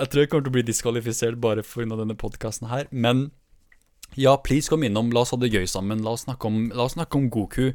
jeg 0.00 0.08
tror 0.10 0.24
jeg 0.24 0.32
kommer 0.32 0.46
til 0.46 0.52
å 0.52 0.56
bli 0.58 0.66
diskvalifisert 0.68 1.40
bare 1.42 1.64
pga. 1.66 1.96
denne 1.96 2.18
podkasten 2.18 2.70
her, 2.72 2.90
men 2.90 3.30
ja, 4.14 4.36
please 4.36 4.68
kom 4.68 4.82
innom. 4.84 5.08
La 5.12 5.22
oss 5.24 5.32
ha 5.32 5.38
det 5.40 5.48
gøy 5.54 5.64
sammen. 5.70 6.02
La 6.04 6.12
oss 6.12 6.26
snakke 6.26 6.48
om, 6.48 6.56
oss 6.76 6.96
snakke 6.96 7.16
om 7.16 7.30
Goku. 7.32 7.70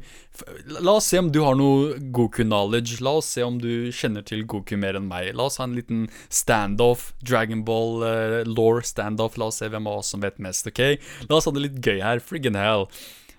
La 0.78 0.94
oss 0.94 1.08
se 1.10 1.18
om 1.18 1.32
du 1.34 1.40
har 1.42 1.56
noe 1.58 1.96
Goku-knowledge. 2.14 3.00
La 3.02 3.16
oss 3.18 3.32
se 3.34 3.42
om 3.42 3.58
du 3.58 3.90
kjenner 3.94 4.22
til 4.26 4.44
Goku 4.46 4.76
mer 4.78 4.98
enn 4.98 5.08
meg. 5.10 5.32
La 5.34 5.48
oss 5.48 5.58
ha 5.58 5.66
en 5.66 5.74
liten 5.74 6.06
standoff. 6.30 7.10
Dragonball 7.26 8.04
uh, 8.04 8.10
eh, 8.10 8.42
law 8.46 8.78
standoff. 8.86 9.38
La 9.40 9.50
oss 9.50 9.58
se 9.62 9.70
hvem 9.72 9.90
av 9.90 10.04
oss 10.04 10.12
som 10.14 10.22
vet 10.22 10.38
mest, 10.42 10.70
ok? 10.70 10.84
La 11.26 11.40
oss 11.40 11.50
ha 11.50 11.54
det 11.56 11.64
litt 11.64 11.80
gøy 11.82 11.98
her. 12.04 12.22
Friggin' 12.22 12.58
hell. 12.58 12.86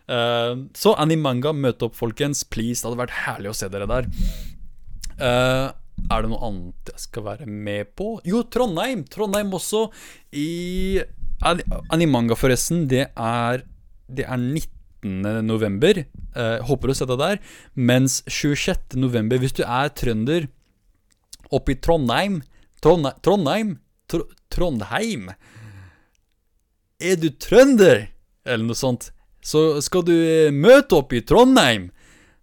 Uh, 0.09 0.65
så 0.73 0.95
Animanga, 0.97 1.53
møte 1.53 1.87
opp, 1.87 1.97
folkens. 1.99 2.41
Please. 2.49 2.81
Det 2.81 2.89
hadde 2.89 3.03
vært 3.03 3.19
herlig 3.25 3.51
å 3.51 3.57
se 3.57 3.69
dere 3.71 3.89
der. 3.89 4.09
Uh, 5.19 5.69
er 6.09 6.23
det 6.23 6.31
noe 6.31 6.41
annet 6.47 6.91
jeg 6.93 7.05
skal 7.05 7.27
være 7.27 7.47
med 7.49 7.93
på? 7.99 8.17
Jo, 8.27 8.41
Trondheim! 8.49 9.05
Trondheim 9.11 9.53
også. 9.53 9.87
I 10.33 11.01
Animanga, 11.93 12.35
forresten, 12.39 12.87
det 12.91 13.09
er, 13.13 13.65
det 14.09 14.25
er 14.25 14.39
19. 14.39 15.45
november. 15.45 16.01
Uh, 16.33 16.57
håper 16.67 16.91
å 16.91 16.97
se 16.97 17.07
deg 17.09 17.19
der. 17.21 17.43
Mens 17.75 18.21
26. 18.27 18.97
november, 18.99 19.41
hvis 19.41 19.55
du 19.59 19.63
er 19.67 19.93
trønder 19.93 20.49
oppe 21.49 21.73
i 21.73 21.79
Trondheim 21.81 22.41
Trondheim 22.81 23.15
Trondheim, 23.25 23.77
Tr 24.09 24.25
Trondheim 24.53 25.29
Er 26.99 27.15
du 27.19 27.29
trønder? 27.29 28.07
Eller 28.45 28.65
noe 28.65 28.77
sånt. 28.77 29.11
Så 29.45 29.79
skal 29.85 30.03
du 30.07 30.15
eh, 30.15 30.51
møte 30.53 30.99
opp 30.99 31.15
i 31.15 31.23
Trondheim. 31.25 31.89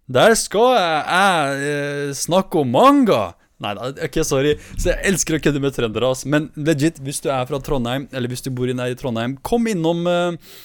Der 0.07 0.37
skal 0.39 0.71
jeg, 0.77 1.03
jeg 1.11 1.67
eh, 1.73 2.15
snakke 2.15 2.63
om 2.63 2.71
manga. 2.73 3.21
Nei 3.63 3.73
da, 3.73 3.89
ok, 4.05 4.19
sorry. 4.25 4.53
Så 4.77 4.91
jeg 4.91 5.01
elsker 5.09 5.37
å 5.37 5.41
kødde 5.41 5.61
med 5.61 5.75
trøndere, 5.75 6.11
ass. 6.13 6.25
Men 6.29 6.51
legit, 6.55 7.01
hvis 7.03 7.23
du 7.23 7.31
er 7.33 7.47
fra 7.49 7.59
Trondheim, 7.63 8.05
eller 8.13 8.31
hvis 8.31 8.45
du 8.45 8.51
bor 8.53 8.69
nær 8.69 8.93
i 8.93 8.97
Trondheim, 8.97 9.37
kom 9.45 9.65
innom 9.69 10.05
uh, 10.05 10.57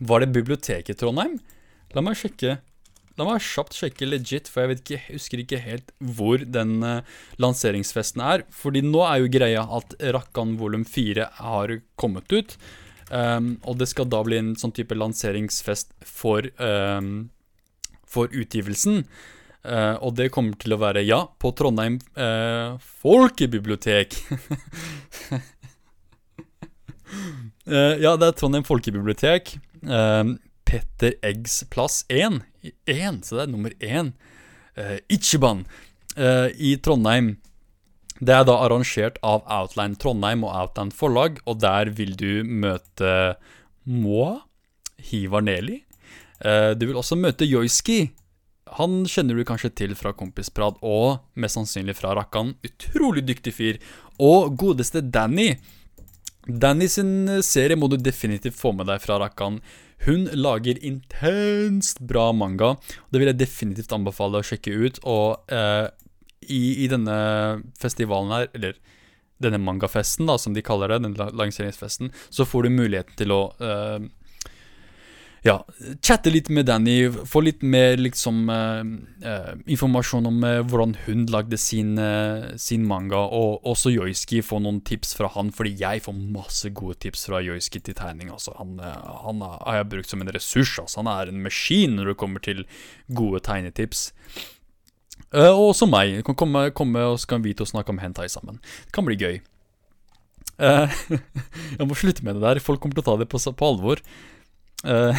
Var 0.00 0.24
det 0.24 0.32
biblioteket 0.32 0.96
i 0.96 0.98
Trondheim? 0.98 1.36
La 1.94 2.02
meg 2.04 2.16
sjekke. 2.18 2.56
La 3.14 3.26
meg 3.28 3.44
kjapt 3.44 3.76
sjekke 3.76 4.08
legit, 4.08 4.48
for 4.50 4.64
jeg 4.64 4.80
ikke, 4.80 5.02
husker 5.12 5.42
ikke 5.44 5.60
helt 5.62 5.92
hvor 6.16 6.42
den 6.42 6.80
uh, 6.82 7.04
lanseringsfesten 7.38 8.24
er. 8.24 8.46
Fordi 8.50 8.82
nå 8.82 9.04
er 9.06 9.20
jo 9.20 9.34
greia 9.36 9.68
at 9.78 9.94
Rakkan 10.16 10.56
volum 10.58 10.88
4 10.88 11.28
har 11.44 11.76
kommet 12.00 12.32
ut. 12.34 12.56
Um, 13.10 13.56
og 13.68 13.78
det 13.80 13.90
skal 13.90 14.08
da 14.08 14.22
bli 14.24 14.38
en 14.40 14.52
sånn 14.58 14.72
type 14.74 14.96
lanseringsfest 14.96 15.92
for, 16.08 16.46
um, 16.58 17.28
for 18.08 18.32
utgivelsen. 18.32 19.04
Uh, 19.64 19.96
og 20.04 20.16
det 20.18 20.30
kommer 20.32 20.56
til 20.60 20.76
å 20.76 20.80
være, 20.80 21.04
ja, 21.06 21.22
på 21.40 21.52
Trondheim 21.56 21.98
uh, 22.20 22.76
folkebibliotek. 23.02 24.16
uh, 27.68 27.94
ja, 28.04 28.12
det 28.20 28.28
er 28.28 28.36
Trondheim 28.36 28.66
folkebibliotek. 28.68 29.56
Petter 30.64 31.16
Eggs 31.24 31.62
plass 31.72 32.02
1. 32.08 32.40
1, 32.88 33.24
så 33.24 33.36
det 33.36 33.42
er 33.44 33.50
nummer 33.52 33.74
1. 33.80 34.14
Ichiban 35.12 35.66
i 36.16 36.70
Trondheim. 36.82 37.34
Det 38.20 38.34
er 38.34 38.44
da 38.46 38.58
arrangert 38.62 39.16
av 39.26 39.42
Outline 39.50 39.98
Trondheim 40.00 40.44
og 40.46 40.54
Outline 40.54 40.94
Forlag, 40.94 41.40
og 41.50 41.58
der 41.64 41.90
vil 41.96 42.14
du 42.18 42.44
møte 42.46 43.34
Moa 43.84 44.44
Hivarneli. 45.10 45.80
Du 46.78 46.84
vil 46.86 46.98
også 47.00 47.18
møte 47.18 47.48
Joiski 47.48 48.04
han 48.78 49.04
kjenner 49.06 49.36
du 49.36 49.44
kanskje 49.46 49.70
til 49.76 49.94
fra 49.98 50.14
Kompisprat 50.16 50.80
og 50.82 51.20
mest 51.38 51.58
sannsynlig 51.58 51.96
fra 51.98 52.14
Rakkan. 52.16 52.54
Utrolig 52.64 53.24
dyktig 53.28 53.54
fyr. 53.54 53.80
Og 54.22 54.54
godeste 54.58 55.02
Danny. 55.04 55.54
Danny 56.44 56.88
sin 56.90 57.28
serie 57.44 57.78
må 57.78 57.88
du 57.88 57.96
definitivt 58.00 58.56
få 58.58 58.74
med 58.76 58.88
deg 58.90 59.02
fra 59.04 59.20
Rakkan. 59.22 59.60
Hun 60.04 60.26
lager 60.34 60.80
intenst 60.84 62.02
bra 62.04 62.30
manga. 62.36 62.74
Det 63.12 63.20
vil 63.20 63.30
jeg 63.30 63.42
definitivt 63.44 63.94
anbefale 63.94 64.40
å 64.40 64.46
sjekke 64.46 64.74
ut. 64.74 65.00
Og 65.04 65.54
eh, 65.54 65.86
i, 66.48 66.84
i, 66.84 66.90
denne 66.90 67.16
festivalen 67.80 68.32
her, 68.34 68.50
eller 68.54 68.76
denne 69.42 69.60
mangafesten, 69.62 70.28
da, 70.30 70.38
som 70.38 70.54
de 70.54 70.64
kaller 70.64 70.92
det, 70.92 71.02
denne 71.04 71.30
lanseringsfesten, 71.36 72.12
så 72.30 72.46
får 72.48 72.66
du 72.66 72.76
muligheten 72.76 73.18
til 73.18 73.34
å 73.34 73.40
uh, 73.58 74.04
ja, 75.44 75.58
chatte 76.00 76.32
litt 76.32 76.48
med 76.54 76.70
Danny, 76.70 77.10
få 77.28 77.42
litt 77.44 77.64
mer 77.66 77.98
liksom 78.00 78.46
uh, 78.48 78.80
uh, 79.26 79.50
informasjon 79.68 80.30
om 80.30 80.38
hvordan 80.70 80.94
hun 81.04 81.26
lagde 81.34 81.58
sin, 81.60 81.98
sin, 82.56 82.86
manga, 82.88 83.20
og 83.26 83.66
også 83.74 83.92
Joiski 83.92 84.40
få 84.46 84.62
noen 84.64 84.80
tips 84.86 85.12
fra 85.18 85.28
han, 85.34 85.52
fordi 85.52 85.74
jeg 85.82 86.06
får 86.06 86.16
masse 86.38 86.72
gode 86.72 86.96
tips 87.04 87.26
fra 87.28 87.42
Joiski 87.44 87.82
til 87.84 87.98
tegning. 87.98 88.32
Altså. 88.32 88.56
Han, 88.60 88.78
han 88.80 89.44
har 89.44 89.82
jeg 89.82 89.90
brukt 89.92 90.14
som 90.14 90.24
en 90.24 90.32
ressurs. 90.32 90.78
Altså. 90.80 91.02
Han 91.02 91.12
er 91.12 91.34
en 91.34 91.44
maskin 91.44 91.98
når 91.98 92.14
det 92.14 92.20
kommer 92.22 92.44
til 92.44 92.64
gode 93.12 93.44
tegnetips. 93.44 94.08
Og 95.34 95.72
også 95.72 95.88
meg. 95.90 96.18
Du 96.20 96.28
kan 96.30 96.38
komme, 96.38 96.68
komme 96.76 97.02
og 97.10 97.18
så 97.22 97.34
kan 97.34 97.44
vi 97.44 97.56
to 97.56 97.66
snakke 97.66 97.90
om 97.90 98.00
hentai 98.02 98.28
sammen. 98.30 98.60
Det 98.86 98.94
kan 98.94 99.06
bli 99.08 99.18
gøy. 99.18 99.40
jeg 101.78 101.86
må 101.88 101.96
slutte 101.98 102.22
med 102.26 102.38
det 102.38 102.44
der. 102.44 102.62
Folk 102.62 102.82
kommer 102.82 102.94
til 102.98 103.02
å 103.04 103.08
ta 103.08 103.16
det 103.18 103.30
på, 103.32 103.40
på 103.42 103.70
alvor. 103.72 104.02
Uh, 104.84 105.16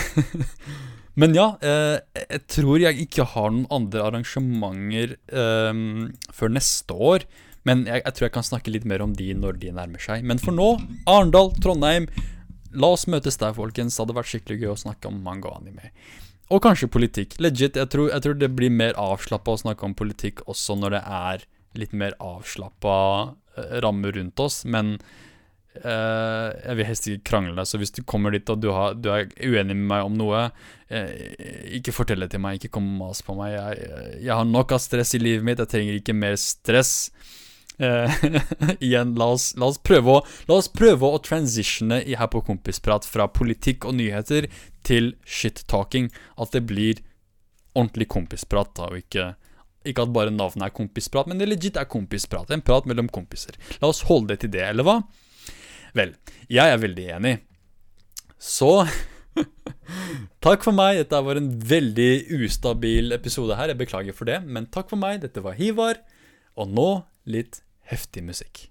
Men 1.19 1.35
ja, 1.35 1.47
uh, 1.63 1.97
jeg 2.19 2.41
tror 2.51 2.83
jeg 2.83 3.07
ikke 3.07 3.27
har 3.35 3.51
noen 3.51 3.67
andre 3.73 4.03
arrangementer 4.03 5.15
um, 5.31 6.11
før 6.35 6.51
neste 6.57 6.95
år. 6.95 7.27
Men 7.65 7.85
jeg, 7.87 8.03
jeg, 8.03 8.15
tror 8.15 8.27
jeg 8.27 8.35
kan 8.35 8.45
snakke 8.45 8.73
litt 8.73 8.85
mer 8.87 9.01
om 9.05 9.15
de 9.17 9.31
når 9.37 9.61
de 9.63 9.71
nærmer 9.73 10.01
seg. 10.03 10.25
Men 10.27 10.41
for 10.41 10.55
nå, 10.55 10.75
Arendal, 11.09 11.53
Trondheim. 11.63 12.09
La 12.75 12.91
oss 12.91 13.07
møtes 13.07 13.39
der, 13.39 13.55
folkens. 13.55 13.95
Det 13.95 14.03
hadde 14.03 14.17
vært 14.17 14.29
skikkelig 14.33 14.61
gøy 14.61 14.71
å 14.73 14.81
snakke 14.83 15.09
om 15.09 15.21
manga 15.23 15.53
og 15.53 15.61
anime. 15.61 15.93
Og 16.53 16.61
kanskje 16.61 16.91
politikk. 16.93 17.39
Legit, 17.41 17.79
jeg 17.79 17.89
tror, 17.89 18.11
jeg 18.13 18.21
tror 18.21 18.35
det 18.37 18.51
blir 18.53 18.73
mer 18.73 18.97
avslappa 19.01 19.55
å 19.55 19.61
snakke 19.63 19.87
om 19.87 19.95
politikk 19.97 20.43
også 20.45 20.77
når 20.77 20.97
det 20.97 21.03
er 21.17 21.45
litt 21.75 21.95
mer 21.97 22.13
avslappa 22.21 22.97
rammer 23.83 24.19
rundt 24.19 24.43
oss. 24.43 24.63
Men 24.65 24.97
Uh, 25.75 26.55
jeg 26.63 26.77
vil 26.77 26.87
helst 26.87 27.07
ikke 27.09 27.29
krangle, 27.33 27.65
så 27.67 27.75
hvis 27.81 27.91
du 27.91 27.99
kommer 28.07 28.31
dit 28.31 28.47
og 28.47 28.61
du, 28.63 28.69
har, 28.71 28.93
du 28.95 29.09
er 29.11 29.25
uenig 29.43 29.75
med 29.75 29.89
meg 29.89 30.07
om 30.07 30.13
noe, 30.15 30.45
uh, 30.87 31.09
ikke 31.75 31.91
fortell 31.91 32.23
det 32.23 32.29
til 32.31 32.39
meg, 32.45 32.61
ikke 32.61 32.77
kom 32.77 32.87
og 32.93 33.01
mas 33.01 33.19
på 33.25 33.35
meg. 33.35 33.57
Jeg, 33.57 33.89
jeg, 34.21 34.31
har 34.31 34.47
nok 34.47 34.71
av 34.77 34.79
stress 34.79 35.11
i 35.17 35.19
livet 35.19 35.43
mitt, 35.43 35.59
jeg 35.59 35.73
trenger 35.73 35.99
ikke 35.99 36.15
mer 36.15 36.37
stress. 36.39 36.93
Uh, 37.75 38.07
igjen, 38.85 39.17
la 39.19 39.27
oss, 39.35 39.49
la, 39.59 39.67
oss 39.67 39.81
prøve 39.83 40.15
å, 40.15 40.23
la 40.47 40.61
oss 40.61 40.71
prøve 40.71 41.11
å 41.11 41.19
transitione 41.19 42.05
her 42.07 42.31
på 42.31 42.45
Kompisprat 42.47 43.03
fra 43.03 43.27
politikk 43.27 43.89
og 43.89 43.97
nyheter 43.99 44.47
til 44.87 45.13
shit-talking. 45.25 46.11
At 46.41 46.55
det 46.55 46.65
blir 46.69 47.01
ordentlig 47.75 48.07
kompisprat, 48.13 48.71
da, 48.77 48.91
og 48.91 49.01
ikke 49.01 49.33
ikke 49.85 50.01
at 50.01 50.13
bare 50.15 50.31
navnet 50.33 50.63
er 50.65 50.73
kompisprat, 50.73 51.27
men 51.29 51.37
det 51.37 51.45
legit 51.45 51.75
er 51.77 51.85
kompisprat. 51.85 52.49
En 52.49 52.63
prat 52.65 52.87
mellom 52.89 53.05
kompiser. 53.13 53.53
La 53.81 53.91
oss 53.91 54.01
holde 54.07 54.33
det 54.33 54.39
til 54.41 54.55
det, 54.55 54.63
eller 54.71 54.87
hva? 54.87 54.95
Vel, 55.93 56.15
jeg 56.49 56.73
er 56.73 56.81
veldig 56.81 57.05
enig. 57.19 57.35
Så 58.41 58.71
Takk 60.45 60.63
for 60.65 60.75
meg. 60.75 60.99
Dette 61.01 61.21
var 61.27 61.39
en 61.39 61.49
veldig 61.69 62.11
ustabil 62.39 63.15
episode 63.15 63.57
her. 63.59 63.71
Jeg 63.71 63.81
beklager 63.83 64.15
for 64.17 64.29
det, 64.29 64.39
men 64.45 64.69
takk 64.73 64.89
for 64.91 65.01
meg. 65.01 65.21
Dette 65.23 65.43
var 65.45 65.57
Hivar. 65.59 65.99
Og 66.55 66.71
nå 66.71 66.89
litt 67.29 67.61
heftig 67.91 68.23
musikk. 68.25 68.67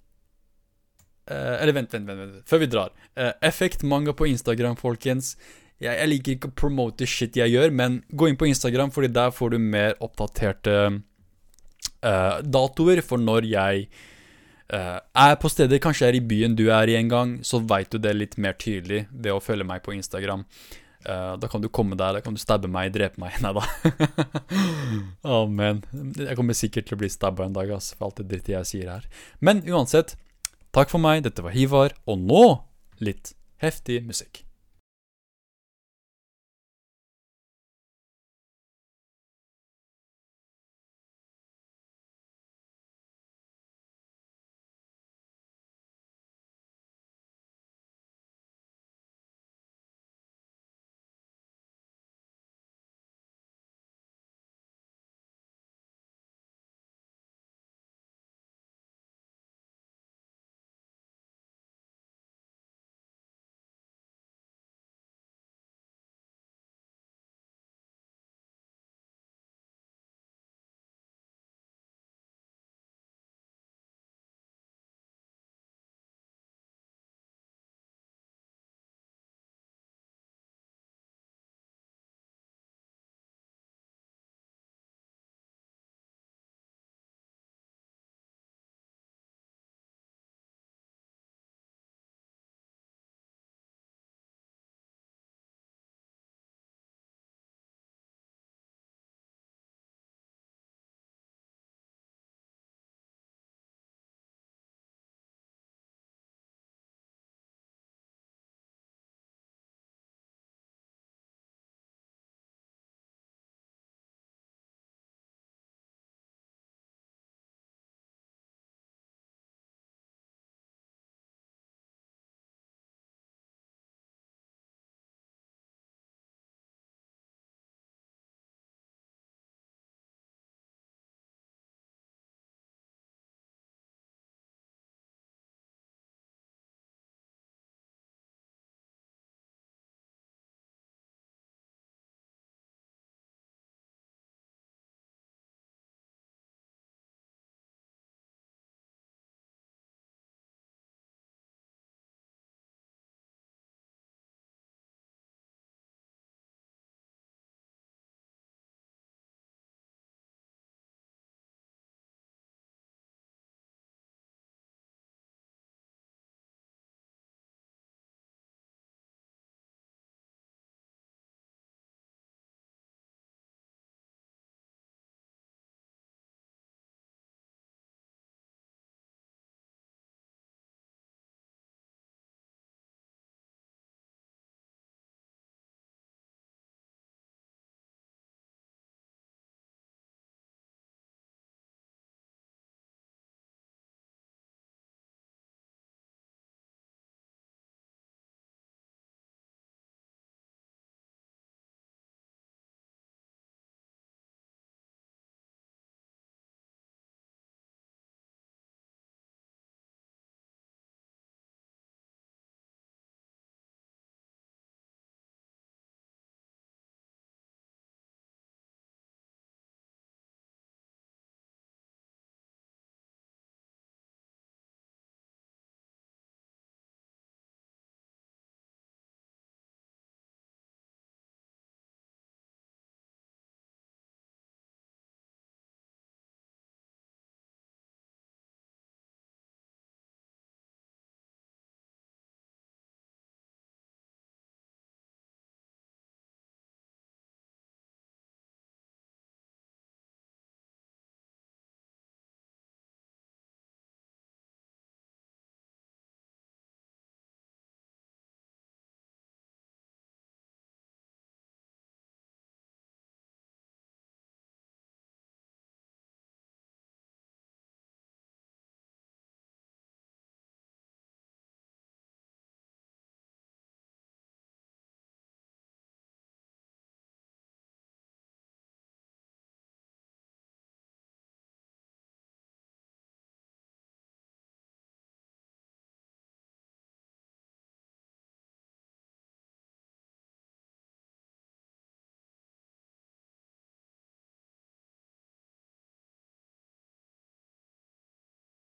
Eh, 1.31 1.57
eller 1.63 1.77
vent, 1.77 1.93
vent, 1.95 2.09
vent, 2.09 2.21
vent, 2.21 2.49
før 2.49 2.63
vi 2.63 2.71
drar. 2.71 2.95
Eh, 3.17 3.33
Effekt 3.47 3.85
manga 3.87 4.15
på 4.17 4.29
Instagram, 4.31 4.77
folkens. 4.81 5.35
Jeg, 5.83 5.91
jeg, 5.91 6.09
liker 6.11 6.37
ikke 6.37 6.51
å 6.53 6.57
promote 6.57 7.07
shit 7.09 7.37
jeg 7.37 7.51
gjør, 7.51 7.73
men 7.75 7.99
gå 8.15 8.31
inn 8.31 8.39
på 8.41 8.47
Instagram, 8.49 8.93
Fordi 8.95 9.11
der 9.13 9.35
får 9.35 9.55
du 9.55 9.59
mer 9.59 9.97
oppdaterte 10.05 10.75
uh, 10.95 12.37
datoer 12.43 13.03
for 13.05 13.23
når 13.23 13.51
jeg 13.53 13.89
Uh, 14.73 14.97
er 15.21 15.35
på 15.37 15.51
steder, 15.53 15.77
kanskje 15.79 16.07
jeg 16.07 16.13
er 16.15 16.17
i 16.17 16.25
byen 16.25 16.55
du 16.57 16.65
er 16.73 16.89
i 16.89 16.95
en 16.97 17.11
gang, 17.11 17.35
så 17.45 17.61
veit 17.61 17.93
du 17.93 17.99
det 18.01 18.15
litt 18.17 18.39
mer 18.41 18.57
tydelig 18.57 19.03
ved 19.13 19.35
å 19.35 19.43
følge 19.45 19.67
meg 19.69 19.83
på 19.85 19.93
Instagram. 19.93 20.47
Uh, 21.05 21.35
da 21.37 21.51
kan 21.53 21.61
du 21.61 21.69
komme 21.69 21.99
der, 22.01 22.17
da 22.17 22.23
kan 22.25 22.35
du 22.35 22.41
stabbe 22.41 22.71
meg, 22.73 22.95
drepe 22.95 23.21
meg. 23.21 23.37
Nei 23.45 23.53
da. 23.53 23.67
amen, 25.37 25.85
men. 25.93 26.15
Jeg 26.17 26.39
kommer 26.41 26.57
sikkert 26.57 26.89
til 26.89 26.97
å 26.97 27.03
bli 27.05 27.13
stabba 27.13 27.45
en 27.45 27.57
dag, 27.57 27.75
ass, 27.77 27.93
for 27.93 28.09
alt 28.09 28.23
det 28.23 28.31
drittet 28.33 28.55
jeg 28.57 28.71
sier 28.73 28.95
her. 28.97 29.07
Men 29.45 29.61
uansett, 29.69 30.17
takk 30.73 30.91
for 30.93 31.03
meg. 31.03 31.27
Dette 31.29 31.45
var 31.45 31.55
Hivar, 31.55 31.99
og 32.09 32.25
nå 32.25 32.47
litt 33.05 33.37
heftig 33.61 34.01
musikk. 34.09 34.44